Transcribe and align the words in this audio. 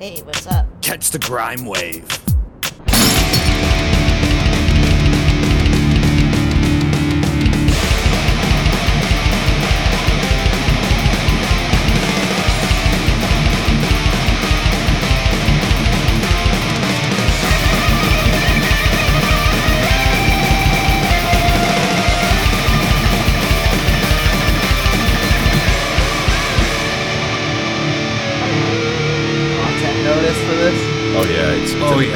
Hey, 0.00 0.22
what's 0.22 0.46
up? 0.46 0.66
Catch 0.80 1.10
the 1.10 1.18
grime 1.18 1.66
wave. 1.66 2.08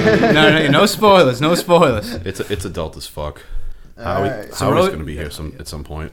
No, 0.04 0.50
no, 0.50 0.66
no 0.68 0.86
spoilers. 0.86 1.40
No 1.40 1.54
spoilers. 1.54 2.12
it's 2.14 2.40
it's 2.40 2.64
adult 2.64 2.96
as 2.96 3.06
fuck. 3.06 3.42
Howie, 3.96 4.28
Alright. 4.28 4.54
So 4.54 4.66
Howie's 4.66 4.86
Ro- 4.86 4.90
gonna 4.92 5.04
be 5.04 5.16
here 5.16 5.30
some 5.30 5.54
at 5.58 5.68
some 5.68 5.84
point. 5.84 6.12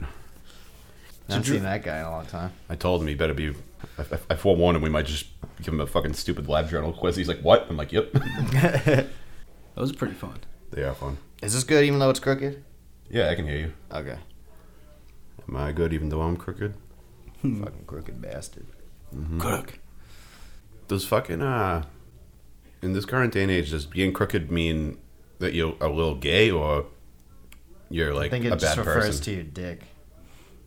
I 1.28 1.34
haven't 1.34 1.44
seen 1.52 1.62
that 1.62 1.82
guy 1.82 2.00
in 2.00 2.04
a 2.04 2.10
long 2.10 2.26
time. 2.26 2.52
I 2.68 2.74
told 2.76 3.00
him 3.00 3.08
he 3.08 3.14
better 3.14 3.34
be. 3.34 3.54
I, 3.98 4.02
I, 4.02 4.18
I 4.30 4.34
forewarned 4.36 4.76
him 4.76 4.82
we 4.82 4.90
might 4.90 5.06
just 5.06 5.26
give 5.62 5.72
him 5.74 5.80
a 5.80 5.86
fucking 5.86 6.12
stupid 6.14 6.48
lab 6.48 6.68
journal 6.68 6.92
quiz. 6.92 7.16
He's 7.16 7.28
like, 7.28 7.40
"What?" 7.40 7.66
I'm 7.68 7.76
like, 7.76 7.92
"Yep." 7.92 8.12
Those 9.74 9.90
are 9.92 9.94
pretty 9.94 10.14
fun. 10.14 10.38
they 10.70 10.82
are 10.82 10.94
fun. 10.94 11.18
Is 11.42 11.54
this 11.54 11.64
good 11.64 11.84
even 11.84 11.98
though 11.98 12.10
it's 12.10 12.20
crooked? 12.20 12.62
Yeah, 13.10 13.30
I 13.30 13.34
can 13.34 13.46
hear 13.46 13.56
you. 13.58 13.72
Okay. 13.92 14.18
Am 15.48 15.56
I 15.56 15.72
good 15.72 15.92
even 15.92 16.08
though 16.08 16.20
I'm 16.22 16.36
crooked? 16.36 16.74
Fucking 17.42 17.84
crooked 17.86 18.20
bastard. 18.22 18.66
Crook. 19.38 19.78
Does 20.88 21.04
fucking 21.04 21.42
uh, 21.42 21.84
in 22.82 22.92
this 22.92 23.04
current 23.04 23.32
day 23.32 23.42
and 23.42 23.50
age, 23.50 23.70
does 23.70 23.86
being 23.86 24.12
crooked 24.12 24.50
mean 24.50 24.98
that 25.38 25.54
you're 25.54 25.76
a 25.80 25.88
little 25.88 26.14
gay 26.16 26.50
or 26.50 26.86
you're 27.88 28.12
like 28.12 28.32
I 28.32 28.36
like 28.36 28.42
think 28.42 28.44
a 28.44 28.48
it 28.48 28.58
just 28.60 28.76
bad 28.76 28.86
refers 28.86 29.04
person? 29.06 29.24
to 29.24 29.34
your 29.34 29.42
dick. 29.44 29.82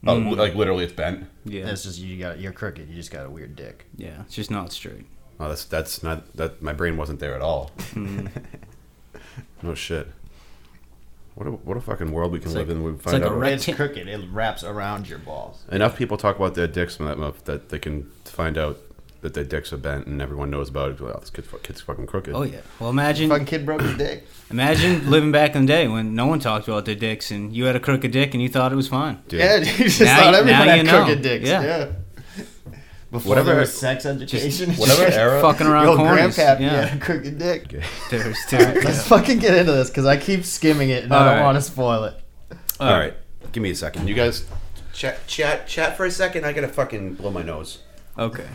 Oh, 0.08 0.16
like 0.18 0.56
literally, 0.56 0.84
it's 0.84 0.94
bent. 0.94 1.28
Yeah. 1.46 1.68
It's 1.68 1.84
just 1.84 2.00
you 2.00 2.20
got 2.20 2.40
you're 2.40 2.52
crooked. 2.52 2.88
You 2.90 2.96
just 2.96 3.12
got 3.12 3.26
a 3.26 3.30
weird 3.30 3.56
dick. 3.56 3.86
Yeah. 3.98 4.22
It's 4.22 4.36
just 4.36 4.52
not 4.52 4.72
straight. 4.72 5.06
Oh, 5.40 5.50
that's 5.50 5.66
that's 5.66 6.04
not 6.04 6.32
that. 6.38 6.62
My 6.62 6.74
brain 6.74 6.96
wasn't 6.96 7.20
there 7.20 7.36
at 7.36 7.42
all. 7.42 7.72
no 9.62 9.74
shit. 9.74 10.08
What 11.34 11.48
a 11.48 11.52
what 11.52 11.76
a 11.76 11.82
fucking 11.82 12.12
world 12.12 12.32
we 12.32 12.40
can 12.40 12.54
live 12.54 12.70
in. 12.70 12.84
We 12.84 12.92
find 12.98 13.22
like 13.22 13.30
a 13.30 13.34
out 13.34 13.40
Right. 13.40 13.54
It's 13.54 13.66
crooked. 13.66 14.08
It 14.08 14.22
wraps 14.32 14.64
around 14.64 15.10
your 15.10 15.20
balls. 15.20 15.66
enough 15.72 15.98
people 15.98 16.18
talk 16.18 16.38
about 16.38 16.56
their 16.56 16.68
dicks 16.68 16.98
that 16.98 17.18
much 17.18 17.44
that 17.46 17.70
they 17.70 17.80
can 17.80 18.10
find 18.26 18.58
out 18.58 18.78
that 19.26 19.34
their 19.34 19.44
dicks 19.44 19.74
are 19.74 19.78
bent, 19.78 20.06
and 20.08 20.22
everyone 20.22 20.50
knows 20.52 20.70
about 20.70 20.92
it. 20.92 21.02
Wow, 21.02 21.18
this 21.20 21.30
kid's, 21.32 21.48
kid's 21.64 21.82
fucking 21.82 22.06
crooked. 22.06 22.34
Oh 22.34 22.44
yeah. 22.44 22.62
Well, 22.80 22.90
imagine 22.92 23.28
Fucking 23.30 23.46
kid 23.48 23.66
broke 23.66 23.82
his 23.82 23.98
dick. 23.98 24.26
imagine 24.52 25.10
living 25.10 25.32
back 25.32 25.56
in 25.56 25.62
the 25.66 25.68
day 25.68 25.88
when 25.88 26.14
no 26.16 26.28
one 26.28 26.40
talked 26.40 26.68
about 26.68 26.86
their 26.86 26.96
dicks 26.96 27.32
and 27.32 27.52
you 27.56 27.66
had 27.66 27.76
a 27.76 27.80
crooked 27.80 28.12
dick 28.12 28.34
and 28.36 28.44
you 28.44 28.50
thought 28.50 28.72
it 28.72 28.76
was 28.76 28.88
fine. 28.88 29.20
Dude. 29.28 29.40
Yeah, 29.40 29.58
dude, 29.64 29.68
just 29.76 30.02
Now 30.02 30.18
thought 30.18 30.32
you- 30.32 30.38
everyone 30.38 30.60
now 30.66 30.72
had 30.72 30.78
you 30.78 30.84
know. 30.84 31.04
crooked 31.06 31.22
dicks. 31.24 31.48
Yeah. 31.50 31.62
Yeah. 31.64 31.92
Before 33.12 33.30
Whatever- 33.30 33.52
there 33.52 33.60
was 33.62 33.74
sex 33.74 34.06
education, 34.06 34.70
and 34.72 34.78
whatever 34.80 35.04
shit. 35.06 35.14
era- 35.20 35.42
Fucking 35.42 35.68
around 35.68 35.86
Yo, 35.86 35.96
corners. 35.96 36.36
grandpappy 36.38 36.60
yeah. 36.62 36.86
had 36.86 36.98
a 37.02 37.06
crooked 37.06 37.38
dick. 37.38 37.70
There's, 38.10 38.38
there's, 38.50 38.84
Let's 38.84 39.08
fucking 39.08 39.40
get 39.40 39.56
into 39.56 39.72
this 39.72 39.90
because 39.90 40.06
I 40.06 40.18
keep 40.18 40.44
skimming 40.44 40.90
it 40.90 41.04
and 41.06 41.14
I 41.14 41.26
don't 41.26 41.38
right. 41.38 41.44
want 41.44 41.56
to 41.56 41.62
spoil 41.62 42.04
it. 42.06 42.16
All 42.80 42.92
right, 42.92 43.14
give 43.54 43.64
me 43.64 43.70
a 43.72 43.76
second. 43.76 44.08
You 44.10 44.16
guys 44.16 44.46
chat 44.92 45.26
chat 45.28 45.68
chat 45.68 45.96
for 45.98 46.06
a 46.06 46.12
second. 46.12 46.46
I 46.46 46.52
gotta 46.54 46.68
fucking 46.68 47.14
blow 47.16 47.32
my 47.32 47.42
nose. 47.42 47.80
Okay. 48.18 48.48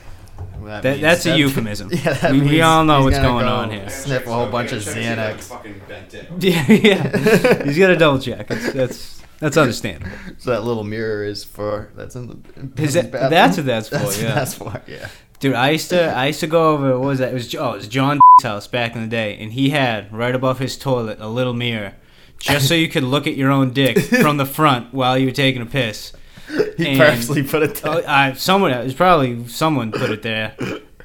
That 0.64 0.82
That, 0.82 0.90
means- 0.92 1.00
that's 1.02 1.26
a 1.26 1.36
euphemism. 1.38 1.90
Yeah, 1.92 2.12
that 2.14 2.32
we, 2.32 2.40
we 2.42 2.60
all 2.60 2.84
know 2.84 3.02
what's 3.04 3.16
gonna 3.18 3.44
go 3.44 3.48
on 3.48 3.70
here. 3.70 3.88
Sniff 3.90 4.26
a 4.26 4.32
whole 4.32 4.46
bunch 4.48 4.72
of 4.72 4.82
Xanax. 4.82 5.44
Fucking 5.44 5.80
bent 5.88 6.08
dick. 6.10 6.28
Yeah, 6.38 6.64
yeah. 6.70 7.64
He's 7.64 7.78
got 7.78 7.90
a 7.90 7.96
double 7.96 8.18
check. 8.18 8.48
That's 8.48 8.72
that's, 8.72 9.22
that's 9.38 9.56
understandable. 9.56 10.10
So 10.38 10.50
that 10.50 10.64
little 10.64 10.84
mirror 10.84 11.24
is 11.24 11.44
for 11.44 11.90
that's 11.96 12.14
in 12.16 12.26
the. 12.28 12.36
in 12.60 12.72
Is 12.76 12.94
that- 12.94 13.10
bathroom. 13.10 13.30
that's 13.30 13.56
what 13.56 13.66
that's 13.66 13.88
for, 13.88 13.94
That's, 13.98 14.22
yeah. 14.22 14.34
that's 14.34 14.54
for 14.54 14.82
yeah. 14.86 15.08
Dude, 15.40 15.54
I 15.54 15.70
used 15.70 15.88
to 15.90 16.04
I 16.14 16.26
used 16.26 16.40
to 16.40 16.46
go 16.46 16.70
over. 16.72 16.98
What 16.98 17.06
was 17.08 17.18
that? 17.20 17.30
It 17.30 17.34
was 17.34 17.54
oh, 17.54 17.72
it 17.72 17.76
was 17.76 17.88
John's 17.88 18.20
house 18.42 18.66
back 18.66 18.94
in 18.94 19.00
the 19.02 19.08
day, 19.08 19.36
and 19.38 19.52
he 19.52 19.70
had 19.70 20.12
right 20.12 20.34
above 20.34 20.58
his 20.58 20.76
toilet 20.76 21.18
a 21.20 21.28
little 21.28 21.54
mirror, 21.54 21.94
just 22.38 22.68
so 22.68 22.74
you 22.74 22.88
could 22.88 23.04
look 23.04 23.26
at 23.26 23.36
your 23.36 23.50
own 23.50 23.72
dick 23.72 23.98
from 24.20 24.36
the 24.36 24.44
front 24.46 24.92
while 24.92 25.16
you 25.16 25.26
were 25.26 25.32
taking 25.32 25.62
a 25.62 25.66
piss. 25.66 26.12
He 26.76 26.88
And- 26.88 26.98
purposely 26.98 27.42
put 27.42 27.62
it 27.62 27.80
Oh, 27.84 27.94
there. 28.00 28.08
I, 28.08 28.32
someone 28.34 28.70
it 28.72 28.82
was 28.84 28.94
probably 28.94 29.46
someone 29.48 29.92
put 29.92 30.10
it 30.10 30.22
there, 30.22 30.54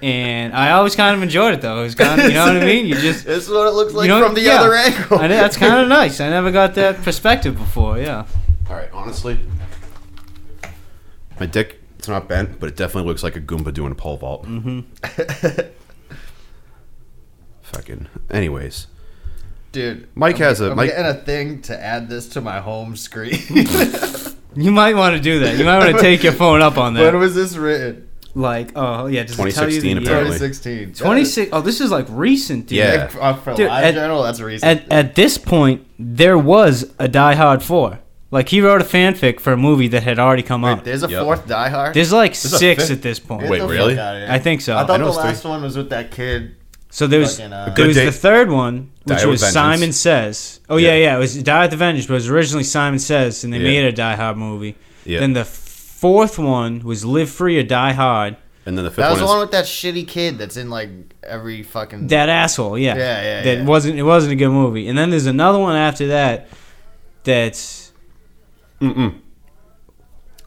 and 0.01 0.53
I 0.53 0.71
always 0.71 0.95
kind 0.95 1.15
of 1.15 1.21
enjoyed 1.23 1.53
it 1.53 1.61
though. 1.61 1.79
It 1.81 1.83
was 1.83 1.95
kind 1.95 2.19
of 2.21 2.27
you 2.27 2.33
know 2.33 2.45
what 2.47 2.57
I 2.57 2.65
mean. 2.65 2.85
You 2.85 2.95
just 2.95 3.25
This 3.27 3.45
is 3.45 3.49
what 3.49 3.67
it 3.67 3.71
looks 3.73 3.93
like 3.93 4.07
you 4.07 4.13
know 4.13 4.23
from 4.25 4.35
the 4.35 4.41
yeah. 4.41 4.61
other 4.61 4.73
angle. 4.73 5.19
I 5.19 5.27
know, 5.27 5.35
that's 5.35 5.57
kind 5.57 5.81
of 5.81 5.87
nice. 6.01 6.19
I 6.19 6.29
never 6.29 6.51
got 6.51 6.75
that 6.75 7.01
perspective 7.03 7.57
before. 7.57 7.97
Yeah. 7.99 8.25
All 8.69 8.75
right, 8.75 8.89
honestly, 8.93 9.39
my 11.39 11.45
dick 11.45 11.81
it's 11.99 12.07
not 12.07 12.27
bent, 12.29 12.59
but 12.59 12.69
it 12.69 12.75
definitely 12.75 13.07
looks 13.09 13.23
like 13.23 13.35
a 13.35 13.41
Goomba 13.41 13.73
doing 13.73 13.91
a 13.91 13.95
pole 13.95 14.17
vault. 14.17 14.45
Mm-hmm. 14.45 15.61
Fucking. 17.61 18.07
Anyways, 18.29 18.87
Dude, 19.71 20.07
Mike 20.15 20.35
I'm, 20.35 20.41
has 20.43 20.61
a- 20.61 20.69
I'm 20.71 20.77
Mike- 20.77 20.91
getting 20.91 21.05
a 21.05 21.13
thing 21.15 21.61
to 21.63 21.83
add 21.83 22.07
this 22.09 22.29
to 22.29 22.41
my 22.41 22.59
home 22.59 22.95
screen. 22.95 23.39
You 24.55 24.71
might 24.71 24.95
want 24.95 25.15
to 25.15 25.21
do 25.21 25.39
that. 25.39 25.57
You 25.57 25.65
might 25.65 25.79
want 25.79 25.95
to 25.95 26.01
take 26.09 26.23
your 26.23 26.33
phone 26.33 26.61
up 26.61 26.77
on 26.77 26.93
that. 26.95 27.01
when 27.13 27.19
was 27.19 27.35
this 27.35 27.55
written? 27.57 28.09
Like, 28.33 28.71
oh 28.75 29.05
yeah, 29.07 29.23
does 29.23 29.39
it 29.39 29.51
tell 29.53 29.69
you 29.71 29.79
the 29.81 29.93
2016 29.93 29.97
year? 29.97 29.97
apparently. 30.01 30.37
2016. 30.37 30.93
26 30.95 31.49
oh 31.53 31.61
this 31.61 31.79
is 31.79 31.89
like 31.89 32.05
recent 32.09 32.67
dude. 32.67 32.79
Yeah. 32.79 33.09
Uh, 33.19 33.33
for 33.35 33.53
Dude, 33.55 33.67
live 33.69 33.83
at- 33.85 33.93
general, 33.93 34.23
that's 34.23 34.41
recent. 34.41 34.81
at, 34.83 34.91
at 34.91 35.15
this 35.15 35.37
point 35.37 35.87
there 35.97 36.37
was 36.37 36.93
a 36.99 37.07
die 37.07 37.35
hard 37.35 37.63
4 37.63 37.99
like 38.31 38.49
he 38.49 38.59
wrote 38.59 38.81
a 38.81 38.83
fanfic 38.83 39.39
for 39.39 39.53
a 39.53 39.57
movie 39.57 39.87
that 39.87 40.03
had 40.03 40.19
already 40.19 40.43
come 40.43 40.63
Wait, 40.63 40.71
out 40.71 40.83
there's 40.83 41.03
a 41.03 41.07
Yep. 41.09 41.23
fourth 41.23 41.47
Die 41.47 41.69
Hard. 41.69 41.93
there's 41.93 42.11
like 42.11 42.33
a 42.33 42.35
six 42.35 42.59
fifth? 42.89 42.91
at 42.91 43.01
this 43.01 43.19
point 43.19 43.43
Get 43.43 43.51
Wait, 43.51 43.59
the 43.59 43.63
fuck 43.67 43.71
really? 43.71 43.97
outta 43.97 44.19
here. 44.19 44.27
I 44.29 44.39
think 44.39 44.59
so. 44.59 44.75
I 44.75 44.81
I 44.83 44.85
thought 44.85 44.99
know 44.99 45.05
the 45.05 45.11
it's 45.11 45.19
three. 45.21 45.29
last 45.29 45.45
one 45.45 45.61
was 45.63 45.77
with 45.77 45.89
that 45.91 46.11
kid. 46.11 46.57
So 46.97 47.07
there 47.07 47.19
was 47.19 47.37
fucking, 47.37 47.51
uh, 47.53 47.65
there 47.65 47.75
Good 47.75 47.87
was 47.87 47.95
Day- 47.97 48.05
the 48.05 48.11
third 48.27 48.49
one 48.49 48.75
which 49.03 49.17
with 49.21 49.25
was 49.33 49.41
Vengeance. 49.41 49.53
simon 49.53 49.91
says 49.93 50.59
oh 50.69 50.77
yeah. 50.77 50.89
Yeah. 50.89 50.95
yeah 51.05 51.15
it 51.17 51.19
was 51.19 51.31
die 51.43 51.61
with 51.63 51.71
the 51.71 51.77
vengeance 51.77 52.05
but 52.07 52.13
it 52.13 52.21
was 52.23 52.29
originally 52.29 52.63
simon 52.63 52.99
says 52.99 53.43
and 53.43 53.51
they 53.53 53.57
Yeah. 53.59 53.63
made 53.71 53.83
it 53.85 53.87
a 53.89 53.91
die 54.05 54.15
hard 54.15 54.37
movie 54.37 54.75
Yeah. 55.05 55.19
then 55.19 55.33
the 55.33 55.45
fourth 55.45 56.37
one 56.39 56.73
was 56.83 57.03
live 57.05 57.29
free 57.29 57.57
or 57.59 57.63
die 57.63 57.93
hard 57.93 58.37
and 58.65 58.75
then 58.77 58.83
the 58.85 58.89
fifth 58.91 59.03
That 59.05 59.11
was 59.11 59.19
the 59.19 59.25
one 59.25 59.37
one 59.37 59.47
is 59.47 59.51
with 59.51 59.51
that 59.57 59.65
shitty 59.65 60.07
kid 60.07 60.37
that's 60.39 60.57
in 60.57 60.69
like 60.69 60.89
every 61.23 61.61
fucking. 61.63 62.07
that 62.07 62.29
asshole 62.29 62.77
yeah 62.79 62.95
Yeah, 62.95 63.21
yeah, 63.21 63.41
that 63.43 63.57
yeah. 63.59 63.65
wasn't 63.65 63.97
it 63.99 64.03
wasn't 64.03 64.33
a 64.33 64.35
good 64.43 64.49
movie 64.61 64.87
and 64.87 64.97
then 64.97 65.09
there's 65.11 65.27
another 65.37 65.59
one 65.59 65.75
after 65.75 66.07
that 66.07 66.47
that's 67.23 67.91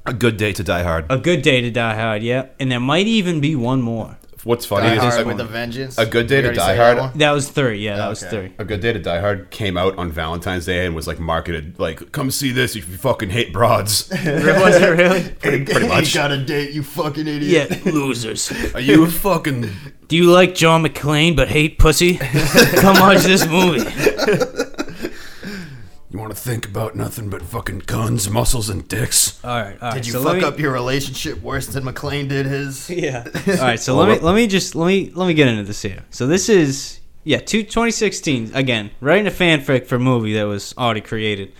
a 0.07 0.13
good 0.13 0.37
day 0.37 0.53
to 0.53 0.63
die 0.63 0.83
hard. 0.83 1.05
A 1.11 1.19
Good 1.19 1.43
Day 1.43 1.61
to 1.61 1.71
Die 1.71 1.95
Hard, 1.95 2.23
yeah. 2.23 2.47
And 2.59 2.71
there 2.73 2.81
might 2.81 3.07
even 3.07 3.41
be 3.41 3.55
one 3.57 3.83
more. 3.83 4.17
What's 4.49 4.65
funny 4.65 4.97
Die 4.97 5.07
is 5.07 5.15
Hard 5.15 5.27
a, 5.27 5.29
with 5.29 5.41
a 5.41 5.45
Vengeance. 5.45 5.99
a 5.99 6.07
Good 6.07 6.27
Day 6.27 6.41
to 6.41 6.55
Die 6.55 6.67
say 6.67 6.79
that 6.79 6.97
Hard- 6.99 7.15
That 7.17 7.33
was 7.33 7.51
three, 7.51 7.85
yeah, 7.85 7.99
that 7.99 8.09
was 8.09 8.23
Okay. 8.25 8.31
three. 8.49 8.53
a 8.57 8.65
good 8.65 8.81
day 8.81 8.95
to 8.95 8.99
die 8.99 9.21
hard 9.21 9.51
came 9.51 9.77
out 9.77 9.99
on 9.99 10.11
Valentine's 10.11 10.65
Day 10.65 10.87
and 10.87 10.95
was 10.97 11.07
like 11.07 11.21
marketed 11.21 11.79
like 11.79 12.13
come 12.13 12.31
see 12.31 12.51
this 12.51 12.75
if 12.75 12.89
you 12.89 12.97
fucking 12.97 13.29
hate 13.29 13.53
broads. 13.53 14.09
was 14.11 14.21
it 14.23 14.99
really? 14.99 15.29
pretty, 15.39 15.65
pretty 15.67 15.87
much. 15.89 16.15
got 16.15 16.33
a 16.33 16.43
date, 16.43 16.71
you 16.73 16.83
fucking 16.83 17.27
idiot. 17.29 17.71
Yeah, 17.85 17.93
losers. 17.93 18.51
Are 18.75 18.81
you 18.81 19.05
a 19.05 19.11
fucking 19.11 19.69
Do 20.09 20.17
you 20.17 20.33
like 20.33 20.55
John 20.55 20.83
McClane 20.83 21.37
but 21.37 21.49
hate 21.49 21.79
pussy? 21.79 22.17
Come 22.17 22.99
watch 23.01 23.25
this 23.25 23.47
movie. 23.47 23.85
You 26.29 26.33
want 26.33 26.45
to 26.45 26.51
think 26.51 26.67
about 26.67 26.95
nothing 26.95 27.31
but 27.31 27.41
fucking 27.41 27.85
guns, 27.87 28.29
muscles, 28.29 28.69
and 28.69 28.87
dicks? 28.87 29.43
All 29.43 29.51
right, 29.51 29.81
all 29.81 29.89
right. 29.89 29.95
Did 29.95 30.07
you 30.07 30.13
so 30.13 30.23
fuck 30.23 30.37
me- 30.37 30.45
up 30.45 30.59
your 30.59 30.75
relationship 30.75 31.41
worse 31.41 31.69
than 31.69 31.85
McClane 31.85 32.29
did 32.29 32.45
his? 32.45 32.91
Yeah. 32.99 33.27
All 33.47 33.55
right, 33.55 33.81
so 33.81 33.97
let 33.97 34.11
me 34.11 34.19
let 34.19 34.35
me 34.35 34.47
just 34.47 34.75
let 34.75 34.89
me 34.89 35.11
let 35.15 35.27
me 35.27 35.33
get 35.33 35.49
into 35.49 35.63
this 35.63 35.81
here. 35.81 36.05
So 36.11 36.27
this 36.27 36.51
is 36.51 37.01
yeah, 37.25 37.39
two, 37.39 37.63
2016 37.63 38.51
again, 38.53 38.91
writing 39.01 39.27
a 39.27 39.31
fanfic 39.31 39.87
for 39.87 39.95
a 39.95 39.99
movie 39.99 40.35
that 40.35 40.43
was 40.43 40.75
already 40.77 41.01
created. 41.01 41.55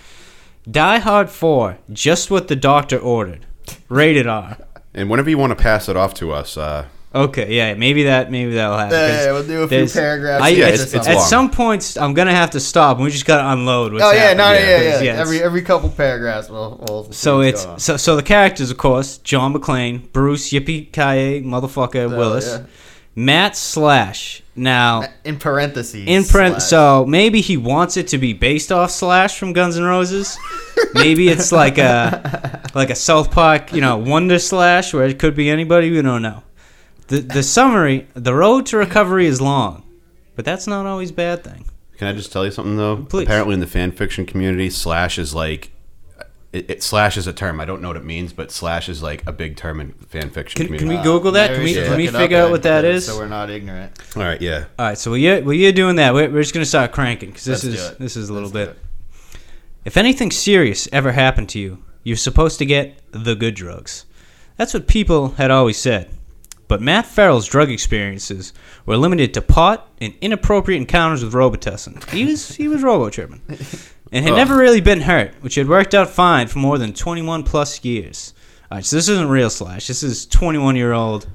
Die 0.71 0.99
Hard 0.99 1.31
4, 1.31 1.79
just 1.91 2.31
what 2.31 2.49
the 2.49 2.57
doctor 2.57 2.99
ordered. 2.99 3.47
Rated 3.89 4.27
R. 4.27 4.59
And 4.93 5.09
whenever 5.09 5.31
you 5.31 5.39
want 5.39 5.53
to 5.53 5.63
pass 5.63 5.89
it 5.89 5.97
off 5.97 6.13
to 6.15 6.31
us, 6.33 6.59
uh, 6.59 6.89
Okay, 7.15 7.55
yeah, 7.57 7.73
maybe 7.73 8.05
that 8.05 8.31
maybe 8.31 8.53
that'll 8.53 8.77
happen. 8.77 8.95
Yeah, 8.99 9.33
we'll 9.33 9.47
do 9.47 9.63
a 9.63 9.69
few 9.69 9.87
paragraphs. 9.89 10.45
I, 10.45 10.49
Yeah, 10.51 10.67
at, 10.67 10.75
it's- 10.75 10.93
it's 10.95 11.09
at 11.09 11.21
some 11.23 11.51
points, 11.51 11.97
I'm 11.97 12.13
gonna 12.13 12.35
have 12.35 12.51
to 12.51 12.61
stop. 12.61 12.99
and 12.99 13.05
We 13.05 13.11
just 13.11 13.25
gotta 13.25 13.51
unload. 13.51 13.95
What's 13.95 14.05
Oh 14.05 14.13
yeah, 14.13 14.35
no, 14.35 14.53
yeah, 14.53 14.59
yeah, 14.59 14.81
yeah. 14.81 15.01
Yeah, 15.01 15.13
Every 15.21 15.43
every 15.43 15.63
couple 15.63 15.89
paragraphs, 15.89 16.51
we'll. 16.51 16.85
we'll 16.87 17.11
So 17.13 17.39
what's 17.39 17.49
it's 17.49 17.63
going 17.65 17.73
on. 17.75 17.79
so 17.81 17.97
so 17.97 18.17
the 18.17 18.23
characters, 18.23 18.71
of 18.71 18.77
course, 18.77 19.17
John 19.19 19.55
McClane, 19.55 20.13
Bruce 20.13 20.51
Yippee 20.51 20.93
Kaye, 20.93 21.43
motherfucker 21.43 22.13
oh, 22.13 22.17
Willis, 22.17 22.47
yeah. 22.47 22.67
Matt 23.15 23.57
Slash. 23.57 24.43
Now 24.55 25.05
in 25.25 25.39
parentheses. 25.39 26.05
in 26.09 26.25
print, 26.25 26.61
so 26.61 27.07
maybe 27.07 27.41
he 27.41 27.57
wants 27.57 27.97
it 27.97 28.09
to 28.09 28.19
be 28.19 28.33
based 28.35 28.71
off 28.73 28.91
Slash 28.91 29.39
from 29.39 29.53
Guns 29.55 29.79
N' 29.79 29.85
Roses. 29.85 30.37
maybe 30.95 31.29
it's 31.29 31.53
like 31.53 31.79
a 31.79 32.61
like 32.75 32.91
a 32.91 32.97
South 32.97 33.31
Park, 33.31 33.73
you 33.73 33.81
know, 33.81 33.97
Wonder 33.97 34.39
Slash, 34.39 34.93
where 34.93 35.07
it 35.07 35.19
could 35.19 35.35
be 35.35 35.49
anybody. 35.49 35.91
We 35.91 36.03
don't 36.03 36.23
know. 36.23 36.43
The 37.09 37.21
the 37.21 37.43
summary: 37.43 38.07
the 38.15 38.35
road 38.35 38.67
to 38.67 38.77
recovery 38.77 39.27
is 39.27 39.41
long, 39.41 39.83
but 40.37 40.45
that's 40.45 40.67
not 40.67 40.87
always 40.87 41.11
a 41.11 41.15
bad 41.15 41.43
thing. 41.43 41.65
Can 41.97 42.07
I 42.07 42.13
just 42.13 42.31
tell 42.33 42.45
you 42.45 42.51
something 42.51 42.77
though? 42.77 43.05
Please. 43.05 43.25
Apparently, 43.25 43.55
in 43.55 43.61
the 43.61 43.67
fan 43.67 43.93
fiction 43.93 44.25
community, 44.25 44.71
slash 44.71 45.19
is 45.19 45.35
like. 45.35 45.73
It, 46.51 46.71
it 46.71 46.83
slash 46.83 47.19
is 47.19 47.27
a 47.27 47.33
term. 47.35 47.61
I 47.61 47.67
don't 47.67 47.83
know 47.83 47.89
what 47.89 47.99
it 47.99 48.07
means, 48.07 48.33
but 48.33 48.51
slash 48.51 48.89
is 48.89 49.03
like 49.03 49.23
a 49.27 49.33
big 49.33 49.57
term 49.57 49.81
in 49.81 49.93
fan 49.93 50.31
fiction 50.31 50.67
Can, 50.67 50.79
can 50.79 50.89
we 50.89 50.97
Google 51.03 51.33
that? 51.33 51.53
Can 51.53 51.63
we 51.63 51.75
should 51.75 51.87
can 51.87 51.99
we 51.99 52.07
figure 52.07 52.39
out 52.39 52.51
what 52.51 52.63
that 52.63 52.87
is? 52.87 53.05
So 53.05 53.19
we're 53.19 53.29
not 53.29 53.51
ignorant. 53.51 53.93
All 54.17 54.23
right, 54.23 54.41
yeah. 54.41 54.65
All 54.79 54.87
right, 54.87 54.97
so 54.97 55.11
while 55.11 55.19
you're, 55.19 55.37
uh, 55.37 55.43
while 55.43 55.53
you're 55.53 55.73
doing 55.73 55.97
that, 55.97 56.15
we're, 56.15 56.31
we're 56.31 56.41
just 56.41 56.55
gonna 56.55 56.65
start 56.65 56.93
cranking 56.93 57.29
because 57.29 57.45
this 57.45 57.65
Let's 57.65 57.77
is 57.77 57.97
this 57.99 58.17
is 58.17 58.31
a 58.31 58.33
little 58.33 58.49
Let's 58.49 58.73
bit. 58.73 58.79
If 59.85 59.99
anything 59.99 60.31
serious 60.31 60.89
ever 60.91 61.13
happened 61.13 61.51
to 61.51 61.59
you, 61.59 61.85
you're 62.03 62.17
supposed 62.17 62.59
to 62.61 62.67
get 62.67 62.99
the 63.11 63.35
good 63.35 63.55
drugs. 63.55 64.07
That's 64.57 64.73
what 64.73 64.87
people 64.87 65.33
had 65.33 65.51
always 65.51 65.77
said. 65.77 66.09
But 66.69 66.83
Matt 66.83 67.07
Farrell's 67.07 67.47
drug 67.47 67.71
experiences 67.71 68.53
were 68.85 68.97
limited 68.99 69.33
to 69.35 69.43
pot 69.43 69.89
and 70.01 70.15
inappropriate 70.21 70.81
encounters 70.81 71.25
with 71.25 71.33
Robitussin. 71.33 72.09
He 72.11 72.25
was 72.27 72.55
he 72.57 72.69
was 72.69 72.83
robo 72.83 73.09
tripping, 73.11 73.41
and 74.13 74.25
had 74.25 74.33
Ugh. 74.33 74.37
never 74.37 74.57
really 74.57 74.83
been 74.83 75.01
hurt, 75.01 75.33
which 75.41 75.55
had 75.55 75.67
worked 75.69 75.95
out 75.95 76.11
fine 76.11 76.47
for 76.47 76.59
more 76.59 76.77
than 76.79 76.93
21 76.93 77.43
plus 77.45 77.83
years. 77.85 78.35
All 78.71 78.77
right, 78.79 78.85
so 78.85 78.97
this 78.97 79.09
isn't 79.09 79.29
real 79.29 79.49
slash. 79.49 79.87
This 79.87 80.03
is 80.03 80.27
21 80.27 80.77
year 80.77 80.93
old. 80.93 81.27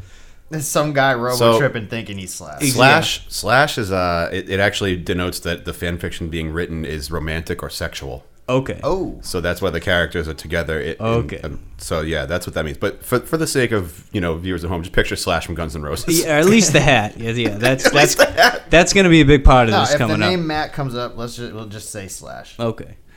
There's 0.52 0.68
some 0.68 0.94
guy 0.94 1.16
robo 1.16 1.36
So- 1.36 1.58
tripping 1.58 1.88
thinking 1.88 2.20
he's 2.20 2.32
slash. 2.36 2.62
Ex- 2.62 2.74
Slash 2.74 3.26
slash 3.30 3.78
is 3.80 3.92
uh, 3.92 4.30
it, 4.32 4.50
it 4.52 4.60
actually 4.60 4.96
denotes 4.98 5.40
that 5.40 5.66
the 5.66 5.74
fan 5.74 5.98
fiction 5.98 6.30
being 6.30 6.52
written 6.52 6.86
is 6.86 7.10
romantic 7.10 7.64
or 7.64 7.72
sexual. 7.72 8.24
Okay. 8.50 8.80
Oh, 8.84 9.20
So 9.22 9.40
that's 9.40 9.62
why 9.62 9.70
the 9.70 9.80
characters 9.80 10.28
are 10.28 10.34
together. 10.34 10.78
It, 10.80 11.00
in- 11.00 11.06
Okay. 11.06 11.40
um, 11.42 11.62
so 11.78 12.02
yeah, 12.02 12.26
that's 12.26 12.46
what 12.46 12.54
that 12.56 12.66
means. 12.66 12.78
But 12.78 13.04
for, 13.04 13.20
for 13.20 13.38
the 13.38 13.48
sake 13.48 13.72
of 13.72 14.08
you 14.12 14.20
know 14.20 14.36
viewers 14.36 14.64
at 14.66 14.70
home, 14.70 14.84
just 14.84 14.94
picture 14.94 15.16
Slash 15.16 15.46
from 15.46 15.56
Guns 15.56 15.76
N' 15.76 15.82
Roses. 15.82 16.24
Yeah, 16.26 16.36
or 16.36 16.40
at 16.40 16.46
least 16.46 16.74
the 16.74 16.82
hat. 16.82 17.18
Yeah, 17.18 17.32
yeah. 17.32 17.50
That's 17.58 17.86
At 17.86 17.94
that's 17.94 18.18
least 18.18 18.36
the 18.36 18.42
hat. 18.42 18.70
that's 18.70 18.92
gonna 18.94 19.10
be 19.10 19.22
a 19.22 19.26
big 19.26 19.44
part 19.46 19.70
of 19.70 19.72
no, 19.74 19.80
this 19.82 19.92
if 19.94 19.98
the 20.00 20.06
coming 20.06 20.20
name 20.20 20.42
up. 20.42 20.46
Matt 20.46 20.74
comes 20.74 20.94
up, 20.96 21.16
let's 21.18 21.38
just 21.38 21.54
we'll 21.54 21.68
just 21.68 21.90
say 21.92 22.08
slash. 22.08 22.60
Okay. 22.60 22.98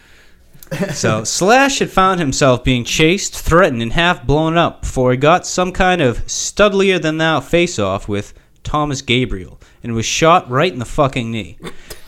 So 0.93 1.23
Slash 1.23 1.79
had 1.79 1.91
found 1.91 2.19
himself 2.19 2.65
being 2.65 2.83
chased, 2.85 3.39
threatened, 3.39 3.83
and 3.83 3.93
half 3.93 4.27
blown 4.27 4.57
up 4.57 4.81
before 4.83 5.13
he 5.13 5.17
got 5.17 5.47
some 5.47 5.71
kind 5.71 6.01
of 6.03 6.19
studlier 6.27 6.99
than 7.01 7.19
thou 7.19 7.39
face 7.41 7.79
off 7.79 8.09
with 8.09 8.35
Thomas 8.65 9.01
Gabriel 9.01 9.61
and 9.85 9.95
was 9.95 10.05
shot 10.07 10.51
right 10.51 10.73
in 10.73 10.81
the 10.81 10.85
fucking 10.85 11.31
knee. 11.31 11.57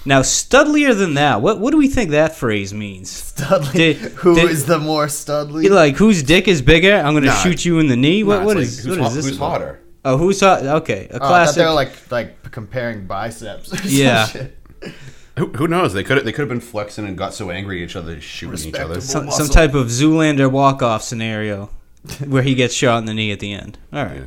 Now, 0.09 0.23
studlier 0.23 0.95
than 0.95 1.15
that, 1.15 1.43
what 1.43 1.61
what 1.61 1.71
do 1.71 1.77
we 1.77 1.87
think 1.89 2.11
that 2.13 2.35
phrase 2.35 2.73
means? 2.73 3.11
Studley. 3.11 3.73
Did- 3.73 3.97
Who 4.23 4.37
is 4.39 4.61
did- 4.61 4.69
the 4.73 4.79
more 4.79 5.07
Studley? 5.09 5.65
You 5.65 5.71
Like, 5.75 5.97
whose 5.97 6.23
dick 6.23 6.49
is 6.49 6.63
bigger? 6.63 6.95
I'm 6.97 7.13
gonna 7.13 7.27
Nah. 7.27 7.35
shoot 7.43 7.65
you 7.65 7.79
in 7.79 7.89
the 7.89 7.97
knee. 7.97 8.23
What 8.25 8.41
Nah, 8.41 8.47
what 8.47 8.57
it's 8.57 8.85
like, 8.87 8.99
what 8.99 8.99
who's, 8.99 9.07
is 9.07 9.13
ho- 9.15 9.15
this? 9.17 9.29
who's 9.29 9.39
hotter? 9.39 9.81
Oh, 10.07 10.17
who's 10.17 10.41
hot? 10.41 10.63
Okay, 10.65 11.09
a 11.11 11.15
Oh, 11.15 11.17
I 11.17 11.29
classic. 11.29 11.57
they 11.57 11.65
were 11.67 11.73
like 11.73 11.93
like 12.11 12.51
comparing 12.51 13.07
biceps. 13.07 13.73
Or 13.73 13.77
some 13.83 13.87
Yeah. 13.91 14.27
shit. 14.27 14.57
Who, 15.39 15.47
who 15.49 15.69
knows? 15.69 15.93
They 15.93 16.03
could 16.05 16.25
they 16.25 16.33
could 16.33 16.41
have 16.43 16.49
been 16.49 16.61
flexing 16.61 17.07
and 17.07 17.17
got 17.17 17.35
so 17.35 17.51
angry 17.51 17.83
at 17.83 17.91
each 17.91 17.97
other, 17.97 18.19
shooting 18.21 18.69
each 18.71 18.77
other. 18.81 19.01
Some, 19.03 19.31
some 19.31 19.49
type 19.49 19.75
of 19.75 19.89
Zoolander 19.89 20.51
walk 20.51 20.83
off 20.83 21.03
scenario 21.03 21.69
where 22.27 22.43
he 22.43 22.55
gets 22.55 22.73
shot 22.75 22.99
in 22.99 23.05
the 23.05 23.15
knee 23.15 23.31
at 23.31 23.41
the 23.41 23.53
end. 23.53 23.77
All 23.93 24.05
right. 24.05 24.17
Yeah. 24.17 24.23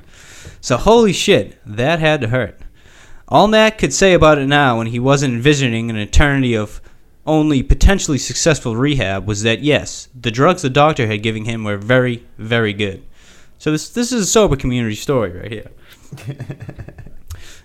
So, 0.61 0.77
holy 0.77 1.11
shit, 1.13 1.57
that 1.65 1.99
had 1.99 2.21
to 2.21 2.27
hurt. 2.27 2.59
All 3.31 3.47
Matt 3.47 3.77
could 3.77 3.93
say 3.93 4.13
about 4.13 4.39
it 4.39 4.47
now 4.47 4.77
when 4.77 4.87
he 4.87 4.99
wasn't 4.99 5.33
envisioning 5.33 5.89
an 5.89 5.95
eternity 5.95 6.53
of 6.53 6.81
only 7.25 7.63
potentially 7.63 8.17
successful 8.17 8.75
rehab 8.75 9.25
was 9.25 9.43
that 9.43 9.61
yes, 9.61 10.09
the 10.19 10.31
drugs 10.31 10.63
the 10.63 10.69
doctor 10.69 11.07
had 11.07 11.23
given 11.23 11.45
him 11.45 11.63
were 11.63 11.77
very, 11.77 12.25
very 12.37 12.73
good. 12.73 13.05
So 13.57 13.71
this 13.71 13.89
this 13.89 14.11
is 14.11 14.23
a 14.23 14.25
sober 14.25 14.57
community 14.57 14.95
story 14.95 15.31
right 15.31 15.51
here. 15.51 15.71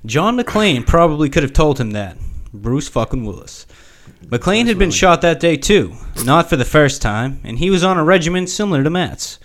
John 0.07 0.39
McClane 0.39 0.87
probably 0.87 1.29
could 1.29 1.43
have 1.43 1.53
told 1.53 1.81
him 1.81 1.91
that. 1.91 2.17
Bruce 2.55 2.89
fucking 2.89 3.25
Willis. 3.25 3.67
McClane 4.27 4.69
had 4.69 4.79
been 4.79 4.93
shot 4.93 5.21
that 5.23 5.41
day 5.41 5.57
too, 5.57 5.97
not 6.25 6.49
for 6.49 6.55
the 6.55 6.65
first 6.65 7.03
time, 7.03 7.41
and 7.43 7.59
he 7.59 7.71
was 7.71 7.83
on 7.83 7.99
a 7.99 8.05
regimen 8.05 8.47
similar 8.47 8.85
to 8.85 8.91
Matt's. 8.91 9.41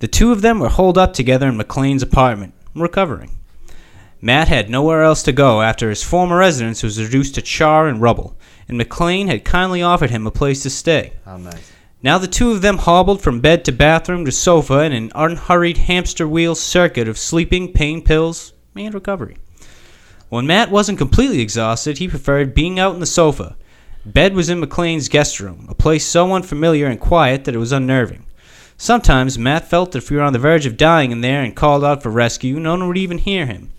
The 0.00 0.08
two 0.08 0.32
of 0.32 0.42
them 0.42 0.58
were 0.58 0.68
holed 0.68 0.98
up 0.98 1.12
together 1.12 1.46
in 1.46 1.56
McClane's 1.56 2.02
apartment, 2.02 2.54
recovering. 2.74 3.36
Matt 4.22 4.48
had 4.48 4.68
nowhere 4.68 5.02
else 5.02 5.22
to 5.22 5.32
go 5.32 5.62
after 5.62 5.88
his 5.88 6.02
former 6.02 6.36
residence 6.36 6.82
was 6.82 7.02
reduced 7.02 7.34
to 7.36 7.42
char 7.42 7.88
and 7.88 8.02
rubble, 8.02 8.36
and 8.68 8.78
McClane 8.78 9.28
had 9.28 9.44
kindly 9.44 9.82
offered 9.82 10.10
him 10.10 10.26
a 10.26 10.30
place 10.30 10.62
to 10.62 10.70
stay. 10.70 11.14
How 11.24 11.38
nice. 11.38 11.72
Now 12.02 12.18
the 12.18 12.26
two 12.26 12.50
of 12.50 12.60
them 12.60 12.78
hobbled 12.78 13.22
from 13.22 13.40
bed 13.40 13.64
to 13.64 13.72
bathroom 13.72 14.24
to 14.26 14.32
sofa 14.32 14.80
in 14.80 14.92
an 14.92 15.12
unhurried 15.14 15.78
hamster 15.78 16.28
wheel 16.28 16.54
circuit 16.54 17.08
of 17.08 17.18
sleeping, 17.18 17.72
pain 17.72 18.02
pills, 18.02 18.52
and 18.76 18.92
recovery. 18.92 19.36
When 20.28 20.46
Matt 20.46 20.70
wasn't 20.70 20.98
completely 20.98 21.40
exhausted, 21.40 21.98
he 21.98 22.08
preferred 22.08 22.54
being 22.54 22.78
out 22.78 22.94
on 22.94 23.00
the 23.00 23.06
sofa. 23.06 23.56
Bed 24.04 24.34
was 24.34 24.48
in 24.48 24.60
McClane's 24.60 25.08
guest 25.08 25.40
room, 25.40 25.66
a 25.68 25.74
place 25.74 26.06
so 26.06 26.32
unfamiliar 26.32 26.86
and 26.86 27.00
quiet 27.00 27.44
that 27.44 27.54
it 27.54 27.58
was 27.58 27.72
unnerving. 27.72 28.24
Sometimes 28.76 29.38
Matt 29.38 29.68
felt 29.68 29.92
that 29.92 29.98
if 29.98 30.08
he 30.08 30.14
were 30.14 30.22
on 30.22 30.32
the 30.32 30.38
verge 30.38 30.64
of 30.66 30.76
dying 30.76 31.10
in 31.10 31.20
there 31.20 31.42
and 31.42 31.56
called 31.56 31.84
out 31.84 32.02
for 32.02 32.10
rescue, 32.10 32.58
no 32.58 32.72
one 32.72 32.86
would 32.88 32.96
even 32.96 33.18
hear 33.18 33.44
him. 33.44 33.70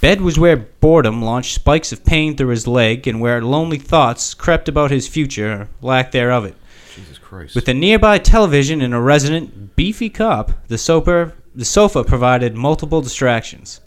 Bed 0.00 0.20
was 0.20 0.38
where 0.38 0.56
boredom 0.56 1.22
launched 1.22 1.54
spikes 1.54 1.90
of 1.92 2.04
pain 2.04 2.36
through 2.36 2.48
his 2.48 2.68
leg 2.68 3.08
and 3.08 3.20
where 3.20 3.42
lonely 3.42 3.78
thoughts 3.78 4.32
crept 4.32 4.68
about 4.68 4.92
his 4.92 5.08
future, 5.08 5.52
or 5.52 5.68
lack 5.82 6.12
thereof 6.12 6.44
it. 6.44 6.54
Jesus 6.94 7.18
Christ. 7.18 7.56
With 7.56 7.68
a 7.68 7.74
nearby 7.74 8.18
television 8.18 8.80
and 8.80 8.94
a 8.94 9.00
resident 9.00 9.74
beefy 9.74 10.08
cop, 10.08 10.52
the 10.68 10.78
sofa, 10.78 11.32
the 11.54 11.64
sofa 11.64 12.04
provided 12.04 12.54
multiple 12.54 13.00
distractions. 13.00 13.80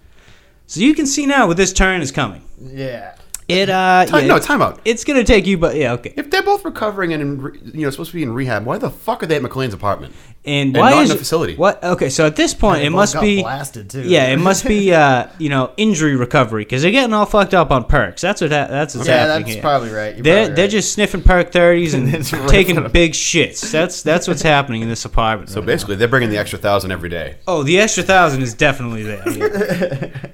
So 0.67 0.81
you 0.81 0.93
can 0.93 1.05
see 1.05 1.25
now 1.25 1.47
where 1.47 1.55
this 1.55 1.71
turn 1.73 2.01
is 2.01 2.11
coming. 2.11 2.43
Yeah. 2.59 3.15
It 3.51 3.69
uh, 3.69 4.05
time, 4.07 4.21
yeah, 4.23 4.27
no, 4.27 4.39
time 4.39 4.61
out. 4.61 4.79
it's 4.85 5.03
gonna 5.03 5.23
take 5.23 5.45
you, 5.45 5.57
but 5.57 5.75
yeah, 5.75 5.93
okay. 5.93 6.13
If 6.15 6.29
they're 6.31 6.41
both 6.43 6.63
recovering 6.65 7.13
and 7.13 7.21
in, 7.21 7.71
you 7.73 7.81
know 7.85 7.89
supposed 7.89 8.11
to 8.11 8.15
be 8.15 8.23
in 8.23 8.33
rehab, 8.33 8.65
why 8.65 8.77
the 8.77 8.89
fuck 8.89 9.21
are 9.23 9.25
they 9.25 9.35
at 9.35 9.41
McClane's 9.41 9.73
apartment? 9.73 10.13
And 10.43 10.75
And 10.75 10.77
why 10.77 10.89
not 10.91 11.03
is 11.03 11.11
in 11.11 11.15
the 11.17 11.19
facility. 11.19 11.55
What? 11.55 11.83
Okay, 11.83 12.09
so 12.09 12.25
at 12.25 12.35
this 12.35 12.55
point, 12.55 12.79
They 12.79 12.87
it 12.87 12.89
must 12.89 13.13
got 13.13 13.21
be 13.21 13.41
blasted 13.43 13.91
too. 13.91 14.01
yeah, 14.01 14.27
it 14.33 14.37
must 14.37 14.65
be 14.65 14.91
uh, 14.91 15.27
you 15.37 15.49
know, 15.49 15.71
injury 15.77 16.15
recovery 16.15 16.63
because 16.63 16.81
they're 16.81 16.89
getting 16.91 17.13
all 17.13 17.27
fucked 17.27 17.53
up 17.53 17.69
on 17.69 17.83
perks. 17.85 18.21
That's 18.21 18.41
what 18.41 18.49
ha- 18.51 18.65
that's 18.67 18.95
what's 18.95 19.07
yeah, 19.07 19.27
happening 19.27 19.41
that's 19.43 19.53
here. 19.53 19.61
probably 19.61 19.91
right. 19.91 20.15
You're 20.15 20.23
They're 20.23 20.35
probably 20.45 20.55
they're 20.55 20.65
right. 20.65 20.71
just 20.71 20.93
sniffing 20.93 21.21
perk 21.21 21.51
thirties 21.51 21.93
and 21.93 22.25
taking 22.49 22.75
big 22.89 23.11
shits. 23.11 23.69
That's 23.71 24.01
that's 24.01 24.27
what's 24.27 24.41
happening 24.41 24.81
in 24.81 24.89
this 24.89 25.05
apartment. 25.05 25.49
So 25.51 25.59
right 25.59 25.67
basically, 25.67 25.95
they're 25.97 26.07
bringing 26.07 26.29
the 26.31 26.37
extra 26.39 26.57
thousand 26.57 26.91
every 26.91 27.09
day. 27.09 27.35
Oh, 27.47 27.61
the 27.61 27.79
extra 27.79 28.01
thousand 28.01 28.41
is 28.41 28.55
definitely 28.55 29.03
there. 29.03 29.23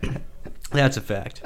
yeah. 0.03 0.17
That's 0.71 0.97
a 0.97 1.01
fact. 1.01 1.41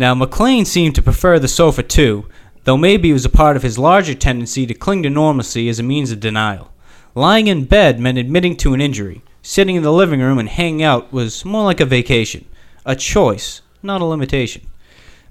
Now, 0.00 0.14
McClane 0.14 0.64
seemed 0.64 0.94
to 0.94 1.02
prefer 1.02 1.40
the 1.40 1.48
sofa 1.48 1.82
too, 1.82 2.28
though 2.62 2.76
maybe 2.76 3.10
it 3.10 3.14
was 3.14 3.24
a 3.24 3.30
part 3.30 3.56
of 3.56 3.64
his 3.64 3.80
larger 3.80 4.14
tendency 4.14 4.64
to 4.64 4.72
cling 4.72 5.02
to 5.02 5.10
normalcy 5.10 5.68
as 5.68 5.80
a 5.80 5.82
means 5.82 6.12
of 6.12 6.20
denial. 6.20 6.70
Lying 7.16 7.48
in 7.48 7.64
bed 7.64 7.98
meant 7.98 8.16
admitting 8.16 8.56
to 8.58 8.74
an 8.74 8.80
injury. 8.80 9.22
Sitting 9.42 9.74
in 9.74 9.82
the 9.82 9.92
living 9.92 10.20
room 10.20 10.38
and 10.38 10.48
hanging 10.48 10.84
out 10.84 11.12
was 11.12 11.44
more 11.44 11.64
like 11.64 11.80
a 11.80 11.84
vacation, 11.84 12.44
a 12.86 12.94
choice, 12.94 13.60
not 13.82 14.00
a 14.00 14.04
limitation. 14.04 14.68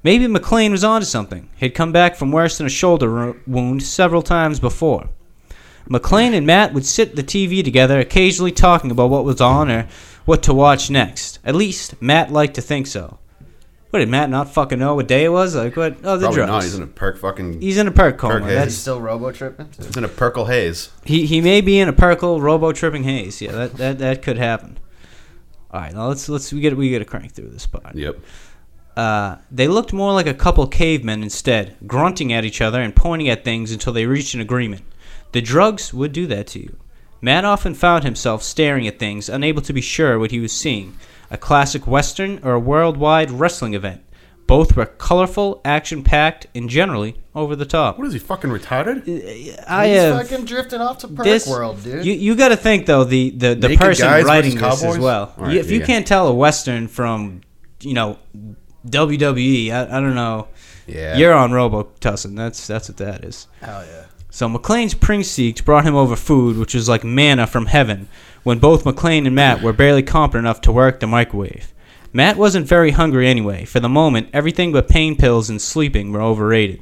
Maybe 0.03 0.25
McClane 0.25 0.71
was 0.71 0.83
onto 0.83 1.05
something. 1.05 1.49
He'd 1.55 1.69
come 1.69 1.93
back 1.93 2.17
from 2.17 2.33
worse 2.33 2.57
than 2.57 2.67
a 2.67 2.69
shoulder 2.69 3.41
wound 3.47 3.83
several 3.83 4.21
times 4.21 4.59
before. 4.59 5.09
McClane 5.89 6.33
and 6.33 6.45
Matt 6.45 6.73
would 6.73 6.85
sit 6.85 7.11
at 7.11 7.15
the 7.15 7.23
TV 7.23 7.63
together, 7.63 7.99
occasionally 7.99 8.51
talking 8.51 8.91
about 8.91 9.09
what 9.09 9.23
was 9.23 9.39
on 9.39 9.71
or 9.71 9.87
what 10.25 10.43
to 10.43 10.53
watch 10.53 10.89
next. 10.89 11.39
At 11.45 11.55
least 11.55 12.01
Matt 12.01 12.33
liked 12.33 12.55
to 12.55 12.61
think 12.61 12.87
so. 12.87 13.19
What 13.89 13.99
did 13.99 14.09
Matt 14.09 14.29
not 14.29 14.53
fucking 14.53 14.79
know 14.79 14.95
what 14.95 15.07
day 15.07 15.23
it 15.25 15.29
was? 15.29 15.55
Like 15.55 15.75
what? 15.77 15.97
Oh, 16.03 16.17
the 16.17 16.25
Probably 16.25 16.35
drugs. 16.35 16.47
not. 16.49 16.63
He's 16.63 16.75
in 16.75 16.83
a 16.83 16.87
perk 16.87 17.17
fucking. 17.17 17.61
He's 17.61 17.77
in 17.77 17.87
a 17.87 17.91
perk 17.91 18.17
coma. 18.17 18.33
Perk 18.35 18.43
haze. 18.43 18.51
He's 18.51 18.59
That's 18.59 18.75
still 18.75 18.99
robo 19.01 19.31
tripping. 19.31 19.69
He's 19.77 19.95
in 19.95 20.03
a 20.03 20.09
Perkle 20.09 20.45
haze. 20.47 20.89
he. 21.05 21.25
He 21.25 21.39
may 21.39 21.61
be 21.61 21.79
in 21.79 21.87
a 21.87 21.93
Perkle 21.93 22.41
robo 22.41 22.73
tripping 22.73 23.03
haze. 23.03 23.41
Yeah, 23.41 23.53
that, 23.53 23.73
that 23.75 23.99
that 23.99 24.21
could 24.21 24.37
happen. 24.37 24.77
All 25.71 25.79
right, 25.81 25.93
now 25.93 26.07
let's 26.07 26.27
let's 26.27 26.51
we 26.51 26.59
get 26.59 26.75
we 26.75 26.89
get 26.89 26.99
to 26.99 27.05
crank 27.05 27.31
through 27.31 27.49
this 27.49 27.65
part. 27.65 27.95
Yep. 27.95 28.17
Uh, 28.97 29.37
they 29.51 29.67
looked 29.67 29.93
more 29.93 30.11
like 30.13 30.25
a 30.27 30.33
couple 30.33 30.65
cavemen 30.67 31.21
instead, 31.23 31.77
grunting 31.85 32.33
at 32.33 32.43
each 32.43 32.61
other 32.61 32.81
and 32.81 32.95
pointing 32.95 33.29
at 33.29 33.43
things 33.43 33.71
until 33.71 33.93
they 33.93 34.05
reached 34.07 34.33
an 34.33 34.41
agreement. 34.41 34.81
The 35.33 35.41
drugs 35.41 35.93
would 35.93 36.13
do 36.13 36.25
that 36.27 36.47
to 36.47 36.59
you. 36.59 36.77
Matt 37.21 37.45
often 37.45 37.73
found 37.75 38.03
himself 38.03 38.41
staring 38.41 38.87
at 38.87 38.97
things, 38.97 39.29
unable 39.29 39.61
to 39.63 39.73
be 39.73 39.81
sure 39.81 40.17
what 40.17 40.31
he 40.31 40.39
was 40.39 40.51
seeing 40.51 40.97
a 41.29 41.37
classic 41.37 41.85
Western 41.87 42.39
or 42.43 42.53
a 42.53 42.59
worldwide 42.59 43.31
wrestling 43.31 43.73
event. 43.73 44.01
Both 44.47 44.77
were 44.77 44.85
colorful, 44.85 45.59
action 45.65 46.03
packed, 46.03 46.47
and 46.55 46.69
generally 46.69 47.17
over 47.35 47.53
the 47.53 47.65
top. 47.65 47.97
What 47.97 48.07
is 48.07 48.13
he 48.13 48.19
fucking 48.19 48.49
retarded? 48.49 49.01
Uh, 49.05 49.61
I 49.67 49.87
He's 49.89 49.97
have. 49.97 50.27
fucking 50.29 50.45
drifting 50.45 50.79
off 50.79 50.99
to 50.99 51.09
perk 51.09 51.25
This 51.25 51.45
world, 51.45 51.83
dude. 51.83 52.05
You 52.05 52.13
you 52.13 52.33
got 52.35 52.49
to 52.49 52.55
think 52.55 52.85
though 52.85 53.03
the 53.03 53.31
the, 53.31 53.55
the 53.55 53.67
Naked 53.67 53.79
person 53.79 54.07
writing 54.25 54.57
versus 54.57 54.81
this 54.83 54.93
as 54.95 54.99
well. 54.99 55.33
All 55.37 55.43
right, 55.45 55.53
You- 55.55 55.59
if 55.59 55.69
you 55.69 55.79
yeah. 55.79 55.85
can't 55.85 56.07
tell 56.07 56.29
a 56.29 56.33
western 56.33 56.87
from 56.87 57.41
you 57.81 57.93
know 57.93 58.17
WWE, 58.87 59.71
I, 59.71 59.97
I 59.97 59.99
don't 59.99 60.15
know. 60.15 60.47
Yeah. 60.87 61.17
You're 61.17 61.33
on 61.33 61.51
Robotussin. 61.51 62.35
That's 62.37 62.65
that's 62.67 62.87
what 62.89 62.97
that 62.97 63.25
is. 63.25 63.47
Hell 63.61 63.85
yeah. 63.85 64.05
So 64.29 64.47
McClane's 64.47 64.93
precinct 64.93 65.65
brought 65.65 65.83
him 65.83 65.95
over 65.95 66.15
food, 66.15 66.57
which 66.57 66.73
was 66.75 66.87
like 66.87 67.03
manna 67.03 67.47
from 67.47 67.65
heaven, 67.65 68.07
when 68.47 68.59
both 68.59 68.85
McClane 68.85 69.25
and 69.25 69.35
Matt 69.35 69.61
were 69.61 69.73
barely 69.73 70.01
competent 70.01 70.45
enough 70.45 70.61
to 70.61 70.71
work 70.71 71.01
the 71.01 71.05
microwave. 71.05 71.73
Matt 72.13 72.37
wasn't 72.37 72.65
very 72.65 72.91
hungry 72.91 73.27
anyway. 73.27 73.65
For 73.65 73.81
the 73.81 73.89
moment, 73.89 74.29
everything 74.31 74.71
but 74.71 74.87
pain 74.87 75.17
pills 75.17 75.49
and 75.49 75.61
sleeping 75.61 76.13
were 76.13 76.21
overrated. 76.21 76.79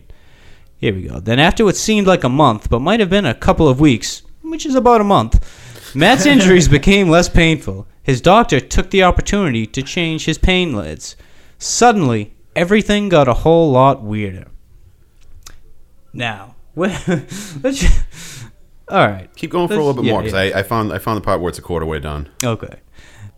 Here 0.77 0.93
we 0.93 1.07
go. 1.07 1.19
Then, 1.19 1.39
after 1.39 1.65
what 1.65 1.75
seemed 1.75 2.05
like 2.05 2.24
a 2.24 2.29
month, 2.29 2.69
but 2.69 2.81
might 2.81 3.00
have 3.00 3.10
been 3.10 3.25
a 3.25 3.34
couple 3.34 3.67
of 3.67 3.79
weeks, 3.79 4.22
which 4.43 4.63
is 4.63 4.75
about 4.75 5.01
a 5.01 5.03
month, 5.03 5.95
Matt's 5.95 6.25
injuries 6.27 6.67
became 6.67 7.10
less 7.10 7.29
painful. 7.29 7.88
His 8.03 8.22
doctor 8.22 8.60
took 8.60 8.91
the 8.91 9.01
opportunity 9.01 9.65
to 9.65 9.81
change 9.81 10.25
his 10.25 10.38
pain 10.38 10.72
meds. 10.72 11.15
Suddenly, 11.57 12.36
everything 12.55 13.10
got 13.10 13.27
a 13.27 13.34
whole 13.34 13.72
lot 13.72 14.03
weirder. 14.03 14.45
Now, 16.13 16.57
let's. 16.75 18.05
All 18.88 19.08
right. 19.08 19.34
Keep 19.36 19.51
going 19.51 19.68
for 19.68 19.74
a 19.74 19.77
little 19.77 19.94
bit 19.94 20.06
yeah, 20.06 20.12
more 20.12 20.22
because 20.22 20.34
yeah. 20.34 20.56
I, 20.56 20.60
I 20.60 20.63
found 20.63 20.94
I 20.94 21.00
found 21.00 21.18
the 21.18 21.22
part 21.22 21.42
where 21.42 21.50
it's 21.50 21.60
a 21.60 21.63
quarter 21.63 21.86
way 21.86 22.00
done. 22.00 22.30
Okay. 22.44 22.82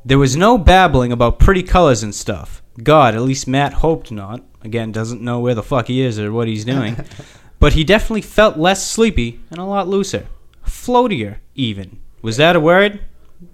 There 0.03 0.19
was 0.19 0.35
no 0.35 0.57
babbling 0.57 1.11
about 1.11 1.39
pretty 1.39 1.63
colors 1.63 2.03
and 2.03 2.13
stuff. 2.13 2.61
God, 2.81 3.15
at 3.15 3.21
least 3.21 3.47
Matt 3.47 3.73
hoped 3.73 4.11
not. 4.11 4.43
Again, 4.61 4.91
doesn't 4.91 5.21
know 5.21 5.39
where 5.39 5.55
the 5.55 5.63
fuck 5.63 5.87
he 5.87 6.01
is 6.01 6.19
or 6.19 6.31
what 6.31 6.47
he's 6.47 6.65
doing. 6.65 6.97
but 7.59 7.73
he 7.73 7.83
definitely 7.83 8.21
felt 8.21 8.57
less 8.57 8.89
sleepy 8.89 9.39
and 9.49 9.59
a 9.59 9.65
lot 9.65 9.87
looser. 9.87 10.27
Floatier, 10.65 11.37
even. 11.55 11.99
Was 12.21 12.37
that 12.37 12.55
a 12.55 12.59
word? 12.59 13.01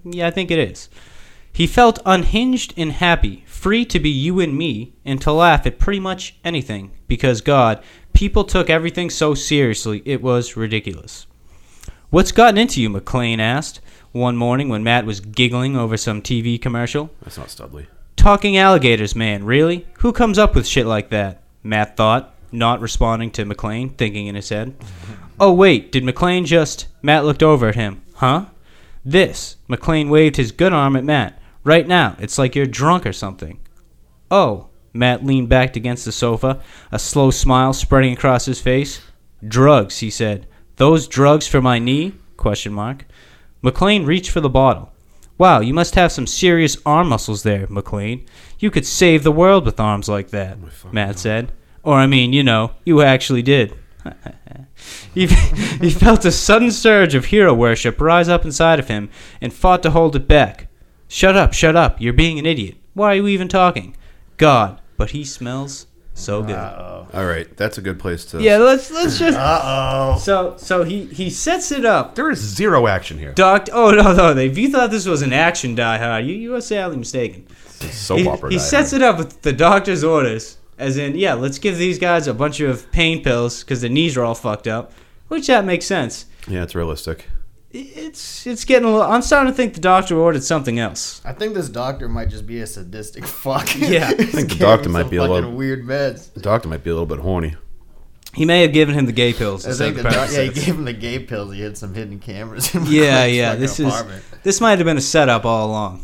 Yeah, 0.04 0.26
I 0.26 0.30
think 0.30 0.50
it 0.50 0.58
is. 0.58 0.88
He 1.52 1.66
felt 1.66 2.00
unhinged 2.04 2.74
and 2.76 2.90
happy, 2.90 3.44
free 3.46 3.84
to 3.86 4.00
be 4.00 4.10
you 4.10 4.40
and 4.40 4.56
me, 4.58 4.94
and 5.04 5.20
to 5.22 5.32
laugh 5.32 5.66
at 5.66 5.78
pretty 5.78 6.00
much 6.00 6.36
anything. 6.44 6.90
Because, 7.06 7.40
God, 7.40 7.82
people 8.12 8.44
took 8.44 8.68
everything 8.68 9.08
so 9.08 9.34
seriously, 9.34 10.02
it 10.04 10.20
was 10.20 10.56
ridiculous. 10.56 11.26
What's 12.14 12.30
gotten 12.30 12.58
into 12.58 12.80
you? 12.80 12.90
McClane 12.90 13.40
asked 13.40 13.80
one 14.12 14.36
morning 14.36 14.68
when 14.68 14.84
Matt 14.84 15.04
was 15.04 15.18
giggling 15.18 15.76
over 15.76 15.96
some 15.96 16.22
TV 16.22 16.62
commercial. 16.62 17.10
That's 17.22 17.36
not 17.36 17.50
Studley. 17.50 17.88
Talking 18.14 18.56
alligators, 18.56 19.16
man, 19.16 19.42
really? 19.42 19.84
Who 19.98 20.12
comes 20.12 20.38
up 20.38 20.54
with 20.54 20.64
shit 20.64 20.86
like 20.86 21.08
that? 21.08 21.42
Matt 21.64 21.96
thought, 21.96 22.32
not 22.52 22.80
responding 22.80 23.32
to 23.32 23.44
McClane, 23.44 23.96
thinking 23.96 24.28
in 24.28 24.36
his 24.36 24.48
head. 24.48 24.76
Oh, 25.40 25.52
wait, 25.52 25.90
did 25.90 26.04
McClane 26.04 26.44
just. 26.44 26.86
Matt 27.02 27.24
looked 27.24 27.42
over 27.42 27.66
at 27.66 27.74
him. 27.74 28.02
Huh? 28.14 28.44
This. 29.04 29.56
McClane 29.68 30.08
waved 30.08 30.36
his 30.36 30.52
good 30.52 30.72
arm 30.72 30.94
at 30.94 31.02
Matt. 31.02 31.42
Right 31.64 31.88
now, 31.88 32.14
it's 32.20 32.38
like 32.38 32.54
you're 32.54 32.66
drunk 32.66 33.04
or 33.04 33.12
something. 33.12 33.58
Oh. 34.30 34.68
Matt 34.92 35.26
leaned 35.26 35.48
back 35.48 35.74
against 35.74 36.04
the 36.04 36.12
sofa, 36.12 36.62
a 36.92 37.00
slow 37.00 37.32
smile 37.32 37.72
spreading 37.72 38.12
across 38.12 38.44
his 38.44 38.60
face. 38.60 39.00
Drugs, 39.44 39.98
he 39.98 40.10
said. 40.10 40.46
Those 40.76 41.06
drugs 41.06 41.46
for 41.46 41.62
my 41.62 41.78
knee? 41.78 42.14
Question 42.36 42.72
mark. 42.72 43.06
McClane 43.62 44.06
reached 44.06 44.30
for 44.30 44.40
the 44.40 44.48
bottle. 44.48 44.92
Wow, 45.38 45.60
you 45.60 45.74
must 45.74 45.94
have 45.94 46.12
some 46.12 46.26
serious 46.26 46.76
arm 46.86 47.08
muscles 47.08 47.42
there, 47.42 47.66
McClane. 47.66 48.26
You 48.58 48.70
could 48.70 48.86
save 48.86 49.24
the 49.24 49.32
world 49.32 49.64
with 49.64 49.80
arms 49.80 50.08
like 50.08 50.30
that, 50.30 50.58
Matt 50.92 51.18
said. 51.18 51.52
Or, 51.82 51.94
I 51.94 52.06
mean, 52.06 52.32
you 52.32 52.42
know, 52.42 52.72
you 52.84 53.02
actually 53.02 53.42
did. 53.42 53.74
he, 55.14 55.26
he 55.26 55.90
felt 55.90 56.24
a 56.24 56.32
sudden 56.32 56.70
surge 56.70 57.14
of 57.14 57.26
hero 57.26 57.52
worship 57.52 58.00
rise 58.00 58.28
up 58.28 58.44
inside 58.44 58.78
of 58.78 58.88
him 58.88 59.10
and 59.40 59.52
fought 59.52 59.82
to 59.82 59.90
hold 59.90 60.14
it 60.14 60.28
back. 60.28 60.68
Shut 61.08 61.36
up, 61.36 61.52
shut 61.52 61.76
up. 61.76 62.00
You're 62.00 62.12
being 62.12 62.38
an 62.38 62.46
idiot. 62.46 62.76
Why 62.94 63.12
are 63.12 63.16
you 63.16 63.28
even 63.28 63.48
talking? 63.48 63.96
God, 64.36 64.80
but 64.96 65.10
he 65.10 65.24
smells 65.24 65.86
so 66.14 66.42
good. 66.42 66.54
Uh 66.56 67.04
All 67.12 67.26
right, 67.26 67.54
that's 67.56 67.76
a 67.78 67.82
good 67.82 67.98
place 67.98 68.24
to. 68.26 68.40
Yeah, 68.40 68.58
let's 68.58 68.90
let's 68.90 69.18
just 69.18 69.36
Uh 69.38 69.60
oh. 69.62 70.18
So 70.18 70.54
so 70.56 70.84
he 70.84 71.04
he 71.06 71.28
sets 71.30 71.70
it 71.72 71.84
up. 71.84 72.14
There 72.14 72.30
is 72.30 72.38
zero 72.38 72.86
action 72.86 73.18
here. 73.18 73.32
Doc, 73.32 73.68
oh 73.72 73.90
no 73.90 74.14
no! 74.14 74.36
If 74.36 74.56
you 74.56 74.70
thought 74.70 74.90
this 74.90 75.06
was 75.06 75.22
an 75.22 75.32
action 75.32 75.74
Die 75.74 75.98
Hard, 75.98 76.24
you 76.24 76.34
you 76.34 76.54
are 76.54 76.60
sadly 76.60 76.96
mistaken. 76.96 77.46
It's 77.66 77.84
a 77.84 77.88
soap 77.92 78.18
he, 78.20 78.28
opera. 78.28 78.50
he 78.50 78.56
Die 78.56 78.62
sets 78.62 78.90
Hard. 78.92 79.02
it 79.02 79.04
up 79.04 79.18
with 79.18 79.42
the 79.42 79.52
doctor's 79.52 80.04
orders, 80.04 80.58
as 80.78 80.96
in, 80.96 81.16
yeah, 81.16 81.34
let's 81.34 81.58
give 81.58 81.76
these 81.78 81.98
guys 81.98 82.26
a 82.28 82.34
bunch 82.34 82.60
of 82.60 82.90
pain 82.92 83.22
pills 83.22 83.62
because 83.64 83.80
their 83.80 83.90
knees 83.90 84.16
are 84.16 84.24
all 84.24 84.34
fucked 84.34 84.66
up, 84.68 84.92
which 85.28 85.48
that 85.48 85.64
makes 85.64 85.84
sense. 85.84 86.26
Yeah, 86.48 86.62
it's 86.62 86.74
realistic. 86.74 87.26
It's 87.76 88.46
it's 88.46 88.64
getting 88.64 88.86
a 88.86 88.90
little. 88.92 89.02
I'm 89.02 89.20
starting 89.22 89.52
to 89.52 89.56
think 89.56 89.74
the 89.74 89.80
doctor 89.80 90.16
ordered 90.16 90.44
something 90.44 90.78
else. 90.78 91.20
I 91.24 91.32
think 91.32 91.54
this 91.54 91.68
doctor 91.68 92.08
might 92.08 92.28
just 92.28 92.46
be 92.46 92.60
a 92.60 92.66
sadistic 92.68 93.26
fuck. 93.42 93.74
Yeah. 93.76 94.10
I 94.10 94.24
think 94.24 94.50
the 94.50 94.54
doctor 94.58 94.88
might 94.88 95.10
be 95.10 95.16
a 95.16 95.24
little- 95.24 95.50
weird 95.50 95.84
meds. 95.84 96.32
The 96.32 96.40
doctor 96.40 96.68
might 96.68 96.84
be 96.84 96.90
a 96.90 96.92
little 96.92 97.06
bit 97.06 97.18
horny. 97.18 97.56
He 98.32 98.44
may 98.44 98.62
have 98.62 98.72
given 98.72 98.94
him 98.96 99.06
the 99.06 99.12
gay 99.12 99.32
pills. 99.32 99.66
I 99.66 99.72
think 99.72 99.96
the 99.96 100.02
the 100.04 100.10
doc- 100.10 100.30
yeah, 100.32 100.42
he 100.42 100.50
gave 100.50 100.64
him 100.76 100.84
the 100.84 100.92
gay 100.92 101.18
pills. 101.20 101.52
He 101.54 101.62
had 101.62 101.76
some 101.76 101.94
hidden 101.94 102.18
cameras. 102.20 102.72
In 102.74 102.84
yeah, 102.86 103.24
yeah. 103.24 103.48
fucking 103.50 103.60
This 103.60 103.80
is 103.80 104.04
this 104.44 104.60
might 104.60 104.78
have 104.78 104.84
been 104.86 104.96
a 104.96 105.00
setup 105.00 105.44
all 105.44 105.68
along. 105.68 106.00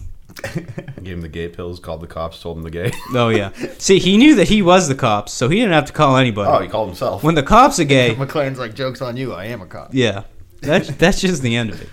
Gave 1.03 1.15
him 1.17 1.21
the 1.23 1.29
gay 1.29 1.49
pills, 1.49 1.79
called 1.81 2.01
the 2.01 2.07
cops, 2.07 2.41
told 2.41 2.57
him 2.57 2.63
the 2.65 2.71
gay. 2.71 2.91
Oh 3.15 3.29
yeah. 3.29 3.51
See, 3.79 3.99
he 4.01 4.17
knew 4.17 4.35
that 4.37 4.49
he 4.49 4.61
was 4.63 4.89
the 4.89 4.95
cops, 4.95 5.33
so 5.33 5.49
he 5.49 5.57
didn't 5.57 5.73
have 5.73 5.87
to 5.87 5.93
call 5.93 6.17
anybody. 6.17 6.51
Oh, 6.51 6.61
he 6.61 6.69
called 6.69 6.89
himself. 6.89 7.23
when 7.23 7.35
the 7.37 7.43
cops 7.43 7.79
are 7.79 7.85
gay, 7.85 8.15
McClane's 8.19 8.59
like, 8.59 8.75
jokes 8.75 9.01
on 9.03 9.17
you. 9.17 9.33
I 9.35 9.47
am 9.47 9.61
a 9.61 9.67
cop. 9.67 9.91
yeah, 9.93 10.23
that's 10.61 10.89
that's 10.97 11.21
just 11.21 11.43
the 11.43 11.57
end 11.57 11.71
of 11.71 11.81
it. 11.83 11.89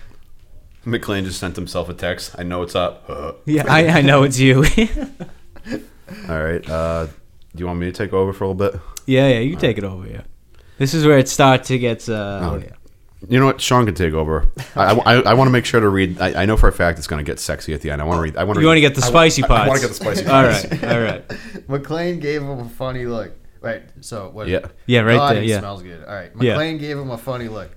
McClane 0.86 1.24
just 1.26 1.40
sent 1.40 1.56
himself 1.56 1.90
a 1.90 1.94
text. 1.94 2.36
I 2.38 2.44
know 2.44 2.62
it's 2.64 2.76
up. 2.76 3.04
Uh, 3.10 3.34
Yeah, 3.46 3.66
I, 3.68 3.88
I 4.00 4.02
know 4.02 4.24
it's 4.24 4.40
you. 4.40 4.64
all 6.30 6.42
right. 6.44 6.68
Uh, 6.70 7.06
do 7.08 7.12
you 7.62 7.68
want 7.68 7.80
me 7.80 7.88
to 7.88 7.92
take 7.92 8.14
over 8.14 8.34
for 8.34 8.46
a 8.46 8.48
little 8.50 8.72
bit? 8.72 8.82
yeah, 9.06 9.28
yeah, 9.28 9.40
you 9.40 9.52
can 9.52 9.60
take 9.60 9.78
it 9.78 9.84
over. 9.84 10.08
Yeah, 10.08 10.22
this 10.78 10.94
is 10.94 11.06
where 11.06 11.18
it 11.18 11.28
starts 11.28 11.68
to 11.70 11.78
get. 11.78 12.08
Uh, 12.08 12.14
Oh. 12.44 12.50
oh 12.54 12.58
yeah. 12.58 12.72
You 13.28 13.40
know 13.40 13.48
what? 13.48 13.60
Sean 13.60 13.86
can 13.86 13.96
take 13.96 14.14
over. 14.14 14.48
I, 14.76 14.94
I, 14.94 15.14
I 15.22 15.34
want 15.34 15.48
to 15.48 15.52
make 15.52 15.66
sure 15.66 15.82
to 15.82 15.90
read. 15.90 16.22
I, 16.22 16.44
I 16.44 16.46
know 16.46 16.56
for 16.56 16.70
a 16.70 16.72
fact 16.72 17.00
it's 17.00 17.08
going 17.08 17.18
to 17.24 17.30
get 17.30 17.40
sexy 17.40 17.74
at 17.74 17.82
the 17.82 17.90
end. 17.90 18.00
I 18.00 18.06
want 18.06 18.20
to 18.20 18.22
read. 18.22 18.38
I 18.38 18.44
want 18.44 18.58
to. 18.58 18.62
You 18.62 18.68
want 18.68 18.78
to 18.78 18.82
get 18.82 18.94
the 18.94 19.02
spicy 19.02 19.44
I, 19.44 19.48
parts. 19.48 19.64
I 19.64 19.68
want 19.70 19.82
to 19.82 19.88
get 19.88 19.90
the 19.90 19.96
spicy 19.96 20.26
All 20.26 20.44
parts. 20.44 20.66
right, 20.66 20.84
all 20.84 21.02
right. 21.02 21.28
McClane 21.68 22.22
gave 22.22 22.44
him 22.44 22.60
a 22.60 22.70
funny 22.70 23.06
look. 23.08 23.32
Right. 23.60 23.82
So 24.02 24.30
what? 24.30 24.48
Yeah. 24.48 24.68
Yeah, 24.86 25.00
right 25.02 25.16
God, 25.18 25.36
there. 25.36 25.42
he 25.42 25.50
Yeah. 25.50 25.60
smells 25.60 25.82
good. 25.82 26.06
All 26.06 26.14
right. 26.14 26.32
Yeah. 26.40 26.56
McClane 26.56 26.80
gave 26.80 26.96
him 26.96 27.10
a 27.10 27.18
funny 27.18 27.48
look, 27.48 27.76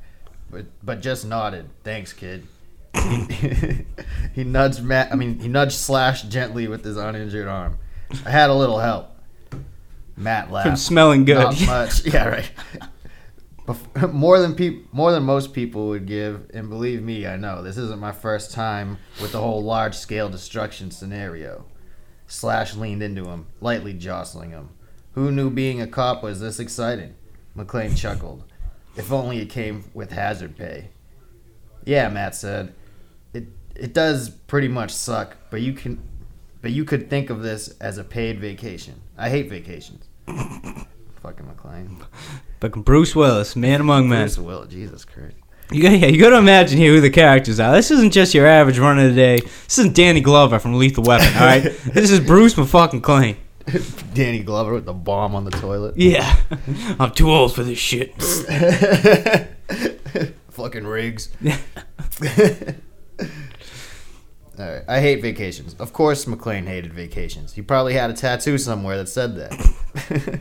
but 0.51 0.67
but 0.83 1.01
just 1.01 1.27
nodded. 1.27 1.69
Thanks, 1.85 2.13
kid. 2.13 2.47
he, 2.95 3.85
he 4.35 4.45
nudged 4.45 4.83
Matt. 4.83 5.13
I 5.13 5.17
mean, 5.17 5.39
he 5.39 5.49
nudged 5.49 5.73
Slash 5.73 6.23
gently 6.23 6.69
with 6.69 6.85
his 6.85 6.97
uninjured 6.97 7.49
arm. 7.49 7.79
I 8.27 8.31
had 8.31 8.51
a 8.51 8.55
little 8.55 8.79
help. 8.79 9.09
Matt 10.17 10.51
laughed. 10.51 10.67
From 10.69 10.77
smelling 10.77 11.25
good. 11.25 11.39
Not 11.39 11.67
much. 11.67 12.05
Yeah, 12.13 12.29
right. 12.29 12.51
More 14.13 14.41
than 14.41 14.57
peop- 14.57 14.93
more 14.93 15.13
than 15.13 15.23
most 15.23 15.53
people 15.55 15.89
would 15.91 16.07
give, 16.07 16.51
and 16.53 16.69
believe 16.69 17.03
me, 17.03 17.25
I 17.25 17.37
know 17.37 17.63
this 17.63 17.77
isn't 17.77 18.01
my 18.01 18.11
first 18.11 18.51
time 18.51 18.99
with 19.23 19.31
the 19.31 19.39
whole 19.41 19.63
large 19.63 19.95
scale 19.95 20.29
destruction 20.29 20.91
scenario. 20.91 21.67
Slash 22.27 22.75
leaned 22.75 23.03
into 23.03 23.27
him, 23.27 23.47
lightly 23.61 23.93
jostling 23.93 24.51
him. 24.51 24.71
Who 25.13 25.31
knew 25.31 25.51
being 25.51 25.81
a 25.81 25.87
cop 25.87 26.21
was 26.23 26.41
this 26.41 26.59
exciting? 26.59 27.15
McClane 27.57 27.97
chuckled. 27.97 28.43
If 28.97 29.13
only 29.13 29.41
it 29.41 29.51
came 29.51 29.85
with 29.95 30.11
hazard 30.11 30.57
pay. 30.57 30.89
Yeah, 31.85 32.09
Matt 32.09 32.35
said. 32.35 32.75
It 33.33 33.47
it 33.75 33.95
does 33.95 34.31
pretty 34.31 34.69
much 34.69 34.91
suck, 34.91 35.37
but 35.51 35.61
you 35.61 35.73
can 35.73 36.03
but 36.63 36.73
you 36.73 36.85
could 36.85 37.09
think 37.09 37.31
of 37.31 37.43
this 37.43 37.69
as 37.81 37.99
a 37.99 38.05
paid 38.05 38.41
vacation. 38.41 39.01
I 39.17 39.31
hate 39.31 39.49
vacations. 39.49 40.05
Fucking 40.27 41.47
McClane. 41.47 42.05
Fucking 42.61 42.83
Bruce 42.83 43.17
Willis, 43.17 43.57
man 43.57 43.81
among 43.81 44.09
men. 44.09 44.23
Bruce 44.27 44.39
Will, 44.39 44.65
Jesus 44.67 45.05
Christ. 45.05 45.37
You 45.73 45.83
got, 45.83 45.93
yeah, 45.93 46.09
you 46.09 46.21
got 46.21 46.31
to 46.31 46.39
imagine 46.39 46.79
here 46.79 46.93
who 46.93 47.01
the 47.01 47.11
characters 47.11 47.61
are. 47.61 47.73
This 47.73 47.93
isn't 47.93 48.11
just 48.11 48.35
your 48.35 48.47
average 48.47 48.79
run 48.79 48.99
of 48.99 49.11
the 49.11 49.15
day. 49.15 49.39
This 49.39 49.79
isn't 49.79 49.95
Danny 49.95 50.21
Glover 50.21 50.59
from 50.59 50.75
Lethal 50.75 51.05
Weapon. 51.05 51.33
All 51.35 51.47
right, 51.47 51.63
this 51.95 52.11
is 52.11 52.19
Bruce 52.19 52.55
fucking 52.55 53.03
Klein. 53.03 53.37
Danny 54.15 54.41
Glover 54.41 54.75
with 54.75 54.85
the 54.87 54.93
bomb 54.93 55.35
on 55.35 55.45
the 55.45 55.51
toilet. 55.51 55.97
Yeah, 55.97 56.37
I'm 56.99 57.13
too 57.13 57.31
old 57.31 57.55
for 57.55 57.63
this 57.63 57.79
shit. 57.79 58.15
Fucking 60.51 60.87
rigs. 60.87 61.31
Alright, 64.59 64.85
I 64.89 65.01
hate 65.01 65.23
vacations. 65.23 65.75
Of 65.75 65.93
course, 65.93 66.25
McClane 66.27 66.67
hated 66.67 66.93
vacations. 66.93 67.55
He 67.55 67.63
probably 67.63 67.95
had 67.95 68.11
a 68.11 68.15
tattoo 68.15 68.59
somewhere 68.59 68.99
that 68.99 69.09
said 69.09 69.37
that. 69.37 70.41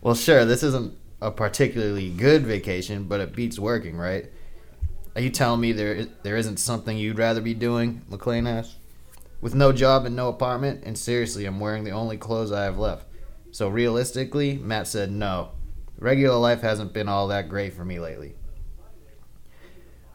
well, 0.00 0.14
sure, 0.14 0.44
this 0.44 0.62
isn't 0.62 0.96
a 1.20 1.30
particularly 1.30 2.10
good 2.10 2.46
vacation, 2.46 3.04
but 3.04 3.20
it 3.20 3.34
beats 3.34 3.58
working, 3.58 3.96
right? 3.96 4.26
Are 5.14 5.20
you 5.20 5.28
telling 5.30 5.60
me 5.60 5.72
there 5.72 6.06
there 6.22 6.36
isn't 6.36 6.56
something 6.58 6.96
you'd 6.96 7.18
rather 7.18 7.42
be 7.42 7.52
doing? 7.52 8.02
McClane 8.10 8.48
asked. 8.48 8.76
With 9.42 9.56
no 9.56 9.72
job 9.72 10.06
and 10.06 10.14
no 10.14 10.28
apartment, 10.28 10.84
and 10.84 10.96
seriously, 10.96 11.44
I'm 11.44 11.58
wearing 11.58 11.82
the 11.82 11.90
only 11.90 12.16
clothes 12.16 12.52
I 12.52 12.62
have 12.62 12.78
left. 12.78 13.06
So 13.50 13.68
realistically, 13.68 14.56
Matt 14.56 14.86
said 14.86 15.10
no. 15.10 15.50
Regular 15.98 16.38
life 16.38 16.62
hasn't 16.62 16.92
been 16.92 17.08
all 17.08 17.28
that 17.28 17.48
great 17.48 17.74
for 17.74 17.84
me 17.84 17.98
lately. 17.98 18.36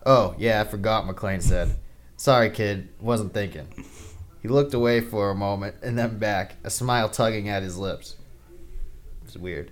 Oh, 0.05 0.33
yeah, 0.37 0.61
I 0.61 0.63
forgot, 0.63 1.05
McClane 1.05 1.41
said. 1.41 1.75
Sorry, 2.15 2.49
kid, 2.49 2.87
wasn't 3.01 3.33
thinking. 3.33 3.67
He 4.41 4.47
looked 4.47 4.73
away 4.73 5.01
for 5.01 5.29
a 5.29 5.35
moment 5.35 5.75
and 5.83 5.99
then 5.99 6.17
back, 6.17 6.55
a 6.63 6.69
smile 6.69 7.09
tugging 7.09 7.49
at 7.49 7.63
his 7.63 7.77
lips. 7.77 8.15
It's 9.25 9.35
weird. 9.35 9.71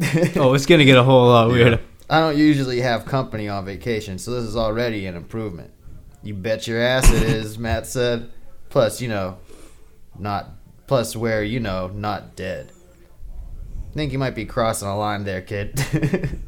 Oh, 0.36 0.54
it's 0.54 0.66
gonna 0.66 0.84
get 0.84 0.96
a 0.96 1.04
whole 1.04 1.28
lot 1.28 1.48
weirder. 1.48 1.80
I 2.10 2.18
don't 2.20 2.36
usually 2.36 2.80
have 2.80 3.04
company 3.04 3.48
on 3.48 3.64
vacation, 3.64 4.18
so 4.18 4.32
this 4.32 4.44
is 4.44 4.56
already 4.56 5.06
an 5.06 5.14
improvement. 5.14 5.70
You 6.22 6.34
bet 6.34 6.66
your 6.66 6.80
ass 6.80 7.12
it 7.12 7.22
is, 7.22 7.58
Matt 7.58 7.86
said. 7.86 8.30
Plus, 8.74 9.00
you 9.00 9.06
know, 9.06 9.38
not 10.18 10.48
Plus, 10.88 11.14
we're, 11.14 11.44
you 11.44 11.60
know, 11.60 11.86
not 11.94 12.34
dead. 12.34 12.72
Think 13.94 14.10
you 14.10 14.18
might 14.18 14.34
be 14.34 14.46
crossing 14.46 14.88
a 14.88 14.98
line 14.98 15.22
there, 15.22 15.42
kid. 15.42 15.78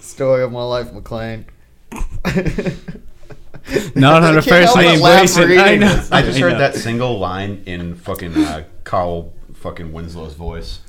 Story 0.00 0.42
of 0.42 0.50
my 0.50 0.64
life, 0.64 0.90
McClane. 0.90 1.44
Not 3.94 4.22
on 4.24 4.34
a 4.34 4.38
I 4.38 4.42
can't 4.42 4.44
first 4.44 4.74
help 4.74 4.78
name 4.78 5.00
basis. 5.00 5.38
I 5.38 5.76
know. 5.76 6.04
I 6.10 6.22
just 6.22 6.38
I 6.38 6.40
heard 6.40 6.54
know. 6.54 6.58
that 6.58 6.74
single 6.74 7.20
line 7.20 7.62
in 7.64 7.94
fucking 7.94 8.36
uh, 8.36 8.64
Carl 8.82 9.32
fucking 9.54 9.92
Winslow's 9.92 10.34
voice. 10.34 10.80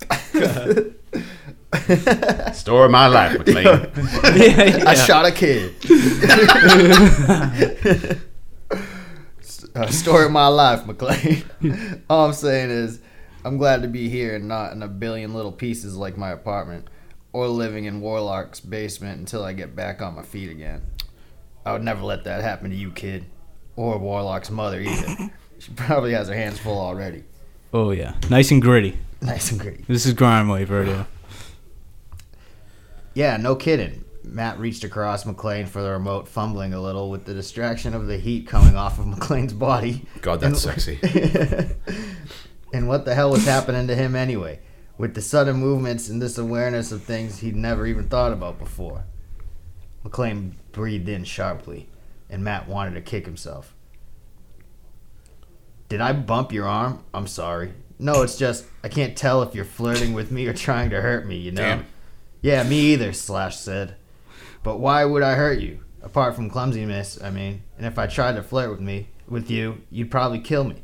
Story 2.53 2.85
of 2.85 2.91
my 2.91 3.05
life, 3.05 3.37
McClane. 3.37 3.95
yeah, 4.35 4.77
yeah. 4.77 4.89
I 4.89 4.95
shot 4.95 5.27
a 5.27 5.31
kid. 5.31 5.75
Uh, 9.75 9.87
story 9.87 10.25
of 10.25 10.31
my 10.31 10.47
life, 10.47 10.83
McClane. 10.83 12.01
All 12.09 12.25
I'm 12.27 12.33
saying 12.33 12.69
is, 12.69 12.99
I'm 13.43 13.57
glad 13.57 13.81
to 13.81 13.87
be 13.87 14.07
here 14.07 14.35
and 14.35 14.47
not 14.47 14.71
in 14.71 14.83
a 14.83 14.87
billion 14.87 15.33
little 15.33 15.51
pieces 15.51 15.95
like 15.95 16.15
my 16.15 16.29
apartment, 16.29 16.87
or 17.31 17.47
living 17.47 17.85
in 17.85 17.99
Warlock's 17.99 18.59
basement 18.59 19.19
until 19.19 19.43
I 19.43 19.53
get 19.53 19.75
back 19.75 20.01
on 20.01 20.15
my 20.15 20.21
feet 20.21 20.51
again. 20.51 20.83
I 21.65 21.73
would 21.73 21.81
never 21.81 22.03
let 22.03 22.25
that 22.25 22.43
happen 22.43 22.69
to 22.69 22.75
you, 22.75 22.91
kid, 22.91 23.25
or 23.75 23.97
Warlock's 23.97 24.51
mother 24.51 24.79
either. 24.79 25.31
She 25.59 25.71
probably 25.71 26.11
has 26.11 26.27
her 26.27 26.35
hands 26.35 26.59
full 26.59 26.77
already. 26.77 27.23
Oh 27.73 27.91
yeah, 27.91 28.15
nice 28.29 28.51
and 28.51 28.61
gritty. 28.61 28.97
Nice 29.21 29.49
and 29.49 29.57
gritty. 29.61 29.85
This 29.87 30.05
is 30.05 30.11
grime 30.11 30.49
wave 30.49 30.69
radio. 30.69 31.07
Yeah, 33.13 33.37
no 33.37 33.55
kidding. 33.55 34.02
Matt 34.23 34.59
reached 34.59 34.83
across 34.83 35.25
McClane 35.25 35.67
for 35.67 35.81
the 35.81 35.91
remote, 35.91 36.27
fumbling 36.27 36.73
a 36.73 36.81
little 36.81 37.09
with 37.09 37.25
the 37.25 37.33
distraction 37.33 37.93
of 37.93 38.07
the 38.07 38.17
heat 38.17 38.47
coming 38.47 38.75
off 38.75 38.99
of 38.99 39.05
McClane's 39.07 39.53
body. 39.53 40.05
God, 40.21 40.39
that's 40.39 40.61
sexy. 40.61 40.99
and 42.73 42.87
what 42.87 43.05
the 43.05 43.15
hell 43.15 43.31
was 43.31 43.45
happening 43.45 43.87
to 43.87 43.95
him 43.95 44.15
anyway? 44.15 44.59
With 44.97 45.15
the 45.15 45.21
sudden 45.21 45.57
movements 45.57 46.09
and 46.09 46.21
this 46.21 46.37
awareness 46.37 46.91
of 46.91 47.03
things 47.03 47.39
he'd 47.39 47.55
never 47.55 47.85
even 47.85 48.07
thought 48.07 48.31
about 48.31 48.59
before. 48.59 49.05
McClane 50.05 50.53
breathed 50.71 51.09
in 51.09 51.23
sharply, 51.23 51.89
and 52.29 52.43
Matt 52.43 52.67
wanted 52.67 52.93
to 52.95 53.01
kick 53.01 53.25
himself. 53.25 53.75
Did 55.89 56.01
I 56.01 56.13
bump 56.13 56.51
your 56.51 56.67
arm? 56.67 57.03
I'm 57.13 57.27
sorry. 57.27 57.73
No, 57.99 58.21
it's 58.21 58.37
just 58.37 58.65
I 58.83 58.89
can't 58.89 59.15
tell 59.15 59.43
if 59.43 59.55
you're 59.55 59.65
flirting 59.65 60.13
with 60.13 60.31
me 60.31 60.47
or 60.47 60.53
trying 60.53 60.89
to 60.89 61.01
hurt 61.01 61.25
me, 61.25 61.37
you 61.37 61.51
know? 61.51 61.61
Damn. 61.61 61.85
Yeah, 62.41 62.63
me 62.63 62.77
either, 62.93 63.13
Slash 63.13 63.57
said. 63.57 63.95
But 64.63 64.79
why 64.79 65.03
would 65.05 65.23
I 65.23 65.33
hurt 65.35 65.59
you? 65.59 65.79
Apart 66.01 66.35
from 66.35 66.49
clumsiness, 66.49 67.21
I 67.23 67.29
mean. 67.29 67.63
And 67.77 67.85
if 67.85 67.97
I 67.99 68.07
tried 68.07 68.35
to 68.35 68.43
flirt 68.43 68.69
with 68.71 68.79
me, 68.81 69.07
with 69.27 69.49
you, 69.49 69.81
you'd 69.89 70.11
probably 70.11 70.39
kill 70.39 70.63
me. 70.63 70.75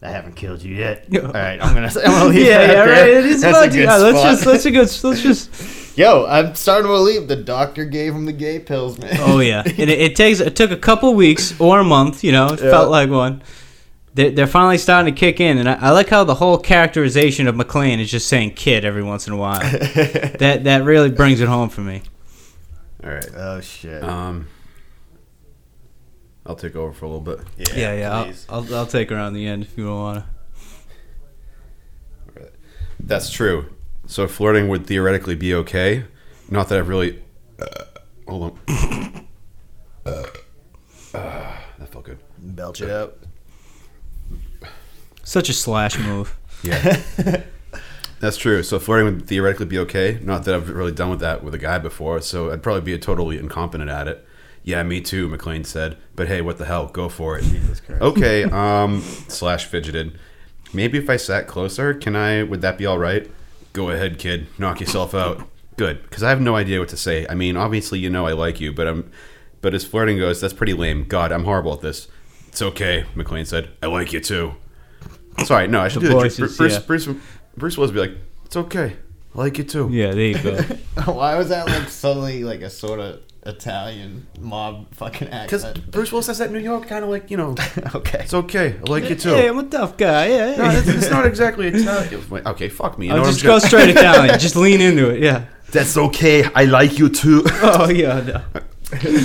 I 0.00 0.10
haven't 0.10 0.36
killed 0.36 0.62
you 0.62 0.76
yet. 0.76 1.06
All 1.12 1.32
right, 1.32 1.60
I'm 1.60 1.74
gonna. 1.74 1.88
I'm 1.96 2.04
gonna 2.04 2.24
leave 2.30 2.46
Yeah, 2.46 2.58
that 2.58 2.68
yeah, 2.68 2.84
there. 2.84 2.88
right. 2.88 3.08
It 3.10 3.26
is 3.26 3.40
That's 3.42 3.58
a 3.58 3.68
good 3.68 3.82
yeah, 3.84 3.96
let's 3.96 4.22
just 4.22 4.46
let's 4.46 4.64
good 4.64 5.04
let's 5.04 5.22
just 5.22 5.98
Yo, 5.98 6.24
I'm 6.26 6.54
starting 6.54 6.84
to 6.84 6.92
believe 6.92 7.26
the 7.26 7.34
doctor 7.34 7.84
gave 7.84 8.14
him 8.14 8.24
the 8.24 8.32
gay 8.32 8.60
pills, 8.60 8.96
man. 8.98 9.16
Oh 9.18 9.40
yeah, 9.40 9.62
and 9.66 9.78
it, 9.78 9.88
it 10.00 10.14
takes 10.16 10.38
it 10.38 10.54
took 10.54 10.70
a 10.70 10.76
couple 10.76 11.12
weeks 11.14 11.58
or 11.60 11.80
a 11.80 11.84
month. 11.84 12.22
You 12.22 12.30
know, 12.30 12.46
it 12.50 12.60
Yeah. 12.60 12.70
felt 12.70 12.90
like 12.90 13.10
one. 13.10 13.42
They're, 14.14 14.30
they're 14.30 14.46
finally 14.46 14.78
starting 14.78 15.12
to 15.14 15.18
kick 15.18 15.40
in, 15.40 15.58
and 15.58 15.68
I, 15.68 15.74
I 15.74 15.90
like 15.90 16.08
how 16.08 16.22
the 16.24 16.34
whole 16.36 16.58
characterization 16.58 17.46
of 17.48 17.54
McClane 17.56 17.98
is 17.98 18.08
just 18.10 18.28
saying 18.28 18.54
"kid" 18.54 18.84
every 18.84 19.02
once 19.02 19.26
in 19.26 19.32
a 19.32 19.36
while. 19.36 19.58
that 19.58 20.60
that 20.64 20.84
really 20.84 21.10
brings 21.10 21.40
it 21.40 21.48
home 21.48 21.68
for 21.68 21.80
me. 21.80 22.02
All 23.08 23.14
right. 23.14 23.30
oh 23.36 23.60
shit. 23.62 24.04
Um, 24.04 24.48
I'll 26.44 26.56
take 26.56 26.76
over 26.76 26.92
for 26.92 27.06
a 27.06 27.08
little 27.08 27.22
bit. 27.22 27.40
Yeah, 27.74 27.94
yeah. 27.94 28.12
I'll, 28.12 28.32
I'll, 28.50 28.74
I'll 28.74 28.86
take 28.86 29.10
around 29.10 29.32
the 29.32 29.46
end 29.46 29.62
if 29.62 29.78
you 29.78 29.86
don't 29.86 29.98
want 29.98 30.24
to. 32.34 32.50
That's 33.00 33.30
true. 33.30 33.74
So 34.06 34.28
flirting 34.28 34.68
would 34.68 34.86
theoretically 34.86 35.36
be 35.36 35.54
okay. 35.54 36.04
Not 36.50 36.68
that 36.68 36.78
I've 36.78 36.88
really. 36.88 37.22
Uh, 37.58 37.84
hold 38.26 38.58
on. 38.68 39.24
Uh, 40.06 40.24
uh, 41.12 41.56
that 41.78 41.88
felt 41.90 42.04
good. 42.04 42.18
Belch 42.38 42.80
it 42.80 42.88
out. 42.88 43.20
to. 44.62 44.68
Such 45.22 45.50
a 45.50 45.52
slash 45.52 45.98
move. 45.98 46.34
Yeah. 46.62 47.42
That's 48.20 48.36
true. 48.36 48.62
So 48.62 48.78
flirting 48.78 49.06
would 49.06 49.26
theoretically 49.26 49.66
be 49.66 49.78
okay. 49.80 50.18
Not 50.22 50.44
that 50.44 50.54
I've 50.54 50.68
really 50.70 50.92
done 50.92 51.10
with 51.10 51.20
that 51.20 51.44
with 51.44 51.54
a 51.54 51.58
guy 51.58 51.78
before, 51.78 52.20
so 52.20 52.50
I'd 52.50 52.62
probably 52.62 52.82
be 52.82 52.92
a 52.92 52.98
totally 52.98 53.38
incompetent 53.38 53.90
at 53.90 54.08
it. 54.08 54.26
Yeah, 54.64 54.82
me 54.82 55.00
too, 55.00 55.28
McClane 55.28 55.64
said. 55.64 55.96
But 56.16 56.28
hey, 56.28 56.42
what 56.42 56.58
the 56.58 56.64
hell? 56.64 56.88
Go 56.88 57.08
for 57.08 57.38
it. 57.38 57.44
Okay, 57.90 58.44
um 58.52 59.00
slash 59.28 59.64
fidgeted. 59.66 60.18
Maybe 60.72 60.98
if 60.98 61.08
I 61.08 61.16
sat 61.16 61.46
closer, 61.46 61.94
can 61.94 62.16
I 62.16 62.42
would 62.42 62.60
that 62.62 62.76
be 62.76 62.86
all 62.86 62.98
right? 62.98 63.30
Go 63.72 63.90
ahead, 63.90 64.18
kid. 64.18 64.48
Knock 64.58 64.80
yourself 64.80 65.14
out. 65.14 65.48
Good, 65.76 66.02
because 66.02 66.24
I 66.24 66.30
have 66.30 66.40
no 66.40 66.56
idea 66.56 66.80
what 66.80 66.88
to 66.88 66.96
say. 66.96 67.24
I 67.28 67.34
mean, 67.34 67.56
obviously 67.56 68.00
you 68.00 68.10
know 68.10 68.26
I 68.26 68.32
like 68.32 68.60
you, 68.60 68.72
but 68.72 68.88
I'm 68.88 69.10
but 69.60 69.74
as 69.74 69.84
flirting 69.84 70.18
goes, 70.18 70.40
that's 70.40 70.54
pretty 70.54 70.74
lame. 70.74 71.04
God, 71.04 71.32
I'm 71.32 71.44
horrible 71.44 71.72
at 71.72 71.80
this. 71.80 72.08
It's 72.48 72.60
okay, 72.60 73.04
McClane 73.14 73.46
said. 73.46 73.70
I 73.82 73.86
like 73.86 74.12
you 74.12 74.20
too. 74.20 74.54
Sorry, 75.44 75.68
no, 75.68 75.80
I 75.80 75.88
should 75.88 76.02
do 76.02 76.08
the 76.08 76.14
voices, 76.14 76.56
Bruce, 76.56 76.74
yeah. 76.74 76.80
Bruce, 76.80 77.08
Bruce 77.58 77.76
Willis 77.76 77.92
would 77.92 78.00
be 78.02 78.08
like, 78.08 78.18
"It's 78.44 78.56
okay, 78.56 78.96
I 79.34 79.38
like 79.38 79.58
you 79.58 79.64
too." 79.64 79.88
Yeah, 79.90 80.12
there 80.12 80.20
you 80.20 80.42
go. 80.42 80.56
Why 81.12 81.36
was 81.36 81.48
that 81.50 81.66
like 81.66 81.88
suddenly 81.88 82.44
like 82.44 82.60
a 82.62 82.70
sort 82.70 83.00
of 83.00 83.20
Italian 83.44 84.26
mob 84.40 84.94
fucking 84.94 85.28
act? 85.28 85.48
Because 85.48 85.64
accent? 85.64 85.90
Bruce 85.90 86.12
Willis 86.12 86.26
has 86.28 86.38
that 86.38 86.50
New 86.52 86.58
York 86.58 86.86
kind 86.86 87.04
of 87.04 87.10
like 87.10 87.30
you 87.30 87.36
know, 87.36 87.54
okay. 87.94 88.20
it's 88.20 88.34
okay, 88.34 88.76
I 88.78 88.90
like 88.90 89.08
you 89.08 89.16
too. 89.16 89.30
Hey, 89.30 89.48
I'm 89.48 89.58
a 89.58 89.64
tough 89.64 89.96
guy. 89.96 90.28
Yeah, 90.28 90.56
no, 90.56 90.70
it's, 90.70 90.88
it's 90.88 91.10
not 91.10 91.26
exactly 91.26 91.68
Italian. 91.68 92.22
Okay, 92.46 92.68
fuck 92.68 92.98
me. 92.98 93.06
You 93.06 93.12
know 93.12 93.18
I'll 93.18 93.24
what 93.24 93.32
just 93.32 93.44
I'm 93.44 93.48
go 93.48 93.58
saying? 93.58 93.68
straight 93.68 93.96
Italian. 93.96 94.38
Just 94.38 94.56
lean 94.56 94.80
into 94.80 95.10
it. 95.10 95.20
Yeah. 95.20 95.46
That's 95.70 95.96
okay. 95.98 96.44
I 96.54 96.64
like 96.64 96.98
you 96.98 97.08
too. 97.10 97.42
Oh 97.46 97.88
yeah. 97.90 98.20
No. 98.20 98.42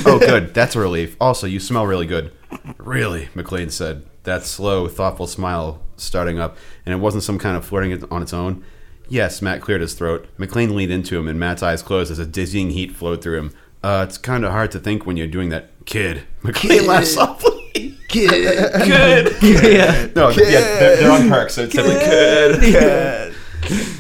oh, 0.06 0.20
good. 0.20 0.54
That's 0.54 0.76
a 0.76 0.80
relief. 0.80 1.16
Also, 1.22 1.48
you 1.48 1.60
smell 1.60 1.86
really 1.88 2.06
good. 2.06 2.34
Really, 2.78 3.28
McClane 3.28 3.72
said. 3.72 4.06
That 4.24 4.44
slow, 4.44 4.88
thoughtful 4.88 5.28
smile 5.28 5.82
starting 5.98 6.40
up, 6.40 6.58
and 6.86 6.94
it 6.94 6.98
wasn't 6.98 7.24
some 7.24 7.40
kind 7.40 7.58
of 7.58 7.66
flirting 7.66 8.04
on 8.10 8.22
its 8.22 8.34
own. 8.34 8.64
Yes, 9.10 9.42
Matt 9.42 9.62
cleared 9.62 9.82
his 9.82 9.94
throat. 9.94 10.28
McClane 10.38 10.74
leaned 10.74 10.92
into 10.92 11.18
him, 11.18 11.28
and 11.28 11.40
Matt's 11.40 11.62
eyes 11.62 11.84
closed 11.84 12.12
as 12.12 12.20
a 12.20 12.26
dizzying 12.26 12.70
heat 12.70 12.94
flowed 12.94 13.22
through 13.22 13.38
him. 13.38 13.54
Uh, 13.84 14.06
it's 14.08 14.18
kind 14.18 14.46
of 14.46 14.52
hard 14.52 14.72
to 14.72 14.80
think 14.80 15.06
when 15.06 15.18
you're 15.18 15.28
doing 15.28 15.50
that. 15.50 15.70
Kid. 15.86 16.24
McClane 16.42 16.88
laughed 16.88 17.08
softly. 17.08 17.98
Kid. 18.08 18.30
Kid. 18.86 19.34
yeah. 19.42 20.08
No, 20.16 20.30
yeah, 20.30 20.36
they're, 20.38 20.98
they're 20.98 21.12
on 21.12 21.28
perks, 21.28 21.56
so 21.56 21.64
it's 21.64 21.74
definitely 21.74 22.72
kid. 22.72 23.36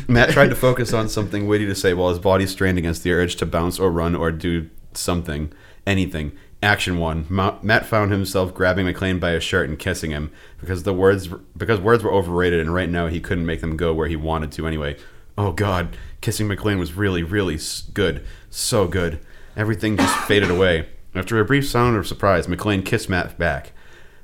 Matt 0.07 0.29
tried 0.29 0.49
to 0.49 0.55
focus 0.55 0.93
on 0.93 1.09
something 1.09 1.47
witty 1.47 1.65
to 1.65 1.75
say 1.75 1.93
while 1.93 2.09
his 2.09 2.19
body 2.19 2.45
strained 2.45 2.77
against 2.77 3.03
the 3.03 3.11
urge 3.11 3.35
to 3.37 3.45
bounce 3.45 3.79
or 3.79 3.91
run 3.91 4.15
or 4.15 4.31
do 4.31 4.69
something, 4.93 5.51
anything. 5.87 6.31
Action 6.63 6.97
one. 6.97 7.27
Matt 7.29 7.85
found 7.85 8.11
himself 8.11 8.53
grabbing 8.53 8.87
McClane 8.87 9.19
by 9.19 9.31
his 9.31 9.43
shirt 9.43 9.69
and 9.69 9.77
kissing 9.77 10.11
him 10.11 10.31
because 10.59 10.83
the 10.83 10.93
words 10.93 11.27
because 11.57 11.79
words 11.79 12.03
were 12.03 12.13
overrated 12.13 12.59
and 12.59 12.73
right 12.73 12.89
now 12.89 13.07
he 13.07 13.19
couldn't 13.19 13.45
make 13.45 13.61
them 13.61 13.77
go 13.77 13.93
where 13.93 14.07
he 14.07 14.15
wanted 14.15 14.51
to 14.53 14.65
anyway. 14.65 14.97
Oh 15.37 15.51
God, 15.51 15.97
kissing 16.21 16.47
McClane 16.47 16.79
was 16.79 16.93
really 16.93 17.21
really 17.21 17.59
good, 17.93 18.25
so 18.49 18.87
good. 18.87 19.19
Everything 19.57 19.97
just 19.97 20.17
faded 20.27 20.49
away. 20.49 20.87
After 21.13 21.39
a 21.39 21.45
brief 21.45 21.67
sound 21.67 21.97
of 21.97 22.07
surprise, 22.07 22.47
McClane 22.47 22.85
kissed 22.85 23.09
Matt 23.09 23.37
back 23.37 23.73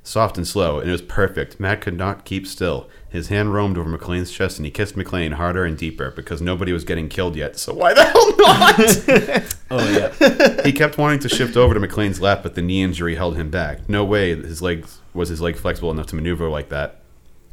soft 0.01 0.37
and 0.37 0.47
slow, 0.47 0.79
and 0.79 0.89
it 0.89 0.91
was 0.91 1.01
perfect. 1.01 1.59
Matt 1.59 1.81
could 1.81 1.97
not 1.97 2.25
keep 2.25 2.47
still. 2.47 2.89
His 3.09 3.29
hand 3.29 3.53
roamed 3.53 3.77
over 3.77 3.89
McClane's 3.89 4.31
chest, 4.31 4.57
and 4.59 4.65
he 4.65 4.71
kissed 4.71 4.95
McClane 4.95 5.33
harder 5.33 5.65
and 5.65 5.75
deeper 5.77 6.11
because 6.11 6.41
nobody 6.41 6.71
was 6.71 6.83
getting 6.83 7.09
killed 7.09 7.35
yet. 7.35 7.57
So 7.57 7.73
why 7.73 7.93
the 7.93 8.03
hell 8.03 8.37
not? 8.37 9.55
Oh 9.71 9.87
yeah. 9.91 10.63
he 10.63 10.71
kept 10.71 10.97
wanting 10.97 11.19
to 11.19 11.29
shift 11.29 11.55
over 11.55 11.73
to 11.73 11.79
McClane's 11.79 12.19
lap, 12.21 12.41
but 12.43 12.55
the 12.55 12.61
knee 12.61 12.81
injury 12.81 13.15
held 13.15 13.35
him 13.35 13.49
back. 13.51 13.87
No 13.89 14.03
way 14.03 14.35
his 14.35 14.61
legs 14.61 14.99
was 15.13 15.29
his 15.29 15.41
leg 15.41 15.57
flexible 15.57 15.91
enough 15.91 16.07
to 16.07 16.15
maneuver 16.15 16.49
like 16.49 16.69
that. 16.69 17.01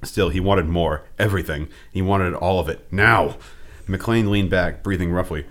Still, 0.02 0.28
he 0.30 0.40
wanted 0.40 0.66
more, 0.66 1.04
everything. 1.18 1.68
He 1.92 2.00
wanted 2.02 2.34
all 2.34 2.60
of 2.60 2.68
it 2.68 2.86
now. 2.90 3.36
McClane 3.88 4.28
leaned 4.30 4.50
back, 4.50 4.82
breathing 4.82 5.10
roughly. 5.12 5.46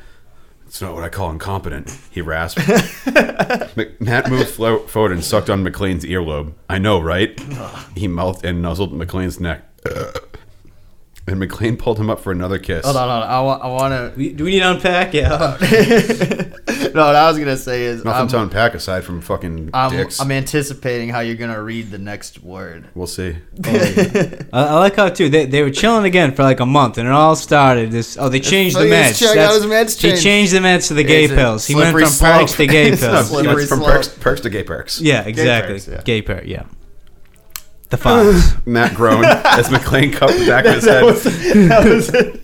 It's 0.67 0.81
not 0.81 0.93
what 0.95 1.03
I 1.03 1.09
call 1.09 1.29
incompetent, 1.31 1.95
he 2.11 2.21
rasped. 2.21 2.67
Matt 3.99 4.29
moved 4.29 4.49
flo- 4.49 4.79
forward 4.87 5.11
and 5.11 5.23
sucked 5.23 5.49
on 5.49 5.63
McClane's 5.63 6.03
earlobe. 6.05 6.53
I 6.69 6.79
know, 6.79 6.99
right? 6.99 7.39
He 7.95 8.07
mouthed 8.07 8.43
and 8.45 8.61
nuzzled 8.61 8.91
McClane's 8.93 9.39
neck. 9.39 9.63
And 11.27 11.41
McClane 11.41 11.79
pulled 11.79 11.99
him 11.99 12.11
up 12.11 12.19
for 12.19 12.31
another 12.31 12.59
kiss. 12.59 12.85
Hold 12.85 12.97
on, 12.97 13.09
hold 13.09 13.23
on. 13.23 13.29
I 13.29 13.41
want. 13.41 13.63
I 13.63 13.67
want 13.67 14.15
to. 14.15 14.33
Do 14.33 14.43
we 14.43 14.51
need 14.51 14.59
to 14.59 14.69
unpack? 14.69 15.11
Yeah. 15.11 15.57
no, 16.93 17.03
what 17.03 17.15
I 17.15 17.27
was 17.27 17.39
gonna 17.39 17.57
say 17.57 17.85
is 17.85 18.05
Nothing 18.05 18.21
I'm, 18.21 18.27
to 18.27 18.41
unpack 18.43 18.75
aside 18.75 19.03
from 19.03 19.21
fucking 19.21 19.71
I'm, 19.73 19.91
dicks. 19.91 20.19
I'm 20.19 20.31
anticipating 20.31 21.09
how 21.09 21.21
you're 21.21 21.35
gonna 21.35 21.63
read 21.63 21.89
the 21.89 21.97
next 21.97 22.43
word. 22.43 22.89
we'll 22.93 23.07
see. 23.07 23.37
I, 23.63 24.45
I 24.53 24.75
like 24.75 24.97
how 24.97 25.09
too 25.09 25.27
they, 25.29 25.47
they 25.47 25.63
were 25.63 25.71
chilling 25.71 26.05
again 26.05 26.31
for 26.35 26.43
like 26.43 26.59
a 26.59 26.65
month, 26.67 26.99
and 26.99 27.07
it 27.07 27.11
all 27.11 27.35
started 27.35 27.89
this. 27.89 28.17
Oh, 28.19 28.29
they 28.29 28.39
changed 28.39 28.77
the 28.77 28.83
meds. 28.83 29.17
check 29.17 29.35
out 29.35 29.55
his 29.55 29.65
meds 29.65 29.99
He 29.99 30.09
change. 30.09 30.21
changed 30.21 30.53
the 30.53 30.59
meds 30.59 30.89
to 30.89 30.93
the 30.93 31.03
gay 31.03 31.23
It's 31.23 31.33
a 31.33 31.35
pills. 31.35 31.65
He 31.65 31.73
went 31.73 31.85
slippery 31.87 32.03
from 32.03 32.11
slope. 32.13 32.39
perks 32.41 32.53
to 32.57 32.67
gay 32.67 32.91
It's 32.91 33.01
a 33.01 33.09
pills. 33.09 33.29
slippery 33.29 33.61
It's 33.63 33.69
from 33.71 33.79
slope. 33.79 33.91
perks, 33.91 34.07
perks 34.09 34.41
to 34.41 34.51
gay 34.51 34.63
perks. 34.63 35.01
Yeah, 35.01 35.23
exactly. 35.23 35.73
perks, 35.73 35.87
yeah. 35.87 36.01
Gay 36.03 36.21
perk. 36.21 36.45
Yeah. 36.45 36.65
The 37.89 37.97
Fox. 37.97 38.55
Matt 38.65 38.95
groaned 38.95 39.25
as 39.25 39.67
McClane 39.69 40.13
cupped 40.13 40.37
the 40.37 40.45
back 40.47 40.65
of 40.65 40.75
his 40.75 40.85
head. 40.85 41.03
that 41.69 41.85
was 41.85 42.09
it. 42.09 42.41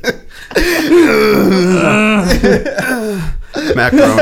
Matt 3.76 3.92
groaned 3.92 4.20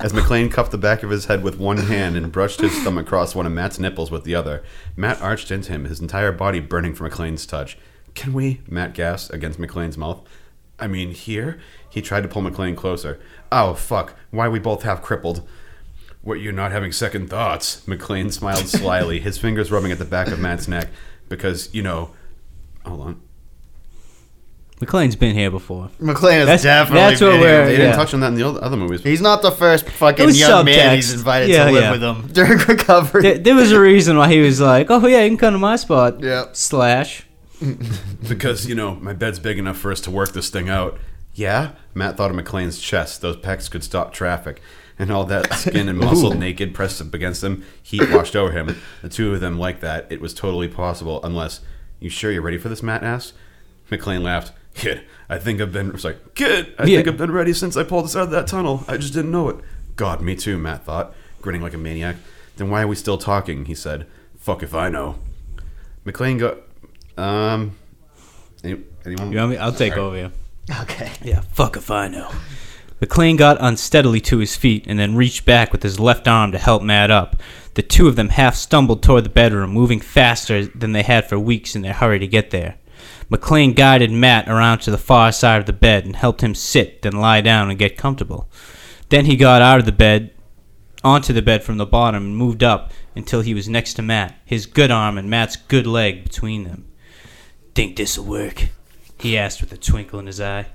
as 0.00 0.12
McClane 0.12 0.50
cupped 0.50 0.70
the 0.70 0.78
back 0.78 1.02
of 1.02 1.10
his 1.10 1.26
head 1.26 1.42
with 1.42 1.58
one 1.58 1.76
hand 1.76 2.16
and 2.16 2.32
brushed 2.32 2.60
his 2.60 2.72
thumb 2.82 2.98
across 2.98 3.34
one 3.34 3.46
of 3.46 3.52
Matt's 3.52 3.78
nipples 3.78 4.10
with 4.10 4.24
the 4.24 4.34
other. 4.34 4.62
Matt 4.96 5.20
arched 5.20 5.50
into 5.50 5.72
him, 5.72 5.84
his 5.84 6.00
entire 6.00 6.32
body 6.32 6.60
burning 6.60 6.94
from 6.94 7.10
McClane's 7.10 7.46
touch. 7.46 7.76
Can 8.14 8.32
we? 8.32 8.60
Matt 8.68 8.94
gasped 8.94 9.34
against 9.34 9.60
McClane's 9.60 9.98
mouth. 9.98 10.22
I 10.78 10.86
mean, 10.86 11.10
here? 11.10 11.60
He 11.90 12.00
tried 12.00 12.22
to 12.22 12.28
pull 12.28 12.42
McClane 12.42 12.76
closer. 12.76 13.20
Oh, 13.52 13.74
fuck. 13.74 14.14
Why 14.30 14.48
we 14.48 14.58
both 14.58 14.82
half 14.82 15.02
crippled? 15.02 15.46
What, 16.22 16.34
you're 16.40 16.52
not 16.52 16.70
having 16.72 16.92
second 16.92 17.30
thoughts? 17.30 17.82
McClane 17.86 18.32
smiled 18.32 18.68
slyly, 18.68 19.20
his 19.20 19.38
fingers 19.38 19.70
rubbing 19.72 19.90
at 19.90 19.98
the 19.98 20.04
back 20.04 20.28
of 20.28 20.38
Matt's 20.38 20.68
neck. 20.68 20.88
Because, 21.28 21.72
you 21.72 21.82
know. 21.82 22.10
Hold 22.84 23.00
on. 23.00 23.20
McClane's 24.80 25.16
been 25.16 25.34
here 25.34 25.50
before. 25.50 25.90
McClane 26.00 26.40
is 26.40 26.46
That's- 26.46 26.62
definitely. 26.62 27.00
that's 27.10 27.20
what 27.20 27.30
been 27.32 27.40
we're- 27.40 27.52
here. 27.52 27.64
They 27.66 27.72
Yeah. 27.72 27.78
didn't 27.78 27.96
touch 27.96 28.14
on 28.14 28.20
that 28.20 28.28
in 28.28 28.34
the 28.36 28.42
other 28.48 28.64
other 28.64 28.78
movies. 28.78 29.02
He's 29.02 29.20
not 29.20 29.42
the 29.42 29.50
first 29.50 29.86
It 29.86 29.90
fucking 29.92 30.24
was 30.24 30.38
young 30.40 30.64
man 30.64 30.96
he's 30.96 31.10
subtext. 31.12 31.14
invited 31.18 31.48
Yeah, 31.50 31.64
to 31.66 31.70
live 31.72 31.82
yeah. 31.82 31.90
with 31.92 32.02
him 32.02 32.28
during 32.32 32.58
recovery. 32.60 33.22
There, 33.22 33.38
there 33.38 33.54
was 33.54 33.72
a 33.72 33.80
reason 33.80 34.16
why 34.16 34.28
he 34.32 34.40
was 34.40 34.58
like, 34.58 34.90
"Oh 34.90 35.06
yeah, 35.06 35.22
you 35.22 35.28
can 35.28 35.36
come 35.36 35.52
to 35.52 35.58
my 35.58 35.76
spot." 35.76 36.22
Yep. 36.22 36.56
Slash. 36.56 37.24
Because, 38.28 38.66
you 38.66 38.74
know, 38.74 38.94
my 38.96 39.12
bed's 39.12 39.38
big 39.38 39.58
enough 39.58 39.76
for 39.76 39.92
us 39.92 40.00
to 40.02 40.10
work 40.10 40.32
this 40.32 40.48
thing 40.48 40.70
out. 40.70 40.98
Yeah? 41.34 41.72
Matt 41.94 42.16
thought 42.16 42.30
of 42.30 42.36
McClane's 42.36 42.78
chest. 42.80 43.20
Those 43.20 43.36
pecs 43.36 43.70
could 43.70 43.84
stop 43.84 44.14
traffic. 44.14 44.62
And 45.00 45.10
all 45.10 45.24
that 45.24 45.52
skin 45.54 45.88
and 45.88 45.98
muscle 45.98 46.34
naked 46.34 46.74
pressed 46.74 47.00
up 47.00 47.14
against 47.14 47.42
him, 47.42 47.64
heat 47.82 48.10
washed 48.12 48.36
over 48.36 48.52
him. 48.52 48.76
The 49.00 49.08
two 49.08 49.32
of 49.32 49.40
them 49.40 49.58
like 49.58 49.80
that. 49.80 50.06
It 50.10 50.20
was 50.20 50.34
totally 50.34 50.68
possible, 50.68 51.20
unless. 51.24 51.60
You 52.00 52.10
sure 52.10 52.30
you're 52.30 52.42
ready 52.42 52.58
for 52.58 52.68
this? 52.68 52.82
Matt 52.82 53.02
asked. 53.02 53.32
McClane 53.90 54.22
laughed. 54.22 54.52
Kid, 54.74 55.02
I 55.28 55.38
think 55.38 55.60
I've 55.60 55.72
been. 55.72 55.98
Sorry, 55.98 56.16
kid, 56.34 56.74
I 56.78 56.84
Yeah. 56.84 56.96
think 56.98 57.08
I've 57.08 57.16
been 57.18 57.32
ready 57.32 57.52
since 57.52 57.76
I 57.76 57.82
pulled 57.82 58.04
us 58.04 58.14
out 58.14 58.24
of 58.24 58.30
that 58.30 58.46
tunnel. 58.46 58.84
I 58.88 58.96
just 58.98 59.12
didn't 59.14 59.30
know 59.32 59.48
it. 59.48 59.56
God, 59.96 60.20
me 60.22 60.36
too, 60.36 60.58
Matt 60.58 60.84
thought, 60.84 61.14
grinning 61.42 61.62
like 61.62 61.74
a 61.74 61.78
maniac. 61.78 62.16
Then 62.56 62.70
why 62.70 62.82
are 62.82 62.86
we 62.86 62.94
still 62.96 63.18
talking? 63.18 63.64
He 63.64 63.74
said. 63.74 64.06
Fuck 64.38 64.62
if 64.62 64.74
I 64.74 64.88
know. 64.90 65.18
McClane 66.06 66.38
got. 66.38 66.58
Um. 67.22 67.76
Any, 68.62 68.80
anyone? 69.06 69.32
You 69.32 69.38
want 69.38 69.50
me? 69.52 69.56
I'll 69.56 69.72
take 69.72 69.96
over 69.96 70.16
you. 70.16 70.30
okay. 70.82 71.10
Yeah, 71.22 71.40
fuck 71.52 71.76
if 71.76 71.90
I 71.90 72.08
know. 72.08 72.30
McClane 73.00 73.38
got 73.38 73.56
unsteadily 73.60 74.20
to 74.20 74.38
his 74.38 74.56
feet 74.56 74.84
and 74.86 74.98
then 74.98 75.16
reached 75.16 75.46
back 75.46 75.72
with 75.72 75.82
his 75.82 75.98
left 75.98 76.28
arm 76.28 76.52
to 76.52 76.58
help 76.58 76.82
Matt 76.82 77.10
up. 77.10 77.36
The 77.74 77.82
two 77.82 78.08
of 78.08 78.16
them 78.16 78.28
half 78.28 78.54
stumbled 78.54 79.02
toward 79.02 79.24
the 79.24 79.30
bedroom, 79.30 79.70
moving 79.70 80.00
faster 80.00 80.66
than 80.66 80.92
they 80.92 81.02
had 81.02 81.26
for 81.26 81.38
weeks 81.38 81.74
in 81.74 81.82
their 81.82 81.94
hurry 81.94 82.18
to 82.18 82.26
get 82.26 82.50
there. 82.50 82.76
McClane 83.30 83.74
guided 83.74 84.10
Matt 84.10 84.48
around 84.48 84.80
to 84.80 84.90
the 84.90 84.98
far 84.98 85.32
side 85.32 85.60
of 85.60 85.66
the 85.66 85.72
bed 85.72 86.04
and 86.04 86.16
helped 86.16 86.42
him 86.42 86.54
sit, 86.54 87.00
then 87.02 87.12
lie 87.12 87.40
down 87.40 87.70
and 87.70 87.78
get 87.78 87.96
comfortable. 87.96 88.50
Then 89.08 89.24
he 89.24 89.36
got 89.36 89.62
out 89.62 89.78
of 89.78 89.86
the 89.86 89.92
bed, 89.92 90.34
onto 91.02 91.32
the 91.32 91.40
bed 91.40 91.62
from 91.62 91.78
the 91.78 91.86
bottom, 91.86 92.24
and 92.24 92.36
moved 92.36 92.62
up 92.62 92.92
until 93.16 93.40
he 93.40 93.54
was 93.54 93.68
next 93.68 93.94
to 93.94 94.02
Matt, 94.02 94.38
his 94.44 94.66
good 94.66 94.90
arm 94.90 95.16
and 95.16 95.30
Matt's 95.30 95.56
good 95.56 95.86
leg 95.86 96.22
between 96.24 96.64
them. 96.64 96.86
Think 97.74 97.96
this'll 97.96 98.24
work? 98.24 98.68
He 99.18 99.38
asked 99.38 99.60
with 99.60 99.72
a 99.72 99.78
twinkle 99.78 100.18
in 100.18 100.26
his 100.26 100.40
eye. 100.40 100.66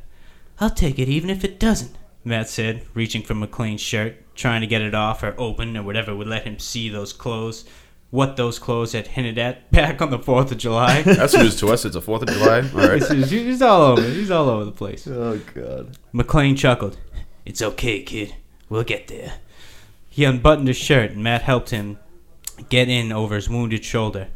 I'll 0.59 0.69
take 0.69 0.97
it 0.97 1.09
even 1.09 1.29
if 1.29 1.43
it 1.43 1.59
doesn't, 1.59 1.97
Matt 2.25 2.49
said, 2.49 2.81
reaching 2.93 3.21
for 3.21 3.35
McClane's 3.35 3.81
shirt, 3.81 4.15
trying 4.35 4.61
to 4.61 4.67
get 4.67 4.81
it 4.81 4.95
off 4.95 5.21
or 5.23 5.35
open 5.37 5.77
or 5.77 5.83
whatever 5.83 6.15
would 6.15 6.27
let 6.27 6.43
him 6.43 6.57
see 6.59 6.89
those 6.89 7.13
clothes. 7.13 7.65
What 8.09 8.35
those 8.35 8.59
clothes 8.59 8.93
had 8.93 9.07
hinted 9.07 9.37
at 9.37 9.71
back 9.71 10.01
on 10.01 10.09
the 10.09 10.17
4th 10.19 10.51
of 10.51 10.57
July. 10.57 11.01
That's 11.03 11.35
news 11.35 11.55
to 11.57 11.67
us. 11.71 11.85
It's 11.85 11.95
the 11.95 12.01
4th 12.01 12.23
of 12.23 12.29
July. 12.29 12.57
All 12.73 12.89
right. 12.89 13.01
Is- 13.01 13.29
he's 13.29 13.61
all 13.61 13.81
over. 13.81 14.01
He's 14.01 14.31
all 14.31 14.49
over 14.49 14.65
the 14.65 14.71
place. 14.71 15.07
Oh 15.07 15.39
god. 15.53 15.97
McClane 16.13 16.57
chuckled. 16.57 16.97
It's 17.45 17.61
okay, 17.61 18.01
kid. 18.01 18.35
We'll 18.69 18.83
get 18.83 19.07
there. 19.07 19.33
He 20.09 20.23
unbuttoned 20.23 20.67
his 20.67 20.77
shirt, 20.77 21.11
and 21.11 21.23
Matt 21.23 21.41
helped 21.43 21.69
him 21.69 21.99
get 22.69 22.89
in 22.89 23.11
over 23.11 23.35
his 23.35 23.49
wounded 23.49 23.83
shoulder. 23.83 24.29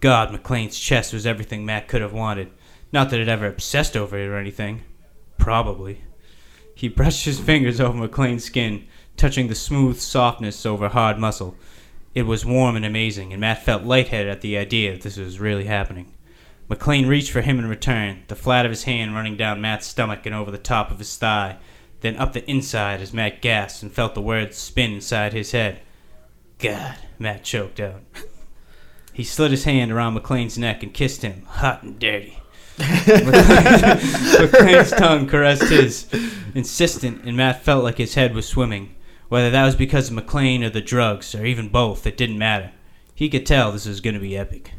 God, 0.00 0.30
McClane's 0.30 0.78
chest 0.78 1.12
was 1.12 1.26
everything 1.26 1.66
Matt 1.66 1.88
could 1.88 2.02
have 2.02 2.12
wanted. 2.12 2.50
Not 2.92 3.10
that 3.10 3.20
it 3.20 3.28
ever 3.28 3.46
obsessed 3.46 3.96
over 3.96 4.16
it 4.16 4.26
or 4.28 4.36
anything. 4.38 4.82
Probably. 5.38 6.02
He 6.74 6.88
brushed 6.88 7.24
his 7.24 7.38
fingers 7.38 7.80
over 7.80 7.96
McClane's 7.96 8.44
skin, 8.44 8.86
touching 9.16 9.48
the 9.48 9.54
smooth 9.54 9.98
softness 9.98 10.66
over 10.66 10.88
hard 10.88 11.18
muscle. 11.18 11.56
It 12.14 12.22
was 12.22 12.44
warm 12.44 12.76
and 12.76 12.84
amazing, 12.84 13.32
and 13.32 13.40
Matt 13.40 13.64
felt 13.64 13.84
lightheaded 13.84 14.30
at 14.30 14.40
the 14.40 14.58
idea 14.58 14.92
that 14.92 15.02
this 15.02 15.16
was 15.16 15.40
really 15.40 15.64
happening. 15.64 16.12
McClane 16.68 17.08
reached 17.08 17.30
for 17.30 17.42
him 17.42 17.58
in 17.58 17.66
return, 17.66 18.22
the 18.28 18.36
flat 18.36 18.64
of 18.64 18.70
his 18.70 18.84
hand 18.84 19.14
running 19.14 19.36
down 19.36 19.60
Matt's 19.60 19.86
stomach 19.86 20.24
and 20.24 20.34
over 20.34 20.50
the 20.50 20.58
top 20.58 20.90
of 20.90 20.98
his 20.98 21.16
thigh, 21.16 21.58
then 22.00 22.16
up 22.16 22.32
the 22.32 22.48
inside 22.50 23.00
as 23.00 23.12
Matt 23.12 23.42
gasped 23.42 23.82
and 23.82 23.92
felt 23.92 24.14
the 24.14 24.20
words 24.20 24.56
spin 24.56 24.92
inside 24.92 25.32
his 25.32 25.52
head. 25.52 25.80
God, 26.58 26.96
Matt 27.18 27.44
choked 27.44 27.80
out. 27.80 28.02
He 29.14 29.22
slid 29.22 29.52
his 29.52 29.62
hand 29.62 29.92
around 29.92 30.18
McClane's 30.18 30.58
neck 30.58 30.82
and 30.82 30.92
kissed 30.92 31.22
him, 31.22 31.44
hot 31.46 31.84
and 31.84 32.00
dirty. 32.00 32.40
McClane- 32.78 33.98
McClane's 34.48 34.90
tongue 34.90 35.26
caressed 35.26 35.64
his, 35.70 36.06
insistent, 36.54 37.24
and 37.24 37.36
Matt 37.36 37.62
felt 37.62 37.84
like 37.84 37.98
his 37.98 38.14
head 38.14 38.34
was 38.34 38.46
swimming. 38.48 38.94
Whether 39.28 39.50
that 39.50 39.64
was 39.64 39.74
because 39.76 40.10
of 40.10 40.16
McClane 40.16 40.62
or 40.64 40.70
the 40.70 40.80
drugs, 40.80 41.34
or 41.34 41.44
even 41.44 41.68
both, 41.68 42.06
it 42.06 42.16
didn't 42.16 42.38
matter. 42.38 42.72
He 43.14 43.28
could 43.28 43.46
tell 43.46 43.72
this 43.72 43.86
was 43.86 44.00
going 44.00 44.14
to 44.14 44.20
be 44.20 44.36
epic. 44.36 44.72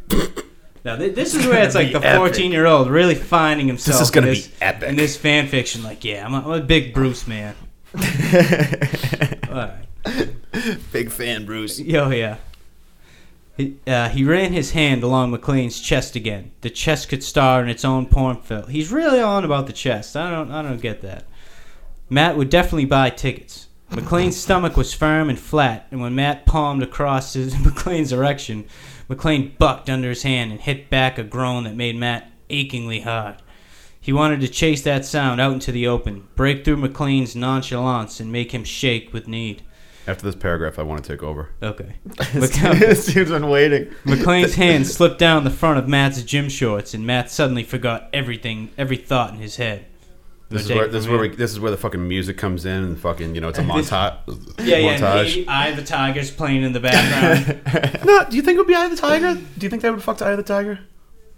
Now, 0.84 0.98
thi- 0.98 1.10
this 1.10 1.34
is 1.34 1.48
where 1.48 1.64
it's 1.64 1.74
like 1.76 1.92
the 1.94 2.00
14 2.02 2.52
year 2.52 2.66
old 2.68 2.90
really 2.90 3.16
finding 3.16 3.68
himself 3.68 3.98
this 3.98 4.08
is 4.08 4.12
gonna 4.12 4.28
in 4.28 4.34
be 4.34 4.40
this, 4.42 4.52
epic. 4.62 4.90
in 4.90 4.96
this 4.96 5.18
fan 5.18 5.48
fiction. 5.48 5.82
Like, 5.84 6.04
yeah, 6.06 6.24
I'm 6.26 6.34
a, 6.34 6.38
I'm 6.40 6.62
a 6.62 6.64
big 6.64 6.94
Bruce 6.94 7.26
man. 7.28 7.56
All 7.96 9.56
right. 9.56 9.82
Big 10.92 11.10
fan, 11.12 11.46
Bruce. 11.46 11.80
Yo, 11.80 12.10
yeah. 12.12 12.38
He, 13.58 13.78
uh, 13.88 14.10
he 14.10 14.24
ran 14.24 14.52
his 14.52 14.72
hand 14.72 15.02
along 15.04 15.32
McClane's 15.32 15.80
chest 15.80 16.16
again. 16.16 16.52
The 16.62 16.70
chest 16.70 17.10
could 17.10 17.24
star 17.24 17.62
in 17.62 17.70
its 17.70 17.86
own 17.86 18.06
porn 18.08 18.42
film. 18.42 18.68
He's 18.68 18.92
really 18.92 19.22
on 19.22 19.46
about 19.46 19.68
the 19.68 19.74
chest. 19.74 20.18
I 20.18 20.30
don't, 20.30 20.52
I 20.52 20.62
don't 20.62 20.82
get 20.82 21.02
that. 21.02 21.26
Matt 22.10 22.38
would 22.38 22.50
definitely 22.50 22.86
buy 22.86 23.10
tickets. 23.10 23.68
McClane's 23.92 24.36
stomach 24.36 24.76
was 24.76 24.94
firm 24.94 25.30
and 25.30 25.40
flat, 25.40 25.88
and 25.90 26.02
when 26.02 26.16
Matt 26.16 26.46
palmed 26.46 26.84
across 26.84 27.34
his 27.34 27.54
McClane's 27.56 28.12
erection, 28.12 28.66
McClane 29.10 29.58
bucked 29.58 29.90
under 29.90 30.10
his 30.10 30.24
hand 30.24 30.52
and 30.52 30.60
hit 30.60 30.90
back 30.90 31.18
a 31.18 31.24
groan 31.24 31.64
that 31.64 31.76
made 31.76 31.96
Matt 31.96 32.32
achingly 32.50 33.02
hard. 33.02 33.38
He 34.00 34.12
wanted 34.12 34.42
to 34.42 34.48
chase 34.48 34.82
that 34.84 35.06
sound 35.06 35.40
out 35.40 35.54
into 35.54 35.72
the 35.72 35.88
open, 35.88 36.28
break 36.36 36.66
through 36.66 36.78
McClane's 36.78 37.36
nonchalance, 37.36 38.20
and 38.20 38.32
make 38.32 38.52
him 38.52 38.64
shake 38.64 39.14
with 39.14 39.28
need. 39.28 39.64
After 40.08 40.24
this 40.26 40.36
paragraph, 40.36 40.78
I 40.78 40.84
want 40.84 41.04
to 41.04 41.10
take 41.12 41.24
over. 41.24 41.50
Okay. 41.64 41.96
this 42.34 43.08
dude's 43.08 43.32
been 43.32 43.50
waiting. 43.50 43.86
McClane's 44.04 44.54
hand 44.56 44.86
slipped 44.86 45.18
down 45.18 45.44
the 45.44 45.50
front 45.50 45.80
of 45.80 45.88
Matt's 45.88 46.22
gym 46.24 46.48
shorts, 46.48 46.94
and 46.94 47.06
Matt 47.08 47.32
suddenly 47.32 47.64
forgot 47.64 48.10
everything, 48.14 48.70
every 48.78 48.98
thought 48.98 49.34
in 49.34 49.40
his 49.40 49.56
head. 49.56 49.86
This 50.50 50.66
is 50.66 50.70
where 50.70 50.88
this 50.88 51.04
is 51.04 51.10
where 51.10 51.20
we, 51.20 51.30
this 51.30 51.52
is 51.52 51.60
where 51.60 51.72
the 51.72 51.78
fucking 51.78 52.08
music 52.08 52.38
comes 52.38 52.66
in 52.66 52.84
and 52.84 53.00
fucking 53.00 53.34
you 53.34 53.42
know 53.42 53.50
it's 53.50 53.58
a 53.58 53.62
montage. 53.64 54.16
yeah, 54.60 54.78
yeah, 54.78 54.92
and 54.92 55.04
montage. 55.04 55.26
he, 55.26 55.48
Eye 55.48 55.70
of 55.70 55.76
the 55.76 55.84
Tiger's 55.84 56.30
playing 56.30 56.62
in 56.62 56.72
the 56.72 56.80
background. 56.80 57.62
no, 58.06 58.26
do 58.30 58.36
you 58.36 58.44
think 58.44 58.56
it 58.56 58.60
would 58.60 58.68
be 58.68 58.76
Eye 58.76 58.86
of 58.86 58.92
the 58.92 58.98
Tiger? 58.98 59.34
Do 59.34 59.66
you 59.66 59.70
think 59.72 59.82
they 59.82 59.90
would 59.90 60.04
fuck 60.04 60.18
to 60.18 60.26
Eye 60.26 60.32
of 60.32 60.38
the 60.38 60.44
Tiger? 60.44 60.80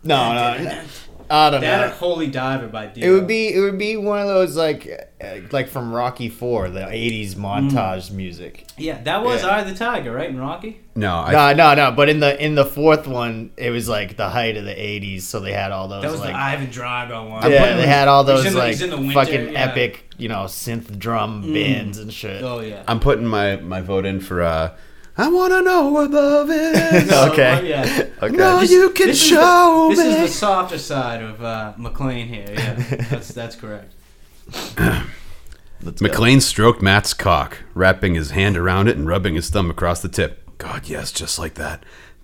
No, 0.03 0.33
no, 0.33 0.63
no. 0.63 0.81
I 1.29 1.49
don't 1.49 1.61
that 1.61 1.81
know. 1.81 1.87
or 1.87 1.89
Holy 1.89 2.27
Diver 2.27 2.67
by 2.67 2.87
Dio. 2.87 3.07
It 3.07 3.11
would 3.13 3.27
be 3.27 3.53
it 3.53 3.59
would 3.59 3.77
be 3.77 3.97
one 3.97 4.19
of 4.19 4.27
those 4.27 4.55
like 4.55 4.87
uh, 5.21 5.35
like 5.51 5.67
from 5.67 5.93
Rocky 5.93 6.29
Four, 6.29 6.69
the 6.69 6.81
'80s 6.81 7.35
montage 7.35 8.11
music. 8.11 8.65
Yeah, 8.77 9.01
that 9.03 9.23
was 9.23 9.43
Yeah. 9.43 9.49
Eye 9.49 9.59
of 9.61 9.67
the 9.67 9.75
Tiger, 9.75 10.11
right? 10.13 10.29
In 10.29 10.39
Rocky? 10.39 10.79
No, 10.95 11.15
I, 11.15 11.53
No, 11.53 11.73
no, 11.75 11.89
no. 11.89 11.91
But 11.95 12.09
in 12.09 12.19
the 12.19 12.43
in 12.43 12.55
the 12.55 12.65
fourth 12.65 13.07
one, 13.07 13.51
it 13.57 13.71
was 13.71 13.89
like 13.89 14.15
the 14.17 14.29
height 14.29 14.57
of 14.57 14.65
the 14.65 14.73
'80s, 14.73 15.21
so 15.23 15.39
they 15.39 15.53
had 15.53 15.71
all 15.71 15.87
those 15.87 16.03
That 16.03 16.11
was 16.11 16.21
like 16.21 16.31
the 16.33 16.39
Ivan 16.39 16.67
Drago 16.67 17.29
one. 17.29 17.51
yeah, 17.51 17.75
they 17.75 17.87
had 17.87 18.07
all 18.07 18.23
He's 18.23 18.35
those 18.35 18.45
in 18.45 18.53
the- 18.53 18.59
like 18.59 18.69
he's 18.69 18.81
in 18.81 18.89
the 18.89 18.97
winter, 18.97 19.13
fucking 19.13 19.53
yeah. 19.53 19.59
epic, 19.65 20.05
you 20.17 20.29
know, 20.29 20.43
synth 20.45 20.97
drum 20.97 21.53
bands 21.53 21.97
and 21.97 22.11
shit. 22.13 22.41
Oh, 22.43 22.59
yeah. 22.61 22.83
I'm 22.87 22.99
putting 22.99 23.25
my 23.25 23.57
my 23.57 23.81
vote 23.81 24.05
in 24.05 24.19
for. 24.21 24.41
uh 24.43 24.75
I 25.19 25.29
want 25.29 25.51
to 25.53 25.61
know 25.63 25.87
what 25.89 26.11
love 26.11 26.49
is. 26.51 27.09
So, 27.09 27.31
Okay. 27.31 27.51
uh, 27.51 27.61
yeah. 27.61 28.07
Okay. 28.21 28.35
No, 28.35 28.61
you 28.61 28.91
can 28.91 29.07
This 29.07 29.21
is 29.21 29.27
show 29.29 29.87
the, 29.89 29.95
This 29.95 30.05
is 30.15 30.21
the 30.21 30.27
softer 30.37 30.77
side 30.77 31.21
of 31.23 31.41
uh, 31.43 31.73
McClane 31.77 32.27
here. 32.27 32.45
Yeah, 32.49 32.73
that's 33.09 33.29
that's 33.29 33.55
correct. 33.55 33.93
Let's 35.81 36.01
go. 36.01 36.07
McClane 36.07 36.41
stroked 36.41 36.81
Matt's 36.81 37.13
cock, 37.13 37.59
wrapping 37.73 38.15
his 38.15 38.31
hand 38.31 38.57
around 38.57 38.87
it 38.87 38.97
and 38.97 39.07
rubbing 39.07 39.35
his 39.35 39.49
thumb 39.49 39.69
across 39.69 40.01
the 40.01 40.09
tip. 40.09 40.43
God, 40.57 40.87
yes, 40.89 41.11
just 41.11 41.37
like 41.37 41.53
that. 41.55 41.83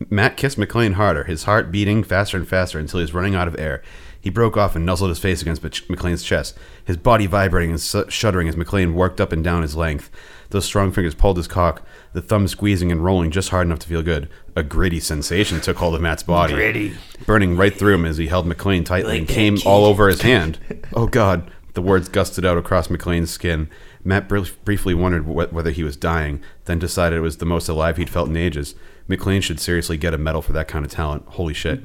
Matt 0.09 0.37
kissed 0.37 0.57
McClane 0.57 0.93
harder, 0.93 1.23
his 1.25 1.43
heart 1.43 1.71
beating 1.71 2.03
faster 2.03 2.35
and 2.35 2.47
faster 2.47 2.79
until 2.79 2.99
he 2.99 3.03
was 3.03 3.13
running 3.13 3.35
out 3.35 3.47
of 3.47 3.57
air. 3.59 3.81
He 4.19 4.29
broke 4.29 4.57
off 4.57 4.75
and 4.75 4.85
nuzzled 4.85 5.09
his 5.09 5.19
face 5.19 5.41
against 5.41 5.61
McClane's 5.61 6.23
chest, 6.23 6.57
his 6.83 6.97
body 6.97 7.25
vibrating 7.27 7.71
and 7.71 7.79
su- 7.79 8.09
shuddering 8.09 8.47
as 8.47 8.55
McClane 8.55 8.93
worked 8.93 9.21
up 9.21 9.31
and 9.31 9.43
down 9.43 9.61
his 9.61 9.75
length. 9.75 10.09
Those 10.49 10.65
strong 10.65 10.91
fingers 10.91 11.13
pulled 11.13 11.37
his 11.37 11.47
cock, 11.47 11.83
the 12.13 12.21
thumb 12.21 12.47
squeezing 12.47 12.91
and 12.91 13.03
rolling 13.03 13.31
just 13.31 13.49
hard 13.49 13.67
enough 13.67 13.79
to 13.79 13.87
feel 13.87 14.01
good. 14.03 14.29
A 14.55 14.63
gritty 14.63 14.99
sensation 14.99 15.59
took 15.61 15.77
hold 15.77 15.95
of 15.95 16.01
Matt's 16.01 16.23
body, 16.23 16.53
Gritty. 16.53 16.95
burning 17.25 17.57
right 17.57 17.75
through 17.75 17.95
him 17.95 18.05
as 18.05 18.17
he 18.17 18.27
held 18.27 18.45
McClane 18.45 18.85
tightly 18.85 19.11
Like 19.13 19.19
and 19.21 19.27
that 19.27 19.33
came 19.33 19.57
all 19.65 19.85
over 19.85 20.07
his 20.07 20.21
hand. 20.31 20.59
Oh 20.93 21.07
God! 21.07 21.49
The 21.73 21.81
words 21.81 22.07
gusted 22.09 22.45
out 22.45 22.57
across 22.57 22.87
McClane's 22.87 23.31
skin. 23.31 23.69
Matt 24.05 24.27
br- 24.27 24.41
briefly 24.63 24.93
wondered 24.93 25.23
wh- 25.23 25.51
whether 25.53 25.71
he 25.71 25.83
was 25.83 25.95
dying, 25.97 26.41
then 26.65 26.77
decided 26.77 27.17
it 27.17 27.21
was 27.21 27.37
the 27.37 27.45
most 27.45 27.67
alive 27.69 27.97
he'd 27.97 28.09
felt 28.09 28.29
in 28.29 28.35
ages. 28.37 28.75
McClane 29.09 29.41
should 29.41 29.59
seriously 29.59 29.97
get 29.97 30.13
a 30.13 30.17
medal 30.17 30.41
for 30.41 30.53
that 30.53 30.67
kind 30.67 30.85
of 30.85 30.91
talent. 30.91 31.23
Holy 31.29 31.53
shit! 31.53 31.81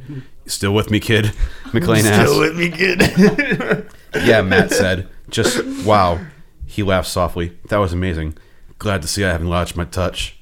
Still 0.46 0.74
with 0.74 0.90
me, 0.90 1.00
kid? 1.00 1.24
McClane 1.66 2.04
asked. 2.04 2.28
Still 2.30 2.40
with 2.40 2.56
me, 2.56 2.70
kid. 2.70 3.86
Yeah, 4.24 4.40
Matt 4.42 4.70
said. 4.72 5.06
Just 5.28 5.62
wow. 5.86 6.18
He 6.66 6.82
laughed 6.82 7.08
softly. 7.08 7.56
That 7.68 7.76
was 7.76 7.92
amazing. 7.92 8.36
Glad 8.78 9.02
to 9.02 9.08
see 9.08 9.24
I 9.24 9.32
haven't 9.32 9.50
lost 9.50 9.76
my 9.76 9.84
touch. 9.84 10.38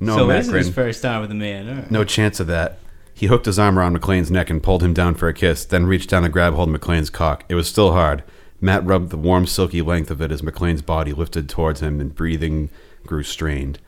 No, 0.00 0.16
so 0.16 0.26
this 0.26 0.48
is 0.48 0.52
his 0.52 0.70
first 0.70 1.02
time 1.02 1.20
with 1.20 1.30
a 1.30 1.34
man. 1.34 1.76
Right. 1.76 1.90
No 1.90 2.04
chance 2.04 2.40
of 2.40 2.46
that. 2.46 2.78
He 3.12 3.26
hooked 3.26 3.46
his 3.46 3.58
arm 3.58 3.78
around 3.78 3.96
McClane's 3.96 4.30
neck 4.30 4.50
and 4.50 4.62
pulled 4.62 4.82
him 4.82 4.92
down 4.92 5.14
for 5.14 5.28
a 5.28 5.34
kiss, 5.34 5.64
then 5.64 5.86
reached 5.86 6.10
down 6.10 6.24
to 6.24 6.28
grab 6.28 6.54
hold 6.54 6.68
of 6.68 6.80
McClane's 6.80 7.10
cock. 7.10 7.44
It 7.48 7.54
was 7.54 7.68
still 7.68 7.92
hard. 7.92 8.24
Matt 8.60 8.84
rubbed 8.84 9.10
the 9.10 9.16
warm, 9.16 9.46
silky 9.46 9.82
length 9.82 10.10
of 10.10 10.20
it 10.20 10.32
as 10.32 10.42
McClane's 10.42 10.82
body 10.82 11.12
lifted 11.12 11.48
towards 11.48 11.80
him 11.80 12.00
and 12.00 12.14
breathing 12.14 12.70
grew 13.06 13.22
strained. 13.22 13.78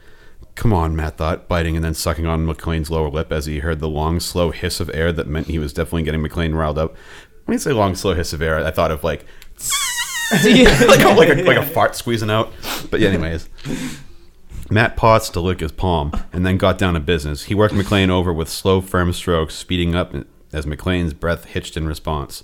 Come 0.54 0.72
on, 0.72 0.94
Matt 0.94 1.16
thought, 1.16 1.48
biting 1.48 1.76
and 1.76 1.84
then 1.84 1.94
sucking 1.94 2.26
on 2.26 2.46
McClane's 2.46 2.90
lower 2.90 3.10
lip 3.10 3.32
as 3.32 3.46
he 3.46 3.58
heard 3.60 3.80
the 3.80 3.88
long, 3.88 4.20
slow 4.20 4.50
hiss 4.52 4.80
of 4.80 4.90
air 4.94 5.12
that 5.12 5.26
meant 5.26 5.48
he 5.48 5.58
was 5.58 5.72
definitely 5.72 6.02
getting 6.04 6.22
McClane 6.22 6.54
riled 6.54 6.78
up. 6.78 6.94
When 7.46 7.54
you 7.54 7.58
say 7.58 7.72
long, 7.72 7.94
slow 7.94 8.14
hiss 8.14 8.32
of 8.32 8.42
air, 8.42 8.64
I 8.64 8.70
thought 8.70 8.90
of 8.90 9.04
like 9.04 9.24
like 10.44 11.00
a, 11.00 11.08
like 11.16 11.28
a, 11.28 11.42
like 11.42 11.56
a 11.56 11.66
fart 11.66 11.94
squeezing 11.96 12.30
out. 12.30 12.52
But 12.90 13.00
yeah, 13.00 13.08
anyways. 13.10 13.48
Matt 14.68 14.96
paused 14.96 15.32
to 15.34 15.40
lick 15.40 15.60
his 15.60 15.70
palm 15.72 16.12
and 16.32 16.44
then 16.44 16.56
got 16.56 16.78
down 16.78 16.94
to 16.94 17.00
business. 17.00 17.44
He 17.44 17.54
worked 17.54 17.74
McClane 17.74 18.10
over 18.10 18.32
with 18.32 18.48
slow, 18.48 18.80
firm 18.80 19.12
strokes, 19.12 19.54
speeding 19.54 19.94
up 19.94 20.12
as 20.52 20.66
McClane's 20.66 21.14
breath 21.14 21.44
hitched 21.44 21.76
in 21.76 21.86
response. 21.86 22.42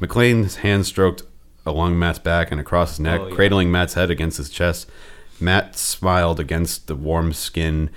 McClane's 0.00 0.56
hand 0.56 0.86
stroked 0.86 1.22
along 1.64 1.96
Matt's 1.98 2.18
back 2.18 2.50
and 2.50 2.60
across 2.60 2.90
his 2.90 3.00
neck, 3.00 3.20
Oh, 3.20 3.28
yeah. 3.28 3.34
cradling 3.34 3.70
Matt's 3.70 3.94
head 3.94 4.10
against 4.10 4.38
his 4.38 4.50
chest. 4.50 4.90
Matt 5.38 5.76
smiled 5.76 6.40
against 6.40 6.88
the 6.88 6.96
warm 6.96 7.32
skin. 7.32 7.90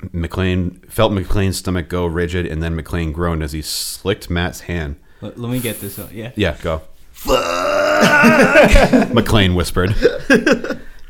McClane 0.00 0.88
felt 0.90 1.12
McClane's 1.12 1.58
stomach 1.58 1.88
go 1.88 2.06
rigid, 2.06 2.46
and 2.46 2.62
then 2.62 2.74
McLean 2.74 3.12
groaned 3.12 3.42
as 3.42 3.52
he 3.52 3.60
slicked 3.60 4.30
Matt's 4.30 4.60
hand. 4.60 4.96
Let, 5.20 5.38
let 5.38 5.50
me 5.50 5.60
get 5.60 5.80
this 5.80 5.98
on. 5.98 6.08
Yeah. 6.12 6.32
Yeah, 6.36 6.56
go. 6.62 6.82
McClane 9.12 9.54
whispered. 9.54 9.90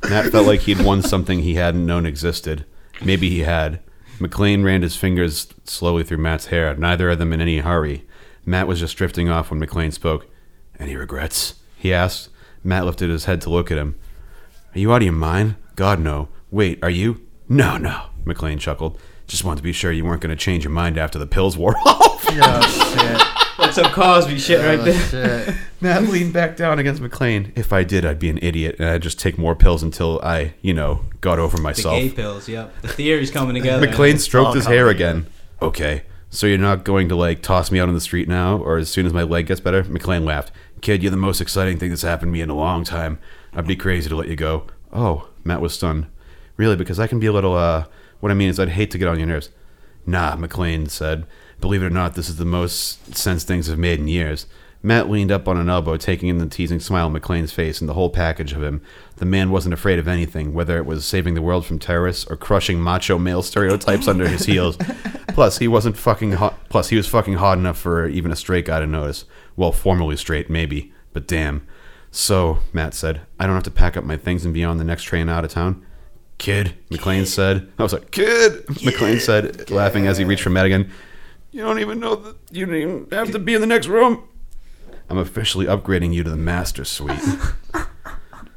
Matt 0.09 0.31
felt 0.31 0.46
like 0.46 0.61
he'd 0.61 0.81
won 0.83 1.03
something 1.03 1.40
he 1.40 1.55
hadn't 1.55 1.85
known 1.87 2.07
existed. 2.07 2.64
Maybe 3.03 3.29
he 3.31 3.40
had. 3.40 3.81
McClane 4.18 4.64
ran 4.64 4.83
his 4.83 4.96
fingers 4.96 5.48
slowly 5.64 6.03
through 6.05 6.18
Matt's 6.18 6.46
hair, 6.46 6.74
neither 6.77 7.11
of 7.11 7.18
them 7.18 7.33
in 7.33 7.40
any 7.40 7.59
hurry. 7.59 8.05
Matt 8.44 8.66
was 8.66 8.81
just 8.81 8.96
drifting 8.96 9.29
off 9.29 9.51
when 9.51 9.61
McClane 9.61 9.92
spoke. 9.92 10.27
Any 10.79 10.96
regrets? 10.96 11.55
he 11.77 11.92
asked. 11.92 12.31
Matt 12.64 12.85
lifted 12.85 13.11
his 13.11 13.27
head 13.27 13.40
to 13.42 13.51
look 13.51 13.70
at 13.70 13.79
him. 13.79 13.96
Are 14.74 14.79
you 14.79 14.92
out 14.92 14.96
of 15.03 15.03
your 15.05 15.12
mind? 15.12 15.55
God, 15.77 16.01
no. 16.01 16.29
Wait, 16.51 16.79
are 16.83 16.90
you? 16.90 17.24
No, 17.48 17.77
no, 17.77 18.07
McLean 18.24 18.59
chuckled. 18.59 19.01
Just 19.27 19.44
wanted 19.44 19.59
to 19.59 19.62
be 19.62 19.72
sure 19.72 19.92
you 19.92 20.05
weren't 20.05 20.20
going 20.22 20.37
to 20.37 20.42
change 20.42 20.64
your 20.64 20.72
mind 20.72 20.98
after 20.98 21.18
the 21.18 21.27
pills 21.27 21.57
wore 21.57 21.77
off. 21.87 22.24
oh, 22.29 22.35
That's 22.35 23.27
some 23.84 23.92
Cosby 23.92 24.32
shit 24.38 24.60
shit. 24.60 24.64
right 24.66 24.78
Oh, 24.78 24.84
there. 24.84 25.44
shit. 25.46 25.54
Matt 25.80 26.02
leaned 26.04 26.32
back 26.32 26.56
down 26.56 26.78
against 26.78 27.00
McClane. 27.02 27.52
If 27.56 27.72
I 27.72 27.84
did, 27.84 28.04
I'd 28.04 28.18
be 28.18 28.28
an 28.30 28.38
idiot, 28.42 28.76
and 28.78 28.88
I'd 28.88 29.02
just 29.02 29.18
take 29.18 29.38
more 29.38 29.54
pills 29.54 29.82
until 29.82 30.20
I, 30.22 30.54
you 30.62 30.74
know, 30.74 31.02
got 31.20 31.38
over 31.38 31.56
The 31.56 31.62
myself. 31.62 31.94
gay 32.00 32.10
pills. 32.10 32.48
Yep. 32.48 32.82
The 32.82 32.88
theory's 32.88 33.30
coming 33.30 33.54
together. 33.54 33.86
McClane 33.86 34.18
stroked 34.18 34.54
his 34.56 34.66
hair 34.66 34.88
again. 34.88 35.26
Okay, 35.62 36.02
so 36.30 36.46
you're 36.46 36.58
not 36.58 36.84
going 36.84 37.08
to 37.08 37.16
like 37.16 37.42
toss 37.42 37.70
me 37.70 37.78
out 37.80 37.88
on 37.88 37.94
the 37.94 38.00
street 38.00 38.28
now, 38.28 38.56
or 38.58 38.76
as 38.78 38.88
soon 38.88 39.06
as 39.06 39.12
my 39.12 39.22
leg 39.22 39.46
gets 39.46 39.60
better? 39.60 39.82
McClane 39.84 40.24
laughed. 40.24 40.50
Kid, 40.80 41.02
you're 41.02 41.10
the 41.10 41.16
most 41.16 41.40
exciting 41.40 41.78
thing 41.78 41.88
that's 41.90 42.02
happened 42.02 42.28
to 42.30 42.32
me 42.32 42.40
in 42.40 42.50
a 42.50 42.54
long 42.56 42.84
time. 42.84 43.18
I'd 43.54 43.66
be 43.66 43.76
crazy 43.76 44.08
to 44.08 44.16
let 44.16 44.28
you 44.28 44.36
go. 44.36 44.64
Oh, 44.92 45.28
Matt 45.44 45.60
was 45.60 45.74
stunned. 45.74 46.06
Really, 46.56 46.76
because 46.76 46.98
I 47.00 47.06
can 47.06 47.18
be 47.20 47.26
a 47.26 47.32
little. 47.32 47.54
uh 47.56 47.84
What 48.20 48.30
I 48.32 48.34
mean 48.34 48.48
is, 48.48 48.58
I'd 48.60 48.68
hate 48.70 48.90
to 48.92 48.98
get 48.98 49.08
on 49.08 49.18
your 49.18 49.28
nerves. 49.28 49.50
Nah, 50.06 50.36
McClane 50.36 50.88
said. 50.90 51.26
Believe 51.61 51.83
it 51.83 51.87
or 51.87 51.90
not, 51.90 52.14
this 52.14 52.29
is 52.29 52.37
the 52.37 52.44
most 52.44 53.14
sense 53.14 53.44
things 53.44 53.66
have 53.66 53.79
made 53.79 53.99
in 53.99 54.09
years. 54.09 54.47
Matt 54.81 55.11
leaned 55.11 55.33
up 55.33 55.49
on 55.49 55.57
an 55.57 55.68
elbow, 55.68 55.97
taking 55.97 56.29
in 56.29 56.38
the 56.38 56.47
teasing 56.47 56.79
smile 56.79 57.07
on 57.07 57.12
McClane's 57.12 57.53
face 57.53 57.81
and 57.81 57.88
the 57.88 57.94
whole 57.94 58.11
package 58.11 58.53
of 58.53 58.62
him. 58.62 58.81
The 59.16 59.27
man 59.27 59.51
wasn't 59.51 59.75
afraid 59.75 59.99
of 59.99 60.07
anything, 60.07 60.55
whether 60.55 60.77
it 60.77 60.87
was 60.87 61.05
saving 61.05 61.35
the 61.35 61.42
world 61.42 61.66
from 61.66 61.81
terrorists 61.81 62.25
or 62.31 62.37
crushing 62.37 62.81
macho 62.81 63.18
male 63.18 63.42
stereotypes 63.42 64.07
under 64.07 64.29
his 64.29 64.47
heels. 64.47 64.77
Plus, 65.29 65.59
he 65.59 65.66
wasn't 65.66 65.97
fucking 65.97 66.33
hot. 66.33 66.68
Plus, 66.68 66.90
he 66.90 66.97
was 66.97 67.09
fucking 67.09 67.35
hot 67.35 67.59
enough 67.59 67.79
for 67.79 68.07
even 68.07 68.31
a 68.31 68.37
straight 68.37 68.66
guy 68.66 68.79
to 68.79 68.87
notice. 68.87 69.25
Well, 69.57 69.73
formerly 69.73 70.16
straight, 70.16 70.49
maybe, 70.49 70.92
but 71.12 71.27
damn. 71.27 71.66
So, 72.12 72.59
Matt 72.73 72.94
said, 72.94 73.23
I 73.38 73.47
don't 73.47 73.55
have 73.55 73.64
to 73.64 73.71
pack 73.71 73.97
up 73.97 74.05
my 74.05 74.16
things 74.16 74.44
and 74.44 74.55
be 74.55 74.64
on 74.64 74.79
the 74.79 74.85
next 74.85 75.05
train 75.05 75.29
out 75.29 75.44
of 75.44 75.51
town. 75.51 75.85
Kid, 76.38 76.75
McClane 76.88 77.27
said. 77.27 77.68
I 77.79 77.83
was 77.83 77.92
like, 77.92 78.12
kid, 78.12 78.64
McClane 78.66 79.21
said, 79.21 79.71
laughing 79.71 80.07
as 80.07 80.18
he 80.18 80.25
reached 80.25 80.42
for 80.42 80.51
Matt 80.51 80.66
again. 80.66 80.90
You 81.59 81.64
don't 81.64 81.81
even 81.81 81.99
know 81.99 82.14
that 82.14 82.37
you 82.53 82.66
don't 82.66 82.75
even 82.77 83.09
have 83.11 83.33
to 83.33 83.38
be 83.40 83.53
in 83.53 83.61
the 83.61 83.66
next 83.66 83.88
room. 83.88 84.23
I'm 85.11 85.18
officially 85.18 85.66
upgrading 85.66 86.14
you 86.14 86.23
to 86.23 86.31
the 86.31 86.37
master 86.37 86.85
suite. 86.85 87.18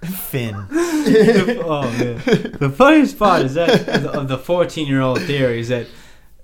Finn. 0.04 0.54
oh 0.72 1.82
man. 1.98 2.18
The 2.60 2.72
funniest 2.78 3.18
part 3.18 3.42
is 3.42 3.56
that 3.56 3.90
of 4.06 4.28
the- 4.28 4.38
14 4.38 4.86
year 4.86 5.02
old 5.02 5.20
theory 5.24 5.62
is 5.62 5.70
that 5.70 5.88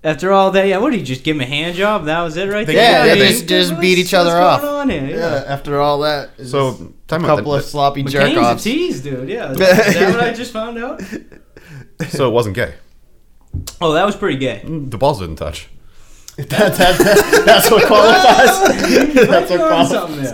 after 0.04 0.32
all 0.32 0.50
that, 0.50 0.66
yeah, 0.68 0.78
what 0.80 0.90
did 0.90 1.00
you 1.02 1.06
just 1.06 1.24
give 1.24 1.36
him 1.36 1.42
a 1.44 1.46
hand 1.46 1.76
job? 1.76 2.06
That 2.06 2.24
was 2.24 2.38
it, 2.38 2.50
right 2.50 2.66
there. 2.66 2.76
Yeah, 2.76 3.04
I 3.04 3.08
they 3.16 3.20
mean, 3.20 3.32
just- 3.34 3.48
just 3.48 3.70
what's- 3.74 3.82
beat 3.82 4.00
each 4.00 4.06
what's 4.14 4.14
other 4.16 4.32
going 4.32 4.44
off. 4.44 4.64
on 4.64 4.90
here? 4.90 5.06
Yeah, 5.16 5.44
after 5.46 5.80
all 5.80 6.00
that, 6.00 6.32
So, 6.44 6.72
just 6.72 6.84
time 7.08 7.24
a 7.24 7.28
couple 7.28 7.52
that- 7.52 7.60
of 7.60 7.66
sloppy 7.66 8.02
jerk 8.02 8.32
McCain's 8.32 8.38
a 8.38 8.42
offs. 8.42 8.64
tease, 8.64 9.02
dude. 9.02 9.30
Yeah, 9.30 9.52
is 9.52 9.58
that 9.60 10.12
what 10.12 10.24
I 10.24 10.34
just 10.34 10.52
found 10.54 10.80
out? 10.80 11.04
so 12.10 12.28
it 12.28 12.32
wasn't 12.32 12.56
gay. 12.56 12.74
Oh, 13.80 13.94
that 13.94 14.08
was 14.08 14.16
pretty 14.16 14.38
gay. 14.40 14.64
The 14.66 14.98
balls 14.98 15.20
didn't 15.20 15.36
touch. 15.36 15.70
that, 16.50 16.50
that, 16.50 16.98
that, 17.00 17.44
that's 17.48 17.72
what 17.72 17.88
qualifies. 17.88 19.18
that's 19.28 19.50
what 19.50 19.60
qualifies. 19.68 20.32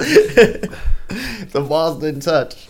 The 1.53 1.61
balls 1.61 1.99
didn't 1.99 2.21
touch. 2.21 2.67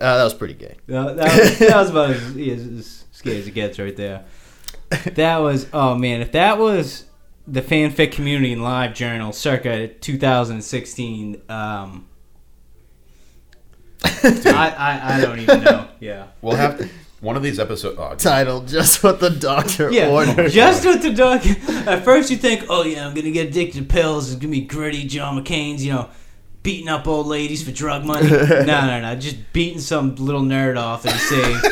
Uh, 0.00 0.16
that 0.18 0.22
was 0.22 0.34
pretty 0.34 0.54
gay. 0.54 0.76
No, 0.86 1.12
that, 1.12 1.36
was, 1.36 1.58
that 1.58 1.76
was 1.76 1.90
about 1.90 2.10
as, 2.10 2.36
as, 2.36 2.66
as 2.66 3.04
scary 3.10 3.38
as 3.38 3.48
it 3.48 3.54
gets 3.54 3.80
right 3.80 3.96
there. 3.96 4.24
That 5.14 5.38
was 5.38 5.66
oh 5.72 5.96
man, 5.96 6.20
if 6.20 6.30
that 6.30 6.58
was 6.58 7.06
the 7.48 7.60
fanfic 7.60 8.12
community 8.12 8.52
in 8.52 8.62
live 8.62 8.94
journal 8.94 9.32
circa 9.32 9.88
2016, 9.88 11.42
um, 11.48 12.06
I, 14.04 14.74
I 14.78 15.16
I 15.16 15.20
don't 15.20 15.40
even 15.40 15.64
know. 15.64 15.88
Yeah. 15.98 16.26
We'll 16.40 16.54
have 16.54 16.78
to, 16.78 16.88
one 17.26 17.36
of 17.36 17.42
these 17.42 17.58
episodes. 17.58 17.96
Oh, 17.98 18.10
dude. 18.10 18.18
Title 18.20 18.60
just 18.62 19.02
what 19.02 19.20
the 19.20 19.30
doctor 19.30 19.90
Yeah, 19.90 20.08
ordered. 20.10 20.50
just 20.50 20.84
what 20.86 21.02
the 21.02 21.12
doctor. 21.12 21.50
At 21.90 22.04
first, 22.04 22.30
you 22.30 22.36
think, 22.36 22.64
"Oh 22.70 22.84
yeah, 22.84 23.06
I'm 23.06 23.14
gonna 23.14 23.30
get 23.30 23.48
addicted 23.48 23.80
to 23.80 23.84
pills. 23.84 24.30
It's 24.30 24.40
gonna 24.40 24.52
be 24.52 24.60
gritty, 24.62 25.04
John 25.04 25.42
McCain's, 25.42 25.84
you 25.84 25.92
know, 25.92 26.08
beating 26.62 26.88
up 26.88 27.06
old 27.06 27.26
ladies 27.26 27.62
for 27.62 27.72
drug 27.72 28.04
money." 28.04 28.30
no, 28.30 28.64
no, 28.64 29.00
no, 29.00 29.14
just 29.16 29.36
beating 29.52 29.80
some 29.80 30.14
little 30.16 30.42
nerd 30.42 30.78
off 30.78 31.04
and 31.04 31.12
he 31.14 31.18
saved. 31.20 31.66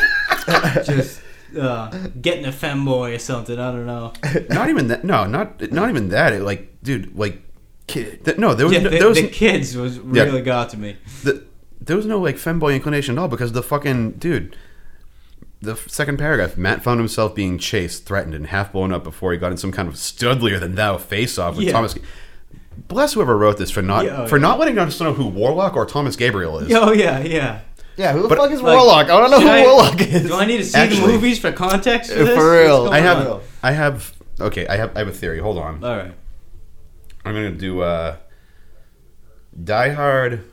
just 0.85 1.21
uh, 1.59 1.89
getting 2.21 2.45
a 2.45 2.51
femboy 2.51 3.15
or 3.15 3.19
something. 3.19 3.57
I 3.57 3.71
don't 3.71 3.85
know. 3.85 4.13
not 4.49 4.69
even 4.69 4.87
that. 4.89 5.03
No, 5.03 5.25
not 5.25 5.71
not 5.71 5.89
even 5.89 6.09
that. 6.09 6.33
It, 6.33 6.41
like, 6.41 6.81
dude, 6.83 7.17
like, 7.17 7.41
kid. 7.87 8.25
Th- 8.25 8.37
no, 8.37 8.53
there 8.53 8.65
was 8.65 8.73
Yeah, 8.73 8.81
no, 8.83 8.89
the, 8.89 8.97
there 8.99 9.07
was 9.07 9.21
the 9.21 9.27
kids 9.29 9.75
was 9.75 9.97
Yeah. 9.97 10.23
really 10.23 10.41
got 10.41 10.69
to 10.71 10.77
me. 10.77 10.97
the, 11.23 11.43
there 11.81 11.95
was 11.95 12.05
no 12.05 12.19
like 12.19 12.35
femboy 12.35 12.75
inclination 12.75 13.17
at 13.17 13.21
all 13.21 13.27
because 13.27 13.51
the 13.53 13.63
fucking 13.63 14.11
dude. 14.13 14.55
The 15.61 15.75
second 15.87 16.17
paragraph, 16.17 16.57
Matt 16.57 16.83
found 16.83 16.99
himself 16.99 17.33
being 17.33 17.57
chased, 17.57 18.05
threatened, 18.05 18.35
and 18.35 18.47
half 18.47 18.71
blown 18.73 18.91
up 18.93 19.03
before 19.03 19.31
he 19.31 19.37
got 19.37 19.51
in 19.51 19.57
some 19.57 19.71
kind 19.71 19.87
of 19.87 19.95
studlier 19.95 20.59
than 20.59 20.75
thou 20.75 20.97
face 20.97 21.37
off 21.39 21.55
with 21.55 21.65
Yeah. 21.65 21.71
Thomas. 21.71 21.97
Bless 22.87 23.13
whoever 23.13 23.37
wrote 23.37 23.57
this 23.57 23.71
for 23.71 23.81
not 23.81 24.05
Yeah, 24.05 24.23
oh, 24.23 24.27
for 24.27 24.37
yeah. 24.37 24.41
not 24.41 24.59
letting 24.59 24.77
us 24.77 24.99
know 24.99 25.13
who 25.13 25.27
Warlock 25.27 25.75
or 25.75 25.85
Thomas 25.85 26.15
Gabriel 26.15 26.59
is. 26.59 26.71
Oh 26.73 26.91
yeah, 26.91 27.19
yeah. 27.19 27.61
Yeah, 27.97 28.11
who 28.11 28.21
the 28.23 28.27
But, 28.27 28.37
fuck 28.37 28.51
is 28.51 28.61
like, 28.61 28.75
Warlock? 28.77 29.05
I 29.09 29.19
don't 29.19 29.31
know 29.31 29.39
who 29.39 29.47
I- 29.47 29.61
Warlock 29.63 30.01
is. 30.01 30.27
Do 30.27 30.35
I 30.35 30.45
need 30.45 30.57
to 30.57 30.65
see 30.65 30.77
Actually- 30.77 31.01
the 31.01 31.07
movies 31.07 31.39
for 31.39 31.51
context 31.53 32.11
for 32.11 32.25
For 32.25 32.51
real. 32.61 32.89
I 32.91 32.99
have, 32.99 33.27
on? 33.27 33.41
I 33.63 33.71
have. 33.71 34.13
Okay, 34.41 34.67
I 34.67 34.75
have. 34.75 34.93
I 34.95 34.99
have 34.99 35.07
a 35.07 35.13
theory. 35.13 35.39
Hold 35.39 35.57
on. 35.57 35.81
All 35.83 35.95
right. 35.95 36.13
I'm 37.23 37.33
gonna 37.33 37.51
do 37.51 37.79
uh, 37.81 38.17
Die 39.63 39.89
Hard 39.93 40.43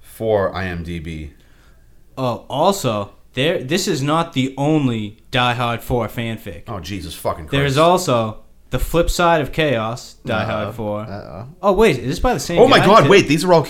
for 0.00 0.52
IMDb. 0.52 1.30
Oh, 2.18 2.44
also, 2.50 3.12
there. 3.34 3.62
This 3.62 3.86
is 3.88 4.02
not 4.02 4.32
the 4.32 4.54
only 4.56 5.18
Die 5.30 5.54
Hard 5.54 5.82
4 5.82 6.08
fanfic. 6.08 6.62
Oh 6.68 6.80
Jesus 6.80 7.14
fucking 7.14 7.46
Christ! 7.46 7.52
There's 7.52 7.76
also 7.78 8.42
The 8.70 8.78
Flip 8.78 9.08
Side 9.10 9.40
of 9.40 9.52
Chaos, 9.52 10.14
Die 10.24 10.32
Uh-oh. 10.42 10.46
Hard 10.46 10.74
4. 10.74 11.00
Uh-oh. 11.00 11.48
Oh, 11.62 11.72
wait, 11.72 11.98
is 11.98 12.06
this 12.06 12.18
by 12.20 12.34
the 12.34 12.40
same 12.40 12.58
Oh 12.60 12.66
my 12.68 12.78
god! 12.78 13.04
too? 13.04 13.10
Wait, 13.10 13.26
these 13.28 13.44
are 13.44 13.52
all. 13.52 13.66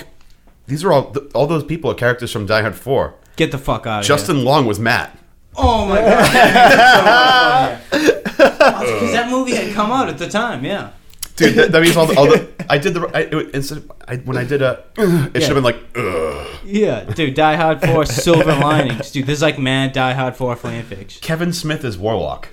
These 0.66 0.84
are 0.84 0.92
all. 0.92 1.10
th- 1.12 1.30
All 1.34 1.46
those 1.46 1.64
people 1.64 1.90
are 1.90 1.94
characters 1.94 2.30
from 2.32 2.46
Die 2.46 2.60
Hard 2.62 2.74
Four. 2.76 3.14
Get 3.36 3.50
the 3.50 3.58
fuck 3.58 3.86
out 3.86 4.00
of 4.00 4.06
Justin 4.06 4.44
Long 4.44 4.66
was 4.66 4.78
Matt. 4.78 5.18
Oh 5.56 5.86
my 5.86 5.96
god. 6.00 7.80
Because 8.42 9.12
that 9.12 9.28
movie 9.30 9.54
had 9.54 9.72
come 9.74 9.90
out 9.90 10.08
at 10.08 10.18
the 10.18 10.28
time, 10.28 10.64
yeah. 10.64 10.90
Dude, 11.36 11.54
that, 11.54 11.72
that 11.72 11.82
means 11.82 11.96
all 11.96 12.06
the, 12.06 12.16
all 12.16 12.26
the. 12.26 12.48
I 12.70 12.78
did 12.78 12.94
the. 12.94 13.06
I, 13.14 13.20
it, 13.20 13.54
instead, 13.54 13.88
I, 14.06 14.16
when 14.16 14.36
I 14.36 14.44
did 14.44 14.60
a, 14.62 14.84
it 14.96 15.40
should 15.40 15.54
have 15.54 15.54
been 15.54 15.64
like. 15.64 15.78
Ugh. 15.96 16.48
Yeah, 16.64 17.04
dude, 17.04 17.34
Die 17.34 17.56
Hard 17.56 17.80
4, 17.80 18.04
Silver 18.06 18.54
Linings. 18.60 19.10
Dude, 19.10 19.26
this 19.26 19.38
is 19.38 19.42
like 19.42 19.58
mad 19.58 19.92
Die 19.92 20.12
Hard 20.12 20.36
4 20.36 20.56
fanfics. 20.56 21.20
Kevin 21.20 21.52
Smith 21.52 21.84
is 21.84 21.96
Warlock. 21.98 22.48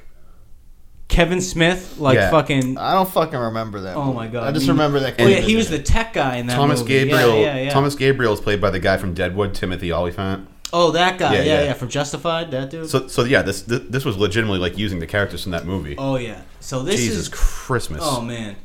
Kevin 1.08 1.42
Smith, 1.42 1.98
like 1.98 2.16
Yeah. 2.16 2.30
fucking. 2.30 2.78
I 2.78 2.94
don't 2.94 3.10
fucking 3.10 3.38
remember 3.38 3.82
that. 3.82 3.96
Oh 3.96 4.06
movie. 4.06 4.16
my 4.16 4.28
God. 4.28 4.48
I 4.48 4.52
just 4.52 4.68
remember 4.68 5.00
that. 5.00 5.16
Oh, 5.20 5.26
yeah, 5.28 5.38
he 5.38 5.56
was 5.56 5.70
was 5.70 5.78
the 5.78 5.84
tech 5.84 6.14
guy 6.14 6.38
in 6.38 6.48
that 6.48 6.56
Thomas 6.56 6.80
movie. 6.82 6.94
Gabriel. 7.06 7.36
Yeah, 7.36 7.56
yeah, 7.56 7.64
yeah. 7.64 7.70
Thomas 7.72 7.96
Gabriel 7.96 8.32
is 8.34 8.40
played 8.40 8.62
by 8.62 8.70
the 8.70 8.80
guy 8.80 8.98
from 8.98 9.14
Deadwood, 9.16 9.54
Timothy 9.56 9.92
Olyphant. 9.92 10.48
Oh, 10.72 10.92
that 10.92 11.18
guy. 11.18 11.34
Yeah, 11.34 11.40
Yeah, 11.40 11.46
yeah, 11.46 11.64
yeah. 11.66 11.74
from 11.74 11.90
Justified, 11.90 12.52
that 12.52 12.70
dude. 12.70 12.88
So, 12.90 13.08
so 13.08 13.24
yeah, 13.24 13.42
this 13.42 13.64
this, 13.64 13.82
this 13.90 14.06
was 14.06 14.18
legitimately 14.18 14.60
like 14.60 14.78
using 14.78 15.00
the 15.00 15.08
characters 15.08 15.42
from 15.44 15.52
that 15.54 15.66
movie. 15.66 15.96
oh 15.98 16.16
yeah. 16.18 16.42
So 16.60 16.84
this 16.84 16.98
Jesus 16.98 17.18
is. 17.24 17.30
Christmas. 17.30 18.02
Oh 18.04 18.22
man. 18.22 18.56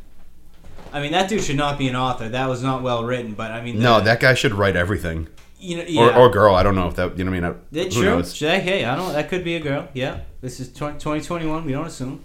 I 0.95 1.01
mean, 1.03 1.13
that 1.13 1.29
dude 1.29 1.43
should 1.43 1.57
not 1.57 1.77
be 1.79 1.89
an 1.89 1.97
author. 1.97 2.29
That 2.29 2.49
was 2.49 2.63
not 2.63 2.83
well 2.83 3.05
written. 3.05 3.35
But 3.35 3.51
I 3.53 3.61
mean, 3.63 3.79
no, 3.81 4.01
that 4.01 4.21
guy 4.21 4.35
should 4.35 4.53
write 4.55 4.77
everything. 4.77 5.29
you 5.59 5.77
know, 5.79 5.85
yeah. 5.87 6.17
Or, 6.17 6.29
or 6.29 6.31
girl. 6.31 6.55
I 6.55 6.63
don't 6.63 6.75
know 6.77 6.87
if 6.89 6.95
that. 6.97 7.19
You 7.19 7.25
know 7.25 7.31
what 7.33 7.37
I 7.39 7.41
mean? 7.41 7.57
I- 7.57 7.83
That's 7.83 7.97
Who 7.97 8.03
knows? 8.05 8.35
Should 8.35 8.49
I, 8.51 8.59
hey, 8.61 8.85
I 8.85 8.95
don't. 8.97 9.13
That 9.13 9.29
could 9.29 9.45
be 9.45 9.57
a 9.57 9.61
girl. 9.61 9.89
Yeah. 9.93 10.21
This 10.41 10.61
is 10.61 10.73
20, 10.73 10.95
2021. 10.99 11.65
We 11.65 11.73
don't 11.73 11.87
assume. 11.87 12.25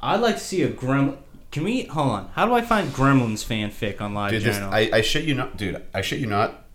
I'd 0.00 0.20
like 0.20 0.36
to 0.36 0.40
see 0.40 0.62
a 0.62 0.70
Gremlin. 0.70 1.16
Can 1.50 1.64
we 1.64 1.84
hold 1.84 2.10
on? 2.10 2.30
How 2.34 2.46
do 2.46 2.52
I 2.54 2.60
find 2.62 2.88
Gremlins 2.90 3.44
fanfic 3.44 4.00
on 4.00 4.14
Live 4.14 4.30
Dude, 4.32 4.42
this, 4.42 4.56
Journal? 4.56 4.72
I, 4.72 4.90
I 4.92 5.00
shit 5.00 5.24
you 5.24 5.34
not, 5.34 5.56
dude. 5.56 5.82
I 5.94 6.02
shit 6.02 6.20
you 6.20 6.26
not. 6.26 6.66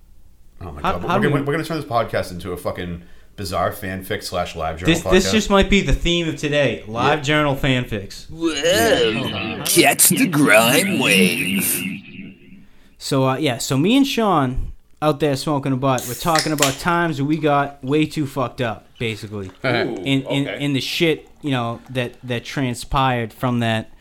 Oh 0.60 0.72
my 0.72 0.82
How- 0.82 0.94
god, 0.94 1.02
how 1.02 1.08
we're, 1.18 1.22
do 1.24 1.30
gonna, 1.30 1.42
we- 1.42 1.48
we're 1.48 1.54
gonna 1.54 1.64
turn 1.64 1.78
this 1.78 1.86
podcast 1.90 2.32
into 2.32 2.52
a 2.52 2.58
fucking 2.58 3.04
bizarre 3.36 3.72
fanfic 3.72 4.24
slash 4.24 4.56
live 4.56 4.78
journal 4.78 4.94
this 4.94 5.04
podcast. 5.04 5.12
this 5.12 5.32
just 5.32 5.50
might 5.50 5.70
be 5.70 5.82
the 5.82 5.94
theme 5.94 6.30
of 6.30 6.36
today. 6.36 6.84
Live 6.88 7.24
Journal 7.24 7.56
fanfics. 7.56 8.30
Well, 8.30 9.66
catch 9.66 10.10
the 10.10 10.28
grime 10.28 11.00
wave. 11.00 12.64
So 12.98 13.28
uh, 13.28 13.38
yeah, 13.38 13.58
so 13.58 13.78
me 13.78 13.98
and 13.98 14.08
Sean 14.08 14.72
out 15.02 15.20
there 15.20 15.36
smoking 15.36 15.74
a 15.74 15.78
butt. 15.78 16.06
We're 16.08 16.14
talking 16.14 16.54
about 16.54 16.74
times 16.76 17.22
we 17.22 17.38
got 17.38 17.84
way 17.84 18.06
too 18.06 18.26
fucked 18.26 18.62
up, 18.62 18.88
basically, 18.98 19.52
in, 19.64 19.98
in 19.98 20.26
okay. 20.26 20.64
in 20.64 20.74
the 20.74 20.80
shit 20.80 21.28
you 21.42 21.52
know 21.52 21.82
that 21.90 22.14
that 22.24 22.46
transpired 22.46 23.34
from 23.34 23.60
that. 23.60 23.92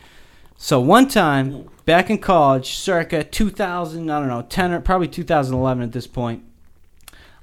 So 0.57 0.79
one 0.79 1.09
time 1.09 1.69
back 1.85 2.09
in 2.09 2.19
college, 2.19 2.75
circa 2.75 3.23
2000, 3.23 4.09
I 4.09 4.19
don't 4.19 4.29
know, 4.29 4.43
10 4.43 4.71
or 4.71 4.79
probably 4.79 5.09
2011 5.09 5.83
at 5.83 5.91
this 5.91 6.07
point. 6.07 6.43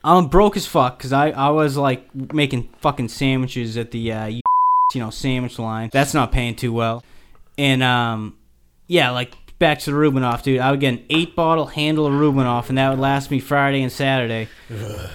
I'm 0.03 0.29
broke 0.29 0.57
as 0.57 0.67
fuck 0.67 0.99
because 0.99 1.13
I, 1.13 1.31
I 1.31 1.51
was 1.51 1.77
like 1.77 2.15
making 2.33 2.69
fucking 2.81 3.09
sandwiches 3.09 3.77
at 3.77 3.91
the 3.91 4.13
uh, 4.13 4.27
you 4.27 4.41
know 4.95 5.11
sandwich 5.11 5.59
line. 5.59 5.91
That's 5.93 6.15
not 6.15 6.33
paying 6.33 6.57
too 6.57 6.73
well, 6.73 7.05
and 7.59 7.83
um 7.83 8.37
yeah, 8.87 9.11
like 9.11 9.37
back 9.61 9.79
to 9.79 9.93
the 9.93 9.97
Rubinoff, 9.97 10.43
dude. 10.43 10.59
I 10.59 10.73
would 10.73 10.81
get 10.81 10.95
an 10.95 11.05
eight 11.11 11.37
bottle 11.37 11.67
handle 11.67 12.07
of 12.07 12.13
Rubinoff, 12.15 12.69
and 12.71 12.79
that 12.79 12.91
would 12.91 12.99
last 12.99 13.31
me 13.31 13.39
Friday 13.39 13.83
and 13.83 13.93
Saturday. 13.93 14.49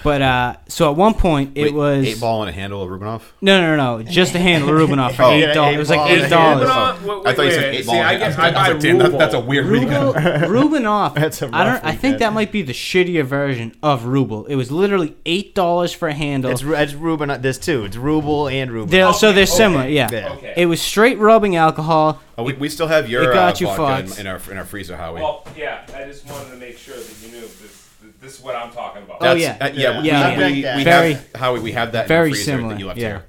But 0.02 0.22
uh, 0.22 0.56
so 0.68 0.90
at 0.90 0.96
one 0.96 1.14
point 1.14 1.52
it 1.56 1.64
Wait, 1.64 1.74
was 1.74 2.06
eight 2.06 2.20
ball 2.20 2.42
and 2.42 2.48
a 2.50 2.52
handle 2.52 2.82
of 2.82 2.88
Rubinoff. 2.88 3.22
no, 3.42 3.60
no, 3.60 3.76
no, 3.76 3.98
no, 3.98 4.02
just 4.04 4.34
a 4.34 4.38
handle 4.38 4.68
of 4.70 4.88
Rubinoff 4.88 5.14
for 5.16 5.22
Oh. 5.26 5.32
eight 5.32 5.52
dollars. 5.52 5.74
It 5.74 5.78
was 5.78 5.90
like 5.90 6.10
eight 6.10 6.28
dollars. 6.30 6.68
I 6.70 7.32
thought 7.34 7.44
you 7.44 7.50
said 7.50 7.74
eight 7.74 7.82
See, 7.84 7.86
ball. 7.90 8.00
I 8.00 8.12
and- 8.12 8.20
guess 8.20 8.36
was- 8.36 8.38
I 8.38 8.46
was 8.48 8.54
buy 8.54 8.68
like, 8.72 8.80
damn, 8.80 8.98
that- 8.98 9.10
Rubel. 9.12 9.18
that's 9.18 9.34
a 9.34 9.40
weird 9.40 9.66
reading. 9.66 9.88
Rubinoff. 10.46 11.14
That's 11.26 11.42
a 11.42 11.46
I 11.52 11.64
don't. 11.64 11.72
rough 11.74 11.84
I 11.84 11.90
think 11.90 12.02
weekend. 12.02 12.20
that 12.20 12.32
might 12.32 12.52
be 12.52 12.62
the 12.62 12.72
shittier 12.72 13.24
version 13.24 13.74
of 13.82 14.04
Ruble. 14.04 14.46
It 14.46 14.54
was 14.56 14.70
literally 14.70 15.16
eight 15.26 15.54
dollars 15.54 15.92
for 15.92 16.08
a 16.08 16.14
handle. 16.14 16.50
It's, 16.50 16.62
it's 16.62 16.92
Ruben. 16.94 17.40
There's 17.42 17.58
two. 17.58 17.84
It's 17.84 17.96
Ruble 17.96 18.48
and 18.48 18.70
Ruben. 18.70 18.90
They're, 18.90 19.12
so 19.12 19.32
they're 19.32 19.46
similar, 19.46 19.82
okay, 19.82 19.92
yeah. 19.94 20.08
yeah. 20.12 20.32
Okay. 20.34 20.54
It 20.56 20.66
was 20.66 20.80
straight 20.80 21.18
rubbing 21.18 21.56
alcohol. 21.56 22.20
Oh, 22.38 22.42
we, 22.42 22.52
we 22.52 22.68
still 22.68 22.86
have 22.86 23.08
your 23.08 23.30
It 23.30 23.34
got 23.34 23.54
uh, 23.54 23.64
you 23.64 23.74
vodka 23.74 24.12
in, 24.12 24.20
in 24.20 24.26
our 24.26 24.40
in 24.50 24.58
our 24.58 24.64
freezer, 24.64 24.96
Howie. 24.96 25.20
Well, 25.22 25.46
yeah, 25.56 25.86
I 25.94 26.04
just 26.04 26.28
wanted 26.28 26.50
to 26.50 26.56
make 26.56 26.76
sure 26.76 26.96
that 26.96 27.16
you 27.22 27.32
knew 27.32 27.40
this. 27.40 27.82
This 28.20 28.38
is 28.38 28.44
what 28.44 28.56
I'm 28.56 28.70
talking 28.72 29.02
about. 29.02 29.18
Oh, 29.20 29.34
yeah. 29.34 29.56
uh, 29.60 29.70
yeah, 29.74 30.00
we, 30.00 30.08
Yeah, 30.08 30.48
we, 30.48 30.54
yeah. 30.62 30.76
we 30.76 30.84
Very- 30.84 31.12
have 31.14 31.32
Howie. 31.34 31.60
We 31.60 31.72
have 31.72 31.92
that 31.92 32.08
very 32.08 32.28
in 32.28 32.32
the 32.32 32.36
freezer 32.36 32.50
similar, 32.52 32.68
that 32.74 32.80
you 32.80 32.86
left 32.86 32.98
yeah. 32.98 33.08
here. 33.08 33.24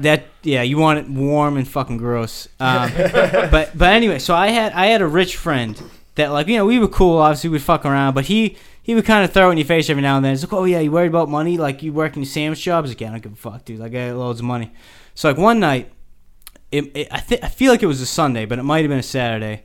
That 0.00 0.26
yeah, 0.42 0.62
you 0.62 0.78
want 0.78 1.00
it 1.00 1.08
warm 1.08 1.56
and 1.56 1.66
fucking 1.66 1.96
gross. 1.96 2.48
Um, 2.60 2.90
but 2.96 3.76
but 3.76 3.92
anyway, 3.92 4.18
so 4.20 4.34
I 4.34 4.48
had 4.48 4.72
I 4.72 4.86
had 4.86 5.02
a 5.02 5.06
rich 5.06 5.36
friend 5.36 5.80
that 6.14 6.30
like 6.30 6.46
you 6.46 6.56
know 6.56 6.66
we 6.66 6.78
were 6.78 6.88
cool. 6.88 7.18
Obviously 7.18 7.50
we'd 7.50 7.62
fuck 7.62 7.84
around, 7.84 8.14
but 8.14 8.26
he 8.26 8.56
he 8.82 8.94
would 8.94 9.04
kind 9.04 9.24
of 9.24 9.32
throw 9.32 9.48
it 9.48 9.52
in 9.52 9.58
your 9.58 9.66
face 9.66 9.90
every 9.90 10.02
now 10.02 10.16
and 10.16 10.24
then. 10.24 10.34
It's 10.34 10.42
like 10.44 10.52
oh 10.52 10.64
yeah, 10.64 10.78
you 10.78 10.92
worried 10.92 11.08
about 11.08 11.28
money? 11.28 11.58
Like 11.58 11.82
you 11.82 11.92
working 11.92 12.24
sandwich 12.24 12.62
jobs? 12.62 12.90
Like 12.90 13.00
yeah, 13.00 13.08
I 13.08 13.10
don't 13.12 13.22
give 13.22 13.32
a 13.32 13.36
fuck, 13.36 13.64
dude. 13.64 13.80
Like 13.80 13.92
I 13.94 14.08
got 14.10 14.16
loads 14.16 14.38
of 14.38 14.46
money. 14.46 14.72
So 15.14 15.28
like 15.28 15.38
one 15.38 15.58
night, 15.58 15.90
it, 16.72 16.96
it, 16.96 17.08
I 17.10 17.20
think 17.20 17.42
I 17.44 17.48
feel 17.48 17.70
like 17.72 17.82
it 17.82 17.86
was 17.86 18.00
a 18.00 18.06
Sunday, 18.06 18.44
but 18.46 18.58
it 18.58 18.62
might 18.62 18.80
have 18.82 18.88
been 18.88 18.98
a 18.98 19.02
Saturday, 19.02 19.64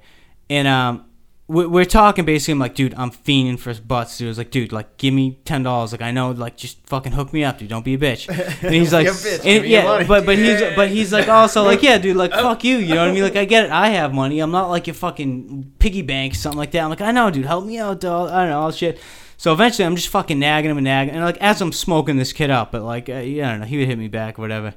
and 0.49 0.67
um. 0.67 1.05
we- 1.47 1.67
We're 1.67 1.83
talking 1.85 2.23
basically. 2.25 2.53
I'm 2.53 2.59
like, 2.59 2.73
dude, 2.75 2.93
I'm 2.95 3.11
fiending 3.11 3.59
for 3.59 3.73
butts. 3.81 4.17
Dude, 4.17 4.27
I 4.27 4.29
was 4.29 4.37
like, 4.37 4.49
dude, 4.49 4.71
like, 4.71 4.95
give 4.97 5.13
me 5.13 5.39
ten 5.43 5.61
dollars. 5.63 5.91
Like, 5.91 6.01
I 6.01 6.11
know, 6.11 6.31
like, 6.31 6.55
just 6.55 6.77
fucking 6.87 7.11
hook 7.11 7.33
me 7.33 7.43
up, 7.43 7.57
dude. 7.59 7.67
Don't 7.69 7.83
be 7.83 7.95
a 7.95 7.97
bitch. 7.97 8.27
And 8.63 8.73
he's 8.73 8.93
like, 8.93 9.07
bitch, 9.07 9.33
and- 9.35 9.43
give 9.43 9.63
me 9.63 9.69
your 9.69 9.81
yeah, 9.83 10.03
but 10.07 10.25
but 10.25 10.37
he's 10.37 10.61
but 10.77 10.87
he's 10.89 11.11
like 11.11 11.27
also 11.39 11.63
like, 11.63 11.83
yeah, 11.83 11.97
dude, 11.97 12.15
like, 12.15 12.31
fuck 12.31 12.63
you. 12.63 12.77
You 12.77 12.95
know 12.95 13.01
what 13.01 13.09
I 13.09 13.13
mean? 13.13 13.23
Like, 13.23 13.35
I 13.35 13.43
get 13.45 13.65
it. 13.65 13.71
I 13.71 13.89
have 13.89 14.13
money. 14.13 14.39
I'm 14.39 14.51
not 14.51 14.69
like 14.69 14.87
your 14.87 14.93
fucking 14.93 15.73
piggy 15.79 16.01
bank, 16.01 16.35
something 16.35 16.57
like 16.57 16.71
that. 16.71 16.83
I'm 16.83 16.89
like, 16.89 17.01
I 17.01 17.11
know, 17.11 17.29
dude. 17.29 17.45
Help 17.45 17.65
me 17.65 17.77
out, 17.77 17.99
dog. 17.99 18.29
I 18.31 18.41
don't 18.43 18.49
know 18.51 18.61
all 18.61 18.71
shit. 18.71 18.97
So 19.35 19.51
eventually, 19.51 19.85
I'm 19.85 19.97
just 19.97 20.07
fucking 20.07 20.39
nagging 20.39 20.71
him 20.71 20.77
and 20.77 20.85
nagging, 20.85 21.13
and 21.13 21.25
like 21.25 21.37
as 21.41 21.59
I'm 21.59 21.73
smoking 21.73 22.15
this 22.15 22.31
kid 22.31 22.49
up, 22.49 22.71
but 22.71 22.81
like, 22.83 23.09
uh, 23.09 23.15
yeah, 23.15 23.49
I 23.49 23.51
don't 23.51 23.59
know, 23.61 23.65
he 23.65 23.77
would 23.77 23.87
hit 23.89 23.97
me 23.99 24.07
back 24.07 24.39
or 24.39 24.43
whatever. 24.43 24.73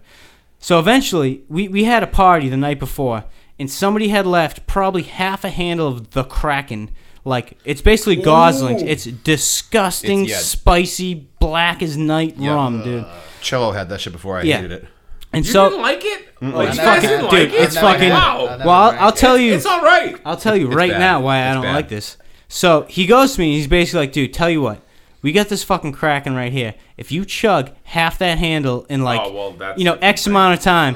So 0.58 0.78
eventually, 0.78 1.42
we, 1.48 1.68
we 1.68 1.84
had 1.84 2.02
a 2.02 2.06
party 2.06 2.48
the 2.48 2.56
night 2.56 2.78
before, 2.78 3.24
and 3.58 3.70
somebody 3.70 4.08
had 4.08 4.26
left 4.26 4.66
probably 4.66 5.02
half 5.02 5.44
a 5.44 5.50
handle 5.50 5.88
of 5.88 6.10
the 6.10 6.24
Kraken. 6.24 6.90
Like, 7.24 7.58
it's 7.64 7.80
basically 7.82 8.16
Goslings. 8.16 8.82
It's 8.82 9.04
disgusting, 9.04 10.22
It's- 10.24 10.30
yeah. 10.38 10.42
spicy, 10.44 11.26
black 11.38 11.82
as 11.82 11.96
night 11.96 12.34
Yeah. 12.38 12.54
rum, 12.54 12.82
dude. 12.82 13.04
Uh, 13.04 13.08
Cello 13.40 13.72
had 13.72 13.88
that 13.90 14.00
shit 14.00 14.12
before. 14.12 14.38
I 14.38 14.42
Yeah. 14.42 14.56
hated 14.56 14.72
it. 14.72 14.86
And 15.32 15.44
You 15.44 15.52
so, 15.52 15.68
didn't 15.70 15.82
like 15.82 16.04
it? 16.04 16.28
it's 16.40 16.42
Like, 16.42 16.70
you 16.70 16.76
guys 16.76 16.76
fucking, 16.78 17.08
didn't 17.10 17.30
dude, 17.30 17.50
like 17.50 17.60
it? 17.60 17.62
it's 17.64 17.76
fucking. 17.78 18.10
Wow. 18.10 18.46
I 18.46 18.50
never 18.52 18.64
Well, 18.64 18.76
I'll, 18.76 18.98
I'll 19.06 19.12
tell 19.12 19.36
you. 19.36 19.54
It's 19.54 19.66
all 19.66 19.82
right. 19.82 20.16
I'll 20.24 20.36
tell 20.36 20.56
you 20.56 20.68
right 20.68 20.90
bad. 20.92 20.98
now 20.98 21.20
why 21.20 21.38
I 21.38 21.46
It's 21.48 21.54
don't 21.54 21.62
bad. 21.64 21.74
like 21.74 21.88
this. 21.88 22.16
So 22.48 22.86
he 22.88 23.06
goes 23.06 23.34
to 23.34 23.40
me. 23.40 23.56
He's 23.56 23.66
basically 23.66 24.00
like, 24.00 24.12
"Dude, 24.12 24.32
tell 24.32 24.48
you 24.48 24.62
what, 24.62 24.80
we 25.26 25.32
got 25.32 25.48
this 25.48 25.64
fucking 25.64 25.90
kraken 25.90 26.36
right 26.36 26.52
here. 26.52 26.74
If 26.96 27.10
you 27.10 27.24
chug 27.24 27.72
half 27.82 28.18
that 28.18 28.38
handle 28.38 28.86
in 28.88 29.02
like, 29.02 29.20
Oh, 29.24 29.32
well, 29.32 29.50
that's 29.54 29.76
you 29.76 29.84
know, 29.84 29.96
the 29.96 30.04
X 30.04 30.28
amount 30.28 30.56
of 30.56 30.62
time, 30.62 30.94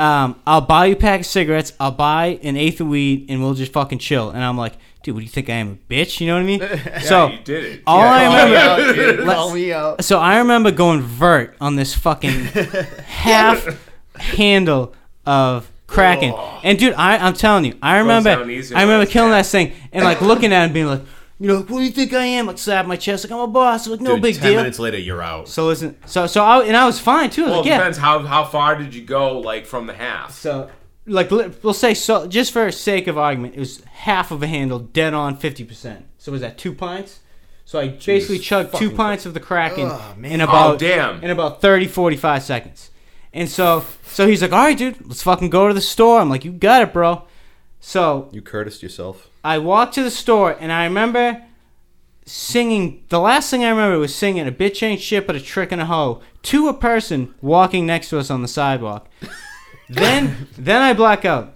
um, 0.00 0.40
I'll 0.46 0.60
buy 0.60 0.86
you 0.86 0.92
a 0.92 0.96
pack 0.96 1.18
of 1.18 1.26
cigarettes. 1.26 1.72
I'll 1.80 1.90
buy 1.90 2.38
an 2.44 2.56
eighth 2.56 2.80
of 2.80 2.86
weed, 2.86 3.26
and 3.28 3.42
we'll 3.42 3.54
just 3.54 3.72
fucking 3.72 3.98
chill." 3.98 4.30
And 4.30 4.40
I'm 4.44 4.56
like, 4.56 4.74
"Dude, 5.02 5.16
what 5.16 5.18
do 5.18 5.24
you 5.24 5.30
think 5.30 5.50
I 5.50 5.54
am, 5.54 5.80
a 5.90 5.92
bitch? 5.92 6.20
You 6.20 6.28
know 6.28 6.34
what 6.34 6.42
I 6.42 6.44
mean?" 6.44 7.00
so 7.02 7.26
you 7.30 7.38
did 7.40 7.64
it. 7.64 7.82
all 7.84 8.00
I 8.02 8.24
Call 8.24 8.36
me 8.36 8.42
remember. 8.52 8.56
out, 8.56 8.94
dude. 8.94 9.24
Call 9.26 9.52
me 9.54 9.72
out. 9.72 10.04
So 10.04 10.18
I 10.20 10.38
remember 10.38 10.70
going 10.70 11.00
vert 11.02 11.56
on 11.60 11.74
this 11.74 11.92
fucking 11.92 12.30
half 13.06 13.66
handle 14.14 14.94
of 15.26 15.68
Kraken. 15.88 16.34
And 16.62 16.78
dude, 16.78 16.94
I, 16.94 17.18
I'm 17.18 17.34
telling 17.34 17.64
you, 17.64 17.76
I 17.82 17.98
remember, 17.98 18.30
I 18.30 18.82
remember 18.82 19.06
killing 19.06 19.32
that 19.32 19.46
thing 19.46 19.72
and 19.92 20.04
like 20.04 20.20
looking 20.20 20.52
at 20.52 20.62
it 20.62 20.64
and 20.66 20.72
being 20.74 20.86
like, 20.86 21.02
you 21.42 21.48
know, 21.48 21.62
who 21.62 21.78
do 21.78 21.84
you 21.84 21.90
think 21.90 22.12
I 22.12 22.24
am? 22.24 22.46
Like 22.46 22.58
slap 22.58 22.86
my 22.86 22.96
chest, 22.96 23.24
like 23.24 23.32
I'm 23.32 23.40
a 23.40 23.46
boss. 23.48 23.86
Like 23.88 24.00
no 24.00 24.14
Dude, 24.14 24.22
big 24.22 24.34
ten 24.36 24.52
deal. 24.52 24.56
minutes 24.60 24.78
later, 24.78 24.98
you're 24.98 25.22
out. 25.22 25.48
So 25.48 25.66
listen, 25.66 25.96
so 26.06 26.26
so 26.26 26.44
I 26.44 26.62
and 26.64 26.76
I 26.76 26.86
was 26.86 27.00
fine 27.00 27.30
too. 27.30 27.42
I 27.42 27.44
was 27.46 27.50
Well, 27.50 27.58
like, 27.60 27.66
it 27.66 27.70
yeah. 27.70 27.78
depends 27.78 27.98
how 27.98 28.20
how 28.20 28.44
far 28.44 28.76
did 28.76 28.94
you 28.94 29.02
go, 29.02 29.38
like 29.40 29.66
from 29.66 29.86
the 29.86 29.92
half. 29.94 30.32
So 30.32 30.70
like 31.06 31.30
li- 31.32 31.50
we'll 31.62 31.74
say 31.74 31.94
so 31.94 32.26
just 32.28 32.52
for 32.52 32.70
sake 32.70 33.08
of 33.08 33.18
argument, 33.18 33.54
it 33.56 33.58
was 33.60 33.82
half 33.84 34.30
of 34.30 34.42
a 34.42 34.46
handle, 34.46 34.78
dead 34.78 35.14
on 35.14 35.36
fifty 35.36 35.64
percent. 35.64 36.06
So 36.18 36.30
was 36.32 36.40
that 36.42 36.56
two 36.58 36.72
pints? 36.74 37.18
So 37.64 37.78
I 37.80 37.88
basically 37.88 38.38
chugged 38.38 38.74
two 38.76 38.90
pints 38.90 39.24
of 39.26 39.34
the 39.34 39.40
Kraken 39.40 39.88
Oh, 39.90 40.14
in 40.22 40.40
oh, 40.40 40.44
about 40.44 40.74
Oh, 40.74 40.76
damn. 40.76 41.22
in 41.24 41.30
about 41.30 41.62
30, 41.62 41.86
45 41.86 42.42
seconds. 42.42 42.90
And 43.32 43.48
so 43.48 43.84
so 44.04 44.26
he's 44.26 44.42
like, 44.42 44.52
all 44.52 44.58
right, 44.64 44.76
dude, 44.76 45.06
let's 45.06 45.22
fucking 45.22 45.48
go 45.48 45.68
to 45.68 45.74
the 45.74 45.80
store. 45.80 46.20
I'm 46.20 46.28
like, 46.28 46.44
you 46.44 46.52
got 46.52 46.82
it, 46.82 46.92
bro. 46.92 47.22
So 47.80 48.28
You 48.32 48.42
courtesed 48.42 48.82
yourself. 48.82 49.28
I 49.44 49.58
walked 49.58 49.94
to 49.94 50.02
the 50.02 50.10
store 50.10 50.56
and 50.58 50.72
I 50.72 50.84
remember 50.84 51.42
singing. 52.24 53.04
The 53.08 53.18
last 53.20 53.50
thing 53.50 53.64
I 53.64 53.70
remember 53.70 53.98
was 53.98 54.14
singing 54.14 54.46
"A 54.46 54.52
bitch 54.52 54.82
ain't 54.82 55.00
shit 55.00 55.26
but 55.26 55.36
a 55.36 55.40
trick 55.40 55.72
and 55.72 55.80
a 55.80 55.86
hoe" 55.86 56.22
to 56.44 56.68
a 56.68 56.74
person 56.74 57.34
walking 57.40 57.86
next 57.86 58.10
to 58.10 58.18
us 58.18 58.30
on 58.30 58.42
the 58.42 58.48
sidewalk. 58.48 59.08
then 59.88 60.48
then 60.56 60.82
I 60.82 60.92
black 60.92 61.24
out. 61.24 61.54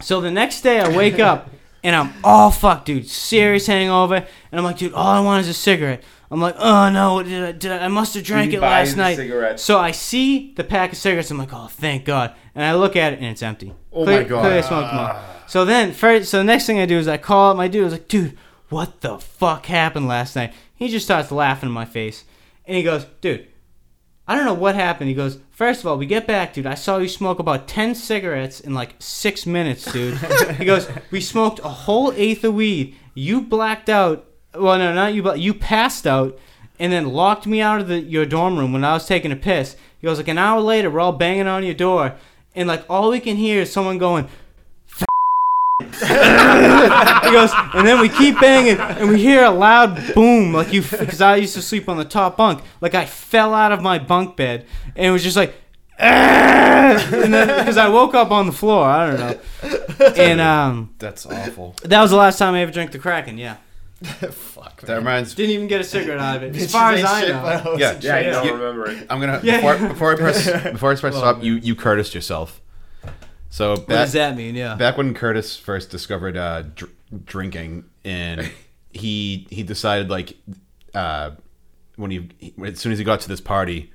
So 0.00 0.20
the 0.20 0.30
next 0.30 0.62
day 0.62 0.80
I 0.80 0.96
wake 0.96 1.18
up 1.18 1.50
and 1.82 1.94
I'm 1.94 2.12
all 2.24 2.50
fucked, 2.50 2.86
dude. 2.86 3.08
Serious 3.08 3.66
hangover, 3.66 4.16
and 4.16 4.58
I'm 4.58 4.64
like, 4.64 4.78
dude, 4.78 4.94
all 4.94 5.08
I 5.08 5.20
want 5.20 5.40
is 5.42 5.48
a 5.48 5.54
cigarette. 5.54 6.02
I'm 6.30 6.40
like, 6.40 6.56
oh 6.58 6.90
no, 6.90 7.22
did 7.22 7.42
I, 7.42 7.52
did 7.52 7.72
I, 7.72 7.86
I 7.86 7.88
must 7.88 8.14
have 8.14 8.22
drank 8.22 8.52
it 8.52 8.60
last 8.60 8.96
night. 8.96 9.16
cigarettes? 9.16 9.62
So 9.62 9.78
I 9.78 9.92
see 9.92 10.52
the 10.54 10.64
pack 10.64 10.92
of 10.92 10.98
cigarettes. 10.98 11.30
I'm 11.30 11.38
like, 11.38 11.52
oh, 11.54 11.68
thank 11.68 12.04
God. 12.04 12.34
And 12.54 12.64
I 12.64 12.74
look 12.74 12.96
at 12.96 13.14
it 13.14 13.16
and 13.20 13.26
it's 13.28 13.42
empty. 13.42 13.72
Oh 13.92 14.04
Clear- 14.04 14.22
my 14.22 14.28
God. 14.28 14.40
Clearly 14.40 14.58
I 14.58 14.60
smoked 14.62 14.90
them 14.90 14.98
all. 14.98 15.22
So 15.48 15.64
then, 15.64 15.92
first, 15.92 16.30
so 16.30 16.38
the 16.38 16.44
next 16.44 16.66
thing 16.66 16.78
I 16.78 16.84
do 16.84 16.98
is 16.98 17.08
I 17.08 17.16
call 17.16 17.50
up 17.50 17.56
my 17.56 17.68
dude. 17.68 17.80
I 17.80 17.84
was 17.84 17.92
like, 17.94 18.08
dude, 18.08 18.36
what 18.68 19.00
the 19.00 19.18
fuck 19.18 19.64
happened 19.64 20.06
last 20.06 20.36
night? 20.36 20.52
He 20.74 20.88
just 20.88 21.06
starts 21.06 21.32
laughing 21.32 21.70
in 21.70 21.72
my 21.72 21.86
face. 21.86 22.24
And 22.66 22.76
he 22.76 22.82
goes, 22.82 23.06
dude, 23.22 23.48
I 24.26 24.36
don't 24.36 24.44
know 24.44 24.52
what 24.52 24.74
happened. 24.74 25.08
He 25.08 25.14
goes, 25.14 25.38
first 25.50 25.80
of 25.80 25.86
all, 25.86 25.96
we 25.96 26.04
get 26.04 26.26
back, 26.26 26.52
dude. 26.52 26.66
I 26.66 26.74
saw 26.74 26.98
you 26.98 27.08
smoke 27.08 27.38
about 27.38 27.66
10 27.66 27.94
cigarettes 27.94 28.60
in 28.60 28.74
like 28.74 28.96
six 28.98 29.46
minutes, 29.46 29.90
dude. 29.90 30.18
he 30.58 30.66
goes, 30.66 30.86
we 31.10 31.22
smoked 31.22 31.60
a 31.60 31.70
whole 31.70 32.12
eighth 32.12 32.44
of 32.44 32.52
weed. 32.52 32.94
You 33.14 33.40
blacked 33.40 33.88
out. 33.88 34.26
Well, 34.54 34.78
no, 34.78 34.92
not 34.92 35.14
you, 35.14 35.22
but 35.22 35.40
you 35.40 35.54
passed 35.54 36.06
out 36.06 36.38
and 36.78 36.92
then 36.92 37.14
locked 37.14 37.46
me 37.46 37.62
out 37.62 37.80
of 37.80 37.88
the, 37.88 38.00
your 38.00 38.26
dorm 38.26 38.58
room 38.58 38.74
when 38.74 38.84
I 38.84 38.92
was 38.92 39.06
taking 39.06 39.32
a 39.32 39.36
piss. 39.36 39.76
He 39.98 40.06
goes, 40.06 40.18
like 40.18 40.28
an 40.28 40.36
hour 40.36 40.60
later, 40.60 40.90
we're 40.90 41.00
all 41.00 41.12
banging 41.12 41.46
on 41.46 41.64
your 41.64 41.72
door. 41.72 42.16
And 42.54 42.68
like 42.68 42.84
all 42.90 43.08
we 43.08 43.20
can 43.20 43.36
hear 43.36 43.62
is 43.62 43.72
someone 43.72 43.96
going, 43.96 44.28
he 45.82 47.30
goes, 47.30 47.52
and 47.74 47.86
then 47.86 48.00
we 48.00 48.08
keep 48.08 48.40
banging, 48.40 48.78
and 48.80 49.08
we 49.08 49.20
hear 49.20 49.44
a 49.44 49.50
loud 49.50 50.12
boom, 50.14 50.52
like 50.52 50.72
you, 50.72 50.82
because 50.82 51.20
I 51.20 51.36
used 51.36 51.54
to 51.54 51.62
sleep 51.62 51.88
on 51.88 51.96
the 51.96 52.04
top 52.04 52.36
bunk, 52.36 52.62
like 52.80 52.94
I 52.96 53.06
fell 53.06 53.54
out 53.54 53.70
of 53.70 53.80
my 53.80 54.00
bunk 54.00 54.34
bed, 54.36 54.66
and 54.96 55.06
it 55.06 55.10
was 55.12 55.22
just 55.22 55.36
like, 55.36 55.54
and 55.98 57.32
then 57.32 57.46
because 57.58 57.76
I 57.76 57.88
woke 57.88 58.14
up 58.14 58.32
on 58.32 58.46
the 58.46 58.52
floor, 58.52 58.84
I 58.86 59.06
don't 59.06 59.20
know, 59.20 60.06
and 60.16 60.40
um, 60.40 60.94
That's 60.98 61.24
awful. 61.26 61.76
that 61.84 62.02
was 62.02 62.10
the 62.10 62.16
last 62.16 62.38
time 62.38 62.54
I 62.54 62.62
ever 62.62 62.72
drank 62.72 62.90
the 62.90 62.98
Kraken. 62.98 63.38
Yeah, 63.38 63.56
Fuck. 64.02 64.80
That 64.80 64.96
reminds. 64.96 65.34
didn't 65.36 65.52
even 65.52 65.68
get 65.68 65.80
a 65.80 65.84
cigarette 65.84 66.18
out 66.18 66.36
of 66.38 66.42
it, 66.42 66.56
as 66.56 66.72
far 66.72 66.92
as 66.92 67.04
I 67.04 67.28
know. 67.28 67.76
Yeah, 67.78 67.96
Yeah, 68.00 68.18
you 68.18 68.30
don't 68.32 68.46
You- 68.46 68.52
remember 68.54 68.90
it. 68.90 69.06
I'm 69.08 69.20
gonna 69.20 69.40
Yeah. 69.44 69.56
before, 69.74 69.88
before 69.88 70.12
I 70.12 70.16
press 70.16 70.44
before 70.72 70.90
I 70.92 70.96
press 70.96 71.14
stop. 71.16 71.40
You 71.44 71.54
you 71.54 71.76
Curtis 71.76 72.12
yourself. 72.16 72.60
So 73.50 73.70
What 73.76 73.88
does 73.88 74.12
that 74.12 74.36
mean? 74.36 74.54
Yeah. 74.54 74.74
back 74.74 74.96
when 74.98 75.14
Curtis 75.14 75.56
first 75.56 75.90
discovered 75.90 76.36
uh, 76.36 76.62
dr- 76.74 76.92
drinking, 77.24 77.84
and 78.04 78.50
he 78.92 79.46
he 79.50 79.62
decided 79.62 80.10
like 80.10 80.36
uh, 80.94 81.32
when 81.96 82.10
he, 82.10 82.28
he 82.38 82.54
as 82.64 82.78
soon 82.78 82.92
as 82.92 82.98
he 82.98 83.04
got 83.04 83.20
to 83.20 83.28
this 83.28 83.40
party, 83.40 83.92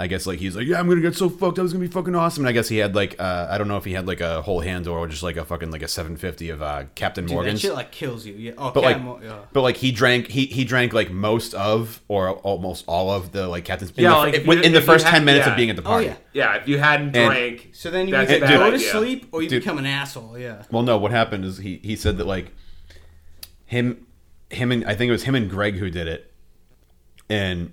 I 0.00 0.06
guess 0.06 0.26
like 0.26 0.38
he's 0.38 0.54
like 0.54 0.66
yeah 0.68 0.78
I'm 0.78 0.88
gonna 0.88 1.00
get 1.00 1.16
so 1.16 1.28
fucked 1.28 1.58
up 1.58 1.64
was 1.64 1.72
gonna 1.72 1.84
be 1.84 1.90
fucking 1.90 2.14
awesome. 2.14 2.44
And 2.44 2.48
I 2.48 2.52
guess 2.52 2.68
he 2.68 2.76
had 2.76 2.94
like 2.94 3.16
uh, 3.18 3.48
I 3.50 3.58
don't 3.58 3.66
know 3.66 3.78
if 3.78 3.84
he 3.84 3.94
had 3.94 4.06
like 4.06 4.20
a 4.20 4.42
whole 4.42 4.60
handle 4.60 4.94
or 4.94 5.08
just 5.08 5.24
like 5.24 5.36
a 5.36 5.44
fucking 5.44 5.72
like 5.72 5.82
a 5.82 5.88
750 5.88 6.50
of 6.50 6.62
uh, 6.62 6.84
Captain 6.94 7.24
Dude, 7.24 7.30
that 7.30 7.34
Morgan's. 7.34 7.60
shit 7.62 7.74
like 7.74 7.90
kills 7.90 8.24
you. 8.24 8.34
Yeah. 8.34 8.52
Oh, 8.56 8.70
but 8.70 8.82
Cat 8.82 8.92
like, 8.92 9.02
Mo- 9.02 9.20
yeah. 9.20 9.38
but 9.52 9.62
like 9.62 9.76
he 9.78 9.90
drank, 9.90 10.28
he 10.28 10.46
he 10.46 10.64
drank 10.64 10.92
like 10.92 11.10
most 11.10 11.52
of 11.54 12.00
or 12.06 12.30
almost 12.30 12.84
all 12.86 13.10
of 13.10 13.32
the 13.32 13.48
like 13.48 13.64
Captain's. 13.64 13.90
in 13.90 14.04
Yeah, 14.04 14.10
the, 14.10 14.16
like, 14.18 14.34
in, 14.34 14.40
if 14.42 14.46
you- 14.46 14.52
in 14.52 14.58
the 14.60 14.66
if 14.66 14.74
you 14.74 14.80
first 14.92 15.04
had- 15.04 15.10
ten 15.14 15.24
minutes 15.24 15.46
yeah. 15.46 15.52
of 15.52 15.56
being 15.56 15.70
at 15.70 15.74
the 15.76 15.82
party. 15.82 16.06
Oh 16.06 16.10
party. 16.10 16.22
yeah. 16.32 16.52
Yeah, 16.54 16.60
if 16.62 16.68
you 16.68 16.78
hadn't 16.78 17.16
And- 17.16 17.32
drank, 17.32 17.70
So 17.72 17.90
then 17.90 18.06
you 18.06 18.12
That's 18.12 18.30
either 18.30 18.44
a 18.44 18.48
bad 18.48 18.58
go 18.58 18.70
to 18.70 18.78
sleep 18.78 19.28
or 19.32 19.42
you 19.42 19.48
Dude. 19.48 19.62
become 19.62 19.78
an 19.78 19.86
asshole. 19.86 20.38
Yeah. 20.38 20.62
Well, 20.70 20.84
no, 20.84 20.96
what 20.96 21.10
happened 21.10 21.44
is 21.44 21.58
he 21.58 21.80
he 21.82 21.96
said 21.96 22.18
that 22.18 22.26
like 22.28 22.52
him 23.66 24.06
him 24.50 24.70
and 24.70 24.84
I 24.84 24.94
think 24.94 25.08
it 25.08 25.12
was 25.12 25.24
him 25.24 25.34
and 25.34 25.50
Greg 25.50 25.74
who 25.74 25.90
did 25.90 26.06
it, 26.06 26.32
and 27.28 27.72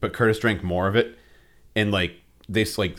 but 0.00 0.14
Curtis 0.14 0.38
drank 0.38 0.62
more 0.64 0.88
of 0.88 0.96
it, 0.96 1.18
and 1.76 1.90
like 1.92 2.14
they 2.48 2.62
s- 2.62 2.78
like 2.78 2.98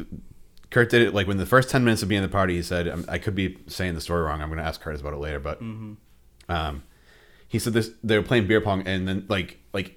Kurt 0.69 0.89
did 0.89 1.01
it 1.01 1.13
like 1.13 1.27
when 1.27 1.37
the 1.37 1.45
first 1.45 1.69
ten 1.69 1.83
minutes 1.83 2.01
of 2.03 2.09
being 2.09 2.23
at 2.23 2.27
the 2.29 2.31
party, 2.33 2.55
he 2.55 2.61
said 2.63 3.05
I 3.07 3.17
could 3.17 3.35
be 3.35 3.57
saying 3.67 3.93
the 3.93 4.01
story 4.01 4.23
wrong. 4.23 4.41
I'm 4.41 4.49
going 4.49 4.59
to 4.59 4.65
ask 4.65 4.81
Curtis 4.81 5.01
about 5.01 5.13
it 5.13 5.17
later, 5.19 5.39
but 5.39 5.61
um, 5.61 6.83
he 7.47 7.59
said 7.59 7.73
this 7.73 7.91
they 8.03 8.17
were 8.17 8.23
playing 8.23 8.47
beer 8.47 8.61
pong, 8.61 8.87
and 8.87 9.07
then 9.07 9.25
like 9.29 9.59
like 9.73 9.95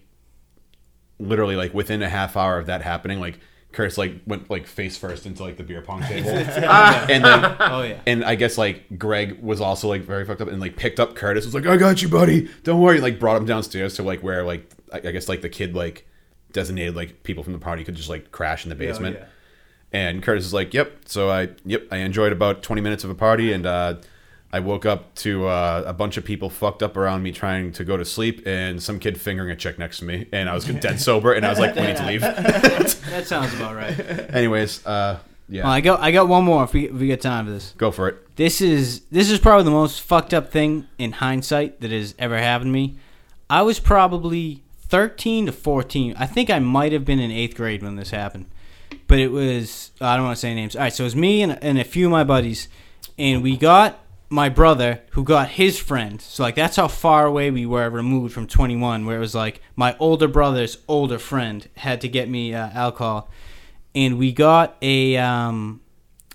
literally 1.19 1.57
like 1.57 1.73
within 1.75 2.03
a 2.03 2.09
half 2.09 2.37
hour 2.37 2.59
of 2.59 2.67
that 2.67 2.83
happening, 2.83 3.21
like. 3.21 3.39
Curtis 3.73 3.99
like 3.99 4.23
went 4.27 4.49
like 4.49 4.67
face 4.67 4.97
first 4.97 5.27
into 5.27 5.43
like 5.43 5.59
the 5.59 5.63
beer 5.63 5.83
pong 5.83 6.01
table, 6.09 6.31
and 6.31 7.23
then 7.23 7.57
Oh 7.61 7.83
yeah. 7.83 8.01
and 8.07 8.25
I 8.25 8.35
guess 8.35 8.57
like 8.57 8.99
Greg 8.99 9.43
was 9.43 9.61
also 9.61 9.87
like 9.89 10.01
very 10.01 10.25
fucked 10.25 10.41
up 10.41 10.49
and 10.49 10.61
like 10.61 10.77
picked 10.77 10.99
up 10.99 11.15
Curtis. 11.15 11.45
Was 11.45 11.53
like, 11.53 11.67
I 11.67 11.77
got 11.77 12.01
you, 12.01 12.09
buddy. 12.09 12.49
Don't 12.63 12.81
worry. 12.81 13.01
Like 13.03 13.19
brought 13.21 13.37
him 13.37 13.45
downstairs 13.45 13.95
to 13.97 14.03
like 14.03 14.23
where 14.23 14.45
like 14.45 14.71
I 14.95 15.01
guess 15.01 15.29
like 15.29 15.43
the 15.43 15.51
kid 15.51 15.75
like 15.75 16.09
designated 16.57 16.97
like 16.97 17.23
people 17.23 17.45
from 17.45 17.53
the 17.53 17.59
party 17.59 17.85
could 17.85 17.95
just 17.95 18.09
like 18.09 18.33
crash 18.33 18.65
in 18.65 18.71
the 18.71 18.75
basement. 18.75 19.17
yeah. 19.21 19.27
And 19.93 20.23
Curtis 20.23 20.45
is 20.47 20.53
like, 20.55 20.75
yep. 20.75 21.03
So 21.05 21.31
I 21.31 21.51
yep 21.65 21.87
I 21.93 21.99
enjoyed 21.99 22.33
about 22.33 22.63
twenty 22.63 22.83
minutes 22.83 23.05
of 23.05 23.11
a 23.11 23.15
party 23.15 23.53
and 23.53 23.65
uh, 23.67 23.95
I 24.53 24.61
woke 24.61 24.85
up 24.87 25.15
to 25.17 25.47
uh, 25.47 25.85
a 25.87 25.93
bunch 25.93 26.17
of 26.17 26.25
people 26.25 26.49
fucked 26.51 26.83
up 26.83 26.97
around 26.97 27.23
me 27.23 27.31
trying 27.33 27.73
to 27.73 27.85
go 27.85 27.97
to 27.97 28.05
sleep 28.05 28.47
and 28.47 28.83
some 28.83 28.99
kid 28.99 29.21
fingering 29.21 29.51
a 29.51 29.57
chick 29.57 29.79
next 29.79 29.99
to 29.99 30.05
me 30.05 30.27
and 30.33 30.49
I 30.49 30.55
was 30.55 30.65
dead 30.87 31.01
sober 31.01 31.33
and 31.35 31.45
I 31.47 31.51
was 31.51 31.59
like, 31.59 31.75
we 31.77 31.83
need 31.83 31.97
to 31.99 32.07
leave. 32.07 32.23
That 33.11 33.27
sounds 33.27 33.55
about 33.55 33.77
right. 33.77 33.99
Anyways, 34.35 34.85
uh, 34.85 35.19
yeah, 35.49 35.63
Well, 35.63 35.73
I 35.73 35.81
got 35.81 36.01
I 36.01 36.11
got 36.11 36.27
one 36.29 36.45
more 36.45 36.65
if 36.65 36.73
we, 36.73 36.87
if 36.89 36.93
we 36.93 37.07
get 37.07 37.21
time 37.21 37.45
for 37.47 37.53
this. 37.53 37.73
go 37.79 37.91
for 37.93 38.09
it. 38.09 38.35
This 38.37 38.61
is 38.61 39.01
this 39.13 39.31
is 39.31 39.39
probably 39.39 39.65
the 39.65 39.71
most 39.83 40.01
fucked 40.01 40.35
up 40.35 40.51
thing 40.51 40.87
in 40.99 41.13
hindsight 41.13 41.81
that 41.81 41.91
has 41.93 42.15
ever 42.19 42.37
happened 42.39 42.69
to 42.71 42.73
me. 42.73 42.97
I 43.49 43.63
was 43.63 43.79
probably 43.79 44.63
13 44.89 45.47
to 45.47 45.53
14. 45.53 46.15
I 46.19 46.27
think 46.27 46.51
I 46.51 46.59
might 46.59 46.93
have 46.93 47.05
been 47.05 47.19
in 47.19 47.31
eighth 47.31 47.57
grade 47.57 47.83
when 47.83 47.97
this 47.97 48.11
happened. 48.11 48.47
But 49.07 49.19
it 49.19 49.29
was 49.29 49.91
I 50.01 50.17
don't 50.17 50.27
want 50.27 50.37
to 50.37 50.41
say 50.41 50.55
names. 50.55 50.77
All 50.77 50.83
right, 50.83 50.93
so 50.93 51.05
it 51.05 51.07
was 51.07 51.17
me 51.17 51.43
and, 51.43 51.63
and 51.63 51.79
a 51.79 51.85
few 51.85 52.07
of 52.07 52.13
my 52.13 52.25
buddies, 52.25 52.69
and 53.19 53.43
we 53.43 53.57
got 53.57 54.01
my 54.29 54.49
brother 54.49 55.03
who 55.11 55.23
got 55.23 55.51
his 55.51 55.79
friend. 55.79 56.21
So 56.21 56.43
like 56.43 56.55
that's 56.55 56.77
how 56.77 56.89
far 56.89 57.27
away 57.27 57.51
we 57.51 57.67
were 57.67 57.89
removed 57.89 58.35
from 58.35 58.47
21. 58.47 59.07
Where 59.07 59.17
it 59.17 59.21
was 59.21 59.35
like 59.35 59.61
my 59.75 59.97
older 59.99 60.29
brother's 60.29 60.79
older 60.89 61.19
friend 61.19 61.69
had 61.77 62.01
to 62.01 62.09
get 62.09 62.29
me 62.29 62.55
uh, 62.55 62.71
alcohol, 62.71 63.29
and 63.95 64.19
we 64.19 64.33
got 64.33 64.77
a 64.83 65.17
um, 65.17 65.81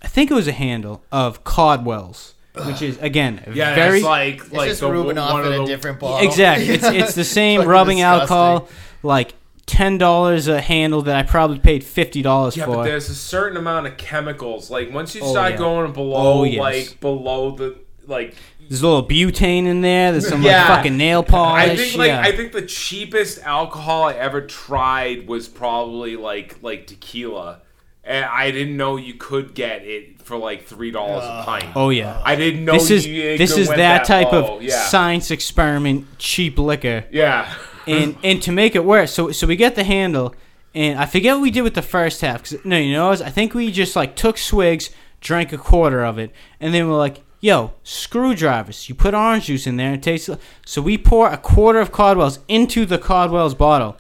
I 0.02 0.08
think 0.08 0.32
it 0.32 0.36
was 0.36 0.48
a 0.48 0.54
handle 0.54 1.04
of 1.12 1.44
Caldwell's, 1.44 2.34
which 2.66 2.82
is 2.82 2.98
again 3.00 3.42
yeah, 3.54 3.76
very 3.76 3.98
it's 3.98 4.06
like 4.06 4.36
It's 4.42 4.52
like 4.52 4.70
just 4.70 4.82
the, 4.82 4.92
rubbing 4.92 5.06
one 5.08 5.18
off 5.18 5.40
of 5.40 5.46
in 5.46 5.52
the, 5.54 5.64
a 5.64 5.66
different 5.66 6.00
bottle. 6.00 6.28
exactly. 6.28 6.68
It's 6.70 6.84
it's 6.86 7.16
the 7.16 7.24
same 7.24 7.60
Fucking 7.60 7.70
rubbing 7.70 7.98
disgusting. 7.98 8.22
alcohol, 8.38 8.70
like 9.04 9.34
ten 9.66 9.98
dollars 9.98 10.48
a 10.48 10.60
handle 10.60 11.02
that 11.04 11.16
I 11.16 11.24
probably 11.24 11.60
paid 11.60 11.84
fifty 11.84 12.22
dollars 12.22 12.58
Yeah, 12.58 12.66
for. 12.66 12.76
but 12.78 12.84
there's 12.84 13.10
a 13.10 13.16
certain 13.16 13.58
amount 13.58 13.88
of 13.88 13.96
chemicals. 13.98 14.70
Like 14.70 14.92
once 14.94 15.16
you 15.16 15.22
Oh, 15.24 15.32
start 15.32 15.52
yeah. 15.54 15.58
going 15.58 15.94
below, 15.94 16.42
Oh, 16.42 16.44
yes. 16.44 16.60
like 16.60 17.00
below 17.00 17.52
the 17.52 17.78
like. 18.06 18.36
There's 18.68 18.82
a 18.84 18.88
little 18.88 19.06
butane 19.08 19.66
in 19.66 19.82
there. 19.82 20.12
There's 20.14 20.28
some 20.30 20.42
Yeah. 20.42 20.60
like 20.68 20.78
fucking 20.78 20.96
nail 20.98 21.24
polish. 21.24 21.62
I 21.72 21.76
think 21.76 21.96
like 21.98 22.08
yeah. 22.08 22.22
I 22.22 22.32
think 22.32 22.54
the 22.54 22.62
cheapest 22.62 23.40
alcohol 23.44 24.06
I 24.06 24.14
ever 24.14 24.42
tried 24.42 25.28
was 25.28 25.48
probably 25.50 26.16
like 26.16 26.58
like 26.62 26.88
tequila, 26.88 27.62
and 28.04 28.26
I 28.26 28.52
didn't 28.52 28.78
know 28.78 28.98
you 28.98 29.14
could 29.14 29.54
get 29.54 29.84
it 29.86 30.22
for 30.24 30.38
like 30.38 30.66
three 30.66 30.92
dollars 30.92 31.24
a 31.24 31.28
uh, 31.28 31.46
pint. 31.46 31.66
oh 31.76 31.90
yeah. 31.90 32.22
I 32.24 32.36
didn't 32.36 32.66
know 32.66 32.74
this 32.74 32.90
is 32.92 33.06
you, 33.08 33.22
it 33.32 33.38
this 33.38 33.56
is 33.58 33.68
went 33.68 33.78
that 33.78 34.06
type 34.06 34.32
low. 34.32 34.40
of 34.44 34.50
oh, 34.50 34.60
yeah. 34.60 34.76
science 34.88 35.30
experiment 35.32 36.08
cheap 36.18 36.58
liquor. 36.58 37.06
Yeah. 37.12 37.54
and 37.88 38.16
and 38.24 38.42
to 38.44 38.52
make 38.52 38.76
it 38.76 38.86
worse, 38.86 39.14
so 39.14 39.32
so 39.32 39.46
we 39.48 39.56
get 39.56 39.76
the 39.76 39.84
handle, 39.84 40.34
and 40.74 40.98
I 41.00 41.06
forget 41.06 41.36
what 41.36 41.42
we 41.44 41.52
did 41.52 41.62
with 41.64 41.74
the 41.76 41.82
first 41.82 42.22
half. 42.22 42.44
'cause- 42.44 42.58
no, 42.64 42.78
you 42.78 42.94
know, 42.94 43.10
what? 43.10 43.22
I 43.22 43.30
think 43.30 43.54
we 43.54 43.72
just 43.72 43.96
like 43.96 44.16
took 44.16 44.38
swigs, 44.38 44.90
drank 45.20 45.52
a 45.54 45.58
quarter 45.58 46.04
of 46.04 46.18
it, 46.18 46.32
and 46.60 46.74
then 46.74 46.88
we're 46.90 46.98
like, 46.98 47.22
"Yo, 47.40 47.74
screwdrivers! 47.84 48.88
You 48.90 48.96
put 48.96 49.14
orange 49.14 49.46
juice 49.46 49.66
in 49.68 49.78
there, 49.78 49.88
and 49.88 49.96
it 49.98 50.04
tastes." 50.04 50.30
So 50.66 50.82
we 50.82 50.98
pour 50.98 51.30
a 51.30 51.38
quarter 51.38 51.80
of 51.80 51.92
Caldwell's 51.92 52.40
into 52.48 52.86
the 52.86 52.98
Caldwell's 52.98 53.56
bottle, 53.56 53.98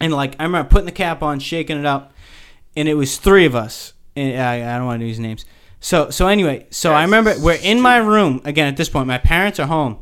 and 0.00 0.12
like 0.12 0.34
I 0.38 0.44
remember 0.44 0.68
putting 0.68 0.86
the 0.86 0.92
cap 0.92 1.22
on, 1.22 1.40
shaking 1.40 1.78
it 1.78 1.86
up, 1.86 2.12
and 2.76 2.88
it 2.88 2.94
was 2.94 3.16
three 3.18 3.44
of 3.46 3.54
us. 3.54 3.92
And 4.16 4.40
I, 4.40 4.74
I 4.74 4.78
don't 4.78 4.86
want 4.86 5.00
to 5.00 5.06
use 5.06 5.18
names. 5.18 5.44
So 5.80 6.10
so 6.10 6.28
anyway, 6.28 6.66
so 6.70 6.92
I 6.92 7.02
remember 7.02 7.34
we're 7.38 7.58
in 7.62 7.80
my 7.80 7.96
room 7.98 8.40
again 8.44 8.68
at 8.68 8.76
this 8.76 8.88
point. 8.88 9.06
My 9.06 9.18
parents 9.18 9.58
are 9.60 9.66
home 9.66 9.98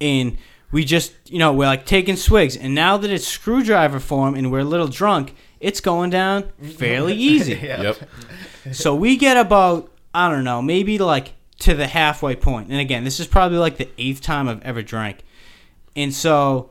and 0.00 0.36
we 0.70 0.84
just 0.84 1.12
you 1.26 1.38
know 1.38 1.52
we're 1.52 1.66
like 1.66 1.86
taking 1.86 2.16
swigs 2.16 2.56
and 2.56 2.74
now 2.74 2.96
that 2.96 3.10
it's 3.10 3.26
screwdriver 3.26 4.00
form 4.00 4.34
and 4.34 4.50
we're 4.50 4.60
a 4.60 4.64
little 4.64 4.88
drunk 4.88 5.34
it's 5.60 5.80
going 5.80 6.10
down 6.10 6.50
fairly 6.76 7.14
easy 7.30 7.54
Yep. 7.54 7.98
so 8.72 8.94
we 8.94 9.16
get 9.16 9.36
about 9.36 9.92
i 10.14 10.28
don't 10.30 10.44
know 10.44 10.60
maybe 10.62 10.98
like 10.98 11.34
to 11.60 11.74
the 11.74 11.86
halfway 11.86 12.34
point. 12.34 12.44
point 12.44 12.68
and 12.70 12.80
again 12.80 13.04
this 13.04 13.20
is 13.20 13.26
probably 13.28 13.58
like 13.58 13.76
the 13.76 13.88
eighth 13.98 14.22
time 14.22 14.48
i've 14.48 14.62
ever 14.62 14.82
drank 14.82 15.18
and 15.94 16.12
so 16.12 16.70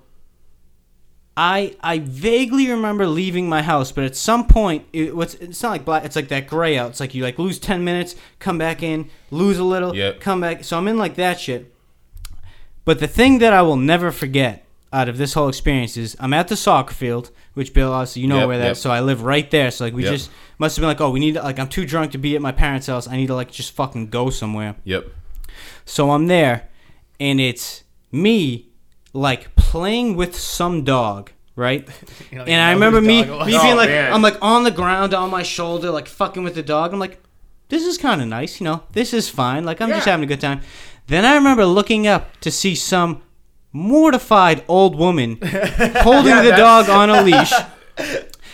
I 1.44 1.76
I 1.82 1.98
vaguely 1.98 2.70
remember 2.70 3.08
leaving 3.08 3.50
my 3.50 3.64
house, 3.64 3.92
but 3.92 4.04
at 4.04 4.16
some 4.16 4.46
point 4.46 4.86
it 4.94 5.16
was 5.16 5.34
it's 5.36 5.64
not 5.64 5.72
like 5.72 5.86
black. 5.86 6.06
It's 6.06 6.16
like 6.16 6.28
that 6.28 6.46
gray 6.46 6.78
out. 6.78 6.92
It's 6.92 7.00
like 7.00 7.16
you 7.16 7.24
like 7.24 7.40
lose 7.40 7.58
ten 7.58 7.84
minutes, 7.84 8.16
come 8.38 8.60
back 8.60 8.84
in, 8.84 9.10
lose 9.32 9.58
a 9.58 9.64
little, 9.64 9.96
Yep. 9.96 10.20
come 10.20 10.40
back. 10.42 10.64
So 10.64 10.78
I'm 10.78 10.88
in 10.88 11.00
like 11.00 11.16
that 11.16 11.40
shit. 11.40 11.74
But 12.86 13.00
the 13.00 13.08
thing 13.08 13.40
that 13.40 13.54
I 13.54 13.64
will 13.64 13.76
never 13.76 14.12
forget 14.12 14.66
out 14.94 15.10
of 15.10 15.18
this 15.18 15.34
whole 15.34 15.50
experience 15.50 15.98
is 15.98 16.16
I'm 16.20 16.34
at 16.34 16.48
the 16.48 16.56
soccer 16.56 16.94
field, 16.94 17.32
which 17.56 17.74
Bill 17.74 17.92
obviously 17.92 18.22
you 18.22 18.28
know 18.28 18.40
Yep, 18.40 18.48
where 18.48 18.58
that. 18.60 18.66
yep. 18.68 18.78
So 18.78 18.92
I 18.92 19.00
live 19.02 19.24
right 19.24 19.50
there. 19.50 19.72
So 19.72 19.86
like 19.86 19.94
we 19.96 20.04
just 20.04 20.30
must 20.60 20.76
have 20.76 20.82
been 20.82 20.90
like, 20.90 21.02
oh, 21.02 21.10
we 21.10 21.20
need 21.20 21.34
to, 21.36 21.42
like 21.42 21.58
I'm 21.58 21.70
too 21.70 21.86
drunk 21.88 22.12
to 22.12 22.20
be 22.20 22.36
at 22.36 22.42
my 22.42 22.52
parents' 22.52 22.86
house. 22.86 23.08
I 23.08 23.18
need 23.18 23.28
to 23.28 23.36
like 23.36 23.50
just 23.52 23.72
fucking 23.74 24.10
go 24.10 24.30
somewhere. 24.30 24.76
Yep. 24.84 25.08
So 25.86 26.12
I'm 26.12 26.28
there, 26.28 26.70
and 27.20 27.40
it's 27.42 27.84
me, 28.12 28.70
like 29.14 29.51
playing 29.72 30.16
with 30.18 30.34
some 30.38 30.84
dog 30.84 31.32
right? 31.56 31.88
You 32.32 32.38
don't 32.40 32.48
And 32.48 32.50
even 32.50 32.60
I 32.60 32.72
remember 32.72 33.02
me, 33.02 33.24
dog 33.24 33.28
it 33.28 33.38
was. 33.40 33.48
me 33.48 33.58
Oh, 33.58 33.62
being 33.64 33.76
like, 33.76 33.90
man. 33.90 34.14
I'm 34.14 34.22
like 34.22 34.38
on 34.42 34.64
the 34.64 34.72
ground 34.72 35.14
on 35.14 35.30
my 35.30 35.44
shoulder, 35.44 35.92
like 35.92 36.08
fucking 36.08 36.44
with 36.44 36.56
the 36.56 36.64
dog. 36.64 36.94
I'm 36.94 37.00
like, 37.00 37.22
this 37.70 37.84
is 37.86 37.98
kind 37.98 38.22
of 38.22 38.28
nice, 38.28 38.60
you 38.60 38.64
know. 38.64 38.84
This 38.94 39.14
is 39.14 39.30
fine. 39.30 39.64
Like 39.66 39.80
I'm 39.82 39.90
just 39.90 40.06
having 40.08 40.24
a 40.24 40.28
good 40.28 40.42
time. 40.42 40.62
Then 41.08 41.24
I 41.26 41.36
remember 41.36 41.66
looking 41.66 42.08
up 42.08 42.24
to 42.42 42.50
see 42.52 42.74
some 42.76 43.22
mortified 43.74 44.64
old 44.68 44.96
woman 44.96 45.38
holding 46.08 46.36
Yeah, 46.36 46.42
the 46.42 46.56
dog 46.58 46.90
on 46.90 47.10
a 47.10 47.22
leash. 47.24 47.54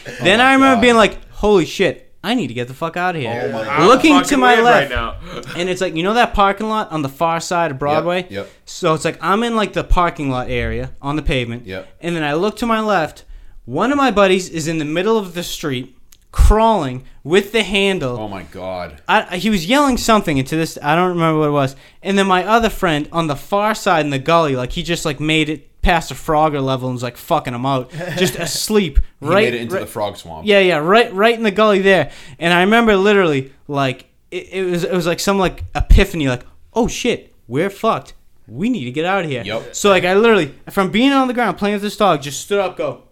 Oh 0.09 0.23
then 0.23 0.39
I 0.39 0.53
remember 0.53 0.75
God. 0.77 0.81
being 0.81 0.95
like, 0.95 1.29
holy 1.31 1.65
shit. 1.65 2.06
I 2.27 2.33
need 2.33 2.47
to 2.47 2.53
get 2.53 2.67
the 2.67 2.73
fuck 2.73 2.97
out 2.97 3.15
of 3.15 3.21
here. 3.21 3.43
Oh 3.45 3.51
my 3.53 3.67
I'm 3.67 3.87
Looking 3.87 4.21
to 4.21 4.35
my 4.35 4.59
left, 4.59 4.91
right 4.91 4.95
now. 4.95 5.53
and 5.55 5.69
it's 5.69 5.79
like 5.79 5.95
you 5.95 6.03
know 6.03 6.15
that 6.15 6.33
parking 6.33 6.67
lot 6.67 6.91
on 6.91 7.01
the 7.01 7.07
far 7.09 7.39
side 7.39 7.71
of 7.71 7.79
Broadway. 7.79 8.27
yep. 8.29 8.49
So 8.65 8.93
it's 8.93 9.05
like 9.05 9.17
I'm 9.21 9.43
in 9.43 9.55
like 9.55 9.71
the 9.71 9.85
parking 9.85 10.29
lot 10.29 10.49
area 10.49 10.91
on 11.01 11.15
the 11.15 11.21
pavement. 11.21 11.65
Yep. 11.65 11.87
And 12.01 12.15
then 12.17 12.23
I 12.23 12.33
look 12.33 12.57
to 12.57 12.65
my 12.65 12.81
left. 12.81 13.23
One 13.63 13.91
of 13.91 13.97
my 13.97 14.11
buddies 14.11 14.49
is 14.49 14.67
in 14.67 14.77
the 14.77 14.85
middle 14.85 15.17
of 15.17 15.35
the 15.35 15.43
street, 15.43 15.96
crawling 16.37 17.03
with 17.23 17.51
the 17.51 17.63
handle. 17.63 18.17
Oh 18.17 18.27
my 18.27 18.43
god. 18.43 19.01
I, 19.07 19.27
I- 19.31 19.37
he 19.37 19.49
was 19.49 19.65
yelling 19.65 19.97
something, 19.97 20.37
and 20.39 20.47
to 20.47 20.55
this 20.55 20.77
I 20.81 20.95
don't 20.95 21.09
remember 21.09 21.39
what 21.39 21.47
it 21.49 21.51
was. 21.51 21.75
And 22.03 22.17
then 22.17 22.27
my 22.27 22.45
other 22.45 22.69
friend 22.69 23.09
on 23.11 23.27
the 23.27 23.35
far 23.35 23.73
side 23.75 24.05
in 24.05 24.11
the 24.11 24.19
gully, 24.19 24.55
like 24.55 24.71
he 24.73 24.83
just 24.83 25.03
like 25.03 25.19
made 25.19 25.49
it 25.49 25.81
past 25.81 26.09
the 26.09 26.15
Frogger 26.15 26.63
level 26.63 26.89
and 26.89 26.95
was 26.95 27.03
like 27.03 27.17
fucking 27.17 27.53
him 27.55 27.65
out, 27.65 27.89
just 28.17 28.35
asleep. 28.35 28.99
He 29.19 29.25
right, 29.27 29.45
made 29.45 29.53
it 29.55 29.61
into 29.61 29.73
right- 29.75 29.81
the 29.81 29.87
frog 29.87 30.15
swamp. 30.17 30.45
yeah, 30.45 30.59
yeah, 30.59 30.77
right, 30.77 31.11
right 31.13 31.35
in 31.35 31.43
the 31.43 31.51
gully 31.51 31.79
there. 31.81 32.11
And 32.39 32.53
I 32.53 32.61
remember 32.61 32.95
literally, 32.95 33.51
like, 33.67 34.05
it, 34.31 34.49
it 34.53 34.63
was, 34.69 34.83
it 34.83 34.91
was 34.93 35.07
like 35.07 35.19
some 35.19 35.39
like 35.39 35.63
epiphany, 35.75 36.27
like, 36.27 36.43
oh 36.73 36.87
shit, 36.87 37.33
we're 37.47 37.69
fucked. 37.71 38.13
We 38.47 38.69
need 38.69 38.85
to 38.85 38.91
get 38.91 39.03
out 39.05 39.25
of 39.25 39.29
here. 39.29 39.43
Yep. 39.43 39.75
So 39.75 39.89
like, 39.89 40.05
I 40.05 40.13
literally, 40.13 40.53
from 40.69 40.91
being 40.91 41.11
on 41.11 41.27
the 41.27 41.33
ground 41.33 41.57
playing 41.57 41.73
with 41.75 41.81
this 41.81 41.97
dog, 41.97 42.21
just 42.21 42.41
stood 42.41 42.59
up, 42.59 42.77
go, 42.77 43.03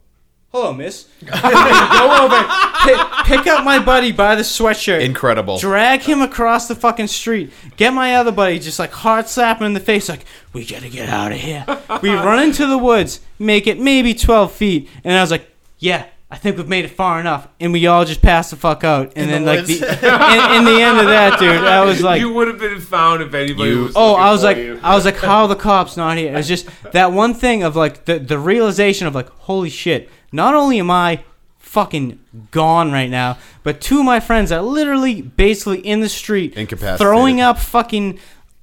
hello, 0.56 0.74
miss. 0.74 1.04
go 1.26 2.24
over, 2.24 2.48
pick, 2.86 3.26
pick 3.26 3.48
up 3.48 3.66
my 3.66 3.78
buddy 3.84 4.14
by 4.14 4.36
the 4.36 4.42
sweatshirt. 4.42 5.02
Incredible. 5.02 5.58
Drag 5.58 6.02
him 6.02 6.22
across 6.22 6.70
the 6.70 6.76
fucking 6.76 7.08
street. 7.08 7.52
Get 7.76 7.94
my 7.94 8.16
other 8.16 8.32
buddy 8.32 8.60
just 8.60 8.80
like 8.80 8.92
hard 8.92 9.28
slapping 9.28 9.68
in 9.68 9.74
the 9.74 9.82
face, 9.82 10.08
like, 10.08 10.26
we 10.54 10.66
gotta 10.66 10.88
get 10.90 11.10
out 11.10 11.34
of 11.34 11.40
here. 11.40 11.66
we 12.02 12.10
run 12.14 12.42
into 12.42 12.66
the 12.68 12.78
woods, 12.78 13.20
make 13.38 13.68
it 13.68 13.80
maybe 13.80 14.14
12 14.14 14.52
feet, 14.54 14.90
and 15.04 15.18
I 15.18 15.22
was 15.22 15.32
like, 15.32 15.52
yeah, 15.78 16.06
I 16.32 16.38
think 16.38 16.56
we've 16.58 16.68
made 16.68 16.86
it 16.86 16.92
far 16.92 17.20
enough. 17.20 17.48
And 17.60 17.72
we 17.72 17.86
all 17.86 18.04
just 18.06 18.22
passed 18.22 18.50
the 18.52 18.56
fuck 18.58 18.84
out. 18.84 19.14
And 19.16 19.30
In 19.30 19.30
then, 19.30 19.46
the 19.46 19.56
like, 19.56 19.66
the, 19.66 19.74
in, 20.54 20.58
in 20.58 20.66
the 20.66 20.82
end 20.82 21.00
of 21.00 21.06
that, 21.06 21.38
dude, 21.40 21.50
I 21.64 21.84
was 21.84 22.02
like, 22.02 22.20
you 22.20 22.34
would 22.34 22.48
have 22.48 22.60
been 22.60 22.80
found 22.80 23.22
if 23.22 23.34
anybody 23.34 23.72
You- 23.72 23.84
was. 23.84 23.94
Oh, 23.96 24.16
I 24.16 24.32
was 24.32 24.42
for 24.42 24.48
like, 24.48 24.58
you. 24.58 24.80
I 24.82 24.96
was 24.96 25.04
like, 25.06 25.18
how 25.18 25.44
are 25.44 25.48
the 25.48 25.56
cops 25.56 25.98
not 25.98 26.18
here? 26.18 26.32
It 26.34 26.38
was 26.38 26.48
just 26.48 26.68
that 26.94 27.12
one 27.12 27.34
thing 27.34 27.64
of 27.64 27.76
like 27.76 28.06
the 28.06 28.20
the 28.20 28.40
realization 28.40 29.06
of 29.06 29.14
like, 29.14 29.30
holy 29.30 29.70
shit! 29.70 30.10
Not 30.36 30.54
only 30.54 30.80
am 30.80 30.92
I 30.92 31.24
fucking 31.60 32.20
gone 32.52 32.92
right 32.92 33.10
now, 33.10 33.38
but 33.64 33.82
two 33.82 34.00
of 34.00 34.06
my 34.06 34.20
friends 34.20 34.52
are 34.52 34.62
literally 34.62 35.22
basically 35.22 35.80
in 35.80 36.00
the 36.02 36.10
street, 36.10 36.56
throwing 36.98 37.42
up 37.42 37.58
fucking 37.60 38.20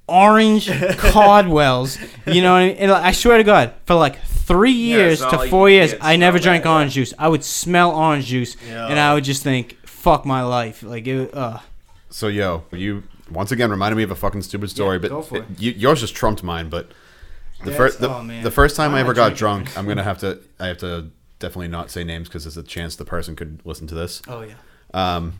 orange 0.07 0.69
Caldwell's. 0.97 1.97
You 2.25 2.41
know 2.41 2.53
what 2.53 2.59
I 2.61 2.67
mean? 2.69 2.77
And 2.77 2.91
I 2.91 3.11
swear 3.11 3.37
to 3.37 3.43
God, 3.43 3.73
for 3.85 3.95
like 3.95 4.21
three 4.23 4.71
years 4.71 5.13
it's 5.13 5.21
not 5.21 5.31
to 5.31 5.37
like 5.37 5.49
four 5.49 5.69
years, 5.69 5.93
I 6.01 6.15
never 6.15 6.39
drank 6.39 6.63
that, 6.63 6.69
yeah. 6.69 6.75
orange 6.75 6.93
juice. 6.93 7.13
I 7.17 7.27
would 7.27 7.43
smell 7.43 7.91
orange 7.91 8.25
juice, 8.25 8.55
Yeah. 8.67 8.87
and 8.87 8.99
I 8.99 9.13
would 9.13 9.23
just 9.23 9.43
think, 9.43 9.77
fuck 9.85 10.25
my 10.25 10.41
life. 10.43 10.83
Like, 10.83 11.07
it, 11.07 11.33
uh, 11.33 11.59
So 12.09 12.27
yo, 12.27 12.63
you 12.71 13.03
once 13.31 13.51
again 13.51 13.71
reminded 13.71 13.95
me 13.95 14.03
of 14.03 14.11
a 14.11 14.15
fucking 14.15 14.41
stupid 14.41 14.69
story, 14.69 14.99
but 14.99 15.09
go 15.09 15.21
for 15.21 15.37
it. 15.37 15.45
you, 15.57 15.71
yours 15.71 16.01
just 16.01 16.15
trumped 16.15 16.43
mine. 16.43 16.69
But 16.69 16.91
the 17.63 17.71
Yeah, 17.71 17.77
first 17.77 17.99
the, 18.01 18.09
oh, 18.09 18.41
the 18.43 18.51
first 18.51 18.75
time 18.75 18.93
I 18.93 18.97
I 18.97 18.99
ever 19.01 19.13
got 19.13 19.35
drinking? 19.35 19.65
drunk, 19.65 19.77
I'm 19.77 19.87
gonna 19.87 20.03
have 20.03 20.19
to 20.19 20.39
I 20.59 20.67
have 20.67 20.77
to 20.79 21.09
definitely 21.43 21.67
not 21.67 21.91
say 21.91 22.05
names 22.05 22.29
because 22.29 22.45
there's 22.45 22.55
a 22.55 22.63
chance 22.63 22.95
the 22.95 23.03
person 23.03 23.35
could 23.35 23.59
listen 23.65 23.85
to 23.87 23.95
this. 23.95 24.21
oh 24.29 24.41
yeah. 24.41 24.55
Um, 24.93 25.39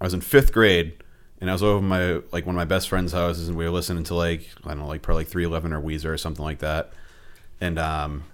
I 0.00 0.04
was 0.04 0.14
in 0.14 0.22
fifth 0.22 0.50
grade, 0.50 0.94
and 1.42 1.50
I 1.50 1.52
was 1.52 1.62
over 1.62 1.82
my 1.82 2.22
like 2.32 2.46
one 2.46 2.54
of 2.54 2.56
my 2.56 2.64
best 2.64 2.88
friends' 2.88 3.12
houses, 3.12 3.48
and 3.48 3.56
we 3.56 3.64
were 3.66 3.70
listening 3.70 4.02
to 4.04 4.14
like 4.14 4.48
I 4.64 4.70
don't 4.70 4.78
know, 4.78 4.86
like 4.86 5.02
probably 5.02 5.24
like 5.24 5.28
three 5.28 5.44
eleven 5.44 5.74
or 5.74 5.82
Weezer 5.82 6.06
or 6.06 6.16
something 6.16 6.44
like 6.44 6.60
that, 6.60 6.94
and 7.60 7.78
um, 7.78 8.24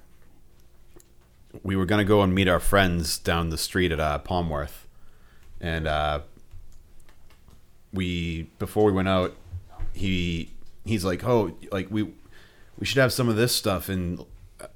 we 1.64 1.74
were 1.74 1.86
gonna 1.86 2.04
go 2.04 2.22
and 2.22 2.32
meet 2.32 2.46
our 2.46 2.60
friends 2.60 3.18
down 3.18 3.50
the 3.50 3.58
street 3.58 3.90
at 3.90 3.98
uh, 3.98 4.20
Palmworth, 4.24 4.84
and 5.60 5.88
uh, 5.88 6.20
we 7.92 8.44
before 8.60 8.84
we 8.84 8.92
went 8.92 9.08
out, 9.08 9.34
he 9.92 10.52
he's 10.84 11.04
like, 11.04 11.24
oh, 11.24 11.56
like 11.72 11.88
we 11.90 12.04
we 12.78 12.86
should 12.86 12.98
have 12.98 13.12
some 13.12 13.28
of 13.28 13.34
this 13.34 13.52
stuff, 13.52 13.88
and 13.88 14.24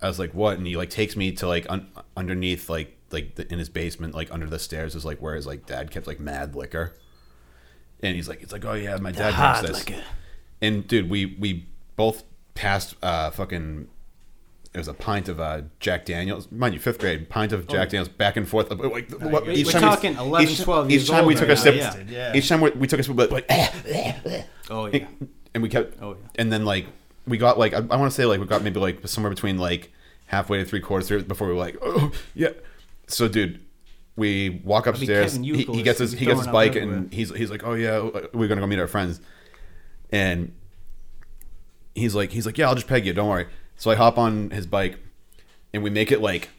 I 0.03 0.09
was 0.09 0.19
like, 0.19 0.33
what? 0.35 0.57
And 0.59 0.67
he 0.67 0.77
like 0.77 0.91
takes 0.91 1.17
me 1.17 1.33
to 1.33 1.47
like 1.47 1.67
un- 1.69 1.89
underneath 2.17 2.69
like 2.71 2.97
like 3.11 3.35
the, 3.35 3.51
in 3.53 3.59
his 3.59 3.69
basement, 3.69 4.15
like 4.15 4.33
under 4.33 4.47
the 4.47 4.59
stairs, 4.59 4.95
is 4.95 5.05
like 5.05 5.19
where 5.21 5.35
his 5.35 5.47
like 5.47 5.67
dad 5.67 5.91
kept 5.91 6.07
like 6.07 6.21
mad 6.21 6.55
liquor, 6.55 6.95
and 8.03 8.15
he's 8.17 8.29
like, 8.29 8.43
it's 8.43 8.53
like, 8.53 8.65
oh 8.65 8.75
yeah, 8.75 8.97
my 8.97 9.13
dad 9.13 9.35
drinks 9.35 9.61
this, 9.79 9.89
liquor. 9.89 10.03
and 10.63 10.87
dude, 10.87 11.11
we 11.11 11.27
we 11.39 11.67
both 11.97 12.23
passed 12.55 12.95
uh 13.03 13.31
fucking. 13.31 13.89
It 14.73 14.79
was 14.79 14.87
a 14.87 14.95
pint 14.95 15.29
of 15.29 15.41
uh, 15.41 15.63
Jack 15.81 16.05
Daniels, 16.05 16.47
mind 16.53 16.75
you, 16.75 16.79
fifth 16.81 17.01
grade 17.01 17.29
pint 17.29 17.51
of 17.53 17.67
Jack 17.67 17.89
Daniels, 17.89 18.07
back 18.09 18.37
and 18.37 18.47
forth. 18.49 18.71
Like, 18.71 19.11
what- 19.21 19.45
We're 19.45 19.51
each 19.51 19.73
time 19.73 19.83
talking 19.83 20.13
we, 20.13 20.19
11, 20.21 20.49
each, 20.49 20.61
12 20.63 20.91
each 20.93 21.09
time 21.09 21.27
we 21.27 21.35
took 21.35 21.49
a 21.49 21.57
sip, 21.57 21.75
yeah. 22.09 22.33
each 22.37 22.49
time 22.49 22.61
we, 22.61 22.71
we 22.71 22.87
took 22.87 23.01
a 23.01 23.03
sip, 23.03 23.17
we'd 23.17 23.33
like, 23.33 23.51
Oh 24.71 24.87
yeah. 24.87 25.09
and 25.55 25.63
we 25.65 25.69
kept 25.69 26.01
Oh, 26.01 26.11
yeah. 26.13 26.17
and 26.37 26.53
then 26.53 26.65
like 26.65 26.87
we 27.31 27.39
got 27.39 27.59
like 27.59 27.73
i, 27.73 27.79
I 27.79 27.97
want 27.97 28.05
to 28.05 28.11
say 28.11 28.27
like 28.27 28.41
we 28.41 28.47
got 28.47 28.63
maybe 28.63 28.79
like 28.81 29.07
somewhere 29.09 29.31
between 29.31 29.57
like 29.57 29.91
halfway 30.27 30.59
to 30.59 30.65
three 30.65 30.81
quarters 30.81 31.25
before 31.25 31.49
we 31.49 31.55
were 31.55 31.59
like 31.59 31.77
oh 31.83 32.13
yeah. 32.35 32.51
So 33.07 33.27
dude 33.27 33.61
we 34.17 34.61
walk 34.65 34.87
upstairs. 34.87 35.33
Kevin 35.33 35.45
he, 35.45 35.65
he 35.65 35.83
gets 35.83 35.99
his 35.99 36.13
he 36.13 36.27
gets 36.27 36.41
his 36.41 36.47
throwing 36.47 36.49
up 36.49 36.53
bike 36.53 36.77
everywhere. 36.77 36.97
and 36.99 37.13
he's 37.13 37.35
he's 37.35 37.51
like 37.51 37.65
oh 37.65 37.75
yeah 37.75 38.01
we're 38.33 38.49
gonna 38.49 38.61
go 38.61 38.67
meet 38.67 38.79
our 38.79 38.87
friends. 38.87 39.21
And 40.11 40.53
he's 41.95 42.15
like 42.15 42.31
he's 42.31 42.47
like 42.47 42.59
yeah 42.59 42.69
i'll 42.69 42.75
just 42.75 42.87
peg 42.87 43.07
you. 43.07 43.13
Don't 43.13 43.29
worry. 43.29 43.47
So 43.77 43.91
i 43.91 43.95
hop 43.95 44.19
on 44.19 44.51
his 44.51 44.67
bike 44.67 44.99
and 45.73 45.83
we 45.83 45.91
make 45.91 46.13
it 46.13 46.21
like 46.21 46.51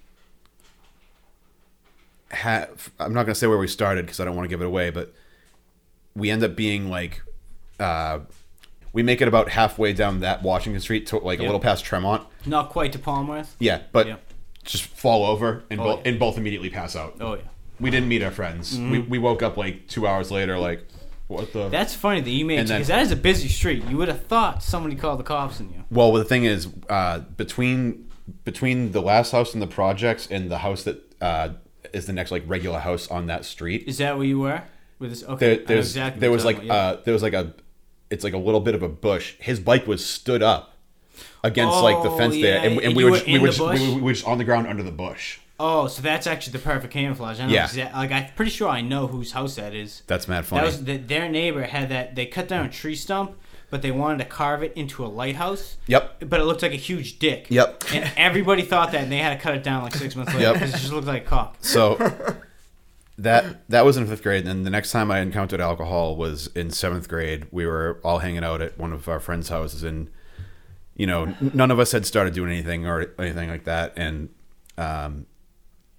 half 2.32 2.92
i'm 3.00 3.14
not 3.14 3.24
gonna 3.24 3.36
say 3.36 3.46
where 3.46 3.58
we 3.58 3.68
started 3.68 4.06
because 4.06 4.20
i 4.20 4.26
don't 4.26 4.36
want 4.36 4.46
to 4.46 4.50
give 4.50 4.62
it 4.62 4.66
away 4.66 4.90
but 4.90 5.14
we 6.16 6.30
end 6.30 6.44
up 6.44 6.56
being 6.56 6.90
like 6.90 7.22
uh 7.80 8.20
we 8.94 9.04
make 9.04 9.22
it 9.22 9.28
about 9.28 9.50
halfway 9.50 9.94
down 9.94 10.20
that 10.22 10.44
Washington 10.44 10.82
Street 10.82 11.08
to 11.08 11.18
like 11.18 11.40
a 11.40 11.44
Yep. 11.44 11.48
little 11.50 11.60
past 11.60 11.86
Tremont. 11.86 12.24
Not 12.46 12.70
quite 12.70 12.92
to 12.94 13.00
Palmworth. 13.00 13.50
Yeah, 13.60 13.82
but 13.92 14.08
Yep. 14.08 14.24
just 14.64 14.84
fall 14.84 15.26
over 15.26 15.64
and, 15.70 15.80
Oh, 15.80 15.84
both 15.84 16.00
yeah. 16.04 16.10
and 16.12 16.20
both 16.20 16.38
immediately 16.38 16.70
pass 16.70 16.96
out. 16.96 17.16
Oh 17.20 17.36
yeah. 17.36 17.42
We 17.80 17.90
didn't 17.90 18.10
meet 18.10 18.22
our 18.22 18.32
friends. 18.32 18.78
We, 18.78 19.00
we 19.00 19.18
woke 19.18 19.42
up 19.42 19.58
like 19.58 19.88
two 19.88 20.06
hours 20.08 20.30
later, 20.30 20.58
like 20.60 20.86
what 21.28 21.52
the? 21.54 21.70
That's 21.70 21.96
funny 21.96 22.22
that 22.22 22.30
you 22.30 22.44
made 22.46 22.60
And 22.60 22.68
then- 22.68 22.78
because 22.80 22.90
that 22.90 23.02
is 23.02 23.12
a 23.12 23.16
busy 23.16 23.48
street. 23.48 23.84
You 23.90 23.98
would 23.98 24.08
have 24.10 24.24
thought 24.28 24.62
somebody 24.62 24.96
called 24.96 25.20
the 25.20 25.24
cops 25.24 25.60
on 25.62 25.70
you. 25.70 25.84
well, 25.90 26.12
the 26.12 26.24
thing 26.26 26.44
is, 26.44 26.68
uh, 26.90 27.20
between 27.38 28.08
between 28.46 28.92
the 28.92 29.02
last 29.02 29.32
house 29.32 29.54
and 29.54 29.62
the 29.62 29.68
projects 29.68 30.28
and 30.30 30.50
the 30.52 30.60
house 30.60 30.84
that 30.84 31.02
uh, 31.22 31.50
is 31.94 32.06
the 32.06 32.14
next 32.14 32.32
like 32.32 32.44
regular 32.48 32.80
house 32.80 33.10
on 33.10 33.28
that 33.28 33.46
street, 33.46 33.84
Is 33.88 33.98
that 33.98 34.16
where 34.18 34.26
you 34.26 34.40
were? 34.40 34.62
With 35.00 35.10
this? 35.10 35.24
Okay. 35.24 35.34
I 35.54 35.56
there, 35.56 35.66
there's 35.66 35.88
exactly 35.88 36.20
there 36.20 36.32
was 36.32 36.44
you're 36.44 36.48
like 36.48 36.56
talking 36.58 36.70
about, 36.70 36.98
uh, 37.00 37.02
there 37.04 37.14
was 37.14 37.24
like 37.24 37.34
a 37.34 37.54
it's 38.12 38.24
like 38.24 38.34
a 38.34 38.38
little 38.38 38.60
bit 38.60 38.76
of 38.76 38.84
a 38.84 38.90
bush. 38.90 39.34
His 39.40 39.60
bike 39.60 39.88
was 39.88 40.06
stood 40.06 40.44
up 40.44 40.76
against 41.44 41.78
like 41.82 42.04
the 42.04 42.10
Oh, 42.10 42.18
fence 42.18 42.36
there, 42.36 42.58
and, 42.60 42.74
and 42.76 42.82
and 42.84 42.96
we 42.96 43.04
were 43.04 43.12
just, 43.12 43.26
we 43.26 43.40
were 43.40 43.48
just, 43.48 43.60
we, 43.60 43.68
were- 43.68 43.96
we 43.96 44.02
were 44.02 44.14
just 44.14 44.28
on 44.28 44.38
the 44.38 44.44
ground 44.44 44.68
under 44.68 44.84
the 44.84 44.92
bush. 44.92 45.40
Oh, 45.60 45.86
so 45.88 46.02
that's 46.02 46.26
actually 46.26 46.54
the 46.54 46.60
perfect 46.60 46.92
camouflage. 46.92 47.40
I 47.40 47.46
know 47.46 47.54
Yeah. 47.54 47.68
exa- 47.68 47.94
like 47.94 48.12
I'm 48.12 48.28
pretty 48.36 48.50
sure 48.52 48.68
I 48.68 48.82
know 48.82 49.06
whose 49.08 49.32
house 49.32 49.56
that 49.56 49.76
is. 49.76 50.02
That's 50.08 50.28
mad 50.28 50.46
funny. 50.46 50.62
That 50.62 50.66
was 50.66 50.84
the, 50.84 50.98
their 50.98 51.30
neighbor 51.30 51.62
had 51.64 51.90
that. 51.90 52.16
They 52.16 52.26
cut 52.26 52.48
down 52.48 52.66
a 52.66 52.70
tree 52.70 52.96
stump, 52.96 53.38
but 53.70 53.84
they 53.84 53.92
wanted 53.92 54.18
to 54.20 54.26
carve 54.26 54.64
it 54.64 54.74
into 54.76 55.06
a 55.06 55.08
lighthouse. 55.08 55.78
Yep. 55.86 56.24
But 56.30 56.40
it 56.40 56.46
looked 56.46 56.64
like 56.64 56.72
a 56.74 56.78
huge 56.78 57.20
dick. 57.20 57.46
Yep. 57.52 57.84
And 57.94 58.12
everybody 58.18 58.64
thought 58.64 58.92
that, 58.94 59.02
and 59.04 59.12
they 59.12 59.20
had 59.20 59.38
to 59.38 59.40
cut 59.44 59.54
it 59.54 59.62
down 59.64 59.84
like 59.84 59.94
six 59.94 60.16
months 60.16 60.34
later 60.34 60.46
Yep. 60.48 60.54
because 60.56 60.70
it 60.74 60.78
just 60.80 60.92
looked 60.94 61.06
like 61.06 61.28
cock. 61.28 61.56
So 61.62 61.96
that 63.24 63.70
that 63.70 63.86
was 63.86 63.98
in 63.98 64.08
fifth 64.08 64.24
grade, 64.24 64.40
and 64.40 64.48
then 64.48 64.64
the 64.64 64.70
next 64.70 64.92
time 64.92 65.12
I 65.12 65.20
encountered 65.20 65.62
alcohol 65.62 66.16
was 66.16 66.48
in 66.56 66.72
seventh 66.72 67.08
grade. 67.10 67.48
We 67.52 67.66
were 67.66 68.00
all 68.04 68.20
hanging 68.20 68.44
out 68.44 68.62
at 68.62 68.78
one 68.78 68.94
of 68.94 69.08
our 69.08 69.20
friends' 69.20 69.50
houses, 69.50 69.84
and 69.84 70.10
you 70.96 71.08
know, 71.08 71.34
none 71.54 71.72
of 71.72 71.80
us 71.80 71.92
had 71.92 72.06
started 72.06 72.34
doing 72.34 72.52
anything 72.52 72.86
or 72.86 73.14
anything 73.18 73.50
like 73.50 73.64
that. 73.64 73.94
And 73.96 74.30
um, 74.78 75.26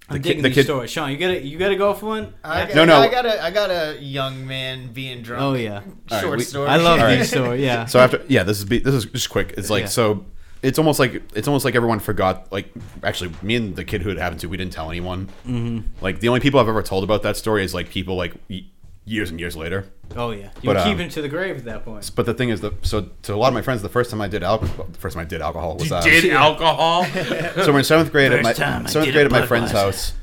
I'm 0.09 0.17
the 0.17 0.19
digging 0.19 0.43
the 0.43 0.49
these 0.49 0.55
kid- 0.55 0.65
stories. 0.65 0.91
Sean, 0.91 1.11
you 1.11 1.17
gotta 1.17 1.41
you 1.43 1.57
gotta 1.57 1.75
go 1.75 1.93
for 1.93 2.05
one. 2.07 2.33
I, 2.43 2.65
No, 2.73 2.85
no. 2.85 2.97
I 2.97 3.07
got 3.09 3.25
a, 3.25 3.43
I 3.43 3.51
got 3.51 3.69
a 3.71 3.97
young 4.01 4.45
man 4.47 4.93
being 4.93 5.21
drunk. 5.21 5.41
Oh 5.43 5.53
yeah, 5.53 5.81
Short 6.09 6.23
right, 6.23 6.37
we- 6.37 6.43
story. 6.43 6.67
I 6.69 6.77
love 6.77 6.99
All 6.99 7.05
right. 7.05 7.17
these 7.17 7.29
stories. 7.29 7.61
Yeah. 7.61 7.85
So 7.85 7.99
after 7.99 8.23
yeah, 8.27 8.43
this 8.43 8.59
is 8.59 8.65
be, 8.65 8.79
this 8.79 8.93
is 8.93 9.05
just 9.05 9.29
quick. 9.29 9.53
It's 9.57 9.69
like 9.69 9.81
Yeah. 9.83 9.87
so. 9.87 10.25
It's 10.63 10.79
almost 10.79 10.97
like 10.97 11.21
it's 11.35 11.47
almost 11.47 11.65
like 11.65 11.75
everyone 11.75 11.99
forgot. 11.99 12.51
Like 12.51 12.71
actually, 13.03 13.31
me 13.43 13.55
and 13.55 13.75
the 13.75 13.83
kid 13.83 14.01
who 14.01 14.09
it 14.09 14.17
happened 14.17 14.39
to, 14.41 14.47
we 14.49 14.57
didn't 14.57 14.73
tell 14.73 14.89
anyone. 14.89 15.27
Mm-hmm. 15.45 15.79
Like 16.01 16.19
the 16.21 16.29
only 16.29 16.39
people 16.39 16.59
I've 16.59 16.69
ever 16.69 16.81
told 16.81 17.03
about 17.03 17.21
that 17.23 17.37
story 17.37 17.63
is 17.63 17.73
like 17.73 17.89
people 17.89 18.15
like 18.15 18.33
y- 18.49 18.65
years 19.05 19.29
and 19.29 19.39
years 19.39 19.55
later. 19.57 19.85
Oh 20.15 20.31
yeah, 20.31 20.43
you 20.61 20.67
But, 20.67 20.75
were 20.75 20.81
um, 20.81 20.87
keeping 20.89 21.09
to 21.09 21.21
the 21.21 21.27
grave 21.27 21.57
at 21.57 21.65
that 21.65 21.83
point. 21.83 22.09
But 22.15 22.25
the 22.25 22.33
thing 22.33 22.47
is, 22.49 22.61
the 22.61 22.71
so 22.81 23.09
to 23.23 23.33
a 23.33 23.35
lot 23.35 23.49
of 23.49 23.53
my 23.53 23.61
friends, 23.61 23.81
the 23.81 23.89
first 23.89 24.09
time 24.09 24.21
I 24.21 24.27
did 24.29 24.41
alcohol, 24.41 24.85
the 24.89 24.97
first 24.99 25.15
time 25.15 25.21
I 25.21 25.27
did 25.27 25.41
alcohol 25.41 25.75
was 25.75 25.89
You 25.89 25.95
uh, 25.97 26.01
did 26.01 26.31
alcohol? 26.31 27.03
so 27.05 27.71
we're 27.73 27.79
in 27.79 27.83
seventh 27.83 28.11
grade 28.11 28.31
at 28.31 28.41
my 28.41 28.51
First 28.51 28.61
time 28.61 28.85
I 28.85 28.89
seventh 28.89 29.11
grade 29.11 29.25
at 29.25 29.31
my 29.31 29.45
friend's 29.45 29.71
Budweiser. 29.71 29.75
house, 29.75 30.13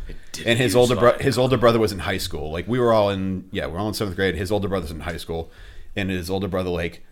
and 0.46 0.58
his 0.58 0.74
older 0.74 0.96
bro- 0.96 1.18
his 1.18 1.36
older 1.36 1.58
brother 1.58 1.78
was 1.78 1.92
in 1.92 1.98
high 1.98 2.18
school. 2.18 2.50
Like 2.50 2.66
we 2.66 2.78
were 2.78 2.94
all 2.94 3.10
in 3.10 3.46
yeah, 3.52 3.66
we're 3.66 3.78
all 3.78 3.88
in 3.88 3.94
seventh 3.94 4.16
grade. 4.16 4.36
His 4.36 4.50
older 4.50 4.68
brother's 4.68 4.90
in 4.90 5.00
high 5.00 5.18
school, 5.18 5.50
and 5.94 6.08
his 6.08 6.30
older 6.30 6.48
brother 6.48 6.70
like 6.70 7.02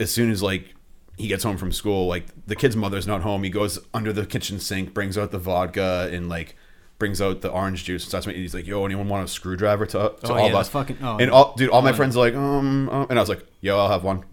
as 0.00 0.10
soon 0.10 0.30
as 0.30 0.42
like 0.42 0.74
he 1.18 1.28
gets 1.28 1.44
home 1.44 1.56
from 1.58 1.72
school, 1.72 2.06
like 2.06 2.26
the 2.46 2.56
kid's 2.56 2.74
mother's 2.76 3.06
not 3.06 3.22
home. 3.22 3.42
He 3.42 3.50
goes 3.50 3.78
under 3.94 4.12
the 4.12 4.26
kitchen 4.26 4.58
sink, 4.58 4.94
brings 4.94 5.16
out 5.18 5.30
the 5.30 5.38
vodka, 5.38 6.08
and 6.12 6.28
like 6.28 6.56
brings 6.98 7.20
out 7.20 7.40
the 7.40 7.50
orange 7.50 7.84
juice 7.84 8.02
and 8.04 8.08
starts 8.08 8.26
making. 8.26 8.42
He's 8.42 8.54
like, 8.54 8.66
"Yo, 8.66 8.84
anyone 8.86 9.08
want 9.08 9.24
a 9.24 9.28
screwdriver 9.28 9.86
to, 9.86 9.92
to 9.98 10.14
Oh, 10.24 10.34
all 10.34 10.38
yeah, 10.40 10.46
of 10.46 10.54
us?" 10.54 10.68
fucking- 10.68 10.98
oh, 11.02 11.18
and 11.18 11.30
all 11.30 11.54
dude, 11.56 11.70
all 11.70 11.82
my 11.82 11.92
friends 11.92 12.16
are 12.16 12.20
like, 12.20 12.34
um, 12.34 12.88
uh," 12.88 13.06
and 13.10 13.18
I 13.18 13.22
was 13.22 13.28
like, 13.28 13.44
"Yo, 13.60 13.76
I'll 13.78 13.90
have 13.90 14.04
one." 14.04 14.24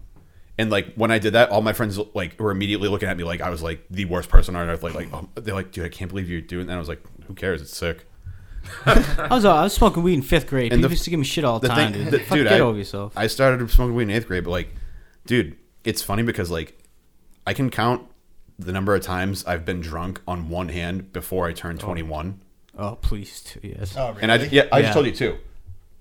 And 0.58 0.70
like 0.70 0.94
when 0.94 1.10
I 1.10 1.18
did 1.18 1.32
that, 1.34 1.50
all 1.50 1.62
my 1.62 1.72
friends 1.72 1.98
like 2.14 2.38
were 2.38 2.50
immediately 2.50 2.88
looking 2.88 3.08
at 3.08 3.16
me 3.16 3.24
like 3.24 3.40
I 3.40 3.50
was 3.50 3.62
like 3.62 3.84
the 3.90 4.04
worst 4.06 4.28
person 4.28 4.56
on 4.56 4.68
earth. 4.68 4.82
Like, 4.82 4.94
like 4.94 5.08
oh, 5.12 5.28
they're 5.34 5.54
like, 5.54 5.72
"Dude, 5.72 5.84
I 5.84 5.88
can't 5.88 6.10
believe 6.10 6.28
you're 6.30 6.40
doing 6.40 6.66
that." 6.66 6.72
And 6.72 6.76
I 6.76 6.80
was 6.80 6.88
like, 6.88 7.02
"Who 7.26 7.34
cares? 7.34 7.60
It's 7.62 7.76
sick." 7.76 8.06
I 8.86 9.28
was 9.30 9.44
uh, 9.44 9.54
I 9.54 9.62
was 9.64 9.72
smoking 9.72 10.02
weed 10.02 10.14
in 10.14 10.22
fifth 10.22 10.46
grade. 10.46 10.72
And 10.72 10.80
People 10.80 10.88
the- 10.90 10.94
used 10.94 11.04
to 11.04 11.10
give 11.10 11.18
me 11.18 11.24
shit 11.24 11.44
all 11.44 11.60
the, 11.60 11.68
the 11.68 11.74
time, 11.74 11.92
thing- 11.92 12.04
dude. 12.04 12.12
the- 12.12 12.18
Fuck, 12.20 12.36
dude, 12.38 12.48
get 12.48 12.56
I- 12.56 12.60
over 12.60 12.76
yourself. 12.78 13.12
I 13.16 13.26
started 13.26 13.70
smoking 13.70 13.94
weed 13.94 14.04
in 14.04 14.10
eighth 14.10 14.26
grade, 14.26 14.44
but 14.44 14.50
like, 14.50 14.74
dude, 15.26 15.56
it's 15.84 16.02
funny 16.02 16.22
because 16.22 16.50
like 16.50 16.78
I 17.46 17.52
can 17.54 17.70
count 17.70 18.06
the 18.58 18.72
number 18.72 18.94
of 18.94 19.02
times 19.02 19.44
I've 19.46 19.64
been 19.64 19.80
drunk 19.80 20.20
on 20.28 20.48
one 20.48 20.68
hand 20.68 21.12
before 21.12 21.46
I 21.48 21.52
turned 21.52 21.80
21. 21.80 22.40
oh 22.78 22.96
please, 23.00 23.40
too, 23.40 23.60
yes. 23.62 23.94
Oh, 23.96 24.10
really? 24.10 24.22
And 24.22 24.32
I 24.32 24.36
yeah, 24.36 24.64
I 24.72 24.78
Yeah. 24.78 24.82
just 24.82 24.94
told 24.94 25.06
you 25.06 25.12
too. 25.12 25.38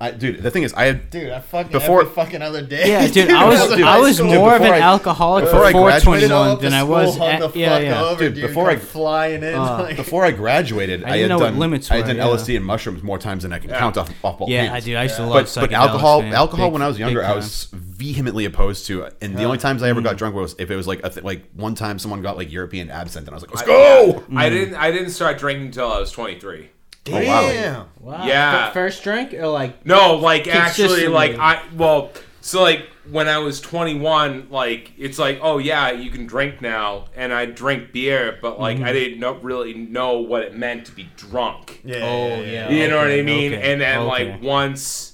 I, 0.01 0.11
dude, 0.11 0.41
the 0.41 0.49
thing 0.49 0.63
is, 0.63 0.73
I 0.75 0.85
had 0.85 1.09
Dude, 1.09 1.29
I 1.29 1.41
fucking 1.41 1.73
Before- 1.73 2.03
every 2.03 2.13
fucking 2.13 2.41
other 2.41 2.61
day. 2.61 2.87
Yeah, 2.87 3.05
dude, 3.09 3.29
I 3.31 3.43
was 3.49 3.67
Dude, 3.75 3.81
I 3.85 3.99
was 3.99 4.15
dude, 4.15 4.27
more 4.27 4.55
of 4.55 4.61
an 4.61 4.61
before 4.61 4.75
I- 4.75 4.79
alcoholic 4.79 5.43
before 5.43 5.65
I 5.65 5.71
before 5.73 5.87
graduated- 5.87 6.29
21 6.29 6.59
than 6.61 6.73
I 6.73 6.83
was. 6.83 7.17
hung 7.17 7.27
At, 7.27 7.39
the 7.53 7.59
yeah, 7.59 7.69
fuck 7.75 7.83
yeah. 7.83 8.03
over, 8.05 8.23
Dude, 8.23 8.35
dude. 8.35 8.47
before 8.47 8.67
come 8.69 8.75
I- 8.77 8.79
flying 8.79 9.43
in, 9.43 9.55
Uh, 9.55 9.77
like, 9.83 9.97
before 9.97 10.23
I 10.23 10.31
graduated, 10.31 11.03
I 11.03 11.07
I, 11.09 11.11
didn't 11.17 11.21
had 11.23 11.27
know 11.31 11.39
what 11.43 11.49
done 11.51 11.59
limits 11.59 11.91
I 11.91 11.95
had 11.97 12.01
were, 12.03 12.07
done 12.13 12.15
yeah. 12.15 12.23
LSD 12.33 12.55
and 12.55 12.65
mushrooms 12.65 13.03
more 13.03 13.17
times 13.19 13.43
than 13.43 13.51
I 13.51 13.59
can 13.59 13.71
count 13.71 13.97
off 13.97 14.09
off 14.23 14.37
both 14.39 14.47
Yeah, 14.47 14.61
hands. 14.63 14.73
I 14.75 14.79
do. 14.79 14.95
I 14.95 15.03
used 15.03 15.15
to 15.17 15.23
love 15.23 15.33
But, 15.33 15.53
but 15.53 15.69
psychedelics, 15.69 15.73
alcohol, 15.73 16.21
man. 16.21 16.33
alcohol 16.33 16.67
Big- 16.67 16.73
when 16.73 16.81
I 16.81 16.87
was 16.87 16.97
younger, 16.97 17.19
big 17.19 17.25
I 17.25 17.27
time. 17.27 17.35
was 17.37 17.67
vehemently 17.99 18.45
opposed 18.45 18.85
to, 18.87 19.09
and 19.21 19.37
the 19.37 19.43
only 19.43 19.57
times 19.57 19.83
I 19.83 19.89
ever 19.89 19.99
Mm. 19.99 20.05
got 20.05 20.17
drunk 20.17 20.33
was 20.35 20.55
if 20.57 20.71
it 20.71 20.75
was 20.77 20.87
like 20.87 21.01
a 21.03 21.09
th- 21.09 21.23
like 21.25 21.43
one 21.53 21.75
time 21.75 21.99
someone 21.99 22.21
got 22.21 22.37
like 22.37 22.51
European 22.51 22.89
absinthe, 22.89 23.27
and 23.27 23.33
I 23.33 23.35
was 23.35 23.43
like, 23.43 23.51
let's 23.53 23.63
I- 23.63 23.65
go. 23.65 24.23
yeah. 24.29 24.39
I 24.39 24.49
didn't. 24.49 24.75
I 24.75 24.91
didn't 24.91 25.11
start 25.11 25.37
drinking 25.37 25.67
until 25.67 25.91
I 25.91 25.99
was 25.99 26.11
23. 26.11 26.69
Oh 27.11 27.13
wow. 27.13 27.41
damn. 27.41 27.85
Wow. 27.99 28.25
Yeah. 28.25 28.67
F- 28.67 28.73
First 28.73 29.03
drink 29.03 29.33
or 29.33 29.47
like 29.47 29.85
No, 29.85 30.15
like 30.15 30.47
actually, 30.47 30.87
Consistently. 30.87 31.07
like 31.13 31.37
I 31.39 31.61
well, 31.75 32.11
so 32.41 32.61
like 32.61 32.87
when 33.09 33.27
I 33.27 33.39
was 33.39 33.59
21, 33.59 34.47
like 34.51 34.91
it's 34.97 35.17
like 35.17 35.39
oh 35.41 35.57
yeah, 35.57 35.91
you 35.91 36.11
can 36.11 36.25
drink 36.27 36.61
now, 36.61 37.05
and 37.15 37.33
I 37.33 37.45
drink 37.47 37.91
beer, 37.91 38.37
but 38.41 38.59
like 38.59 38.77
Mm-hmm. 38.77 38.85
I 38.85 38.93
didn't 38.93 39.19
know, 39.19 39.33
really 39.41 39.73
know 39.73 40.19
what 40.19 40.43
it 40.43 40.55
meant 40.55 40.85
to 40.85 40.91
be 40.91 41.09
drunk. 41.17 41.81
Yeah, 41.83 41.97
Oh, 42.03 42.27
yeah, 42.41 42.41
yeah. 42.41 42.69
You 42.69 42.87
know 42.87 42.97
what 42.97 43.07
I 43.11 43.21
mean? 43.23 43.53
okay, 43.55 43.71
And 43.73 43.81
then 43.81 43.99
okay. 43.99 44.31
like 44.31 44.41
once 44.43 45.13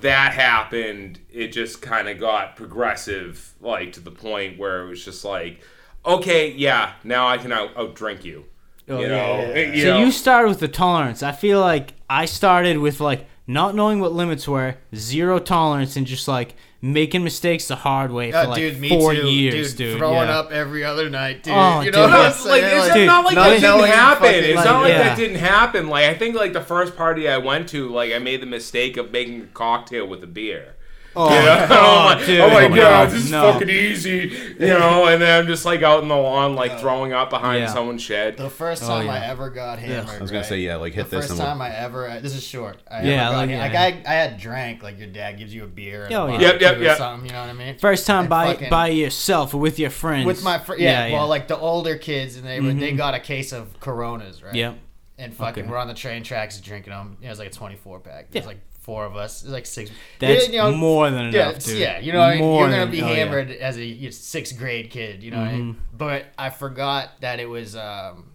that 0.00 0.32
happened, 0.32 1.20
it 1.30 1.48
just 1.48 1.82
kind 1.82 2.08
of 2.08 2.18
got 2.18 2.56
progressive, 2.56 3.54
like 3.60 3.92
to 3.94 4.00
the 4.00 4.10
point 4.10 4.58
where 4.58 4.82
it 4.82 4.88
was 4.88 5.04
just 5.04 5.24
like, 5.24 5.60
okay, 6.04 6.52
yeah, 6.52 6.92
now 7.04 7.28
I 7.28 7.38
can 7.38 7.52
out, 7.52 7.76
out 7.76 7.94
drink 7.94 8.24
you. 8.24 8.44
Oh, 8.88 9.00
you 9.00 9.02
yeah, 9.02 9.08
know, 9.08 9.40
yeah, 9.40 9.54
yeah. 9.54 9.72
you 9.74 9.82
so 9.82 9.88
know? 9.88 10.04
you 10.04 10.10
started 10.10 10.48
with 10.48 10.60
the 10.60 10.68
tolerance. 10.68 11.22
I 11.22 11.32
feel 11.32 11.60
like 11.60 11.94
I 12.08 12.24
started 12.24 12.78
with 12.78 13.00
like 13.00 13.26
not 13.46 13.74
knowing 13.74 14.00
what 14.00 14.12
limits 14.12 14.48
were, 14.48 14.76
zero 14.94 15.38
tolerance, 15.38 15.96
and 15.96 16.06
just 16.06 16.28
like 16.28 16.54
making 16.80 17.24
mistakes 17.24 17.66
the 17.68 17.76
hard 17.76 18.12
way 18.12 18.30
for 18.30 18.38
Uh, 18.38 18.46
like 18.48 18.56
dude, 18.56 18.88
four 18.88 19.12
too. 19.14 19.26
years, 19.28 19.74
dude, 19.74 19.78
dude. 19.90 19.98
Throwing 19.98 20.28
yeah. 20.28 20.38
up 20.38 20.52
every 20.52 20.84
other 20.84 21.10
night, 21.10 21.42
dude. 21.42 21.54
Oh, 21.56 21.80
you 21.80 21.86
dude. 21.86 21.94
know 21.94 22.02
what 22.02 22.12
I'm 22.12 22.30
it's 22.30 22.44
like, 22.46 22.62
it's 22.62 22.88
Like, 22.90 23.06
not 23.06 23.24
like 23.24 23.34
that 23.34 23.60
didn't 23.60 23.84
happen. 23.86 24.26
fucking, 24.26 24.44
It's 24.44 24.56
like, 24.56 24.64
not 24.64 24.80
like 24.82 24.88
yeah. 24.90 24.98
that 25.02 25.16
didn't 25.16 25.36
happen. 25.38 25.88
Like 25.88 26.04
I 26.04 26.14
think 26.14 26.36
like 26.36 26.52
the 26.52 26.60
first 26.60 26.96
party 26.96 27.28
I 27.28 27.38
went 27.38 27.68
to, 27.70 27.88
like 27.88 28.12
I 28.12 28.18
made 28.20 28.40
the 28.40 28.46
mistake 28.46 28.96
of 28.96 29.10
making 29.10 29.42
a 29.42 29.46
cocktail 29.46 30.06
with 30.06 30.22
a 30.22 30.26
beer. 30.28 30.76
Oh, 31.20 31.28
You 31.34 31.40
know? 31.44 31.66
oh, 31.70 32.16
oh 32.20 32.26
dude. 32.26 32.40
oh 32.40 32.48
my 32.48 32.64
Oh 32.64 32.68
my 32.68 32.76
god, 32.76 33.08
God, 33.08 33.10
this 33.10 33.24
is 33.24 33.30
fucking 33.30 33.68
easy. 33.68 34.54
You 34.60 34.68
know, 34.68 35.06
and 35.06 35.20
then 35.20 35.40
I'm 35.40 35.46
just 35.46 35.64
like 35.64 35.82
out 35.82 36.02
in 36.02 36.08
the 36.08 36.16
lawn, 36.16 36.54
like 36.54 36.78
throwing 36.78 37.12
up 37.12 37.28
behind 37.30 37.60
Yeah. 37.62 37.66
someone's 37.72 38.02
shed. 38.02 38.36
The 38.36 38.48
first 38.50 38.84
Oh, 38.84 38.86
time 38.88 39.06
yeah. 39.06 39.12
I 39.14 39.26
ever 39.26 39.50
got 39.50 39.78
hammered. 39.78 40.08
I 40.16 40.18
was 40.20 40.30
gonna 40.30 40.40
right? 40.42 40.48
say 40.48 40.58
yeah, 40.60 40.76
like 40.76 40.92
hit 40.94 41.10
the 41.10 41.16
this 41.16 41.26
first 41.28 41.40
time 41.40 41.58
we'll- 41.58 41.66
I 41.66 41.70
ever. 41.70 42.08
Uh, 42.08 42.20
this 42.20 42.34
is 42.34 42.44
short. 42.44 42.78
I 42.90 43.02
Yeah, 43.02 43.28
ever 43.30 43.46
got, 43.46 43.60
like, 43.60 43.72
like. 43.72 44.06
I, 44.06 44.10
I 44.10 44.14
had 44.14 44.38
drank 44.38 44.82
like 44.82 44.98
your 44.98 45.08
dad 45.08 45.38
gives 45.38 45.52
you 45.52 45.64
a 45.64 45.66
beer. 45.66 46.04
And 46.04 46.14
Oh, 46.14 46.26
a 46.26 46.32
yeah. 46.34 46.40
Yep, 46.40 46.60
yep, 46.60 46.76
or 46.76 46.82
yep. 46.82 46.98
Something, 46.98 47.26
you 47.28 47.32
know 47.32 47.40
what 47.40 47.50
I 47.50 47.52
mean? 47.54 47.78
First 47.78 48.06
time 48.06 48.20
And 48.20 48.28
by 48.30 48.46
fucking- 48.54 48.70
by 48.70 48.88
yourself 48.88 49.54
or 49.54 49.58
with 49.58 49.78
your 49.78 49.90
friends. 49.90 50.26
With 50.26 50.44
my 50.44 50.58
fr- 50.58 50.76
yeah, 50.76 51.12
well, 51.12 51.26
like 51.26 51.48
the 51.48 51.58
older 51.58 51.96
kids, 51.98 52.36
and 52.36 52.46
they 52.46 52.60
would 52.60 52.78
they 52.78 52.88
mm-hmm. 52.90 52.96
got 52.96 53.14
a 53.14 53.20
case 53.20 53.52
of 53.52 53.80
Coronas, 53.80 54.42
right? 54.42 54.54
Yep. 54.54 54.78
And 55.20 55.34
fucking, 55.34 55.64
Okay. 55.64 55.70
we're 55.72 55.78
on 55.78 55.88
the 55.88 55.94
train 55.94 56.22
tracks 56.22 56.60
drinking 56.60 56.92
them. 56.92 57.16
It 57.20 57.28
was 57.28 57.40
like 57.40 57.48
a 57.48 57.50
24 57.50 57.98
pack. 57.98 58.30
There's 58.30 58.44
Yeah. 58.44 58.48
like 58.50 58.58
four 58.88 59.04
of 59.04 59.16
us. 59.16 59.44
Like 59.44 59.66
six. 59.66 59.90
That's 60.18 60.48
you 60.48 60.56
know, 60.56 60.74
more 60.74 61.10
than 61.10 61.30
yeah, 61.30 61.50
enough, 61.50 61.62
dude. 61.62 61.76
Yeah, 61.76 61.98
you 61.98 62.10
know, 62.10 62.20
what 62.20 62.28
I 62.30 62.34
mean? 62.36 62.40
More 62.40 62.60
you're 62.60 62.70
gonna 62.70 62.80
than- 62.86 62.90
be 62.90 63.02
oh, 63.02 63.08
yeah. 63.08 63.14
hammered 63.16 63.50
as 63.50 63.76
a 63.76 63.84
you 63.84 64.06
know, 64.06 64.10
sixth 64.10 64.56
grade 64.56 64.88
kid. 64.90 65.22
You 65.22 65.30
know, 65.30 65.40
what 65.40 65.48
I? 65.48 65.52
Mm-hmm. 65.52 65.80
but 65.92 66.24
I 66.38 66.48
forgot 66.48 67.20
that 67.20 67.38
it 67.38 67.50
was 67.50 67.76
um, 67.76 68.30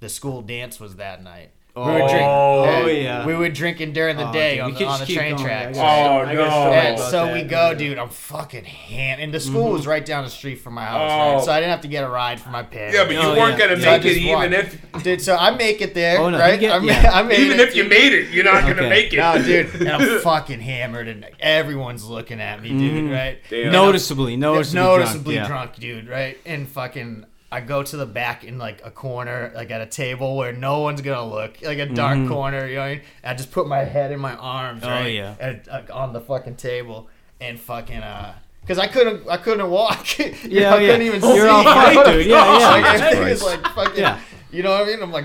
the 0.00 0.10
school 0.10 0.42
dance 0.42 0.78
was 0.78 0.96
that 0.96 1.24
night. 1.24 1.52
We 1.76 1.82
Oh, 1.82 1.86
were 1.92 1.98
drinking. 1.98 2.20
oh, 2.22 2.86
yeah. 2.86 3.26
We 3.26 3.34
were 3.34 3.48
drinking 3.48 3.94
during 3.94 4.16
the 4.16 4.28
Oh, 4.28 4.32
day 4.32 4.56
dude, 4.58 4.66
we 4.66 4.72
on, 4.72 4.74
the, 4.74 4.84
on 4.84 4.90
just 4.90 5.00
the 5.00 5.06
keep 5.06 5.16
train 5.18 5.34
going. 5.34 5.44
tracks. 5.44 5.78
I 5.78 5.82
Oh, 5.82 6.18
a- 6.20 6.24
I 6.26 6.34
no. 6.34 6.42
And 6.72 6.98
so 7.00 7.26
that. 7.26 7.34
we 7.34 7.42
go, 7.42 7.74
dude. 7.74 7.98
I'm 7.98 8.10
fucking 8.10 8.64
ham. 8.64 9.18
And 9.20 9.34
the 9.34 9.40
school 9.40 9.64
Mm-hmm. 9.64 9.72
was 9.72 9.86
right 9.86 10.04
down 10.06 10.22
the 10.22 10.30
street 10.30 10.56
from 10.60 10.74
my 10.74 10.84
house, 10.84 11.10
Oh. 11.12 11.34
right? 11.36 11.44
So 11.44 11.50
I 11.50 11.56
didn't 11.58 11.72
have 11.72 11.80
to 11.80 11.88
get 11.88 12.04
a 12.04 12.08
ride 12.08 12.38
for 12.40 12.50
my 12.50 12.62
parents. 12.62 12.96
yeah, 12.96 13.02
but 13.04 13.12
you 13.14 13.18
Oh, 13.18 13.36
weren't 13.36 13.58
yeah. 13.58 13.66
gonna 13.68 13.80
So 13.80 13.88
I 13.88 13.96
make 13.96 14.04
it 14.06 14.16
even 14.18 14.32
walked. 14.52 14.76
if 14.94 15.02
Dude, 15.02 15.20
so 15.20 15.36
I 15.36 15.50
make 15.56 15.80
it 15.80 15.94
there, 15.94 16.18
Oh, 16.20 16.30
no, 16.30 16.38
right? 16.38 16.60
get- 16.60 16.72
I, 16.74 16.78
ma- 16.78 16.84
yeah. 16.86 17.10
I 17.12 17.22
made 17.24 17.40
even 17.40 17.58
it, 17.58 17.68
if 17.68 17.74
you 17.74 17.82
dude. 17.82 17.90
made 17.90 18.12
it, 18.12 18.30
you're 18.30 18.44
not 18.44 18.62
gonna 18.62 18.88
make 18.88 19.12
it. 19.12 19.16
No, 19.16 19.42
dude, 19.42 19.74
and 19.74 19.88
I'm 19.90 20.18
fucking 20.20 20.60
hammered, 20.60 21.08
and 21.08 21.26
everyone's 21.40 22.04
looking 22.04 22.40
at 22.40 22.62
me, 22.62 22.68
dude, 22.68 23.10
right? 23.10 23.38
Damn. 23.50 23.62
And 23.64 23.72
noticeably, 23.72 24.34
I'm 24.34 24.40
noticeably, 24.40 24.80
noticeably 24.80 25.34
drunk. 25.36 25.48
drunk, 25.48 25.74
dude, 25.80 26.08
right? 26.08 26.38
And 26.46 26.68
fucking, 26.68 27.26
I 27.52 27.60
go 27.60 27.82
to 27.84 27.96
the 27.96 28.06
back 28.06 28.42
in 28.44 28.58
like 28.58 28.80
a 28.84 28.90
corner, 28.90 29.52
like 29.54 29.70
at 29.70 29.80
a 29.80 29.86
table 29.86 30.36
where 30.36 30.52
no 30.52 30.80
one's 30.80 31.00
gonna 31.02 31.28
look, 31.28 31.62
like 31.62 31.78
a 31.78 31.86
dark 31.86 32.26
corner, 32.28 32.66
you 32.66 32.74
know 32.76 32.80
what 32.80 32.86
I 32.86 32.94
mean? 32.96 33.02
I 33.22 33.34
just 33.34 33.52
put 33.52 33.68
my 33.68 33.84
head 33.84 34.10
in 34.10 34.18
my 34.20 34.34
arms, 34.34 34.82
Oh, 34.82 34.88
right? 34.88 35.06
yeah. 35.14 35.34
at, 35.38 35.68
uh, 35.68 35.82
on 35.92 36.12
the 36.12 36.20
fucking 36.20 36.56
table, 36.56 37.08
and 37.40 37.58
fucking, 37.60 37.98
uh, 37.98 38.34
cause 38.66 38.78
I 38.78 38.88
couldn't, 38.88 39.28
I 39.28 39.36
couldn't 39.36 39.70
walk. 39.70 40.06
Yeah, 40.18 40.70
know, 40.70 40.76
I 40.76 40.80
yeah. 40.80 40.86
couldn't 40.92 41.06
even 41.06 41.20
You're 41.22 41.32
see. 41.34 41.48
all 41.48 41.64
fine, 41.64 42.04
dude. 42.12 42.26
Yeah, 42.26 42.58
yeah. 42.58 42.68
Like, 42.82 43.14
Jesus 43.26 43.42
it 43.42 43.44
like 43.46 43.74
fucking, 43.74 44.00
Yeah. 44.00 44.20
You 44.54 44.62
know 44.62 44.70
what 44.70 44.82
I 44.82 44.86
mean? 44.86 45.02
I'm 45.02 45.12
like, 45.12 45.24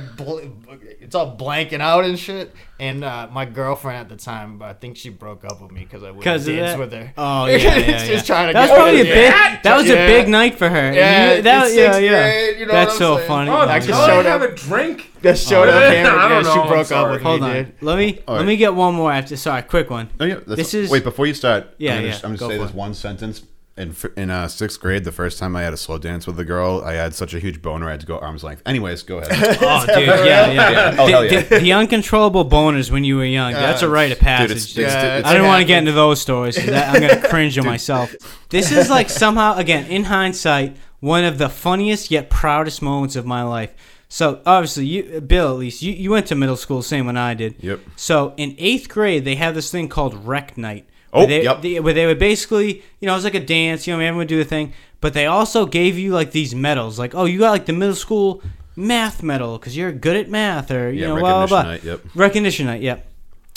it's 1.00 1.16
all 1.16 1.38
blanking 1.38 1.80
out 1.80 2.04
and 2.04 2.18
shit. 2.18 2.54
And 2.80 3.04
uh, 3.04 3.28
my 3.32 3.46
girlfriend 3.46 3.98
at 4.00 4.10
the 4.10 4.16
time, 4.16 4.62
I 4.62 4.74
think 4.74 4.96
she 4.98 5.10
broke 5.10 5.44
up 5.46 5.62
with 5.62 5.72
me 5.72 5.82
because 5.82 6.02
I 6.04 6.12
wouldn't 6.12 6.46
dance 6.46 6.80
with 6.80 6.92
her. 6.94 7.14
Oh 7.18 7.46
yeah, 7.48 7.58
yeah, 7.58 7.78
yeah. 7.78 7.98
She's 8.04 8.26
trying 8.26 8.48
to 8.48 8.54
That 8.54 8.62
was 8.62 8.70
get 8.70 8.76
probably 8.78 9.02
a 9.02 9.04
big. 9.04 9.16
Yeah. 9.16 9.60
That 9.64 9.78
was 9.78 9.86
Yeah. 9.88 9.94
a 9.96 10.08
big 10.08 10.28
night 10.30 10.56
for 10.58 10.70
her. 10.70 10.94
Yeah, 10.94 11.36
You- 11.36 11.42
that, 11.44 11.74
yeah, 11.74 11.98
yeah. 11.98 12.10
grade, 12.32 12.60
you 12.60 12.66
know 12.66 12.72
That's 12.74 12.92
what 12.92 12.98
so 12.98 13.12
I'm 13.14 13.18
saying? 13.18 13.28
funny. 13.28 13.52
Oh, 13.52 13.54
I 13.56 13.74
I 13.74 13.78
just 13.80 13.90
just 13.90 14.06
showed 14.08 14.26
have 14.26 14.42
a 14.42 14.56
drink. 14.56 15.12
That 15.22 15.38
showed 15.38 15.68
up 15.70 15.76
I 15.76 15.82
don't 15.82 15.94
Yeah, 15.94 16.28
know, 16.42 16.44
she 16.44 16.60
I'm 16.60 16.68
broke 16.68 16.80
up 16.80 16.86
sorry. 16.88 17.12
with 17.14 17.22
Hold 17.22 17.42
me, 17.42 17.48
on. 17.48 17.74
Let 17.82 17.98
me 17.98 18.20
All 18.28 18.36
let 18.38 18.46
me 18.46 18.56
get 18.58 18.74
one 18.74 18.96
more 18.96 19.12
after. 19.12 19.36
Sorry, 19.36 19.62
quick 19.64 19.90
one. 19.90 20.10
Oh, 20.20 20.26
yeah, 20.26 20.36
that's, 20.36 20.56
This 20.56 20.74
is- 20.74 20.90
wait 20.90 21.04
before 21.04 21.28
you 21.28 21.34
start. 21.34 21.68
Yeah, 21.78 21.92
I'm 21.94 21.98
gonna, 21.98 22.08
yeah, 22.08 22.20
I'm 22.24 22.32
go 22.36 22.38
gonna 22.48 22.54
say 22.60 22.64
this 22.66 22.74
one 22.74 22.94
sentence. 22.94 23.44
In 23.80 23.96
in 24.18 24.30
uh, 24.30 24.48
sixth 24.50 24.80
grade, 24.80 25.06
the 25.06 25.12
first 25.12 25.40
time 25.40 25.56
I 25.56 25.62
had 25.64 25.72
a 25.74 25.78
slow 25.78 25.98
dance 25.98 26.28
with 26.28 26.38
a 26.40 26.44
girl, 26.44 26.84
I 26.86 26.94
had 26.94 27.16
such 27.16 27.34
a 27.34 27.40
huge 27.40 27.62
boner 27.62 27.88
I 27.88 27.92
had 27.92 28.02
to 28.02 28.06
go 28.06 28.20
arms 28.20 28.44
length. 28.44 28.62
Anyways, 28.66 29.04
go 29.04 29.20
ahead. 29.20 29.58
Oh, 29.62 29.86
dude, 29.88 30.08
yeah, 30.08 30.26
yeah. 30.26 30.52
Yeah. 30.52 30.96
Oh, 31.00 31.06
the, 31.06 31.12
hell 31.12 31.26
yeah. 31.26 31.42
the- 31.44 31.60
the 31.60 31.72
uncontrollable 31.74 32.44
boners 32.50 32.92
when 32.92 33.04
you 33.06 33.16
were 33.18 33.24
young. 33.26 33.54
That's 33.54 33.82
a 33.82 33.88
rite 33.90 34.12
of 34.12 34.18
Dude, 34.18 34.24
passage. 34.26 34.52
it's, 34.52 34.66
it's, 34.66 34.74
dude. 34.74 34.86
it's, 34.86 35.28
I 35.28 35.34
don't 35.34 35.48
want 35.48 35.62
to 35.62 35.66
get 35.66 35.80
into 35.80 35.94
those 35.94 36.22
stories. 36.22 36.58
'cause 36.58 36.66
that, 36.68 36.94
I'm 36.94 37.02
gonna 37.02 37.28
cringe 37.30 37.58
on 37.58 37.66
myself. 37.66 38.14
This 38.50 38.72
is 38.72 38.90
like 38.90 39.10
somehow, 39.10 39.56
again, 39.56 39.86
in 39.86 40.04
hindsight, 40.04 40.76
one 41.00 41.24
of 41.24 41.38
the 41.38 41.48
funniest 41.50 42.12
yet 42.12 42.30
proudest 42.30 42.82
moments 42.82 43.16
of 43.16 43.26
my 43.26 43.44
life. 43.44 43.74
So 44.10 44.42
obviously, 44.46 44.88
you, 44.88 45.22
Bill, 45.22 45.52
at 45.54 45.58
least 45.60 45.82
you, 45.82 45.94
you 45.94 46.12
went 46.12 46.26
to 46.28 46.36
middle 46.36 46.58
school, 46.58 46.82
same 46.82 47.06
when 47.06 47.16
I 47.16 47.34
did. 47.36 47.56
Yep. 47.62 47.80
So 47.96 48.34
in 48.38 48.56
eighth 48.58 48.90
grade, 48.90 49.24
they 49.24 49.36
have 49.36 49.54
this 49.56 49.72
thing 49.72 49.88
called 49.88 50.26
rec 50.26 50.58
night. 50.58 50.86
Oh, 51.14 51.20
where 51.20 51.28
they, 51.28 51.44
yep. 51.44 51.62
they- 51.62 51.80
where 51.80 51.94
they 51.94 52.06
would 52.06 52.20
basically, 52.20 52.84
you 53.00 53.06
know, 53.08 53.14
it 53.14 53.18
was 53.18 53.24
like 53.24 53.36
a 53.36 53.40
dance. 53.40 53.88
You 53.88 53.94
know, 53.94 54.00
everyone 54.00 54.18
would 54.20 54.28
do 54.28 54.40
a 54.42 54.44
thing, 54.46 54.74
but 55.02 55.14
they 55.14 55.26
also 55.26 55.66
gave 55.66 55.98
you 55.98 56.12
like 56.14 56.32
these 56.32 56.54
medals, 56.54 57.00
like, 57.00 57.16
oh, 57.16 57.26
you 57.26 57.40
got 57.40 57.52
like 57.52 57.66
the 57.66 57.74
middle 57.74 57.96
school 57.96 58.42
math 58.76 59.24
medal 59.24 59.58
because 59.58 59.76
you're 59.76 59.92
good 59.92 60.16
at 60.16 60.30
math, 60.30 60.72
or 60.72 60.92
you 60.92 61.02
Yeah, 61.02 61.08
know, 61.08 61.20
blah 61.20 61.46
blah 61.46 61.48
blah. 61.48 61.72
recognition 61.72 61.72
night, 61.72 61.84
yep. 62.06 62.16
Recognition 62.16 62.66
night, 62.68 62.82
yep. 62.82 63.08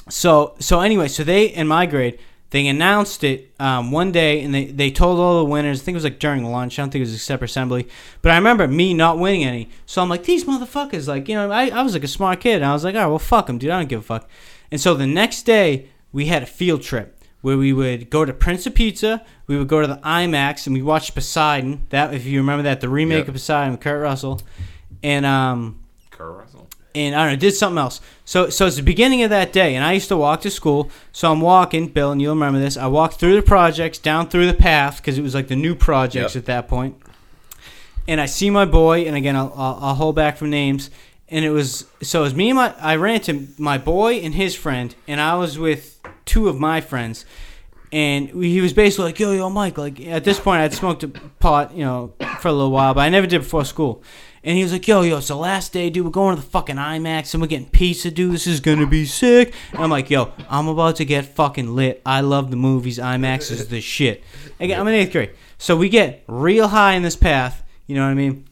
So 0.09 0.55
so 0.59 0.81
anyway, 0.81 1.09
so 1.09 1.25
they 1.25 1.47
in 1.47 1.67
my 1.69 1.87
grade 1.87 2.19
they 2.51 2.67
announced 2.69 3.25
it 3.25 3.51
um, 3.59 3.91
one 3.91 4.13
day 4.13 4.43
and 4.43 4.55
they, 4.55 4.67
they 4.67 4.91
told 4.91 5.19
all 5.19 5.39
the 5.43 5.45
winners. 5.51 5.81
I 5.81 5.85
think 5.85 5.95
it 5.95 5.97
was 5.97 6.05
like 6.05 6.19
during 6.19 6.45
lunch. 6.45 6.79
I 6.79 6.83
don't 6.83 6.91
think 6.91 7.01
it 7.01 7.07
was 7.09 7.15
a 7.15 7.19
separate 7.19 7.49
assembly, 7.51 7.89
but 8.21 8.31
I 8.31 8.37
remember 8.37 8.69
me 8.69 8.93
not 8.93 9.19
winning 9.19 9.43
any. 9.45 9.71
So 9.87 10.03
I'm 10.03 10.11
like, 10.11 10.25
these 10.25 10.45
motherfuckers, 10.45 11.09
like 11.09 11.29
you 11.31 11.35
know, 11.35 11.51
I, 11.51 11.69
I 11.69 11.83
was 11.83 11.95
like 11.95 12.05
a 12.05 12.09
smart 12.09 12.41
kid. 12.41 12.57
And 12.57 12.67
I 12.67 12.75
was 12.75 12.85
like, 12.85 12.95
all 12.95 13.01
right, 13.01 13.07
well, 13.07 13.19
fuck 13.19 13.47
them, 13.47 13.57
dude. 13.57 13.71
I 13.71 13.79
don't 13.79 13.89
give 13.89 14.01
a 14.01 14.03
fuck. 14.03 14.29
And 14.71 14.79
so 14.79 14.93
the 14.95 15.07
next 15.07 15.45
day, 15.45 15.89
we 16.13 16.27
had 16.27 16.43
a 16.43 16.47
field 16.47 16.83
trip 16.83 17.19
where 17.43 17.59
we 17.59 17.73
would 17.73 18.09
go 18.09 18.25
to 18.25 18.33
Prince 18.33 18.67
of 18.67 18.75
Pizza, 18.75 19.25
we 19.47 19.59
would 19.59 19.69
go 19.69 19.81
to 19.81 19.87
the 19.87 19.97
IMAX, 19.99 20.67
and 20.67 20.75
we 20.75 20.81
watched 20.83 21.15
Poseidon. 21.15 21.85
That, 21.91 22.15
if 22.15 22.25
you 22.25 22.39
remember 22.41 22.63
that, 22.63 22.81
the 22.81 22.89
remake 22.89 23.19
Yep. 23.19 23.29
of 23.29 23.35
Poseidon 23.35 23.73
with 23.73 23.81
Kurt 23.81 24.01
Russell, 24.01 24.41
and 25.03 25.27
um, 25.27 25.79
Kurt 26.11 26.37
Russell. 26.37 26.69
and 26.95 27.15
I 27.15 27.25
don't 27.25 27.33
know, 27.33 27.37
did 27.39 27.55
something 27.55 27.79
else. 27.79 28.01
So 28.25 28.49
so 28.49 28.67
it's 28.67 28.77
the 28.77 28.83
beginning 28.83 29.23
of 29.23 29.31
that 29.31 29.53
day, 29.53 29.75
and 29.75 29.85
I 29.85 29.93
used 29.93 30.09
to 30.09 30.17
walk 30.17 30.41
to 30.43 30.51
school. 30.51 30.91
So 31.13 31.31
I'm 31.33 31.41
walking, 31.41 31.89
Bill, 31.89 32.13
and 32.13 32.23
you'll 32.23 32.35
remember 32.35 32.61
this. 32.61 32.77
I 32.77 32.87
walked 32.87 33.17
through 33.21 33.35
the 33.35 33.43
projects, 33.43 33.99
down 33.99 34.29
through 34.29 34.47
the 34.47 34.55
path, 34.55 34.99
because 34.99 35.19
it 35.19 35.23
was 35.23 35.35
like 35.35 35.49
the 35.49 35.57
new 35.57 35.75
projects 35.75 36.35
Yep. 36.35 36.43
at 36.43 36.47
that 36.47 36.69
point. 36.69 36.97
And 38.09 38.21
I 38.21 38.27
see 38.27 38.51
my 38.51 38.65
boy, 38.65 39.03
and 39.07 39.15
again, 39.17 39.37
I'll, 39.37 39.53
I'll, 39.57 39.79
I'll 39.81 39.95
hold 39.95 40.17
back 40.17 40.37
from 40.37 40.51
names. 40.51 40.91
And 41.33 41.47
it 41.47 41.51
was 41.51 41.87
so 42.03 42.21
it 42.21 42.25
was 42.25 42.35
me 42.35 42.51
and 42.51 42.57
my 42.57 42.75
I 42.79 42.95
ran 42.97 43.15
into 43.15 43.49
my 43.59 43.79
boy 43.79 44.17
and 44.17 44.35
his 44.35 44.55
friend, 44.55 44.95
and 45.09 45.19
I 45.19 45.35
was 45.37 45.59
with 45.59 45.99
two 46.27 46.49
of 46.49 46.61
my 46.61 46.83
friends. 46.83 47.25
And 47.91 48.29
he 48.29 48.61
was 48.61 48.73
basically 48.75 49.07
like, 49.07 49.19
"Yo, 49.19 49.33
yo, 49.33 49.49
Mike." 49.51 49.79
Like 49.79 49.99
at 50.07 50.25
this 50.25 50.39
point, 50.39 50.61
I'd 50.61 50.75
smoked 50.75 51.03
a 51.05 51.09
pot, 51.09 51.75
you 51.75 51.85
know, 51.85 52.13
for 52.41 52.49
a 52.49 52.53
little 52.53 52.71
while, 52.71 52.93
but 52.95 53.01
I 53.01 53.09
never 53.09 53.27
did 53.27 53.41
before 53.41 53.65
school. 53.65 54.03
And 54.45 54.57
he 54.57 54.63
was 54.63 54.73
like, 54.73 54.87
"Yo, 54.87 55.01
yo, 55.03 55.19
it's 55.19 55.29
the 55.29 55.37
last 55.37 55.73
day, 55.73 55.89
dude. 55.89 56.05
We're 56.05 56.11
going 56.11 56.37
to 56.37 56.43
the 56.43 56.49
fucking 56.49 56.77
IMAX 56.77 57.33
and 57.33 57.41
we're 57.41 57.49
getting 57.49 57.71
pizza, 57.71 58.11
dude. 58.11 58.35
This 58.35 58.47
is 58.47 58.61
gonna 58.61 58.87
be 58.87 59.07
sick." 59.07 59.55
And 59.73 59.81
I'm 59.81 59.91
like, 59.91 60.11
"Yo, 60.11 60.33
I'm 60.51 60.69
about 60.69 60.97
to 60.97 61.07
get 61.07 61.25
fucking 61.25 61.75
lit. 61.75 62.03
I 62.05 62.21
love 62.21 62.51
the 62.51 62.57
movies. 62.57 62.99
IMAX 62.99 63.51
is 63.51 63.69
the 63.69 63.81
shit." 63.81 64.23
Again, 64.61 64.79
I'm 64.79 64.89
in 64.89 64.95
eighth 64.95 65.13
grade, 65.13 65.31
so 65.57 65.77
we 65.77 65.89
get 65.89 66.25
real 66.29 66.69
high 66.69 66.93
in 66.93 67.03
this 67.03 67.17
path. 67.17 67.63
You 67.87 67.95
know 67.97 68.05
what 68.05 68.11
I 68.11 68.15
mean? 68.15 68.45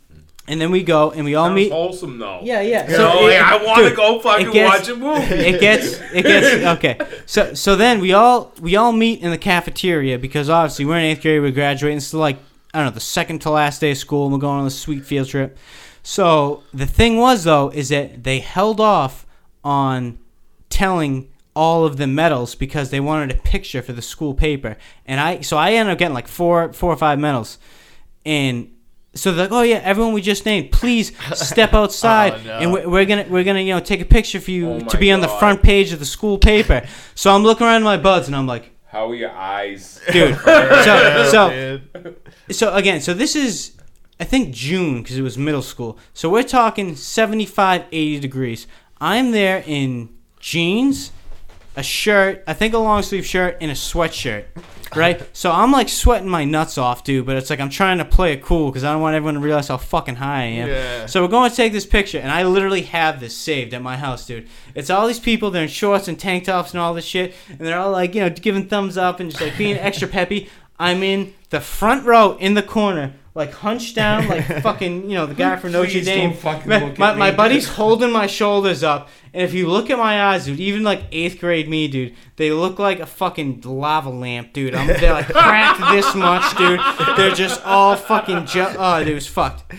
And 0.51 0.61
then 0.61 0.71
we 0.73 0.83
go 0.83 1.13
and 1.13 1.25
we 1.25 1.35
all 1.37 1.47
Sounds 1.47 1.55
mean, 1.55 1.71
wholesome 1.71 2.19
though. 2.19 2.41
Yeah, 2.43 2.61
yeah. 2.61 2.89
You 2.91 2.97
So 2.97 3.03
know, 3.09 3.29
it- 3.29 3.39
like, 3.41 3.43
I 3.43 3.65
want 3.65 3.79
to 3.79 3.89
dude, 3.91 3.97
go 3.97 4.19
fucking 4.21 4.49
it 4.49 4.53
gets- 4.53 4.79
watch 4.81 4.89
a 4.89 4.97
movie. 4.97 5.35
it 5.35 5.61
gets 5.61 6.01
it 6.13 6.23
gets 6.25 6.67
okay. 6.79 6.99
So 7.27 7.55
so 7.55 7.77
then 7.77 8.01
we 8.01 8.13
all 8.13 8.53
we 8.61 8.75
all 8.77 8.93
meet 8.93 9.21
in 9.21 9.31
the 9.31 9.39
cafeteria 9.39 10.19
because 10.19 10.51
obviously 10.51 10.85
we're 10.87 10.97
in 10.99 11.05
eighth 11.05 11.23
grade, 11.23 11.41
we're 11.41 11.53
graduating. 11.53 11.99
It's 11.99 12.13
like 12.13 12.39
I 12.75 12.79
don't 12.79 12.87
know 12.87 12.95
the 12.95 13.01
second 13.01 13.39
to 13.43 13.51
last 13.51 13.81
day 13.81 13.93
of 13.93 13.99
school, 13.99 14.25
and 14.25 14.33
we're 14.33 14.41
going 14.41 14.61
on 14.61 14.67
a 14.67 14.71
sweet 14.71 15.05
field 15.05 15.29
trip. 15.29 15.57
So 16.03 16.65
the 16.75 16.87
thing 16.87 17.17
was 17.17 17.45
though 17.45 17.69
is 17.71 17.91
that 17.91 18.25
they 18.25 18.41
held 18.41 18.81
off 18.81 19.27
on 19.63 20.19
telling 20.69 21.29
all 21.55 21.85
of 21.85 21.97
the 21.97 22.07
medals 22.07 22.55
because 22.55 22.91
they 22.91 23.01
wanted 23.01 23.31
a 23.31 23.41
picture 23.41 23.83
for 23.83 23.93
the 23.93 24.03
school 24.03 24.35
paper, 24.35 24.77
and 25.07 25.21
I 25.21 25.43
so 25.43 25.57
I 25.57 25.73
ended 25.75 25.93
up 25.93 25.99
getting 25.99 26.15
like 26.15 26.27
four 26.29 26.73
four 26.73 26.93
or 26.93 26.97
five 26.97 27.21
medals, 27.21 27.59
and. 28.27 28.73
So 29.15 29.33
they're 29.33 29.47
like, 29.47 29.53
oh 29.53 29.63
yeah, 29.63 29.81
everyone 29.83 30.13
we 30.13 30.23
just 30.23 30.47
named, 30.47 30.71
please 30.71 31.13
step 31.35 31.75
outside, 31.75 32.33
Oh, 32.41 32.43
no. 32.45 32.53
and 32.59 32.73
we're, 32.73 32.89
we're 32.89 33.05
gonna 33.07 33.27
we're 33.29 33.43
gonna 33.45 33.61
you 33.61 33.75
know 33.75 33.81
take 33.81 34.01
a 34.01 34.05
picture 34.05 34.41
for 34.41 34.53
you 34.53 34.69
Oh 34.71 34.79
to 34.79 34.85
my 34.97 35.01
be 35.01 35.11
on 35.13 35.21
the 35.21 35.29
front 35.29 35.63
page 35.63 35.93
of 35.93 35.99
the 35.99 36.05
school 36.07 36.39
paper. 36.39 36.87
so 37.17 37.35
I'm 37.35 37.43
looking 37.43 37.67
around 37.67 37.83
my 37.83 37.97
buds 37.97 38.29
and 38.29 38.37
I'm 38.37 38.47
like, 38.47 38.71
How 38.87 39.11
are 39.11 39.15
your 39.15 39.31
eyes? 39.33 40.01
dude. 40.13 40.37
So 40.45 41.25
so 41.31 42.13
so 42.51 42.75
again, 42.75 43.01
so 43.01 43.13
this 43.15 43.35
is 43.35 43.73
I 44.21 44.25
think 44.25 44.55
June 44.55 45.03
because 45.03 45.17
it 45.19 45.23
was 45.23 45.37
middle 45.37 45.63
school. 45.63 45.99
So 46.15 46.29
we're 46.29 46.43
talking 46.45 46.95
75, 46.95 47.87
80 47.91 48.21
degrees. 48.21 48.67
I'm 49.01 49.31
there 49.33 49.65
in 49.67 50.11
jeans, 50.41 51.11
a 51.81 51.83
shirt, 51.83 52.45
I 52.47 52.53
think 52.53 52.75
a 52.75 52.79
long 52.79 53.03
sleeve 53.03 53.27
shirt, 53.27 53.57
and 53.61 53.71
a 53.71 53.75
sweatshirt. 53.75 54.45
Right, 54.95 55.25
so 55.37 55.51
I'm 55.51 55.73
like 55.73 55.89
sweating 55.89 56.29
my 56.29 56.45
nuts 56.45 56.79
off, 56.79 57.05
dude. 57.05 57.27
But 57.27 57.37
it's 57.37 57.51
like 57.51 57.59
I'm 57.59 57.71
trying 57.71 57.99
to 57.99 58.05
play 58.05 58.33
it 58.33 58.43
cool 58.43 58.71
because 58.71 58.85
I 58.85 58.93
don't 58.93 59.01
want 59.01 59.17
everyone 59.17 59.35
to 59.35 59.41
realize 59.41 59.69
how 59.69 59.79
fucking 59.79 60.17
high 60.17 60.43
I 60.43 60.45
am. 60.45 60.69
Yeah. 60.69 61.07
So 61.07 61.23
we're 61.23 61.29
going 61.29 61.51
to 61.51 61.57
take 61.57 61.73
this 61.73 61.87
picture, 61.87 62.19
and 62.19 62.31
I 62.31 62.45
literally 62.45 62.83
have 62.83 63.19
this 63.19 63.37
saved 63.37 63.75
at 63.75 63.83
my 63.83 63.97
house, 63.97 64.27
dude. 64.27 64.49
It's 64.75 64.91
all 64.91 65.07
these 65.07 65.21
people, 65.21 65.51
they're 65.51 65.63
in 65.65 65.69
shorts 65.69 66.07
and 66.07 66.19
tank 66.19 66.45
tops 66.45 66.73
and 66.73 66.81
all 66.81 66.95
this 66.95 67.05
shit, 67.05 67.35
and 67.49 67.59
they're 67.59 67.79
all 67.79 67.91
like, 67.91 68.15
you 68.15 68.21
know, 68.21 68.31
giving 68.31 68.69
thumbs 68.69 68.97
up 68.97 69.21
and 69.21 69.31
just 69.31 69.43
like 69.43 69.57
being 69.57 69.77
extra 69.77 70.07
peppy. 70.07 70.49
I'm 70.79 71.03
in 71.03 71.35
the 71.51 71.61
front 71.61 72.05
row 72.07 72.37
in 72.39 72.55
the 72.55 72.63
corner, 72.63 73.15
like 73.41 73.53
hunched 73.55 73.95
down, 73.97 74.29
like 74.29 74.45
fucking, 74.63 75.09
you 75.09 75.17
know, 75.17 75.27
the 75.27 75.35
guy 75.35 75.57
from 75.57 75.73
Notre 75.73 76.01
Dame. 76.03 76.37
my, 76.45 77.15
my, 77.15 77.31
buddy's 77.31 77.67
holding 77.81 78.13
my 78.13 78.27
shoulders 78.27 78.85
up, 78.85 79.09
and 79.33 79.43
if 79.43 79.55
you 79.55 79.67
look 79.69 79.89
at 79.89 79.97
my 79.97 80.25
eyes, 80.25 80.45
dude, 80.45 80.61
even 80.61 80.83
like 80.83 81.05
eighth 81.11 81.41
grade 81.41 81.69
me, 81.69 81.89
dude, 81.89 82.15
they 82.37 82.51
look 82.51 82.79
like 82.79 83.01
a 83.01 83.07
fucking 83.07 83.63
lava 83.63 84.11
lamp, 84.11 84.53
dude. 84.53 84.75
I'm, 84.75 84.87
they're 84.87 85.13
like 85.13 85.29
cracked 85.29 85.81
this 85.93 86.15
much, 86.15 86.57
dude. 86.57 86.81
They're 87.17 87.35
just 87.35 87.65
all 87.65 87.97
fucking. 87.97 88.47
Ju- 88.47 88.75
oh, 88.79 88.99
dude, 88.99 89.09
it 89.09 89.15
was 89.15 89.27
fucked. 89.27 89.73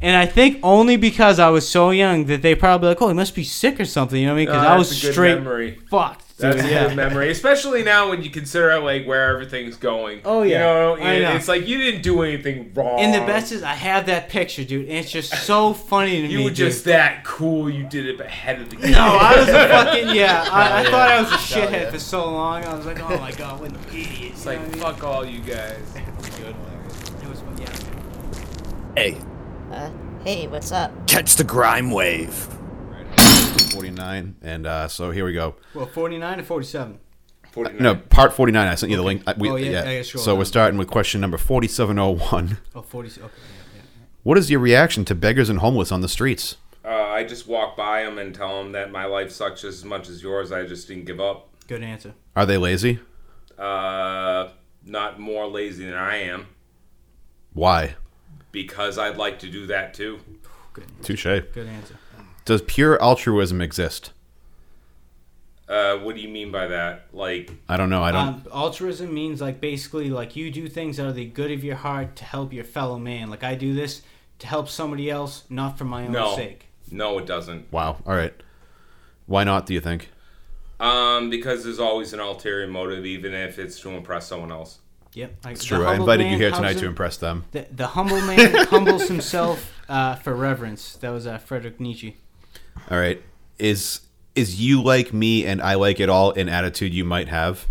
And 0.00 0.16
I 0.16 0.26
think 0.26 0.60
only 0.62 0.96
because 0.96 1.38
I 1.38 1.48
was 1.50 1.68
so 1.68 1.90
young 1.90 2.26
that 2.26 2.42
they 2.42 2.54
probably 2.54 2.88
like, 2.88 3.02
oh, 3.02 3.08
he 3.08 3.14
must 3.14 3.34
be 3.34 3.44
sick 3.44 3.80
or 3.80 3.84
something. 3.84 4.20
You 4.20 4.26
know 4.26 4.32
what 4.34 4.36
I 4.36 4.40
mean? 4.40 4.46
Because 4.46 4.62
No, 4.62 4.68
I 4.68 4.78
was 4.78 4.96
straight 4.96 5.34
memory. 5.34 5.78
fucked. 5.90 6.23
That's 6.36 6.56
dude. 6.56 6.64
a 6.66 6.68
yeah. 6.68 6.88
good 6.88 6.96
memory, 6.96 7.30
especially 7.30 7.84
now 7.84 8.10
when 8.10 8.22
you 8.24 8.28
consider 8.30 8.80
like 8.80 9.06
where 9.06 9.30
everything's 9.30 9.76
going. 9.76 10.20
Oh, 10.24 10.42
You 10.42 10.50
yeah. 10.52 10.58
know, 10.58 10.96
I 10.96 11.18
know. 11.20 11.32
it's 11.36 11.46
like 11.46 11.68
you 11.68 11.78
didn't 11.78 12.02
do 12.02 12.22
anything 12.22 12.72
wrong. 12.74 12.98
And 12.98 13.14
the 13.14 13.20
best 13.20 13.52
is 13.52 13.62
I 13.62 13.74
have 13.74 14.06
that 14.06 14.28
picture, 14.30 14.64
dude. 14.64 14.88
And 14.88 14.98
it's 14.98 15.12
just 15.12 15.32
so 15.44 15.72
funny 15.72 16.22
to 16.22 16.26
you 16.26 16.38
me. 16.38 16.44
were 16.44 16.50
just 16.50 16.84
dude. 16.84 16.94
that 16.94 17.22
cool. 17.24 17.70
You 17.70 17.84
did 17.88 18.06
it 18.06 18.20
ahead 18.20 18.60
of 18.60 18.68
the 18.70 18.76
game. 18.76 18.90
No, 18.90 18.98
I 19.20 19.38
was 19.38 19.48
a 19.48 19.52
fucking 19.52 20.08
yeah. 20.16 20.44
I, 20.50 20.80
I 20.80 20.82
yeah. 20.82 20.90
thought 20.90 21.08
I 21.10 21.20
was 21.22 21.30
a 21.30 21.36
shithead 21.36 21.70
yeah. 21.72 21.90
for 21.90 21.98
so 22.00 22.28
long. 22.28 22.64
I 22.64 22.74
was 22.74 22.84
like, 22.84 22.98
oh 23.00 23.16
my 23.18 23.30
god, 23.30 23.60
what 23.60 23.70
an 23.70 23.78
idiot. 23.90 24.32
It's 24.32 24.44
like 24.44 24.60
fuck 24.76 25.04
all 25.04 25.24
you 25.24 25.38
guys. 25.40 25.78
It 27.22 27.28
was 27.28 27.42
yeah. 27.60 27.70
Hey, 28.96 29.16
Uh, 29.70 29.90
hey, 30.24 30.46
what's 30.48 30.72
up? 30.72 31.06
catch 31.06 31.36
the 31.36 31.44
grime 31.44 31.90
wave. 31.92 32.48
49. 33.74 34.36
And 34.42 34.66
uh, 34.66 34.88
so 34.88 35.10
here 35.10 35.24
we 35.24 35.32
go. 35.32 35.54
Well, 35.74 35.86
49 35.86 36.38
and 36.38 36.46
47. 36.46 36.98
49. 37.52 37.82
No, 37.82 37.94
part 37.96 38.32
49. 38.32 38.66
I 38.68 38.74
sent 38.74 38.90
you 38.90 38.96
the 38.96 39.02
link. 39.02 39.22
I- 39.26 39.34
We, 39.38 39.48
Oh, 39.50 39.56
yeah, 39.56 39.70
yeah. 39.70 39.84
yeah, 39.84 39.90
yeah, 39.90 40.02
sure. 40.02 40.20
So 40.20 40.34
we're 40.34 40.44
starting 40.44 40.78
with 40.78 40.88
question 40.88 41.20
number 41.20 41.38
4701. 41.38 42.58
Oh, 42.74 42.82
40. 42.82 43.08
Okay. 43.08 43.20
Yeah, 43.22 43.82
What 44.24 44.38
is 44.38 44.50
your 44.50 44.60
reaction 44.60 45.04
to 45.06 45.14
beggars 45.14 45.48
and 45.48 45.60
homeless 45.60 45.92
on 45.92 46.00
the 46.00 46.08
streets? 46.08 46.56
Uh, 46.84 46.88
I 46.90 47.24
just 47.24 47.46
walk 47.46 47.76
by 47.76 48.02
them 48.02 48.18
and 48.18 48.34
tell 48.34 48.58
them 48.62 48.72
that 48.72 48.90
my 48.90 49.04
life 49.06 49.30
sucks 49.30 49.62
just 49.62 49.78
as 49.78 49.84
much 49.84 50.08
as 50.08 50.22
yours. 50.22 50.52
I 50.52 50.66
just 50.66 50.88
didn't 50.88 51.04
give 51.06 51.20
up. 51.20 51.48
yeah. 51.62 51.66
Good 51.68 51.82
answer. 51.82 52.14
Are 52.36 52.44
they 52.44 52.58
lazy? 52.58 52.98
Uh, 53.58 54.48
not 54.84 55.18
more 55.20 55.46
lazy 55.46 55.84
than 55.86 55.94
I 55.94 56.16
am 56.16 56.48
Why? 57.52 57.94
because 58.52 58.98
I'd 58.98 59.16
like 59.16 59.38
to 59.40 59.48
do 59.50 59.66
that 59.68 59.94
too. 59.94 60.18
Good. 60.72 60.84
Touche. 61.02 61.24
Good 61.24 61.68
answer. 61.68 61.96
Does 62.44 62.62
pure 62.62 63.00
altruism 63.02 63.60
exist? 63.60 64.12
Uh, 65.68 65.96
what 65.96 66.14
do 66.14 66.20
you 66.20 66.28
mean 66.28 66.50
by 66.50 66.66
that? 66.66 67.06
Like, 67.12 67.50
I 67.68 67.76
don't 67.78 67.88
know. 67.88 68.02
I 68.02 68.12
don't. 68.12 68.28
Um, 68.28 68.44
altruism 68.52 69.12
means 69.14 69.40
like 69.40 69.60
basically 69.60 70.10
like 70.10 70.36
you 70.36 70.50
do 70.50 70.68
things 70.68 71.00
out 71.00 71.06
of 71.08 71.14
the 71.14 71.24
good 71.24 71.50
of 71.50 71.64
your 71.64 71.76
heart 71.76 72.16
to 72.16 72.24
help 72.24 72.52
your 72.52 72.64
fellow 72.64 72.98
man. 72.98 73.30
Like 73.30 73.42
I 73.44 73.54
do 73.54 73.72
this 73.72 74.02
to 74.40 74.46
help 74.46 74.68
somebody 74.68 75.10
else, 75.10 75.44
not 75.48 75.78
for 75.78 75.84
my 75.84 76.04
own 76.04 76.12
No. 76.12 76.36
sake. 76.36 76.66
no, 76.90 77.18
it 77.18 77.24
doesn't. 77.26 77.72
wow. 77.72 77.96
All 78.06 78.14
right. 78.14 78.34
Why 79.26 79.42
not, 79.44 79.64
do 79.64 79.72
you 79.72 79.80
think? 79.80 80.10
Um, 80.78 81.30
because 81.30 81.64
there's 81.64 81.78
always 81.78 82.12
an 82.12 82.20
ulterior 82.20 82.66
motive, 82.66 83.06
even 83.06 83.32
if 83.32 83.58
it's 83.58 83.80
to 83.80 83.90
impress 83.90 84.26
someone 84.26 84.52
else. 84.52 84.80
Yep. 85.14 85.34
Like, 85.44 85.52
It's 85.54 85.62
the 85.62 85.76
true. 85.76 85.86
I 85.86 85.94
invited 85.94 86.30
you 86.30 86.36
here 86.36 86.50
tonight 86.50 86.76
to 86.78 86.86
impress 86.86 87.16
them. 87.16 87.44
The, 87.52 87.66
the 87.70 87.86
humble 87.86 88.20
man 88.20 88.66
humbles 88.66 89.08
himself 89.08 89.72
uh, 89.88 90.16
for 90.16 90.34
reverence. 90.34 90.96
That 90.96 91.08
was 91.10 91.26
uh, 91.26 91.38
Frederick 91.38 91.80
Nietzsche. 91.80 92.18
All 92.90 92.98
right. 92.98 93.22
Is 93.58 94.00
is 94.34 94.60
you 94.60 94.82
like 94.82 95.12
me 95.12 95.46
and 95.46 95.62
I 95.62 95.74
like 95.74 96.00
it 96.00 96.08
all 96.08 96.32
an 96.32 96.48
attitude 96.48 96.92
you 96.92 97.04
might 97.04 97.28
have? 97.28 97.66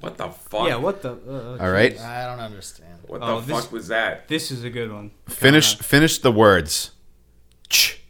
What 0.00 0.16
the 0.18 0.28
fuck? 0.28 0.68
Yeah. 0.68 0.76
What 0.76 1.02
the? 1.02 1.12
Uh, 1.12 1.58
All 1.62 1.70
right. 1.70 1.98
I 1.98 2.26
don't 2.26 2.40
understand. 2.40 2.98
What 3.06 3.22
Oh, 3.22 3.40
the 3.40 3.46
this- 3.52 3.62
fuck 3.64 3.72
was 3.72 3.88
that? 3.88 4.28
This 4.28 4.50
is 4.50 4.62
a 4.64 4.70
good 4.70 4.92
one. 4.92 5.10
Finish 5.28 5.74
Uh, 5.74 5.82
finish 5.82 6.18
the 6.18 6.32
words. 6.32 6.90
Ch. 7.68 8.00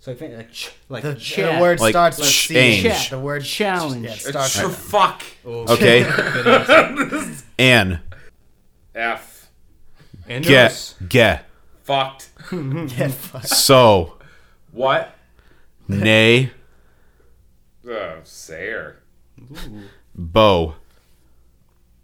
so 0.00 0.12
I 0.12 0.14
think 0.14 0.36
like 0.36 0.52
ch- 0.52 0.70
like 0.88 1.02
The, 1.02 1.14
chat. 1.14 1.54
the 1.56 1.60
word 1.60 1.80
Like 1.80 1.92
starts 1.92 2.18
with 2.18 2.28
change. 2.30 2.82
C. 2.82 2.88
Chat. 2.88 3.10
The 3.10 3.18
word 3.18 3.44
Challenge. 3.44 4.04
Yeah, 4.04 4.10
it 4.12 4.14
It's 4.16 4.28
starts 4.28 4.58
for 4.60 4.68
with 4.68 4.76
fuck. 4.78 5.22
Oh, 5.44 5.72
Okay. 5.74 6.02
and 7.58 8.00
F. 8.94 9.50
And 10.28 10.44
Get. 10.44 10.68
those- 10.70 10.94
Get. 11.08 11.44
Fucked. 11.84 12.28
yeah, 12.52 13.08
fuck. 13.08 13.44
So. 13.46 14.17
What? 14.72 15.14
Nay. 15.88 16.52
Uh, 17.88 18.16
Sayer. 18.22 18.98
Bow. 20.14 20.74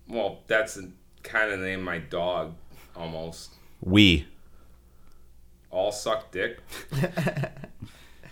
Well, 0.08 0.38
that's 0.46 0.78
kind 1.22 1.52
of 1.52 1.60
the 1.60 1.66
name 1.66 1.80
of 1.80 1.84
my 1.84 1.98
dog, 1.98 2.54
almost. 2.96 3.50
We. 3.82 4.26
All 5.70 5.92
suck 5.92 6.30
dick. 6.30 6.60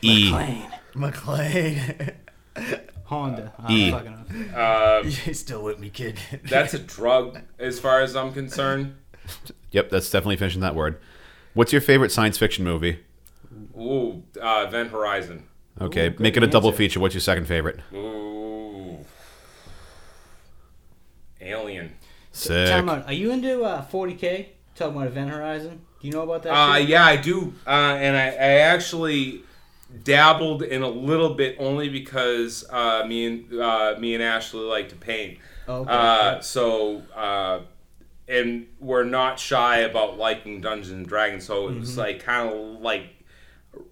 E. 0.00 0.30
Plane. 0.30 0.66
McClane. 0.94 2.14
Honda. 3.04 3.52
I'm 3.58 3.70
E. 3.70 3.90
fucking 3.90 4.14
up. 4.14 4.56
Uh, 4.56 5.08
you 5.26 5.34
still 5.34 5.62
with 5.62 5.78
me, 5.78 5.90
kid? 5.90 6.18
that's 6.44 6.72
a 6.74 6.78
drug, 6.78 7.40
as 7.58 7.78
far 7.78 8.00
as 8.00 8.16
I'm 8.16 8.32
concerned. 8.32 8.94
Yep, 9.72 9.90
that's 9.90 10.10
definitely 10.10 10.36
finishing 10.36 10.62
that 10.62 10.74
word. 10.74 10.98
What's 11.54 11.70
your 11.70 11.82
favorite 11.82 12.10
science 12.10 12.38
fiction 12.38 12.64
movie? 12.64 12.98
Ooh, 13.82 14.22
uh, 14.40 14.64
Event 14.66 14.90
Horizon. 14.90 15.48
Okay, 15.80 16.08
Ooh, 16.08 16.14
make 16.18 16.36
it 16.36 16.42
a 16.42 16.46
double 16.46 16.68
answer. 16.68 16.78
feature. 16.78 17.00
What's 17.00 17.14
your 17.14 17.20
second 17.20 17.46
favorite? 17.46 17.80
Ooh, 17.92 18.98
Alien. 21.40 21.94
Sick. 22.30 22.68
Time 22.68 22.88
out. 22.88 23.06
Are 23.06 23.12
you 23.12 23.30
into 23.30 23.62
uh, 23.62 23.84
40k? 23.86 24.46
Talking 24.74 24.96
about 24.96 25.08
Event 25.08 25.30
Horizon. 25.30 25.80
Do 26.00 26.06
you 26.06 26.12
know 26.12 26.22
about 26.22 26.42
that? 26.44 26.52
Uh, 26.52 26.76
yeah, 26.76 27.04
I 27.04 27.16
do, 27.16 27.52
uh, 27.66 27.70
and 27.70 28.16
I, 28.16 28.28
I 28.28 28.52
actually 28.60 29.42
dabbled 30.04 30.62
in 30.62 30.82
a 30.82 30.88
little 30.88 31.34
bit 31.34 31.56
only 31.58 31.88
because 31.88 32.64
uh, 32.70 33.04
me 33.06 33.26
and 33.26 33.60
uh, 33.60 33.96
me 33.98 34.14
and 34.14 34.22
Ashley 34.22 34.60
like 34.60 34.88
to 34.88 34.96
paint. 34.96 35.38
Oh, 35.68 35.82
okay. 35.82 35.92
Uh, 35.92 36.40
so 36.40 37.02
uh, 37.14 37.60
and 38.28 38.66
we're 38.80 39.04
not 39.04 39.38
shy 39.38 39.78
about 39.78 40.18
liking 40.18 40.60
Dungeons 40.60 40.90
and 40.90 41.06
Dragons. 41.06 41.44
So 41.44 41.68
it 41.68 41.78
was 41.78 41.90
mm-hmm. 41.90 42.00
like 42.00 42.22
kind 42.22 42.48
of 42.48 42.80
like 42.80 43.21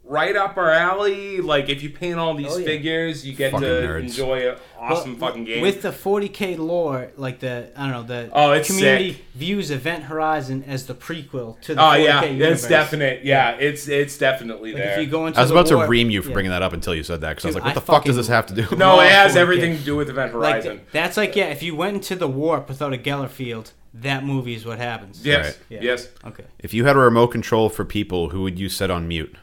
right 0.05 0.35
up 0.37 0.57
our 0.57 0.70
alley. 0.70 1.41
Like 1.41 1.68
if 1.68 1.83
you 1.83 1.91
paint 1.91 2.18
all 2.18 2.35
these 2.35 2.49
Oh, 2.53 2.57
yeah. 2.59 2.64
figures, 2.66 3.26
you 3.26 3.33
get 3.35 3.53
Fucking 3.53 3.66
to 3.66 3.72
nerds. 3.74 4.01
enjoy 4.03 4.51
an 4.51 4.57
awesome 4.78 5.18
Well, 5.18 5.28
fucking 5.31 5.45
game. 5.45 5.62
With 5.62 5.83
the 5.83 5.91
40k 5.91 6.59
lore, 6.59 7.12
like 7.16 7.39
the 7.41 7.70
I 7.76 7.83
don't 7.83 7.93
know 7.93 8.03
the 8.03 8.31
Oh, 8.33 8.53
it's 8.53 8.68
community 8.68 9.12
sick. 9.14 9.22
views 9.35 9.70
Event 9.70 10.05
Horizon 10.05 10.64
as 10.66 10.87
the 10.87 10.95
prequel 10.95 11.61
to 11.62 11.74
the 11.74 11.81
oh 11.81 11.85
40k 11.85 12.05
yeah, 12.05 12.24
universe. 12.24 12.59
it's 12.61 12.68
definite. 12.68 13.24
Yeah, 13.24 13.53
it's 13.53 13.89
it's 13.89 14.18
definitely 14.18 14.72
Like 14.72 14.83
there. 14.83 14.93
if 14.99 15.05
you 15.05 15.11
go 15.11 15.26
into 15.26 15.39
I 15.39 15.43
was 15.43 15.51
the 15.51 15.57
about 15.57 15.66
to 15.68 15.87
ream 15.89 16.11
you 16.11 16.22
for 16.22 16.28
yeah. 16.28 16.35
bringing 16.35 16.51
that 16.51 16.62
up 16.62 16.72
until 16.72 16.95
you 16.95 17.03
said 17.03 17.20
that 17.20 17.31
because 17.31 17.45
I 17.45 17.49
was 17.49 17.55
like, 17.55 17.64
what 17.64 17.70
I 17.70 17.74
the 17.74 17.81
fuck 17.81 18.05
does 18.05 18.16
this 18.16 18.28
have 18.28 18.47
to 18.47 18.55
do? 18.55 18.66
no, 18.76 19.01
it 19.01 19.11
has 19.11 19.33
40K. 19.33 19.37
everything 19.37 19.76
to 19.78 19.83
do 19.85 19.97
with 19.97 20.11
Event 20.11 20.33
Horizon. 20.33 20.76
th- 20.78 20.89
that's 20.93 21.16
like 21.16 21.37
yeah, 21.37 21.47
if 21.47 21.62
you 21.62 21.74
went 21.76 21.97
into 21.97 22.16
the 22.16 22.28
warp 22.28 22.68
without 22.68 22.93
a 22.93 22.99
Geller 22.99 23.28
field 23.31 23.72
that 23.93 24.24
movie 24.24 24.55
is 24.55 24.64
what 24.64 24.78
happens. 24.78 25.26
yes, 25.26 25.47
Right. 25.47 25.59
Yeah. 25.68 25.78
yes. 25.83 26.09
Okay. 26.24 26.45
If 26.61 26.72
you 26.72 26.85
had 26.85 26.95
a 26.95 27.01
remote 27.01 27.28
control 27.28 27.68
for 27.68 27.85
people, 27.85 28.28
who 28.28 28.43
would 28.43 28.57
you 28.57 28.68
set 28.68 28.89
on 28.89 29.09
mute? 29.09 29.35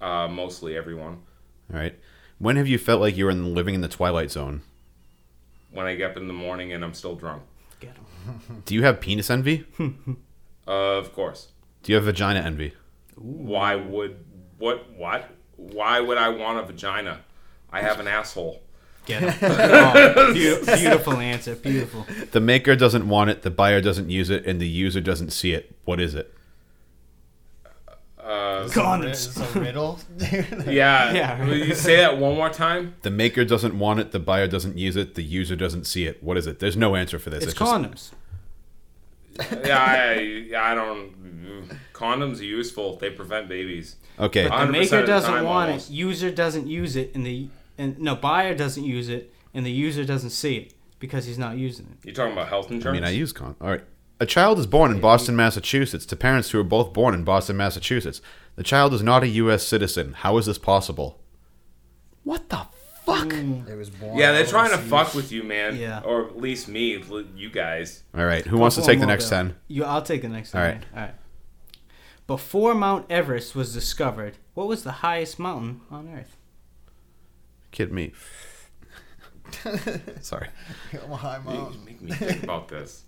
Uh, 0.00 0.28
mostly 0.28 0.76
everyone. 0.76 1.22
All 1.72 1.78
right. 1.78 1.94
When 2.38 2.56
have 2.56 2.66
you 2.66 2.78
felt 2.78 3.00
like 3.00 3.16
you 3.16 3.26
were 3.26 3.30
in, 3.30 3.54
living 3.54 3.74
in 3.74 3.80
the 3.82 3.88
twilight 3.88 4.30
zone? 4.30 4.62
When 5.72 5.86
I 5.86 5.94
get 5.94 6.12
up 6.12 6.16
in 6.16 6.26
the 6.26 6.32
morning 6.32 6.72
and 6.72 6.84
I'm 6.84 6.94
still 6.94 7.14
drunk. 7.14 7.42
Get 7.80 7.94
'em. 8.26 8.62
Do 8.66 8.74
you 8.74 8.82
have 8.82 9.00
penis 9.00 9.30
envy? 9.30 9.64
Of 10.66 11.12
course. 11.14 11.48
Do 11.82 11.90
you 11.92 11.96
have 11.96 12.04
vagina 12.04 12.40
envy? 12.40 12.74
Why 13.16 13.74
would 13.74 14.24
what 14.58 14.88
what? 14.96 15.28
Why 15.56 15.98
would 16.00 16.16
I 16.18 16.28
want 16.28 16.58
a 16.58 16.62
vagina? 16.62 17.20
I 17.72 17.80
have 17.80 17.98
an 17.98 18.06
asshole. 18.06 18.60
Get 19.06 19.22
'em. 19.22 19.34
Oh, 19.42 20.14
beau- 20.14 20.32
beautiful 20.34 21.14
answer. 21.14 21.56
Beautiful. 21.56 22.06
The 22.30 22.40
maker 22.40 22.76
doesn't 22.76 23.08
want 23.08 23.30
it, 23.30 23.42
the 23.42 23.50
buyer 23.50 23.80
doesn't 23.80 24.10
use 24.10 24.30
it, 24.30 24.46
and 24.46 24.60
the 24.60 24.68
user 24.68 25.00
doesn't 25.00 25.30
see 25.30 25.52
it. 25.54 25.74
What 25.84 25.98
is 26.00 26.14
it? 26.14 26.32
Uh, 28.30 28.68
It's 29.02 29.36
a 29.56 29.60
riddle. 29.60 29.98
yeah. 30.20 31.12
Yeah. 31.12 31.44
Will 31.44 31.56
you 31.56 31.74
say 31.74 31.96
that 31.96 32.18
one 32.18 32.34
more 32.36 32.50
time? 32.50 32.94
The 33.02 33.10
maker 33.10 33.44
doesn't 33.44 33.76
want 33.78 34.00
it, 34.00 34.12
the 34.12 34.20
buyer 34.20 34.46
doesn't 34.46 34.78
use 34.78 34.94
it, 34.96 35.14
the 35.16 35.22
user 35.24 35.56
doesn't 35.56 35.84
see 35.84 36.06
it. 36.06 36.22
What 36.22 36.36
is 36.36 36.46
it? 36.46 36.58
There's 36.60 36.76
no 36.76 36.94
answer 36.94 37.18
for 37.18 37.30
this. 37.30 37.42
It's 37.44 37.54
just- 37.54 37.72
condoms. 37.72 38.10
Yeah, 39.64 39.78
I, 39.78 40.50
I 40.56 40.74
don't. 40.74 41.14
Condoms 41.94 42.40
are 42.40 42.44
useful. 42.44 42.96
They 42.96 43.10
prevent 43.10 43.48
babies. 43.48 43.96
okay. 44.18 44.46
But 44.48 44.66
the 44.66 44.72
100% 44.72 44.72
maker 44.72 44.96
of 44.96 45.00
the 45.02 45.06
doesn't 45.06 45.30
time, 45.32 45.44
want 45.44 45.70
almost. 45.70 45.90
it. 45.90 45.94
User 45.94 46.30
doesn't 46.30 46.66
use 46.66 46.94
it, 46.96 47.12
and 47.14 47.24
the 47.24 47.48
and 47.78 47.98
no 47.98 48.16
buyer 48.16 48.54
doesn't 48.54 48.84
use 48.84 49.08
it, 49.08 49.32
and 49.54 49.64
the 49.64 49.70
user 49.70 50.04
doesn't 50.04 50.30
see 50.30 50.56
it 50.56 50.74
because 50.98 51.24
he's 51.26 51.38
not 51.38 51.56
using 51.56 51.86
it. 51.86 52.04
You're 52.04 52.14
talking 52.14 52.32
about 52.34 52.48
health 52.48 52.70
insurance? 52.70 52.84
I 52.84 52.88
insurance? 52.88 53.00
mean, 53.00 53.04
I 53.04 53.18
use 53.18 53.32
con. 53.32 53.56
All 53.62 53.68
right. 53.70 53.84
A 54.20 54.26
child 54.26 54.58
is 54.58 54.66
born 54.66 54.90
in 54.90 55.00
Boston, 55.00 55.34
Massachusetts 55.34 56.04
to 56.06 56.14
parents 56.14 56.50
who 56.50 56.60
are 56.60 56.64
both 56.64 56.92
born 56.92 57.14
in 57.14 57.24
Boston, 57.24 57.56
Massachusetts. 57.56 58.20
The 58.56 58.62
child 58.62 58.92
is 58.92 59.02
not 59.02 59.22
a 59.22 59.28
U.S. 59.28 59.66
citizen. 59.66 60.12
How 60.12 60.36
is 60.36 60.44
this 60.46 60.58
possible? 60.58 61.18
What 62.22 62.50
the 62.50 62.66
fuck? 63.06 63.32
Hmm. 63.32 63.62
It 63.66 63.76
was 63.76 63.88
born 63.88 64.18
yeah, 64.18 64.32
they're 64.32 64.44
trying 64.44 64.68
to 64.68 64.74
overseas. 64.74 64.90
fuck 64.90 65.14
with 65.14 65.32
you, 65.32 65.42
man. 65.42 65.76
Yeah. 65.76 66.02
Or 66.04 66.26
at 66.26 66.36
least 66.38 66.68
me, 66.68 67.02
you 67.34 67.48
guys. 67.48 68.02
All 68.14 68.26
right. 68.26 68.44
Who 68.44 68.58
wants 68.58 68.76
to 68.76 68.82
take 68.82 68.98
the 68.98 69.06
Mobile. 69.06 69.08
next 69.08 69.30
10? 69.30 69.56
You, 69.68 69.84
I'll 69.84 70.02
take 70.02 70.20
the 70.20 70.28
next 70.28 70.54
All 70.54 70.60
one. 70.60 70.70
right. 70.70 70.84
All 70.94 71.00
right. 71.00 71.14
Before 72.26 72.74
Mount 72.74 73.10
Everest 73.10 73.54
was 73.54 73.72
discovered, 73.72 74.36
what 74.54 74.68
was 74.68 74.84
the 74.84 74.92
highest 74.92 75.38
mountain 75.38 75.80
on 75.90 76.08
Earth? 76.14 76.36
Kid 77.72 77.90
me. 77.90 78.12
Sorry. 80.20 80.48
Come 80.92 81.12
on, 81.12 81.72
You 81.74 81.80
make 81.86 82.02
me 82.02 82.12
think 82.12 82.42
about 82.44 82.68
this. 82.68 83.04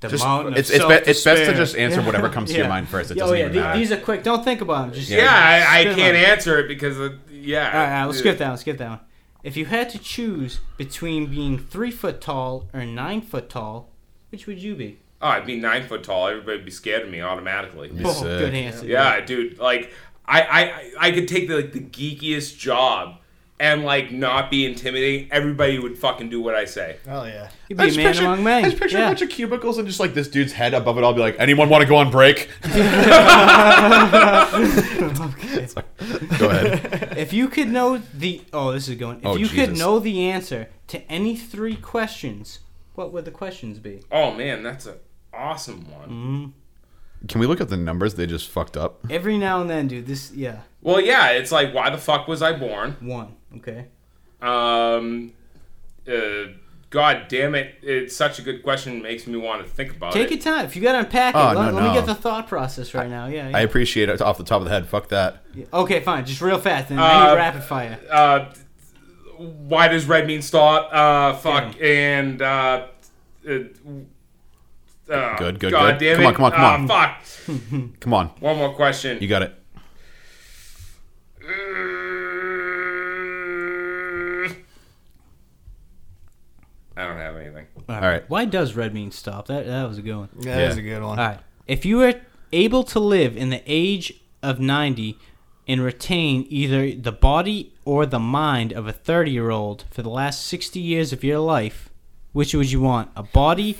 The 0.00 0.08
Just, 0.08 0.24
mountain. 0.24 0.54
it's, 0.54 0.70
of 0.70 0.76
it's, 0.90 1.04
be, 1.04 1.10
it's 1.10 1.24
best 1.24 1.44
to 1.50 1.54
just 1.54 1.76
answer 1.76 2.00
whatever 2.00 2.30
comes 2.30 2.50
to 2.50 2.56
your 2.56 2.68
mind 2.68 2.88
first. 2.88 3.10
It 3.10 3.18
oh 3.18 3.20
doesn't 3.20 3.36
yeah, 3.38 3.44
even 3.46 3.56
matter. 3.60 3.78
these 3.78 3.92
are 3.92 3.98
quick. 3.98 4.22
Don't 4.22 4.42
think 4.42 4.62
about 4.62 4.86
them. 4.86 4.94
Just 4.94 5.10
Yeah, 5.10 5.26
I, 5.28 5.80
I 5.80 5.84
can't 5.84 6.16
out. 6.16 6.24
answer 6.30 6.58
it 6.58 6.68
because 6.68 6.98
of, 6.98 7.18
yeah. 7.30 7.66
All 7.66 7.72
right, 7.74 7.84
all 7.84 7.90
right, 7.90 8.06
let's 8.06 8.18
skip 8.18 8.38
that. 8.38 8.44
one, 8.44 8.50
Let's 8.52 8.62
skip 8.62 8.78
that 8.78 8.88
one. 8.88 9.00
If 9.42 9.56
you 9.58 9.66
had 9.66 9.90
to 9.90 9.98
choose 9.98 10.60
between 10.78 11.26
being 11.26 11.58
three 11.58 11.90
foot 11.90 12.20
tall 12.20 12.68
or 12.72 12.84
nine 12.86 13.20
foot 13.20 13.50
tall, 13.50 13.90
which 14.30 14.46
would 14.46 14.62
you 14.62 14.74
be? 14.74 15.00
Oh, 15.22 15.28
I'd 15.28 15.44
be 15.46 15.60
nine 15.60 15.86
foot 15.86 16.02
tall. 16.02 16.28
Everybody'd 16.28 16.64
be 16.64 16.70
scared 16.70 17.02
of 17.02 17.10
me 17.10 17.20
automatically. 17.20 17.90
Oh, 18.02 18.10
sick. 18.12 18.22
good 18.22 18.54
answer. 18.54 18.86
Yeah, 18.86 19.20
dude. 19.20 19.58
Like, 19.58 19.92
I, 20.24 20.42
I, 20.42 21.08
I 21.08 21.10
could 21.10 21.28
take 21.28 21.48
the 21.48 21.56
like 21.56 21.72
the 21.72 21.80
geekiest 21.80 22.56
job 22.58 23.16
and 23.60 23.84
like 23.84 24.10
not 24.10 24.50
be 24.50 24.64
intimidating. 24.64 25.28
Everybody 25.30 25.78
would 25.78 25.98
fucking 25.98 26.30
do 26.30 26.40
what 26.40 26.54
I 26.54 26.64
say. 26.64 26.96
Oh 27.06 27.24
yeah. 27.24 27.50
You'd 27.68 27.78
be 27.78 27.90
a 27.90 27.96
man 27.96 28.16
among 28.16 28.42
men. 28.42 28.64
I 28.64 28.68
just 28.70 28.80
picture 28.80 28.98
yeah. 28.98 29.04
a 29.04 29.08
bunch 29.10 29.22
of 29.22 29.28
cubicles 29.28 29.76
and 29.76 29.86
just 29.86 30.00
like 30.00 30.14
this 30.14 30.28
dude's 30.28 30.54
head 30.54 30.72
above 30.72 30.96
it 30.96 31.04
all. 31.04 31.12
Be 31.12 31.20
like, 31.20 31.36
anyone 31.38 31.68
want 31.68 31.82
to 31.82 31.88
go 31.88 31.96
on 31.96 32.10
break? 32.10 32.48
Go 36.38 36.48
ahead. 36.48 37.18
If 37.18 37.32
you 37.34 37.48
could 37.48 37.68
know 37.68 37.98
the 38.14 38.42
oh, 38.52 38.72
this 38.72 38.88
is 38.88 38.96
going. 38.96 39.18
If 39.18 39.26
Oh, 39.26 39.36
you 39.36 39.48
could 39.48 39.76
know 39.76 39.98
the 39.98 40.30
answer 40.30 40.70
to 40.88 41.12
any 41.12 41.36
three 41.36 41.76
questions, 41.76 42.60
what 42.94 43.12
would 43.12 43.26
the 43.26 43.30
questions 43.30 43.78
be? 43.78 44.00
Oh 44.10 44.32
man, 44.32 44.62
that's 44.62 44.86
an 44.86 44.94
awesome 45.34 45.90
one. 45.90 46.08
Mm-hmm. 46.08 46.46
Can 47.28 47.40
we 47.40 47.46
look 47.46 47.60
at 47.60 47.68
the 47.68 47.76
numbers 47.76 48.14
they 48.14 48.26
just 48.26 48.48
fucked 48.48 48.76
up? 48.76 49.00
Every 49.10 49.36
now 49.38 49.60
and 49.60 49.68
then, 49.68 49.88
dude. 49.88 50.06
This 50.06 50.32
yeah, 50.32 50.60
Well, 50.82 51.00
yeah, 51.00 51.30
it's 51.30 51.52
like 51.52 51.74
why 51.74 51.90
the 51.90 51.98
fuck 51.98 52.26
was 52.28 52.40
I 52.42 52.52
born? 52.58 52.96
one. 53.00 53.36
Okay. 53.56 53.86
Um, 54.40 55.32
uh, 56.08 56.52
God 56.88 57.26
damn 57.28 57.54
it! 57.54 57.76
It's 57.82 58.16
such 58.16 58.38
a 58.38 58.42
good 58.42 58.62
question. 58.64 58.96
It 58.96 59.02
makes 59.02 59.26
me 59.26 59.38
want 59.38 59.62
to 59.64 59.68
think 59.70 59.92
about 59.94 60.14
it. 60.16 60.18
Take 60.18 60.32
it. 60.32 60.44
your 60.44 60.54
time. 60.54 60.64
If 60.64 60.74
you 60.74 60.82
got 60.82 60.92
to 60.92 60.98
unpack 61.00 61.34
it, 61.34 61.38
Oh, 61.38 61.46
let, 61.48 61.54
no, 61.54 61.60
let 61.76 61.82
me 61.82 61.88
no. 61.88 61.94
get 61.94 62.06
the 62.06 62.14
thought 62.16 62.48
process 62.48 62.94
right 62.94 63.08
now. 63.08 63.26
Yeah. 63.26 63.48
yeah. 63.50 63.56
I 63.56 63.60
appreciate 63.60 64.08
it 64.08 64.20
off 64.20 64.38
the 64.38 64.44
top 64.44 64.60
of 64.60 64.64
the 64.64 64.70
head. 64.72 64.88
Fuck 64.88 65.08
that. 65.10 65.42
Yeah. 65.54 65.66
Okay, 65.72 66.00
fine. 66.00 66.24
Just 66.26 66.40
real 66.40 66.58
fast. 66.58 66.88
Then 66.88 66.98
Uh, 66.98 67.02
I 67.04 67.28
need 67.30 67.36
rapid 67.36 67.62
fire. 67.62 68.00
Uh, 68.10 68.46
why 69.38 69.86
does 69.88 70.06
red 70.06 70.26
mean 70.26 70.42
stop? 70.42 70.88
Uh, 70.92 71.34
fuck 71.36 71.80
and 71.80 72.42
uh, 72.42 72.86
uh, 73.48 73.58
uh, 75.10 75.36
Good, 75.38 75.58
good, 75.60 75.72
God 75.72 75.98
good. 75.98 76.04
damn 76.04 76.16
Come 76.16 76.24
it! 76.24 76.26
on, 76.28 76.34
come 76.34 76.44
on, 76.44 76.52
come 76.52 76.60
Ah, 76.60 76.74
on. 76.74 76.88
Fuck. 76.88 77.96
Come 78.00 78.14
on. 78.14 78.26
One 78.40 78.56
more 78.58 78.72
question. 78.74 79.18
You 79.20 79.26
got 79.28 79.42
it. 79.42 79.54
I 86.96 87.06
don't 87.06 87.16
have 87.16 87.36
anything. 87.36 87.66
All 87.88 88.00
right. 88.00 88.28
Why 88.28 88.44
does 88.44 88.74
red 88.74 88.92
mean 88.92 89.10
stop? 89.10 89.46
That 89.46 89.66
that 89.66 89.88
was 89.88 89.98
a 89.98 90.02
good 90.02 90.16
one. 90.16 90.28
Yeah, 90.40 90.54
that 90.56 90.60
Yeah. 90.62 90.68
was 90.68 90.76
a 90.76 90.82
good 90.82 91.02
one. 91.02 91.18
All 91.18 91.24
right. 91.24 91.38
If 91.66 91.84
you 91.84 91.98
were 91.98 92.14
able 92.52 92.82
to 92.84 92.98
live 93.00 93.36
in 93.36 93.50
the 93.50 93.62
age 93.66 94.12
of 94.42 94.58
90 94.58 95.16
and 95.68 95.80
retain 95.82 96.46
either 96.48 96.92
the 96.94 97.12
body 97.12 97.72
or 97.84 98.06
the 98.06 98.18
mind 98.18 98.72
of 98.72 98.86
a 98.88 98.92
30 98.92 99.30
year 99.30 99.50
old 99.50 99.84
for 99.90 100.02
the 100.02 100.10
last 100.10 100.44
60 100.46 100.80
years 100.80 101.12
of 101.12 101.22
your 101.22 101.38
life, 101.38 101.89
which 102.32 102.54
would 102.54 102.70
you 102.70 102.80
want? 102.80 103.10
A 103.16 103.22
body 103.22 103.76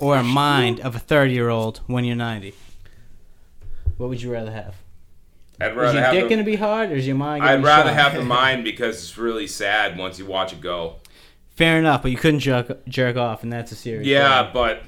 or 0.00 0.16
a 0.16 0.22
mind 0.22 0.80
of 0.80 0.94
a 0.96 0.98
30 0.98 1.32
year 1.32 1.48
old 1.48 1.80
when 1.86 2.04
you're 2.04 2.16
90? 2.16 2.54
What 3.96 4.08
would 4.08 4.22
you 4.22 4.32
rather 4.32 4.50
have? 4.52 4.76
I'd 5.60 5.70
Is 5.70 5.76
your 5.94 6.02
have 6.02 6.12
dick 6.12 6.24
the, 6.24 6.28
going 6.28 6.38
to 6.38 6.44
be 6.44 6.56
hard 6.56 6.90
or 6.90 6.94
is 6.94 7.06
your 7.06 7.14
mind 7.16 7.42
going 7.42 7.52
to 7.52 7.58
I'd 7.58 7.64
rather 7.64 7.90
sharp? 7.90 8.12
have 8.12 8.14
the 8.20 8.24
mind 8.40 8.64
because 8.64 8.96
it's 8.96 9.16
really 9.16 9.46
sad 9.46 9.96
once 9.96 10.18
you 10.18 10.26
watch 10.26 10.52
it 10.52 10.60
go. 10.60 10.96
Fair 11.50 11.78
enough, 11.78 12.02
but 12.02 12.10
you 12.10 12.16
couldn't 12.16 12.40
jerk, 12.40 12.84
jerk 12.88 13.16
off, 13.16 13.42
and 13.42 13.52
that's 13.52 13.70
a 13.72 13.76
serious 13.76 14.06
Yeah, 14.06 14.44
problem. 14.50 14.52
but 14.54 14.84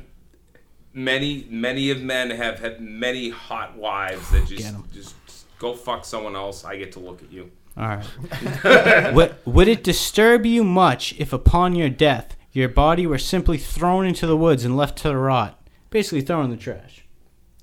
many 0.92 1.46
many 1.50 1.90
of 1.90 2.00
men 2.02 2.30
have 2.30 2.58
had 2.58 2.80
many 2.80 3.28
hot 3.30 3.76
wives 3.76 4.30
that 4.30 4.46
just 4.46 4.62
just 4.62 4.74
'em. 4.74 4.88
just 4.92 5.14
go 5.58 5.74
fuck 5.74 6.04
someone 6.04 6.34
else. 6.34 6.64
I 6.64 6.76
get 6.76 6.92
to 6.92 7.00
look 7.00 7.22
at 7.22 7.30
you. 7.30 7.50
All 7.76 7.86
right. 7.88 9.14
would, 9.14 9.34
would 9.44 9.66
it 9.68 9.82
disturb 9.82 10.46
you 10.46 10.62
much 10.62 11.12
if, 11.18 11.32
upon 11.32 11.74
your 11.74 11.88
death, 11.88 12.36
your 12.54 12.70
body 12.70 13.06
were 13.06 13.18
simply 13.18 13.58
thrown 13.58 14.06
into 14.06 14.26
the 14.26 14.36
woods 14.36 14.64
and 14.64 14.76
left 14.76 14.98
to 14.98 15.14
rot? 15.14 15.60
Basically, 15.90 16.22
thrown 16.22 16.46
in 16.46 16.50
the 16.50 16.56
trash. 16.56 17.04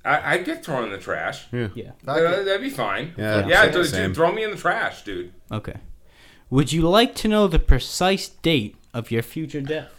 I, 0.05 0.33
I'd 0.33 0.45
get 0.45 0.63
thrown 0.63 0.83
in 0.83 0.91
the 0.91 0.97
trash. 0.97 1.47
Yeah. 1.51 1.91
Uh, 2.07 2.19
that'd 2.43 2.61
be 2.61 2.69
fine. 2.69 3.13
Yeah, 3.17 3.47
yeah. 3.47 3.63
same, 3.63 3.71
dude, 3.71 3.91
dude, 3.91 4.15
throw 4.15 4.31
me 4.31 4.43
in 4.43 4.51
the 4.51 4.57
trash, 4.57 5.03
dude. 5.03 5.31
Okay. 5.51 5.75
Would 6.49 6.71
you 6.73 6.87
like 6.87 7.15
to 7.15 7.27
know 7.27 7.47
the 7.47 7.59
precise 7.59 8.27
date 8.29 8.75
of 8.93 9.09
your 9.11 9.21
future 9.23 9.61
death? 9.61 9.91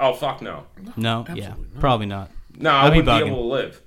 Oh 0.00 0.14
fuck 0.14 0.40
no. 0.42 0.66
No. 0.96 1.24
yeah. 1.34 1.54
Probably 1.80 2.06
not. 2.06 2.30
No, 2.56 2.70
I'd 2.70 2.86
I 2.86 2.90
be 2.90 2.96
wouldn't 3.00 3.06
be 3.06 3.24
bugging. 3.24 3.26
able 3.32 3.42
to 3.42 3.48
live. 3.48 3.82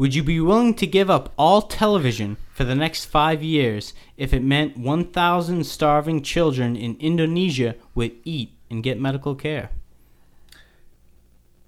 Would 0.00 0.14
you 0.14 0.22
be 0.22 0.40
willing 0.40 0.72
to 0.76 0.86
give 0.86 1.10
up 1.10 1.30
all 1.36 1.60
television 1.60 2.38
for 2.54 2.64
the 2.64 2.74
next 2.74 3.04
five 3.04 3.42
years 3.42 3.92
if 4.16 4.32
it 4.32 4.42
meant 4.42 4.78
1,000 4.78 5.64
starving 5.64 6.22
children 6.22 6.74
in 6.74 6.96
Indonesia 6.98 7.74
would 7.94 8.12
eat 8.24 8.54
and 8.70 8.82
get 8.82 8.98
medical 8.98 9.34
care. 9.34 9.68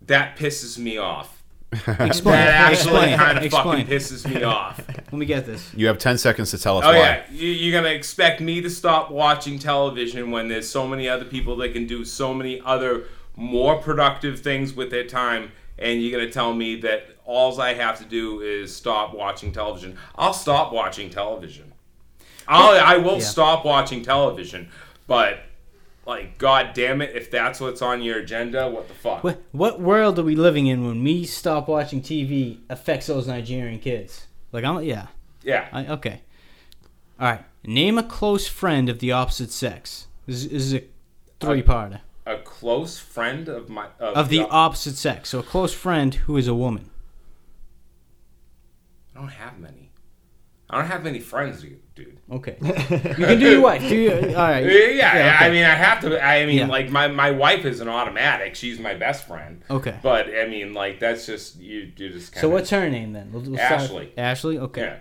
That 0.01 0.39
pisses 0.39 0.79
me 0.79 0.97
off. 0.97 1.43
Explain. 1.73 2.37
That 2.37 2.73
actually 2.73 3.13
explain. 3.13 3.19
kind 3.19 3.37
of 3.37 3.45
explain. 3.45 3.85
fucking 3.85 3.99
pisses 3.99 4.35
me 4.35 4.43
off. 4.45 4.83
Let 4.89 5.13
me 5.13 5.27
get 5.27 5.45
this. 5.45 5.71
You 5.75 5.87
have 5.89 5.99
10 5.99 6.17
seconds 6.17 6.53
to 6.53 6.59
tell 6.59 6.79
us 6.79 6.85
Oh 6.87 6.89
why. 6.89 6.95
yeah, 6.95 7.25
you, 7.31 7.49
you're 7.49 7.79
gonna 7.79 7.95
expect 7.95 8.41
me 8.41 8.63
to 8.63 8.71
stop 8.71 9.11
watching 9.11 9.59
television 9.59 10.31
when 10.31 10.49
there's 10.49 10.71
so 10.71 10.89
many 10.89 11.07
other 11.07 11.27
people 11.27 11.55
that 11.57 11.75
can 11.75 11.87
do 11.87 12.03
so 12.07 12.33
many 12.33 12.63
other 12.65 13.05
more 13.37 13.77
productive 13.77 14.41
things 14.41 14.73
with 14.73 14.91
their 14.91 15.05
time, 15.07 15.53
and 15.83 16.01
you're 16.03 16.19
gonna 16.19 16.31
tell 16.33 16.55
me 16.55 16.77
that 16.81 17.05
all 17.25 17.61
I 17.61 17.75
have 17.75 17.99
to 17.99 18.05
do 18.05 18.41
is 18.41 18.75
stop 18.75 19.15
watching 19.15 19.53
television. 19.53 19.97
I'll 20.17 20.33
stop 20.33 20.73
watching 20.73 21.11
television. 21.11 21.73
I'll, 22.49 22.79
I 22.81 22.97
will 22.97 23.15
Yeah. 23.19 23.25
stop 23.25 23.65
watching 23.65 24.03
television, 24.03 24.69
but 25.07 25.41
like, 26.07 26.37
god 26.39 26.73
damn 26.75 27.01
it, 27.01 27.15
if 27.15 27.31
that's 27.31 27.61
what's 27.61 27.81
on 27.81 28.03
your 28.03 28.19
agenda, 28.19 28.69
what 28.69 28.89
the 28.89 28.95
fuck? 28.95 29.23
What, 29.23 29.41
what 29.53 29.81
world 29.81 30.19
are 30.19 30.25
we 30.25 30.35
living 30.35 30.67
in 30.67 30.85
when 30.85 31.01
me 31.03 31.25
stop 31.25 31.69
watching 31.69 32.03
TV 32.03 32.59
affects 32.69 33.07
those 33.07 33.29
Nigerian 33.29 33.79
kids? 33.79 34.27
Like, 34.51 34.65
I'm 34.65 34.83
yeah. 34.83 35.07
Yeah, 35.45 35.69
I, 35.73 35.87
okay. 35.87 36.23
All 37.21 37.29
right. 37.31 37.45
Name 37.65 37.99
a 37.99 38.03
close 38.03 38.49
friend 38.49 38.89
of 38.89 38.99
the 38.99 39.13
opposite 39.13 39.53
sex. 39.53 40.09
This, 40.27 40.45
is- 40.45 40.51
this 40.51 40.63
is 40.65 40.75
a 40.75 40.79
uh, 40.79 40.83
three-parter. 41.41 42.01
A 42.27 42.39
close 42.39 42.99
friend 42.99 43.49
of 43.49 43.69
my 43.69 43.87
of, 43.99 44.15
Of 44.17 44.29
the 44.29 44.41
opposite 44.49 44.97
sex. 44.97 45.29
So 45.31 45.39
a 45.41 45.43
close 45.43 45.73
friend 45.73 46.15
who 46.15 46.37
is 46.37 46.47
a 46.49 46.55
woman. 46.55 46.91
I 49.15 49.19
don't 49.21 49.29
have 49.29 49.59
many. 49.59 49.91
I 50.71 50.79
don't 50.79 50.87
have 50.87 51.05
many 51.05 51.19
friends, 51.21 51.63
dude. 51.95 52.19
Okay. 52.31 52.57
You 52.63 53.27
can 53.27 53.39
do 53.39 53.51
your 53.51 53.61
wife. 53.61 53.83
Do 53.87 53.95
your, 53.95 54.15
all 54.29 54.35
right. 54.49 54.65
Yeah, 54.65 54.89
yeah, 54.89 55.37
I 55.39 55.51
mean, 55.51 55.65
I 55.65 55.75
have 55.75 56.01
to. 56.01 56.25
I 56.25 56.47
mean, 56.47 56.59
Yeah. 56.61 56.67
like 56.67 56.89
my 56.91 57.09
my 57.09 57.31
wife 57.31 57.67
is 57.67 57.81
an 57.81 57.89
automatic. 57.89 58.55
She's 58.55 58.79
my 58.79 58.95
best 58.95 59.27
friend. 59.27 59.63
Okay. 59.69 59.99
But 60.03 60.29
I 60.35 60.47
mean, 60.49 60.73
like 60.73 60.99
that's 60.99 61.27
just 61.27 61.57
you. 61.61 61.93
You 61.97 62.09
just 62.11 62.33
kind 62.33 62.41
So 62.41 62.49
what's 62.49 62.71
her 62.71 62.89
name 62.89 63.13
then? 63.13 63.33
We'll- 63.33 63.43
we'll 63.43 63.61
Ashley. 63.61 64.15
Ashley. 64.17 64.59
Okay. 64.59 64.81
Yeah. 64.83 64.97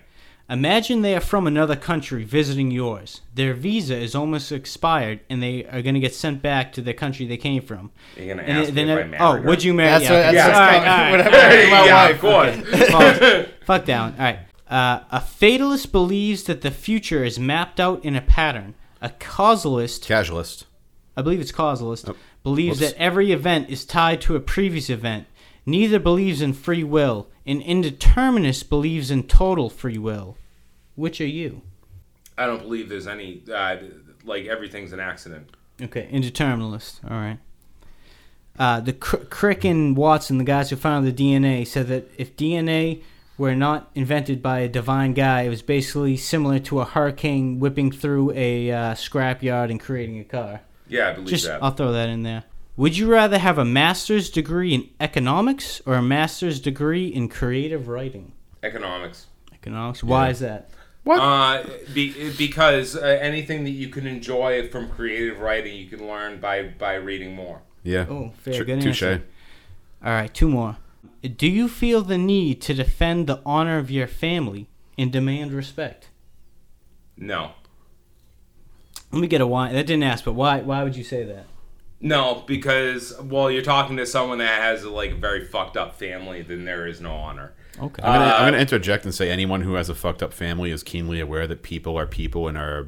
Imagine 0.49 1.01
they 1.01 1.15
are 1.15 1.21
from 1.21 1.47
another 1.47 1.75
country 1.77 2.23
visiting 2.25 2.71
yours. 2.71 3.21
Their 3.35 3.53
visa 3.53 3.95
is 3.95 4.13
almost 4.15 4.51
expired, 4.51 5.21
and 5.29 5.41
they 5.41 5.63
are 5.65 5.81
going 5.81 5.93
to 5.95 6.01
get 6.01 6.13
sent 6.13 6.41
back 6.41 6.73
to 6.73 6.81
the 6.81 6.93
country 6.93 7.25
they 7.25 7.37
came 7.37 7.61
from. 7.61 7.91
You're 8.17 8.35
gonna 8.35 8.47
ask 8.47 8.71
they 8.73 8.83
me 8.83 8.91
if 8.91 8.97
I 8.99 9.03
married 9.07 9.21
oh, 9.21 9.33
her? 9.33 9.41
would 9.43 9.63
you 9.63 9.73
marry? 9.73 9.91
That's 9.91 10.03
yeah, 10.05 10.11
what- 10.11 10.25
okay. 10.25 10.35
that's 10.35 10.45
all 10.45 10.61
what's 10.61 10.71
right, 10.71 10.83
coming. 10.83 11.25
all 11.25 11.31
right. 11.31 11.57
When 11.57 11.67
I 11.67 11.79
my 11.79 11.85
yeah, 11.85 12.05
wife. 12.05 12.15
of 12.15 12.21
course. 12.21 12.91
Well, 12.91 13.45
fuck 13.65 13.85
down. 13.85 14.13
All 14.13 14.25
right. 14.25 14.39
Uh, 14.69 15.03
a 15.11 15.21
fatalist 15.21 15.91
believes 15.91 16.43
that 16.43 16.61
the 16.61 16.71
future 16.71 17.23
is 17.23 17.37
mapped 17.39 17.79
out 17.79 18.03
in 18.03 18.15
a 18.15 18.21
pattern. 18.21 18.73
A 19.01 19.09
causalist, 19.09 20.03
Casualist. 20.07 20.65
I 21.17 21.21
believe 21.21 21.41
it's 21.41 21.51
causalist, 21.51 22.07
Oh, 22.07 22.15
believes 22.43 22.79
whoops. 22.79 22.93
that 22.93 23.01
every 23.01 23.31
event 23.31 23.69
is 23.69 23.83
tied 23.85 24.21
to 24.21 24.35
a 24.35 24.39
previous 24.39 24.89
event. 24.89 25.27
Neither 25.65 25.99
believes 25.99 26.41
in 26.41 26.53
free 26.53 26.83
will. 26.83 27.29
An 27.45 27.61
indeterminist 27.61 28.69
believes 28.69 29.11
in 29.11 29.23
total 29.23 29.69
free 29.69 29.97
will. 29.97 30.37
Which 30.95 31.21
are 31.21 31.27
you? 31.27 31.61
I 32.37 32.45
don't 32.45 32.63
believe 32.63 32.89
there's 32.89 33.07
any. 33.07 33.43
Uh, 33.51 33.77
like 34.23 34.45
everything's 34.45 34.93
an 34.93 34.99
accident. 34.99 35.49
Okay, 35.81 36.09
indeterminalist. 36.11 36.99
All 37.09 37.17
right. 37.17 37.39
Uh, 38.59 38.79
the 38.79 38.93
Cr- 38.93 39.17
Crick 39.17 39.63
and 39.63 39.95
Watson, 39.95 40.37
the 40.37 40.43
guys 40.43 40.69
who 40.69 40.75
found 40.75 41.07
the 41.07 41.13
DNA, 41.13 41.65
said 41.65 41.87
that 41.87 42.11
if 42.17 42.35
DNA 42.35 43.01
were 43.37 43.55
not 43.55 43.89
invented 43.95 44.41
by 44.41 44.59
a 44.59 44.67
divine 44.67 45.13
guy, 45.13 45.43
it 45.43 45.49
was 45.49 45.61
basically 45.61 46.17
similar 46.17 46.59
to 46.59 46.79
a 46.79 46.85
hurricane 46.85 47.59
whipping 47.59 47.91
through 47.91 48.31
a 48.33 48.71
uh, 48.71 48.93
scrapyard 48.93 49.71
and 49.71 49.79
creating 49.79 50.19
a 50.19 50.23
car. 50.23 50.61
Yeah, 50.87 51.09
I 51.09 51.13
believe 51.13 51.29
Just, 51.29 51.45
that. 51.45 51.63
I'll 51.63 51.71
throw 51.71 51.91
that 51.93 52.09
in 52.09 52.23
there. 52.23 52.43
Would 52.77 52.97
you 52.97 53.11
rather 53.11 53.37
have 53.37 53.57
a 53.57 53.65
master's 53.65 54.29
degree 54.29 54.73
in 54.73 54.89
economics 54.99 55.81
or 55.85 55.95
a 55.95 56.01
master's 56.01 56.59
degree 56.59 57.07
in 57.07 57.27
creative 57.27 57.87
writing? 57.87 58.31
Economics. 58.63 59.27
Economics. 59.53 60.03
Why 60.03 60.29
is 60.29 60.39
that? 60.39 60.69
Uh, 61.05 61.63
be, 61.93 62.31
because 62.37 62.95
uh, 62.95 63.01
anything 63.01 63.63
that 63.63 63.71
you 63.71 63.89
can 63.89 64.05
enjoy 64.05 64.67
from 64.69 64.89
creative 64.89 65.39
writing, 65.39 65.75
you 65.75 65.87
can 65.87 66.07
learn 66.07 66.39
by 66.39 66.63
by 66.63 66.93
reading 66.93 67.35
more. 67.35 67.61
Yeah. 67.83 68.05
Oh, 68.07 68.33
fair. 68.37 68.53
Tr- 68.53 68.63
good 68.63 68.81
touche. 68.81 69.03
answer. 69.03 69.23
All 70.03 70.11
right, 70.11 70.33
two 70.33 70.47
more. 70.47 70.77
Do 71.21 71.47
you 71.47 71.67
feel 71.67 72.01
the 72.01 72.17
need 72.17 72.61
to 72.61 72.73
defend 72.73 73.27
the 73.27 73.41
honor 73.45 73.77
of 73.77 73.91
your 73.91 74.07
family 74.07 74.67
and 74.97 75.11
demand 75.11 75.53
respect? 75.53 76.09
No, 77.17 77.51
Let 79.11 79.21
me 79.21 79.27
get 79.27 79.41
a 79.41 79.47
why. 79.47 79.71
That 79.73 79.85
didn't 79.85 80.03
ask, 80.03 80.25
but 80.25 80.33
why? 80.33 80.61
Why 80.61 80.83
would 80.83 80.95
you 80.95 81.03
say 81.03 81.23
that? 81.23 81.45
No, 82.01 82.43
because 82.47 83.13
well, 83.21 83.49
you're 83.51 83.61
talking 83.61 83.97
to 83.97 84.05
someone 84.05 84.39
that 84.39 84.61
has 84.61 84.83
like 84.85 85.11
a 85.11 85.15
very 85.15 85.45
fucked 85.45 85.77
up 85.77 85.97
family, 85.97 86.41
then 86.41 86.65
there 86.65 86.87
is 86.87 86.99
no 86.99 87.13
honor. 87.13 87.53
Okay. 87.79 88.03
I'm 88.03 88.19
gonna, 88.19 88.25
Uh, 88.31 88.37
I'm 88.37 88.47
gonna 88.47 88.57
interject 88.57 89.05
and 89.05 89.13
say 89.13 89.29
anyone 89.29 89.61
who 89.61 89.75
has 89.75 89.89
a 89.89 89.95
fucked 89.95 90.21
up 90.21 90.33
family 90.33 90.71
is 90.71 90.83
keenly 90.83 91.19
aware 91.19 91.47
that 91.47 91.63
people 91.63 91.97
are 91.97 92.05
people 92.05 92.47
and 92.47 92.57
are 92.57 92.87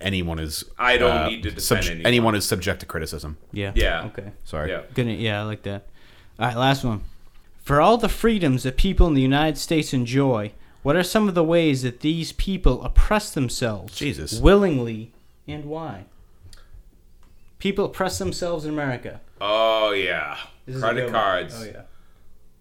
anyone 0.00 0.38
is. 0.38 0.64
I 0.78 0.96
don't 0.96 1.10
uh, 1.10 1.28
need 1.28 1.42
to 1.44 1.50
defend 1.50 1.82
subj- 1.84 1.90
anyone. 1.90 2.06
anyone 2.06 2.34
is 2.34 2.44
subject 2.44 2.80
to 2.80 2.86
criticism. 2.86 3.38
yeah. 3.52 3.72
Yeah. 3.74 4.04
Okay. 4.06 4.32
Sorry. 4.44 4.70
Yeah. 4.70 4.82
Good. 4.94 5.06
Yeah, 5.06 5.40
I 5.40 5.44
like 5.44 5.62
that. 5.62 5.86
All 6.38 6.46
right, 6.46 6.56
last 6.56 6.84
one. 6.84 7.02
For 7.62 7.80
all 7.80 7.96
the 7.96 8.08
freedoms 8.08 8.64
that 8.64 8.76
people 8.76 9.06
in 9.06 9.14
the 9.14 9.22
United 9.22 9.56
States 9.56 9.92
enjoy, 9.94 10.52
what 10.82 10.96
are 10.96 11.02
some 11.04 11.28
of 11.28 11.34
the 11.34 11.44
ways 11.44 11.82
that 11.82 12.00
these 12.00 12.32
people 12.32 12.82
oppress 12.82 13.30
themselves 13.32 13.94
Jesus. 13.96 14.40
willingly 14.40 15.12
and 15.46 15.64
why? 15.66 16.06
People 17.62 17.84
oppress 17.84 18.18
themselves 18.18 18.64
in 18.64 18.72
America. 18.72 19.20
Oh 19.40 19.92
yeah, 19.92 20.36
This 20.66 20.74
is 20.74 20.82
a 20.82 20.86
good 20.86 20.94
credit 20.94 21.04
one. 21.04 21.12
cards. 21.12 21.54
Oh 21.60 21.64
yeah. 21.64 21.82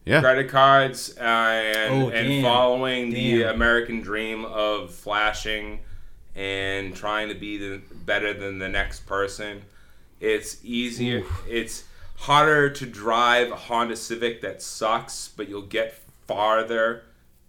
Yeah. 0.06 0.22
Credit 0.22 0.48
cards 0.48 1.18
uh, 1.18 1.24
and 1.24 1.94
Oh, 2.04 2.10
and 2.10 2.28
damn. 2.28 2.44
following 2.44 3.10
the 3.10 3.40
Damn. 3.40 3.56
American 3.56 4.02
dream 4.02 4.46
of 4.46 4.94
flashing 4.94 5.80
and 6.36 6.96
trying 6.96 7.30
to 7.30 7.34
be 7.34 7.58
the, 7.58 7.82
better 8.06 8.32
than 8.32 8.60
the 8.60 8.70
next 8.70 9.08
person. 9.08 9.64
It's 10.20 10.64
easier. 10.64 11.24
It's 11.50 11.86
harder 12.18 12.70
to 12.70 12.86
drive 12.86 13.52
a 13.52 13.56
Honda 13.56 13.96
Civic 13.96 14.42
that 14.42 14.62
sucks, 14.62 15.30
but 15.30 15.50
you'll 15.50 15.64
get 15.64 15.96
farther 16.28 17.06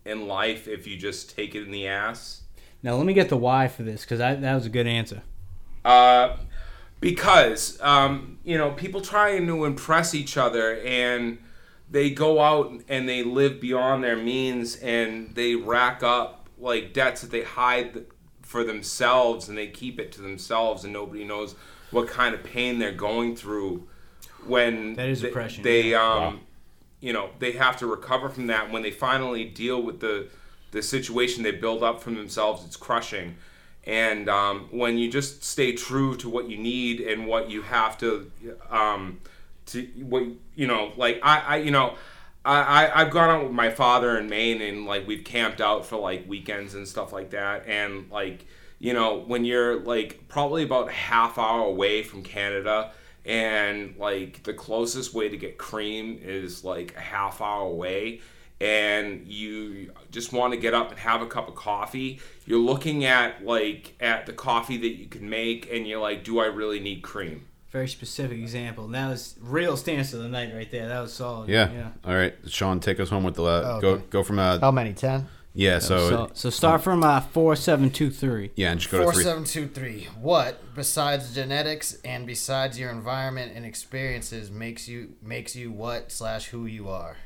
in 0.07 0.27
life 0.27 0.67
if 0.69 0.87
you 0.87 0.97
just 0.97 1.37
take 1.37 1.55
it 1.55 1.65
in 1.65 1.71
the 1.71 1.87
ass. 1.87 2.45
Now 2.83 2.95
let 2.97 3.05
me 3.05 3.13
get 3.13 3.29
the 3.29 3.37
why 3.37 3.69
for 3.69 3.83
this 3.83 4.03
because 4.07 4.21
that 4.21 4.41
was 4.55 4.65
a 4.65 4.71
good 4.71 4.87
answer. 4.87 5.23
Uh, 5.85 6.37
because 7.03 7.79
um, 7.83 8.39
you 8.45 8.57
know 8.57 8.71
people 8.71 9.03
trying 9.03 9.47
to 9.49 9.65
impress 9.67 10.15
each 10.15 10.39
other 10.39 10.79
and 10.79 11.37
they 11.91 12.09
go 12.09 12.41
out 12.41 12.73
and 12.89 13.07
they 13.07 13.23
live 13.23 13.61
beyond 13.61 14.03
their 14.03 14.17
means 14.17 14.77
and 14.77 15.35
they 15.35 15.57
rack 15.57 16.03
up 16.03 16.49
like 16.59 16.95
debts 16.95 17.21
that 17.21 17.31
they 17.31 17.43
hide 17.43 18.07
for 18.41 18.65
themselves 18.65 19.49
and 19.49 19.59
they 19.59 19.67
keep 19.67 19.99
it 19.99 20.13
to 20.13 20.23
themselves 20.23 20.85
and 20.85 20.93
nobody 20.93 21.25
knows 21.25 21.55
what 21.91 22.07
kind 22.07 22.35
of 22.35 22.43
pain 22.45 22.79
they're 22.79 22.93
going 22.93 23.35
through 23.35 23.87
when 24.47 24.95
That 24.95 25.09
is 25.09 25.21
they, 25.21 25.29
oppression, 25.29 25.63
they 25.65 25.91
yeah. 25.91 26.27
um 26.29 26.41
you 27.01 27.13
know 27.13 27.31
they 27.41 27.53
have 27.53 27.77
to 27.79 27.87
recover 27.87 28.29
from 28.29 28.47
that. 28.47 28.71
When 28.71 28.83
they 28.83 28.93
finally 28.93 29.45
deal 29.45 29.83
with 29.83 29.99
the 29.99 30.29
the 30.71 30.83
situation 30.83 31.43
they 31.43 31.51
build 31.51 31.83
up 31.83 32.01
from 32.01 32.15
themselves 32.15 32.65
it's 32.65 32.77
crushing 32.77 33.35
and 33.85 34.29
um, 34.29 34.69
when 34.71 34.99
you 34.99 35.11
just 35.11 35.43
stay 35.43 35.73
true 35.73 36.17
to 36.19 36.29
what 36.29 36.49
you 36.49 36.57
need 36.57 37.01
and 37.01 37.27
what 37.27 37.51
you 37.51 37.63
have 37.63 37.99
to 37.99 38.31
um, 38.71 39.21
to 39.67 39.83
what 40.03 40.25
you 40.55 40.67
know 40.67 40.93
like 40.97 41.21
I, 41.23 41.39
I 41.41 41.57
you 41.57 41.71
know 41.71 41.97
I, 42.45 42.61
I 42.87 43.01
I've 43.01 43.11
gone 43.11 43.31
out 43.31 43.45
with 43.45 43.53
my 43.53 43.71
father 43.71 44.19
in 44.19 44.29
Maine 44.29 44.61
and 44.63 44.87
like 44.87 45.07
we've 45.07 45.25
camped 45.25 45.61
out 45.61 45.87
for 45.87 45.97
like 45.97 46.29
weekends 46.29 46.75
and 46.75 46.87
stuff 46.87 47.13
like 47.13 47.31
that. 47.31 47.67
And 47.67 48.11
like 48.11 48.47
you 48.79 48.93
know 48.93 49.19
when 49.19 49.45
you're 49.45 49.81
like 49.81 50.29
probably 50.29 50.63
about 50.63 50.91
half 50.91 51.39
hour 51.39 51.65
away 51.67 52.03
from 52.03 52.23
Canada 52.23 52.93
and 53.25 53.95
like 53.99 54.43
the 54.43 54.55
closest 54.55 55.15
way 55.15 55.29
to 55.29 55.37
get 55.37 55.59
cream 55.59 56.19
is 56.23 56.65
like 56.65 56.95
a 56.97 57.01
half 57.01 57.41
hour 57.41 57.67
away 57.67 58.21
and 58.63 59.27
you 59.27 59.93
just 60.11 60.33
want 60.33 60.53
to 60.53 60.59
get 60.59 60.73
up 60.75 60.91
and 60.91 60.99
have 61.01 61.21
a 61.23 61.27
cup 61.27 61.49
of 61.49 61.55
coffee 61.55 62.21
you're 62.47 62.59
looking 62.59 63.05
at 63.05 63.45
like 63.45 63.95
at 64.01 64.27
the 64.27 64.33
coffee 64.33 64.77
that 64.77 64.97
you 64.99 65.07
can 65.07 65.29
make 65.29 65.71
and 65.73 65.87
you're 65.87 66.01
like 66.01 66.23
do 66.25 66.39
i 66.39 66.47
really 66.47 66.79
need 66.81 67.03
cream 67.03 67.45
Very 67.71 67.89
specific 67.89 68.39
example. 68.39 68.85
And 68.85 68.95
that 68.95 69.09
was 69.09 69.35
real 69.41 69.77
stance 69.79 70.13
of 70.13 70.21
the 70.23 70.29
night 70.29 70.53
right 70.55 70.71
there. 70.71 70.89
That 70.89 71.01
was 71.01 71.15
solid. 71.15 71.49
Yeah. 71.49 71.89
All 72.05 72.15
right, 72.15 72.35
Sean, 72.47 72.81
take 72.81 73.01
us 73.01 73.09
home 73.09 73.25
with 73.25 73.37
the 73.37 73.45
uh, 73.45 73.63
Oh, 73.65 73.81
go 73.81 73.89
okay. 73.93 74.05
go 74.11 74.23
from 74.23 74.39
uh 74.39 74.59
How 74.59 74.71
many? 74.71 74.93
Ten. 74.93 75.27
yeah. 75.55 75.79
So, 75.79 75.97
So, 76.11 76.31
so 76.35 76.51
start 76.51 76.83
from 76.83 77.03
uh, 77.03 77.21
four 77.21 77.57
seven 77.57 77.89
two 77.91 78.11
three. 78.11 78.51
yeah, 78.57 78.73
and 78.73 78.79
just 78.81 78.93
go 78.93 78.99
to 79.07 79.11
three. 79.13 79.25
seven 79.25 79.45
two 79.45 79.67
three. 79.69 80.07
What 80.21 80.61
besides 80.75 81.35
genetics 81.35 81.97
and 82.05 82.27
besides 82.27 82.79
your 82.79 82.91
environment 82.91 83.53
and 83.57 83.65
experiences 83.65 84.51
makes 84.51 84.87
you 84.87 85.15
makes 85.23 85.57
you 85.57 85.73
what 85.73 86.13
slash 86.13 86.49
who 86.53 86.67
you 86.67 86.91
are? 86.91 87.17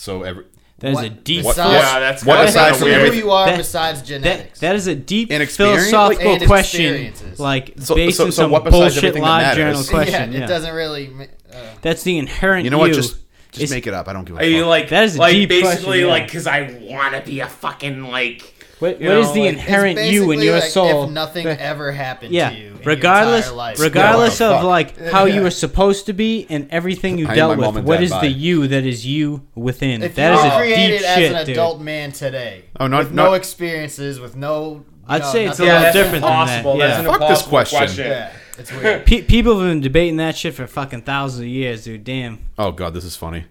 So 0.00 0.22
every 0.22 0.44
That 0.78 0.92
is 0.92 0.94
What- 0.94 1.04
a 1.04 1.10
deep. 1.10 1.44
What- 1.44 1.56
besides- 1.56 1.72
Yeah, 1.74 2.00
that's 2.00 2.24
What 2.24 2.36
kinda 2.36 2.46
besides 2.46 2.78
from 2.78 2.88
who 2.88 3.12
you 3.12 3.30
are 3.30 3.46
That- 3.48 3.58
besides 3.58 4.00
That, 4.00 4.06
genetics. 4.06 4.60
that 4.60 4.74
is 4.76 4.86
a 4.86 4.94
deep 4.94 5.30
And 5.30 5.46
philosophical 5.46 6.32
And 6.32 6.46
question, 6.46 7.12
like 7.36 7.74
So- 7.78 7.94
based 7.94 8.16
so- 8.16 8.24
on 8.24 8.32
so 8.32 8.42
some 8.44 8.50
what 8.50 8.64
bullshit 8.64 8.96
everything 8.96 9.22
that 9.22 9.28
live 9.28 9.56
journal 9.56 9.84
question. 9.84 10.32
yeah, 10.32 10.38
Yeah, 10.38 10.44
it 10.46 10.48
doesn't 10.48 10.72
really. 10.74 11.10
Uh, 11.52 11.56
that's 11.82 12.02
the 12.02 12.16
inherent. 12.16 12.64
You 12.64 12.70
know 12.70 12.78
what? 12.78 12.92
Just 12.94 13.16
just 13.52 13.64
It's- 13.64 13.70
make 13.70 13.86
it 13.88 13.92
up. 13.92 14.08
I 14.08 14.12
don't 14.14 14.24
give 14.24 14.36
a 14.36 14.38
Are 14.38 14.44
you 14.44 14.64
like 14.64 14.88
That 14.88 15.04
is 15.04 15.16
a 15.16 15.18
like 15.18 15.32
deep 15.34 15.48
basically 15.50 15.82
question, 15.82 16.00
yeah. 16.00 16.06
like 16.06 16.26
because 16.26 16.46
I 16.46 16.70
want 16.82 17.14
to 17.16 17.20
be 17.30 17.40
a 17.40 17.46
fucking 17.48 18.04
like 18.10 18.54
What, 18.80 19.00
you 19.00 19.08
what 19.08 19.18
is 19.18 19.26
know, 19.28 19.32
the 19.34 19.40
like, 19.40 19.48
inherent 19.52 19.98
you 19.98 20.22
in 20.22 20.28
basically 20.28 20.44
your 20.46 20.54
like 20.60 20.64
soul? 20.70 21.04
If 21.04 21.10
nothing 21.10 21.44
But- 21.44 21.58
ever 21.60 21.92
happened 21.92 22.32
yeah, 22.32 22.50
to 22.50 22.56
you, 22.56 22.66
in 22.72 22.78
regardless, 22.84 23.46
your 23.46 23.54
life, 23.54 23.78
regardless 23.78 24.40
Yeah, 24.40 24.48
of 24.56 24.62
the 24.62 24.66
like 24.66 24.98
how 25.10 25.26
you 25.26 25.42
were 25.42 25.50
supposed 25.50 26.06
to 26.06 26.12
be 26.12 26.46
and 26.50 26.66
everything 26.70 27.16
you 27.18 27.28
I 27.28 27.34
dealt 27.34 27.58
with, 27.58 27.66
what 27.66 27.76
is 27.76 27.84
what 27.84 27.94
dad 27.96 28.02
is 28.04 28.10
bye. 28.10 28.20
the 28.22 28.28
you 28.28 28.66
that 28.68 28.84
is 28.84 29.06
you 29.06 29.46
within? 29.54 30.02
if 30.02 30.14
that 30.16 30.32
you 30.32 30.38
is 30.38 30.44
were 30.44 30.50
a 30.50 30.56
created 30.56 30.98
deep 30.98 31.06
as 31.08 31.16
shit, 31.16 31.32
an 31.32 31.46
dude. 31.46 31.52
adult 31.56 31.80
man 31.80 32.12
today, 32.12 32.64
Oh, 32.80 32.86
not- 32.86 33.04
with 33.04 33.12
no 33.12 33.34
experiences, 33.34 34.18
with 34.18 34.34
no. 34.34 34.84
I'd 35.06 35.22
know, 35.22 35.32
say 35.32 35.46
it's 35.46 35.58
a 35.58 35.64
nothing- 35.64 35.66
little 35.66 35.66
yeah, 35.66 35.80
that's 35.82 35.96
different 35.96 36.22
than 36.22 36.46
that, 36.46 36.64
yeah. 36.64 36.86
That's 36.86 36.98
an 37.00 37.04
Fuck 37.18 37.28
this 37.28 37.42
question. 37.42 37.78
question. 37.78 38.28
It's 38.58 39.26
people 39.28 39.58
have 39.58 39.68
been 39.68 39.80
debating 39.80 40.16
that 40.18 40.36
shit 40.36 40.54
for 40.54 40.66
fucking 40.66 41.02
thousands 41.02 41.40
of 41.40 41.46
years, 41.46 41.84
dude. 41.84 42.04
Damn. 42.04 42.38
Oh 42.58 42.72
god, 42.72 42.92
this 42.94 43.04
is 43.04 43.16
funny. 43.16 43.44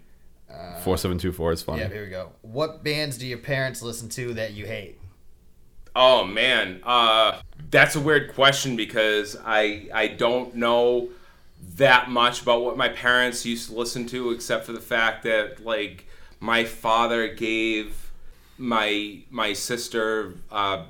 Four 0.84 0.96
seven 0.96 1.18
two 1.18 1.32
four 1.32 1.52
is 1.52 1.62
funny. 1.62 1.82
Uh, 1.82 1.88
Yeah, 1.88 1.92
here 1.92 2.04
we 2.04 2.10
go. 2.10 2.30
What 2.42 2.82
bands 2.82 3.18
do 3.18 3.26
your 3.26 3.38
parents 3.38 3.82
listen 3.82 4.08
to 4.10 4.34
that 4.34 4.52
you 4.54 4.66
hate? 4.66 4.98
Oh 5.94 6.24
man, 6.24 6.80
uh, 6.84 7.40
that's 7.70 7.96
a 7.96 8.00
weird 8.00 8.34
question 8.34 8.76
because 8.76 9.36
I 9.44 9.88
I 9.92 10.08
don't 10.08 10.54
know 10.54 11.08
that 11.76 12.10
much 12.10 12.42
about 12.42 12.62
what 12.62 12.76
my 12.76 12.88
parents 12.88 13.44
used 13.44 13.68
to 13.68 13.76
listen 13.76 14.06
to, 14.06 14.30
except 14.30 14.64
for 14.64 14.72
the 14.72 14.80
fact 14.80 15.24
that 15.24 15.64
like 15.64 16.06
my 16.38 16.64
father 16.64 17.28
gave 17.28 18.10
my 18.58 19.18
my 19.30 19.52
sister 19.52 20.34
uh, 20.50 20.84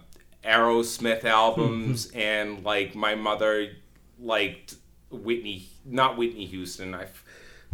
Aerosmith 0.44 1.24
albums, 1.24 2.10
and 2.14 2.64
like 2.64 2.94
my 2.94 3.14
mother 3.14 3.72
liked 4.18 4.74
Whitney, 5.10 5.68
not 5.84 6.16
Whitney 6.16 6.46
Houston. 6.46 6.94
I, 6.94 7.06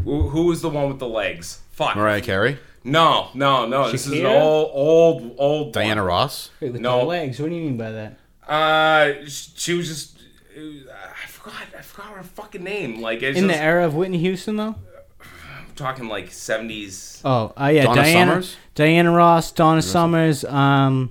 who, 0.05 0.29
who 0.29 0.47
was 0.47 0.62
the 0.62 0.68
one 0.68 0.89
with 0.89 0.99
the 0.99 1.09
legs? 1.09 1.61
Fuck. 1.72 1.97
Mariah 1.97 2.20
Carey, 2.20 2.59
No, 2.87 3.28
no, 3.34 3.66
no. 3.66 3.91
This 3.91 4.07
is 4.07 4.12
an 4.20 4.26
old, 4.26 4.70
old, 4.72 5.34
old. 5.39 5.72
Diana 5.72 6.03
one. 6.03 6.09
Ross. 6.09 6.51
Wait, 6.61 6.72
with 6.72 6.80
No. 6.80 7.01
the 7.01 7.05
legs. 7.05 7.41
What 7.41 7.49
do 7.51 7.57
you 7.57 7.62
mean 7.62 7.76
by 7.76 7.91
that? 7.91 8.18
Uh, 8.49 9.24
she 9.26 9.74
was 9.74 9.89
just. 9.89 10.18
uh, 10.57 10.61
I 10.93 11.26
forgot. 11.26 11.55
I 11.76 11.82
forgot 11.82 12.12
her 12.16 12.22
fucking 12.22 12.62
name. 12.62 13.01
Like 13.01 13.22
it's 13.22 13.37
In 13.39 13.47
just, 13.49 13.59
the 13.59 13.62
era 13.62 13.84
of 13.84 13.95
Whitney 13.95 14.18
Houston, 14.18 14.57
though. 14.57 14.76
I'm 15.20 15.74
talking 15.74 16.07
like 16.09 16.30
seventies. 16.30 17.20
Oh, 17.24 17.53
uh, 17.61 17.66
yeah, 17.66 17.82
Donna 17.84 18.03
Diana, 18.03 18.30
Summers? 18.32 18.57
Diana 18.76 19.11
Ross, 19.12 19.51
Donna 19.51 19.82
Summers, 19.82 20.45
um, 20.45 21.11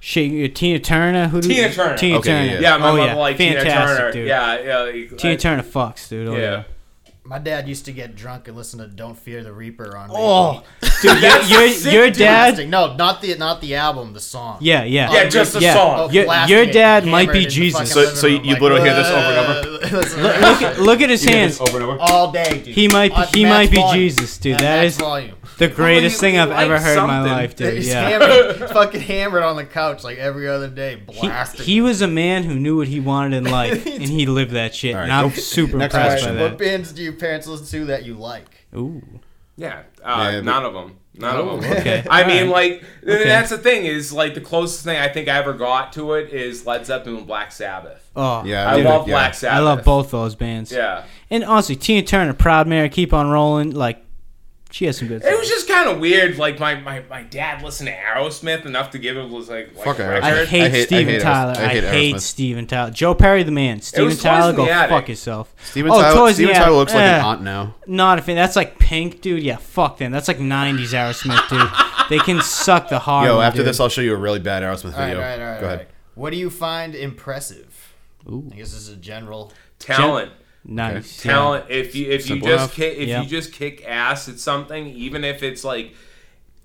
she, 0.00 0.46
Tina 0.50 0.78
Turner. 0.78 1.28
Who 1.28 1.40
do 1.40 1.48
Tina 1.48 1.72
Turner. 1.72 1.96
Tina 1.96 2.18
Okay, 2.18 2.28
Turner. 2.30 2.44
yeah, 2.52 2.60
Yeah, 2.60 2.76
my 2.76 2.88
oh, 2.90 2.96
mother 2.96 3.06
yeah. 3.08 3.14
liked 3.14 3.38
Fantastic, 3.38 3.72
Tina 3.72 3.86
Turner. 3.86 4.12
dude. 4.12 4.28
Yeah, 4.28 4.60
yeah. 4.92 5.16
Tina 5.16 5.32
I- 5.32 5.36
Turner 5.36 5.62
fucks, 5.62 6.08
dude. 6.10 6.28
Oh, 6.28 6.32
Yeah. 6.34 6.38
yeah. 6.40 6.62
My 7.26 7.38
dad 7.38 7.66
used 7.66 7.86
to 7.86 7.92
get 7.92 8.16
drunk 8.16 8.48
and 8.48 8.56
listen 8.56 8.80
to 8.80 8.86
"Don't 8.86 9.16
Fear 9.18 9.44
the 9.44 9.52
Reaper" 9.52 9.96
on. 9.96 10.10
Oh, 10.12 10.62
repeat. 10.82 10.92
dude, 11.02 11.22
your, 11.22 11.40
your, 11.62 11.68
sick, 11.70 11.92
your 11.94 12.06
dude. 12.08 12.18
dad. 12.18 12.68
No, 12.68 12.94
not 12.96 13.22
the 13.22 13.34
not 13.38 13.62
the 13.62 13.76
album, 13.76 14.12
the 14.12 14.20
song. 14.20 14.58
Yeah, 14.60 14.84
yeah. 14.84 15.08
Oh, 15.10 15.14
yeah, 15.14 15.28
just 15.30 15.54
the 15.54 15.60
yeah. 15.60 15.72
song. 15.72 16.00
Oh, 16.00 16.10
Your- 16.10 16.26
your 16.46 16.66
dad 16.66 17.06
might 17.06 17.32
be 17.32 17.46
Jesus. 17.46 17.90
So- 17.90 18.04
so 18.14 18.26
you- 18.26 18.36
room, 18.36 18.44
you 18.44 18.52
like, 18.52 18.60
literally 18.62 18.84
hear 18.84 18.94
this 18.94 19.08
over 19.08 19.16
and 19.16 19.38
over. 19.38 19.70
Look, 19.94 20.62
at, 20.62 20.78
look 20.80 21.00
at 21.00 21.08
his 21.10 21.24
hands. 21.24 21.60
over 21.60 21.76
and 21.78 21.84
over. 21.86 21.96
all 22.00 22.30
day, 22.32 22.60
dude. 22.62 22.74
He 22.74 22.88
might 22.88 23.14
be- 23.14 23.38
he 23.38 23.44
might 23.46 23.70
be 23.70 23.76
volume. 23.76 24.00
Jesus, 24.08 24.36
dude. 24.38 24.54
At 24.54 24.58
That 24.60 24.82
max 24.82 24.96
volume. 24.96 25.36
The 25.58 25.68
greatest 25.68 26.16
he- 26.16 26.20
thing 26.20 26.38
I've 26.38 26.50
ever 26.50 26.72
likes 26.74 26.84
heard 26.84 26.98
in 26.98 27.06
my 27.06 27.20
life, 27.22 27.54
dude. 27.56 27.74
He's 27.74 27.88
Yeah. 27.88 28.08
hammered, 28.08 28.70
fucking 28.70 29.00
hammered 29.02 29.42
on 29.42 29.56
the 29.56 29.64
couch 29.64 30.02
like 30.02 30.18
every 30.18 30.48
other 30.48 30.68
day, 30.68 31.00
He, 31.10 31.20
blasting. 31.26 31.64
he 31.64 31.80
was 31.80 32.02
a 32.02 32.08
man 32.08 32.42
who 32.44 32.54
knew 32.56 32.76
what 32.76 32.88
he 32.88 32.98
wanted 33.00 33.36
in 33.36 33.44
life, 33.50 33.86
and 33.86 34.02
he 34.02 34.26
lived 34.26 34.50
that 34.52 34.74
shit. 34.74 34.94
All 34.94 35.00
right, 35.00 35.04
and 35.04 35.12
I'm 35.12 35.30
super 35.30 35.76
next 35.78 35.94
impressed 35.94 36.24
by 36.26 36.32
that. 36.32 36.42
What 36.50 36.58
bands 36.58 36.92
do 36.92 37.02
your 37.02 37.12
parents 37.12 37.46
listen 37.46 37.66
to 37.80 37.84
that 37.86 38.04
you 38.04 38.14
like? 38.14 38.66
Ooh. 38.76 39.02
Yeah, 39.56 39.82
uh, 40.02 40.30
Yeah, 40.32 40.40
none 40.40 40.64
of 40.64 40.72
them. 40.74 40.96
None 41.16 41.36
Oh, 41.36 41.50
of 41.50 41.62
them. 41.62 41.72
okay. 41.78 42.02
I 42.10 42.22
All 42.22 42.28
mean, 42.28 42.50
right. 42.50 42.72
like 42.72 42.84
Okay. 43.04 43.22
that's 43.28 43.50
the 43.50 43.58
thing 43.58 43.84
is 43.84 44.12
like 44.12 44.34
the 44.34 44.40
closest 44.40 44.82
thing 44.84 44.98
I 44.98 45.06
think 45.06 45.28
I 45.28 45.38
ever 45.38 45.52
got 45.52 45.92
to 45.92 46.14
it 46.14 46.30
is 46.32 46.66
Led 46.66 46.84
Zeppelin 46.84 47.18
and 47.18 47.26
Black 47.28 47.52
Sabbath. 47.52 48.10
Oh, 48.16 48.42
Yeah, 48.44 48.68
I 48.68 48.76
dude, 48.78 48.86
love 48.86 49.06
yeah. 49.06 49.14
Black 49.14 49.34
Sabbath. 49.34 49.56
I 49.56 49.60
love 49.60 49.84
both 49.84 50.10
those 50.10 50.34
bands. 50.34 50.72
Yeah. 50.72 51.04
And 51.30 51.44
honestly, 51.44 51.76
Tina 51.76 52.02
Turner, 52.02 52.32
Proud 52.32 52.66
Mary, 52.66 52.88
Keep 52.88 53.12
on 53.12 53.30
Rolling, 53.30 53.70
like 53.70 54.03
she 54.74 54.86
has 54.86 54.96
some 54.98 55.06
good. 55.06 55.22
It 55.22 55.38
was 55.38 55.48
just 55.48 55.68
kind 55.68 55.88
of 55.88 56.00
weird. 56.00 56.36
Like 56.36 56.58
my, 56.58 56.74
my, 56.74 57.00
my 57.08 57.22
dad 57.22 57.62
listened 57.62 57.86
to 57.86 57.94
Aerosmith 57.94 58.66
enough 58.66 58.90
to 58.90 58.98
give 58.98 59.16
it 59.16 59.28
was 59.28 59.48
like, 59.48 59.72
like 59.76 59.84
Fuck 59.84 60.00
a 60.00 60.02
Aerosmith. 60.02 60.22
I 60.24 60.40
I 60.40 60.44
hate, 60.46 60.48
hate- 60.48 60.74
I 60.74 60.84
Steven 60.84 61.14
hate 61.14 61.20
Aerosmith. 61.20 61.22
Tyler. 61.22 61.54
I 61.56 61.62
I 61.62 61.68
hate 61.68 61.84
hate, 61.84 62.20
Steven 62.20 62.66
Tyler. 62.66 62.90
Joe 62.90 63.14
Perry, 63.14 63.44
the 63.44 63.52
man. 63.52 63.80
Steven 63.80 64.16
Tyler, 64.16 64.52
go 64.52 64.68
Attic. 64.68 64.90
fuck 64.90 65.08
yourself. 65.08 65.54
Steven 65.62 65.92
oh, 65.92 66.02
Tyler, 66.02 66.16
Toys 66.16 66.30
in 66.30 66.34
Steven 66.34 66.48
the 66.48 66.54
Tyler 66.54 66.66
Attic. 66.66 66.76
looks 66.76 66.92
like 66.94 67.02
an 67.02 67.24
aunt 67.24 67.42
now. 67.42 67.74
Not 67.86 68.18
a 68.18 68.22
fan. 68.22 68.34
That's 68.34 68.56
like 68.56 68.80
Pink, 68.80 69.20
dude. 69.20 69.44
Yeah, 69.44 69.58
fuck 69.58 69.98
them. 69.98 70.10
That's 70.10 70.26
like 70.26 70.38
'90s 70.38 70.92
Aerosmith, 70.92 71.48
dude. 71.48 72.08
they 72.10 72.18
can 72.18 72.42
suck 72.42 72.88
the 72.88 72.98
hard. 72.98 73.28
Yo, 73.28 73.36
one, 73.36 73.46
after 73.46 73.58
dude. 73.58 73.68
this, 73.68 73.78
I'll 73.78 73.88
show 73.88 74.00
you 74.00 74.12
a 74.14 74.18
really 74.18 74.40
bad 74.40 74.64
Aerosmith 74.64 74.94
All 74.94 74.98
right, 74.98 75.06
video. 75.10 75.22
all 75.22 75.28
right, 75.28 75.40
all 75.40 75.46
right, 75.52 75.60
Go 75.60 75.66
all 75.68 75.74
ahead. 75.74 75.86
What 76.16 76.30
do 76.30 76.36
you 76.36 76.50
find 76.50 76.96
impressive? 76.96 77.94
Ooh. 78.28 78.50
I 78.52 78.56
guess 78.56 78.72
this 78.72 78.80
is 78.80 78.88
a 78.88 78.96
general. 78.96 79.52
Talent. 79.78 80.32
Nice 80.64 81.24
yeah. 81.24 81.32
talent. 81.32 81.64
If 81.70 81.94
you 81.94 82.10
if 82.10 82.28
you 82.28 82.36
just 82.36 82.46
enough. 82.46 82.74
kick, 82.74 82.98
if 82.98 83.08
Yeah. 83.08 83.22
you 83.22 83.28
just 83.28 83.52
kick 83.52 83.84
ass 83.86 84.28
at 84.28 84.38
something, 84.38 84.86
even 84.88 85.24
if 85.24 85.42
it's 85.42 85.64
like 85.64 85.94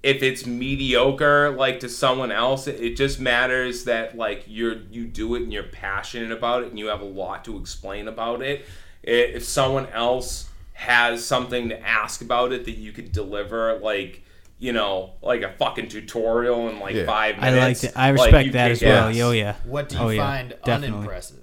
if 0.02 0.24
it's 0.24 0.46
mediocre 0.46 1.50
like 1.52 1.82
to 1.82 1.90
someone 1.90 2.32
else, 2.32 2.68
it, 2.68 2.80
it 2.80 2.96
just 2.96 3.20
matters 3.20 3.84
that 3.86 4.18
like 4.18 4.44
you're 4.48 4.78
you 4.92 5.06
do 5.06 5.36
it 5.36 5.44
and 5.44 5.52
you're 5.52 5.64
passionate 5.64 6.32
about 6.32 6.64
it 6.64 6.70
and 6.70 6.80
you 6.80 6.88
have 6.88 7.02
a 7.02 7.06
lot 7.06 7.44
to 7.46 7.58
explain 7.58 8.08
about 8.08 8.42
it. 8.42 8.66
I- 9.06 9.12
If 9.36 9.44
someone 9.44 9.88
else 9.88 10.50
has 10.74 11.26
something 11.26 11.68
to 11.70 11.82
ask 11.86 12.22
about 12.22 12.54
it 12.54 12.64
that 12.66 12.78
you 12.78 12.92
could 12.94 13.12
deliver 13.12 13.78
like 13.80 14.24
you 14.62 14.74
know, 14.74 15.12
like 15.22 15.42
a 15.42 15.54
fucking 15.54 15.88
tutorial 15.88 16.68
in 16.68 16.80
like 16.80 16.94
Yeah. 16.94 17.06
five 17.06 17.36
I 17.40 17.52
like 17.52 17.80
that. 17.80 17.98
I 17.98 18.10
respect 18.10 18.46
you 18.48 18.52
that 18.54 18.66
kick 18.68 18.72
as 18.74 18.82
well. 18.84 19.08
ass. 19.08 19.16
Yo, 19.16 19.32
yeah. 19.32 19.56
What 19.64 19.88
do 19.88 19.96
you 19.96 20.02
Oh, 20.02 20.10
yeah, 20.10 20.22
find 20.26 20.50
definitely. 20.66 20.88
unimpressive? 20.98 21.39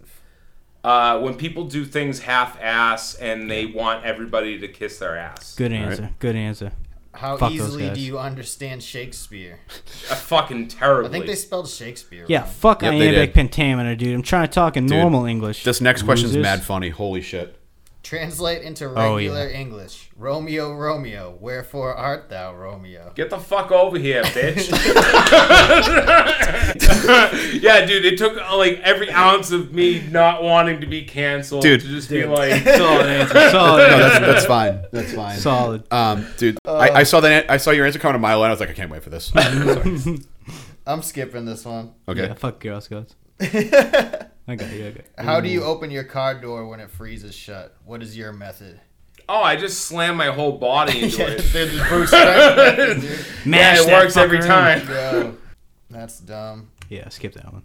Uh, 0.86 1.18
when 1.18 1.34
people 1.34 1.64
do 1.64 1.84
things 1.84 2.20
half-ass 2.20 3.16
and 3.16 3.50
they 3.50 3.66
want 3.66 4.04
everybody 4.04 4.56
to 4.60 4.68
kiss 4.68 5.00
their 5.00 5.18
ass. 5.18 5.56
Good 5.56 5.72
answer. 5.72 6.10
Good 6.20 6.36
answer. 6.36 6.70
How 7.12 7.36
Fuck 7.36 7.50
easily 7.50 7.90
do 7.90 8.00
you 8.00 8.20
understand 8.20 8.84
Shakespeare? 8.84 9.58
A 10.10 10.14
fucking 10.14 10.68
terribly. 10.68 11.08
I 11.08 11.12
think 11.12 11.26
they 11.26 11.34
spelled 11.34 11.68
Shakespeare. 11.68 12.24
Yeah, 12.28 12.42
wrong. 12.42 12.50
fuck 12.50 12.82
Yep, 12.82 12.92
they 12.92 13.08
iambic 13.08 13.30
did. 13.30 13.34
pentameter, 13.34 13.96
dude. 13.96 14.14
I'm 14.14 14.22
trying 14.22 14.46
to 14.46 14.52
talk 14.52 14.76
in 14.76 14.86
normal 14.86 15.24
English. 15.24 15.64
This 15.64 15.80
next 15.80 16.02
question 16.02 16.28
is 16.28 16.36
mad 16.36 16.62
funny. 16.62 16.90
Holy 16.90 17.20
shit. 17.20 17.55
Translate 18.06 18.62
into 18.62 18.84
Oh, 18.86 19.16
yeah. 19.16 19.30
regular 19.30 19.48
English. 19.48 20.10
Romeo, 20.16 20.72
Romeo, 20.72 21.36
wherefore 21.40 21.92
art 21.96 22.28
thou, 22.30 22.54
Romeo? 22.54 23.10
Get 23.16 23.30
the 23.30 23.38
fuck 23.40 23.72
over 23.72 23.98
here, 23.98 24.22
bitch. 24.26 24.70
yeah, 27.60 27.84
dude, 27.84 28.04
it 28.04 28.16
took 28.16 28.38
uh, 28.38 28.56
like 28.56 28.78
every 28.84 29.10
ounce 29.10 29.50
of 29.50 29.72
me 29.74 30.06
not 30.08 30.44
wanting 30.44 30.80
to 30.82 30.86
be 30.86 31.02
canceled 31.02 31.62
Dude. 31.62 31.80
to 31.80 31.86
just 31.88 32.08
be 32.08 32.24
like, 32.24 32.62
Solid 32.64 33.06
answer. 33.06 33.50
Solid 33.50 33.78
No, 33.78 33.84
answer. 33.96 33.98
that's, 33.98 34.26
that's 34.26 34.46
fine. 34.46 34.84
That's 34.92 35.12
fine. 35.12 35.38
Solid. 35.38 35.92
Um, 35.92 36.28
dude, 36.36 36.58
I, 36.64 36.90
I 36.90 37.02
saw 37.02 37.18
that. 37.20 37.50
I 37.50 37.56
saw 37.56 37.72
your 37.72 37.86
answer 37.86 37.98
coming 37.98 38.14
a 38.14 38.18
mile, 38.20 38.38
and 38.44 38.46
I 38.46 38.50
was 38.50 38.60
like, 38.60 38.70
I 38.70 38.74
can't 38.74 38.90
wait 38.90 39.02
for 39.02 39.10
this. 39.10 39.32
I'm 40.86 41.02
skipping 41.02 41.44
this 41.44 41.64
one. 41.64 41.92
Okay. 42.06 42.28
Yeah, 42.28 42.34
fuck 42.34 42.60
Girl 42.60 42.80
Scouts. 42.80 43.16
I 44.48 44.54
got. 44.54 44.66
Okay. 44.70 45.02
How 45.18 45.40
do 45.40 45.48
you 45.48 45.62
open 45.64 45.90
your 45.90 46.04
car 46.04 46.34
door 46.40 46.66
when 46.68 46.80
it 46.80 46.90
freezes 46.90 47.34
shut? 47.34 47.76
What 47.84 48.02
is 48.02 48.16
your 48.16 48.32
method? 48.32 48.80
oh, 49.28 49.42
I 49.42 49.56
just 49.56 49.80
slam 49.86 50.16
my 50.16 50.26
whole 50.26 50.52
body 50.52 51.02
into 51.02 51.18
Yeah, 51.18 51.28
it. 51.30 51.38
they're 51.52 51.66
the 51.66 51.84
Bruce 51.88 52.12
method, 52.12 53.00
dude. 53.00 53.26
Yeah, 53.44 53.74
it 53.82 53.86
works 53.90 54.16
every 54.16 54.36
in. 54.38 54.44
time. 54.44 54.86
Yo, 54.88 55.36
that's 55.90 56.20
dumb. 56.20 56.70
Yeah, 56.88 57.08
skip 57.08 57.32
that 57.34 57.52
one. 57.52 57.64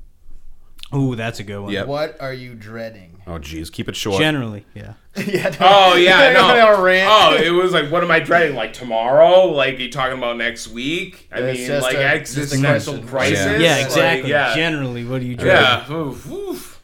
Ooh, 0.94 1.16
that's 1.16 1.40
a 1.40 1.44
good 1.44 1.60
one. 1.62 1.72
Yep. 1.72 1.88
What 1.88 2.20
are 2.22 2.34
you 2.34 2.54
dreading? 2.54 3.22
Oh, 3.28 3.34
jeez, 3.40 3.72
keep 3.72 3.88
it 3.88 3.96
short. 3.96 4.20
Generally, 4.20 4.66
yeah. 4.74 4.94
yeah. 5.26 5.56
Oh 5.60 5.96
yeah, 5.96 6.34
no. 6.34 6.48
no. 6.54 6.76
Oh, 7.08 7.36
it 7.36 7.50
was 7.52 7.72
like, 7.72 7.90
what 7.92 8.04
am 8.04 8.12
I 8.12 8.20
dreading? 8.20 8.56
Like 8.56 8.74
tomorrow? 8.74 9.46
Like 9.46 9.80
you 9.80 9.90
talking 9.92 10.18
about 10.18 10.38
next 10.38 10.68
week? 10.70 11.30
I 11.32 11.40
It's 11.40 11.60
mean, 11.60 11.68
just 11.68 11.84
like 11.84 11.96
a- 11.98 12.20
just 12.20 12.38
a 12.38 12.42
existential 12.42 12.94
question. 12.96 13.08
crisis. 13.08 13.38
Yeah. 13.46 13.58
Yeah, 13.60 13.76
Like, 13.76 13.86
exactly. 13.86 14.30
yeah, 14.32 14.56
Generally, 14.56 15.06
what 15.06 15.22
do 15.22 15.28
you 15.28 15.36
dread? 15.36 15.62
yeah. 15.88 15.92
Oof, 15.94 16.30
oof. 16.32 16.82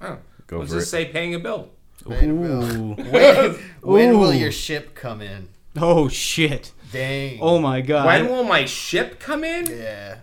Oh, 0.00 0.18
Go 0.46 0.58
let's 0.60 0.72
for 0.72 0.78
just 0.78 0.88
it. 0.88 0.90
say 0.90 1.04
paying 1.06 1.34
a 1.34 1.38
bill. 1.38 1.68
Ooh. 2.10 2.94
When, 3.10 3.54
when 3.82 4.18
will 4.18 4.30
Ooh. 4.30 4.36
your 4.36 4.50
ship 4.52 4.94
come 4.94 5.20
in? 5.20 5.48
Oh 5.76 6.08
shit. 6.08 6.72
Dang. 6.92 7.38
Oh 7.40 7.58
my 7.58 7.80
god. 7.82 8.06
When 8.06 8.28
will 8.28 8.44
my 8.44 8.64
ship 8.64 9.18
come 9.20 9.44
in? 9.44 9.66
Yeah. 9.66 10.16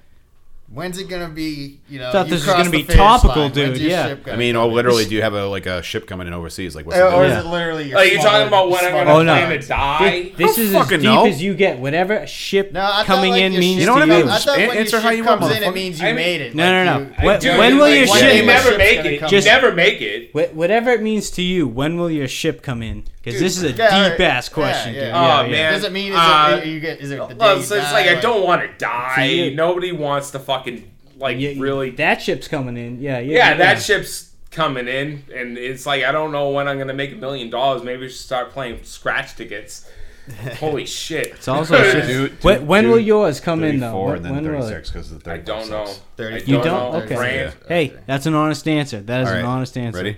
When's 0.72 1.00
it 1.00 1.10
gonna 1.10 1.30
be? 1.30 1.80
You 1.90 1.98
know, 1.98 2.12
Thought 2.12 2.28
you 2.28 2.34
this 2.34 2.42
was 2.42 2.44
cross 2.46 2.58
gonna 2.58 2.70
the 2.70 2.78
be 2.78 2.84
finish 2.84 2.96
topical, 2.98 3.30
line. 3.42 3.52
When's 3.54 3.56
dude, 3.56 3.78
your 3.82 3.90
yeah. 3.90 4.08
ship 4.10 4.20
I 4.22 4.26
gonna 4.26 4.38
mean, 4.38 4.54
come 4.54 4.64
oh, 4.64 4.70
in? 4.70 4.76
literally, 4.76 5.06
do 5.06 5.16
you 5.16 5.22
have 5.24 5.34
a 5.34 5.48
like 5.48 5.66
a 5.66 5.82
ship 5.82 6.06
coming 6.06 6.28
in 6.28 6.34
overseas? 6.34 6.76
Like, 6.76 6.86
what's 6.86 7.00
or, 7.00 7.10
the 7.10 7.16
or 7.16 7.24
deal? 7.28 7.38
is 7.40 7.46
it 7.46 7.48
literally? 7.50 7.90
Your 7.90 7.98
Like, 7.98 8.12
you're 8.12 8.22
talking 8.22 8.48
about 8.48 8.70
when 8.70 8.86
I'm 8.86 8.92
gonna 8.92 9.10
Oh, 9.12 9.24
no. 9.24 9.34
plan 9.34 9.48
to 9.48 9.54
yards? 9.56 9.68
die? 9.68 10.32
This 10.38 10.58
is 10.60 10.74
as 10.76 10.82
fucking 10.84 11.00
deep 11.00 11.06
know. 11.06 11.26
as 11.26 11.42
you 11.42 11.56
get. 11.56 11.80
Whatever 11.80 12.18
a 12.18 12.28
ship 12.28 12.72
No, 12.72 12.82
I 12.82 12.84
thought, 12.84 13.06
coming 13.08 13.32
like, 13.32 13.42
in 13.42 13.54
your 13.54 13.60
means 13.62 13.74
ship 13.74 13.80
You 13.80 13.86
know 13.88 13.94
what 13.94 14.04
I 14.04 14.06
mean? 14.06 14.26
you. 14.26 14.32
I 14.32 14.38
thought 14.38 14.58
when 14.58 14.78
Answer 14.78 14.92
your 14.98 15.02
how 15.02 15.10
ship 15.10 15.18
you 15.18 15.24
want, 15.26 15.40
comes 15.42 15.56
in, 15.56 15.64
motherfucker. 15.64 15.68
it 15.68 15.74
means 15.74 16.00
you 16.02 16.06
I 16.08 16.10
mean- 16.12 16.16
made 16.18 16.42
it. 16.42 16.56
No, 16.56 16.64
Like, 16.64 16.72
no, 16.72 16.84
no. 16.84 17.00
you- 17.00 17.26
When- 17.26 17.40
Dude, 17.40 17.58
when 17.58 17.74
will 17.76 17.82
like, 17.82 17.94
your 18.00 18.08
when 18.10 18.20
ship- 18.20 18.36
You 18.36 18.46
never 18.46 18.64
ship's 18.66 18.78
make 18.78 18.98
gonna 18.98 19.10
it. 19.10 19.20
come 19.22 19.30
You 19.32 19.38
in. 19.40 19.44
never 19.46 19.72
make 19.74 20.02
it. 20.02 20.30
Wh- 20.34 20.56
Whatever 20.56 20.92
it 20.92 21.02
means 21.02 21.30
to 21.32 21.42
you, 21.42 21.68
when 21.68 21.98
will 21.98 22.12
your 22.12 22.28
ship 22.28 22.62
come 22.62 22.84
in? 22.84 23.06
Because 23.34 23.42
this 23.42 23.58
is 23.58 23.64
a 23.64 23.72
Yeah, 23.72 24.10
deep 24.10 24.20
ass 24.22 24.50
question, 24.50 24.94
Yeah, 24.94 25.06
dude. 25.06 25.10
Oh, 25.14 25.22
Yeah, 25.22 25.42
yeah. 25.44 25.52
man. 25.52 25.74
Does 25.74 25.84
it 25.84 25.92
mean 25.92 26.12
is 26.12 26.18
Uh, 26.18 26.62
it, 26.64 26.68
you 26.68 26.80
get? 26.80 27.00
Is 27.00 27.12
it 27.12 27.16
the 27.30 27.36
Well, 27.36 27.62
so 27.62 27.76
it's 27.76 27.86
die, 27.86 27.92
like 27.94 28.18
I 28.18 28.20
don't 28.22 28.44
want 28.46 28.62
to 28.62 28.70
die. 28.78 29.26
you- 29.26 29.56
Nobody 29.56 29.92
wants 29.92 30.32
to 30.32 30.40
fucking 30.40 30.90
like 31.18 31.38
Yeah, 31.40 31.54
really. 31.58 31.90
That 31.92 32.22
ship's 32.22 32.48
coming 32.48 32.78
in. 32.78 33.02
Yeah, 33.02 33.20
yeah. 33.20 33.36
yeah, 33.52 33.54
that 33.58 33.82
ship's 33.82 34.30
coming 34.52 34.88
in, 34.88 35.24
and 35.36 35.58
it's 35.58 35.86
like 35.86 36.04
I 36.04 36.12
don't 36.12 36.32
know 36.32 36.50
when 36.50 36.68
I'm 36.68 36.78
gonna 36.78 36.94
make 36.94 37.12
a 37.12 37.16
million 37.16 37.50
dollars. 37.50 37.84
Maybe 37.84 38.02
we 38.04 38.08
should 38.10 38.18
start 38.18 38.52
playing 38.52 38.80
scratch 38.84 39.36
tickets. 39.36 39.86
Holy 40.60 40.86
shit! 40.86 41.28
It's 41.28 41.48
also 41.48 41.76
a 41.82 41.92
ship. 41.92 42.44
When 42.44 42.68
when 42.68 42.84
do 42.84 42.92
will 42.92 43.00
yours 43.00 43.40
come 43.40 43.64
in 43.64 43.80
though? 43.80 43.88
34 43.94 44.06
When, 44.06 44.16
and 44.18 44.26
then 44.26 44.34
when 44.34 44.44
will 44.44 44.60
it? 44.68 44.70
36 44.70 44.92
because 44.92 45.10
the 45.10 45.16
I 45.18 45.38
35 45.42 45.46
don't 45.46 45.70
know. 45.70 45.86
sucks. 45.86 45.98
I 45.98 46.02
Thirty- 46.18 46.46
You 46.52 46.56
don't 46.58 46.66
don't? 46.66 46.92
know. 46.94 47.00
Okay. 47.02 47.16
Brand- 47.16 47.54
Hey, 47.68 47.94
that's 48.06 48.26
an 48.28 48.36
honest 48.36 48.68
answer. 48.68 49.00
That 49.02 49.22
is 49.22 49.28
All 49.28 49.34
an 49.36 49.46
honest 49.46 49.76
answer. 49.78 49.98
Ready? 50.04 50.18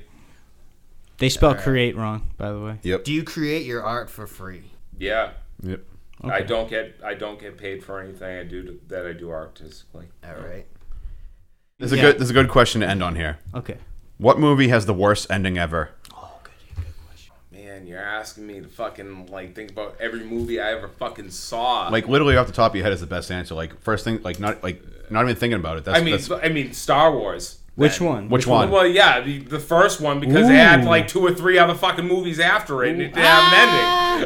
They 1.21 1.29
spell 1.29 1.53
create 1.53 1.95
wrong, 1.95 2.31
by 2.35 2.51
the 2.51 2.59
way. 2.59 2.79
Yep. 2.81 3.03
Do 3.03 3.13
you 3.13 3.23
create 3.23 3.63
your 3.63 3.83
art 3.83 4.09
for 4.09 4.25
free? 4.25 4.63
Yeah. 4.97 5.33
Yep. 5.61 5.81
I 6.23 6.41
don't 6.41 6.67
get 6.67 6.99
I 7.03 7.13
don't 7.13 7.39
get 7.39 7.59
paid 7.59 7.83
for 7.83 8.01
anything 8.01 8.39
I 8.39 8.43
do 8.43 8.63
to, 8.63 8.79
that 8.87 9.05
I 9.05 9.13
do 9.13 9.29
artistically. 9.29 10.07
All 10.23 10.33
right. 10.33 10.65
This 11.77 11.91
is 11.91 11.97
Yeah. 11.97 12.03
a 12.03 12.11
good. 12.11 12.15
This 12.15 12.23
is 12.25 12.29
a 12.31 12.33
good 12.33 12.49
question 12.49 12.81
to 12.81 12.87
end 12.87 13.03
on 13.03 13.15
here. 13.15 13.37
Okay. 13.53 13.77
What 14.17 14.39
movie 14.39 14.69
has 14.69 14.87
the 14.87 14.95
worst 14.95 15.29
ending 15.29 15.59
ever? 15.59 15.91
Oh, 16.11 16.39
good, 16.43 16.53
good 16.75 16.93
question. 17.07 17.33
Man, 17.51 17.85
you're 17.85 17.99
asking 18.01 18.47
me 18.47 18.59
to 18.59 18.67
fucking 18.67 19.27
like 19.27 19.53
think 19.53 19.71
about 19.71 19.97
every 19.99 20.23
movie 20.23 20.59
I 20.59 20.71
ever 20.71 20.87
fucking 20.87 21.29
saw. 21.29 21.87
Like 21.89 22.07
literally 22.07 22.35
off 22.35 22.47
the 22.47 22.53
top 22.53 22.71
of 22.71 22.75
your 22.77 22.83
head 22.83 22.93
is 22.93 23.01
the 23.01 23.05
best 23.07 23.29
answer. 23.29 23.53
Like 23.53 23.79
first 23.79 24.03
thing, 24.03 24.23
like 24.23 24.39
not 24.39 24.63
like 24.63 24.83
not 25.11 25.23
even 25.25 25.35
thinking 25.35 25.59
about 25.59 25.77
it. 25.77 25.85
That's, 25.85 25.99
I 25.99 26.03
mean, 26.03 26.13
that's 26.13 26.31
I 26.31 26.49
mean 26.49 26.73
Star 26.73 27.15
Wars. 27.15 27.59
Which 27.75 27.99
Then. 27.99 28.07
one? 28.07 28.29
which 28.29 28.45
one? 28.45 28.69
Well, 28.69 28.85
yeah, 28.85 29.21
the, 29.21 29.39
the 29.39 29.59
first 29.59 30.01
one 30.01 30.19
because 30.19 30.47
they 30.47 30.57
had 30.57 30.83
like 30.83 31.07
two 31.07 31.25
or 31.25 31.33
three 31.33 31.57
other 31.57 31.73
fucking 31.73 32.05
movies 32.05 32.39
after 32.39 32.83
it, 32.83 32.91
and 32.91 33.01
it 33.01 33.05
didn't 33.13 33.19
have 33.19 33.53
an 33.53 33.59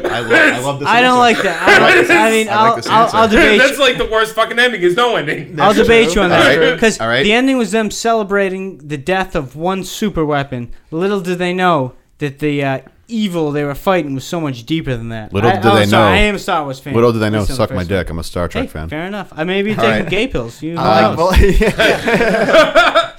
ending. 0.04 0.12
I, 0.12 0.20
love, 0.20 0.32
I 0.32 0.58
love 0.58 0.80
this. 0.80 0.88
I 0.96 1.00
don't 1.00 1.18
like 1.18 1.40
that. 1.42 1.62
I, 1.62 1.78
like 1.78 2.10
I 2.10 2.30
mean, 2.30 2.48
I 2.48 2.50
like 2.50 2.70
I'll, 2.70 2.76
this 2.76 2.86
I'll, 2.88 3.02
answer. 3.04 3.16
I'll 3.16 3.28
debate. 3.28 3.58
That's 3.62 3.78
like 3.78 3.98
the 3.98 4.06
worst 4.06 4.34
fucking 4.34 4.58
ending. 4.58 4.82
Is 4.82 4.96
no 4.96 5.14
ending. 5.14 5.60
I'll 5.60 5.72
debate 5.72 6.14
you 6.16 6.22
on 6.22 6.30
that 6.30 6.56
All 6.56 6.60
right. 6.60 6.74
because 6.74 7.00
All 7.00 7.06
right. 7.06 7.22
the 7.22 7.32
ending 7.32 7.56
was 7.56 7.70
them 7.70 7.90
celebrating 7.92 8.78
the 8.78 8.98
death 8.98 9.36
of 9.36 9.54
one 9.54 9.84
super 9.84 10.24
weapon. 10.24 10.72
Little 10.90 11.20
did 11.20 11.38
they 11.38 11.52
know 11.54 11.94
that 12.18 12.40
the 12.40 12.64
uh, 12.64 12.80
evil 13.08 13.52
they 13.52 13.64
were 13.64 13.74
fighting 13.74 14.14
was 14.14 14.24
so 14.24 14.40
much 14.40 14.64
deeper 14.66 14.96
than 14.96 15.10
that. 15.10 15.32
Little 15.32 15.50
I, 15.50 15.56
did 15.56 15.66
oh, 15.66 15.74
they 15.76 15.86
sorry, 15.86 16.04
know- 16.10 16.12
I 16.14 16.16
am 16.22 16.34
a 16.34 16.38
Star 16.38 16.64
Wars 16.64 16.78
fan. 16.80 16.94
Little 16.94 17.12
did 17.12 17.18
they 17.20 17.30
know, 17.30 17.36
At 17.38 17.40
least 17.40 17.50
the 17.50 17.56
suck 17.56 17.70
my 17.70 17.76
first 17.78 17.88
dick. 17.88 18.10
I'm 18.10 18.18
a 18.18 18.24
Star 18.24 18.48
Trek 18.48 18.64
Hey, 18.64 18.68
fan. 18.68 18.88
fair 18.88 19.06
enough. 19.06 19.32
I 19.34 19.44
may 19.44 19.62
be 19.62 19.74
taking 19.74 19.90
right. 19.90 20.08
gay 20.08 20.26
pills. 20.28 20.62
You 20.62 20.74
know, 20.74 20.80
Uh, 20.82 21.14
who 21.14 21.16
knows? 21.16 21.40
well, 21.40 21.40
yeah. 21.40 23.12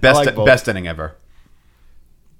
Best 0.00 0.16
like 0.26 0.34
both. 0.34 0.46
best 0.46 0.68
ending 0.68 0.86
ever. 0.88 1.14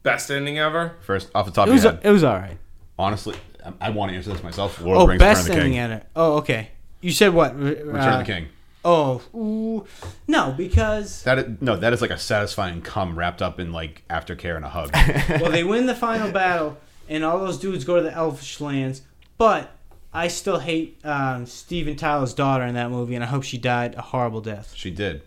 Best 0.03 0.31
ending 0.31 0.59
ever. 0.59 0.97
First 1.03 1.31
off 1.35 1.47
the 1.47 1.53
top 1.53 1.67
it 1.67 1.71
of 1.71 1.75
was 1.75 1.85
your 1.85 1.93
head. 1.93 2.01
it 2.05 2.11
was 2.11 2.25
all 2.25 2.35
right. 2.35 2.59
Honestly, 2.99 3.37
I, 3.65 3.73
I 3.89 3.91
want 3.91 4.11
to 4.11 4.17
answer 4.17 4.31
this 4.33 4.43
myself. 4.43 4.81
Lord 4.81 4.97
Oh, 4.99 5.01
of 5.03 5.07
the 5.07 5.11
Rings: 5.13 5.21
best 5.21 5.49
Return 5.49 5.67
of 5.67 5.71
the 5.73 5.79
ending 5.79 5.97
ever. 5.99 6.07
Oh, 6.17 6.33
okay. 6.39 6.71
You 7.01 7.11
said 7.13 7.33
what? 7.35 7.57
Return 7.59 7.97
Uh, 7.97 8.21
of 8.21 8.27
the 8.27 8.33
King. 8.33 8.47
Oh, 8.85 9.23
ooh, 9.35 9.87
no, 10.29 10.53
because 10.57 11.23
That 11.23 11.39
is, 11.39 11.47
no, 11.63 11.77
that 11.77 11.93
is 11.95 12.03
like 12.03 12.11
a 12.11 12.19
satisfying 12.19 12.83
cum 12.83 13.19
wrapped 13.19 13.41
up 13.41 13.59
in 13.59 13.73
like 13.73 14.03
aftercare 14.11 14.57
and 14.57 14.65
a 14.65 14.69
hug. 14.69 14.91
well, 15.41 15.51
they 15.51 15.65
win 15.65 15.87
the 15.87 15.95
final 15.95 16.31
battle, 16.31 16.77
and 17.09 17.25
all 17.25 17.39
those 17.39 17.59
dudes 17.59 17.85
go 17.85 17.97
to 17.97 18.03
the 18.03 18.13
Elfish 18.13 18.61
lands. 18.61 19.03
But 19.39 19.71
I 20.13 20.29
still 20.29 20.59
hate 20.59 20.99
um, 21.05 21.47
Steven 21.47 21.97
Tyler's 21.97 22.35
daughter 22.35 22.65
in 22.65 22.75
that 22.75 22.91
movie, 22.91 23.15
and 23.15 23.25
I 23.25 23.27
hope 23.29 23.43
she 23.43 23.57
died 23.59 23.95
a 23.95 24.03
horrible 24.03 24.41
death. 24.43 24.75
she 24.77 24.91
did. 24.91 25.23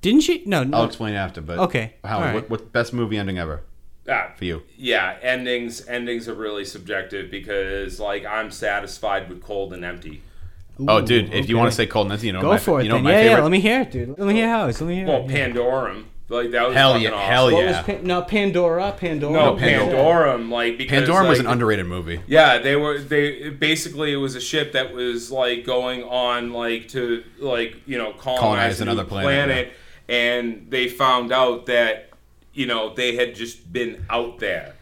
Didn't 0.00 0.20
she? 0.20 0.44
No, 0.46 0.62
no. 0.62 0.78
I'll 0.78 0.84
explain 0.84 1.14
after. 1.14 1.40
But 1.40 1.58
Okay, 1.58 1.94
Howard, 2.04 2.14
all 2.14 2.24
right. 2.26 2.34
what, 2.34 2.48
what 2.50 2.72
best 2.72 2.92
movie 2.92 3.18
ending 3.18 3.36
ever 3.38 3.62
Ah, 4.08 4.30
for 4.36 4.44
you? 4.44 4.62
yeah, 4.76 5.18
endings 5.20 5.84
endings 5.88 6.28
are 6.28 6.34
really 6.34 6.64
subjective 6.64 7.28
because 7.30 7.98
like 7.98 8.24
I'm 8.24 8.52
satisfied 8.52 9.28
with 9.28 9.42
cold 9.42 9.72
and 9.72 9.84
empty. 9.84 10.22
Oh, 10.86 11.00
dude, 11.00 11.32
if 11.34 11.48
you 11.48 11.56
want 11.56 11.70
to 11.70 11.76
say 11.76 11.86
Cold 11.86 12.06
and 12.06 12.12
Empty, 12.12 12.26
you 12.28 12.32
know 12.32 12.40
Go 12.42 12.48
my, 12.50 12.58
for 12.58 12.80
it 12.80 12.84
you 12.84 12.88
know 12.90 12.96
then. 12.96 13.04
my 13.04 13.10
Yeah, 13.12 13.16
favorite. 13.18 13.36
yeah. 13.36 13.42
Let 13.42 13.50
me 13.50 13.60
hear 13.60 13.80
it, 13.80 13.90
dude. 13.90 14.08
Let 14.18 14.28
me 14.28 14.34
hear 14.34 14.48
how 14.48 14.66
it's. 14.68 14.80
Let 14.80 14.86
me 14.88 14.94
hear 14.96 15.06
Well, 15.06 15.24
it. 15.24 15.30
yeah. 15.30 15.48
Pandorum, 15.48 16.04
like 16.28 16.50
that 16.50 16.66
was 16.68 16.76
Hell 16.76 16.98
yeah, 16.98 17.10
awesome. 17.10 17.30
hell 17.30 17.50
yeah. 17.52 17.66
was 17.78 17.86
Pan- 17.86 18.04
no 18.04 18.22
Pandora? 18.22 18.92
Pandora. 18.92 19.32
No, 19.32 19.54
No, 19.54 19.60
Pandorum, 19.60 20.50
like 20.50 20.78
because 20.78 21.08
Pandorum 21.08 21.28
was 21.28 21.40
an 21.40 21.46
underrated 21.46 21.86
movie. 21.86 22.20
Yeah, 22.26 22.58
they 22.58 22.76
were 22.76 22.98
they 22.98 23.48
basically 23.50 24.12
it 24.12 24.16
was 24.16 24.36
a 24.36 24.40
ship 24.40 24.72
that 24.72 24.92
was 24.92 25.30
like 25.30 25.64
going 25.64 26.02
on 26.04 26.52
like 26.52 26.88
to 26.88 27.24
like 27.38 27.76
you 27.86 27.96
know 27.98 28.12
colonize, 28.12 28.40
Colonize 28.40 28.80
a 28.80 28.84
new 28.84 28.90
another 28.92 29.08
planet, 29.08 29.72
and 30.08 30.66
they 30.70 30.88
found 30.88 31.32
out 31.32 31.66
that 31.66 32.10
you 32.52 32.66
know 32.66 32.92
they 32.94 33.14
had 33.16 33.34
just 33.34 33.72
been 33.72 34.04
out 34.10 34.38
there, 34.38 34.74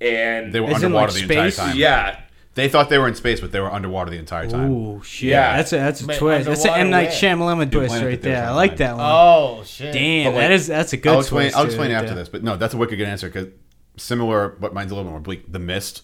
and 0.00 0.52
They 0.52 0.60
were 0.60 0.70
As 0.70 0.82
in, 0.82 0.86
underwater 0.86 1.12
like, 1.12 1.26
the 1.28 1.34
entire 1.34 1.50
time. 1.50 1.76
yeah, 1.76 2.20
They 2.60 2.68
thought 2.68 2.88
they 2.90 2.98
were 2.98 3.08
in 3.08 3.14
space, 3.14 3.40
but 3.40 3.52
they 3.52 3.60
were 3.60 3.72
underwater 3.72 4.10
the 4.10 4.18
entire 4.18 4.48
time. 4.48 4.70
Ooh, 4.70 5.02
shit. 5.02 5.30
Yeah. 5.30 5.56
That's 5.56 5.72
a 5.72 5.76
that's 5.76 6.00
a 6.02 6.06
But 6.06 6.18
twist. 6.18 6.46
That's 6.46 6.64
an 6.64 6.70
M 6.74 6.90
Night 6.90 7.08
underwater 7.08 7.26
Shyamalan 7.66 7.70
twist 7.72 7.88
Planet 7.88 8.06
right 8.06 8.22
that 8.22 8.22
There's 8.22 8.38
there. 8.40 8.48
I 8.48 8.52
like 8.52 8.76
that 8.76 8.96
one. 8.96 9.04
Oh 9.06 9.62
shit. 9.64 9.92
Damn, 9.94 10.24
But, 10.26 10.30
like, 10.34 10.40
that 10.42 10.52
is 10.52 10.66
that's 10.66 10.92
a 10.92 10.96
good 10.98 11.12
I'll 11.12 11.20
explain. 11.20 11.44
twist. 11.44 11.56
I'll 11.56 11.62
too, 11.64 11.68
explain 11.68 11.90
right 11.90 11.96
after 11.96 12.08
there. 12.08 12.16
this, 12.16 12.28
but 12.28 12.42
no, 12.42 12.56
that's 12.56 12.74
a 12.74 12.76
wicked 12.76 12.96
good 12.96 13.08
answer 13.08 13.28
because 13.28 13.48
similar, 13.96 14.50
but 14.60 14.74
mine's 14.74 14.90
a 14.92 14.94
little 14.94 15.08
bit 15.08 15.12
more 15.12 15.20
bleak. 15.20 15.50
The 15.50 15.58
Mist. 15.58 16.02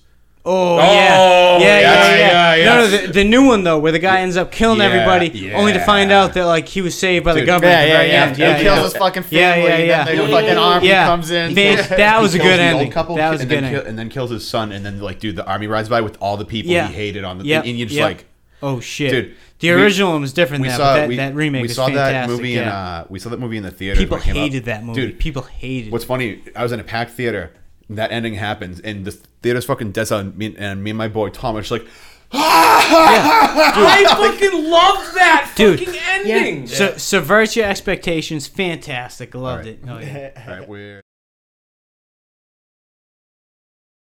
Oh, 0.49 0.77
Oh, 0.77 0.79
yeah. 0.79 1.59
Yeah, 1.59 1.59
yeah, 1.59 1.81
yeah, 1.81 2.17
yeah. 2.17 2.55
yeah, 2.55 2.65
No, 2.65 2.75
no, 2.77 2.87
the, 2.87 3.13
the 3.13 3.25
new 3.25 3.45
one 3.47 3.65
though, 3.65 3.79
where 3.81 3.91
the 3.91 3.99
guy 3.99 4.21
ends 4.21 4.37
up 4.37 4.53
killing 4.53 4.79
Yeah, 4.79 4.85
everybody, 4.87 5.53
only 5.53 5.73
to 5.73 5.85
find 5.85 6.13
out 6.13 6.35
that 6.35 6.45
like 6.47 6.69
he 6.69 6.81
was 6.83 6.97
saved 6.97 7.25
by 7.25 7.33
the 7.35 7.45
government. 7.45 7.73
Yeah, 7.73 7.79
at 7.81 7.83
the 7.83 7.89
yeah, 7.89 8.33
very 8.35 8.39
yeah. 8.53 8.57
He 8.59 8.63
kills 8.65 8.77
yeah. 8.79 8.85
his 8.85 8.97
fucking 8.97 9.25
Yeah, 9.31 9.53
family. 9.55 9.69
yeah, 9.71 9.79
yeah. 9.79 10.05
Then 10.05 10.17
the 10.19 10.29
fucking 10.29 10.57
army 10.57 10.89
Yeah. 10.89 11.07
comes 11.07 11.31
in. 11.33 11.55
Van- 11.55 11.77
that 11.99 12.23
was 12.23 12.35
a 12.35 12.39
good 12.39 12.45
kills 12.45 12.57
the 12.59 12.63
old 12.71 12.77
ending. 12.77 12.91
couple, 12.93 13.17
That 13.17 13.31
was 13.33 13.41
a 13.41 13.47
good 13.47 13.57
ending. 13.65 13.73
kill- 13.73 13.87
and 13.87 13.99
then 13.99 14.09
kills 14.09 14.31
his 14.31 14.47
son, 14.47 14.71
and 14.73 14.87
then 14.87 15.01
like, 15.01 15.19
dude, 15.19 15.35
the 15.37 15.45
army 15.47 15.67
rides 15.67 15.89
by 15.89 16.01
with 16.01 16.17
all 16.21 16.37
the 16.37 16.45
people 16.45 16.71
Yeah. 16.73 16.87
he 16.89 16.95
hated 16.95 17.25
on 17.25 17.39
the. 17.39 17.45
Yep, 17.45 17.65
And 17.67 17.77
you're 17.79 17.89
just 17.89 17.99
yep. 17.99 18.05
like, 18.07 18.27
Oh 18.63 18.81
shit, 18.81 19.11
Dude, 19.11 19.35
The 19.59 19.75
we- 19.75 19.83
original 19.83 20.13
one 20.13 20.21
was 20.23 20.33
different 20.33 20.63
we 20.63 20.69
than 20.69 20.79
that, 20.79 20.85
saw 20.85 20.95
that, 20.95 21.09
we, 21.09 21.17
that 21.17 21.35
remake 21.35 21.63
we 21.63 21.69
is 21.69 21.75
saw 21.75 21.87
fantastic. 21.89 22.13
that 22.15 22.29
movie 22.31 22.57
in 22.57 22.65
uh, 22.69 23.05
we 23.11 23.19
saw 23.19 23.29
that 23.31 23.39
movie 23.41 23.59
in 23.59 23.63
the 23.65 23.71
theater. 23.71 23.99
People 24.01 24.17
when 24.17 24.23
it 24.23 24.25
came 24.25 24.37
out. 24.37 24.41
hated 24.45 24.65
that 24.65 24.83
movie. 24.85 25.01
Dude, 25.01 25.19
People 25.19 25.43
hated. 25.43 25.93
What's 25.93 26.05
funny? 26.07 26.41
I 26.57 26.63
was 26.63 26.73
in 26.73 26.81
a 26.81 26.85
packed 26.85 27.11
theater. 27.11 27.51
And 27.89 27.99
that 27.99 28.11
ending 28.11 28.35
happens, 28.35 28.81
and 28.81 29.05
the 29.05 29.13
theater's 29.13 29.65
fucking 29.65 29.93
dead 29.93 30.09
silent. 30.09 30.31
And 30.31 30.39
me, 30.39 30.55
and 30.59 30.83
me 30.83 30.91
and 30.91 30.99
my 30.99 31.09
boy 31.09 31.29
Tom 31.31 31.57
are 31.57 31.61
just 31.61 31.71
like, 31.71 31.87
I 32.33 34.05
fucking 34.09 34.65
love 34.71 35.15
that 35.15 35.53
Dude, 35.57 35.79
fucking 35.79 35.95
Yeah. 35.95 36.37
ending. 36.37 36.67
So, 36.67 36.97
subvert 36.97 37.55
your 37.55 37.67
expectations. 37.67 38.47
Fantastic. 38.49 39.35
Loved 39.35 39.45
All 39.47 39.57
right. 39.59 39.67
it. 39.67 39.81
Oh, 39.87 39.99
yeah. 39.99 40.43
all 40.49 40.59
right, 40.59 40.69
we're. 40.69 41.03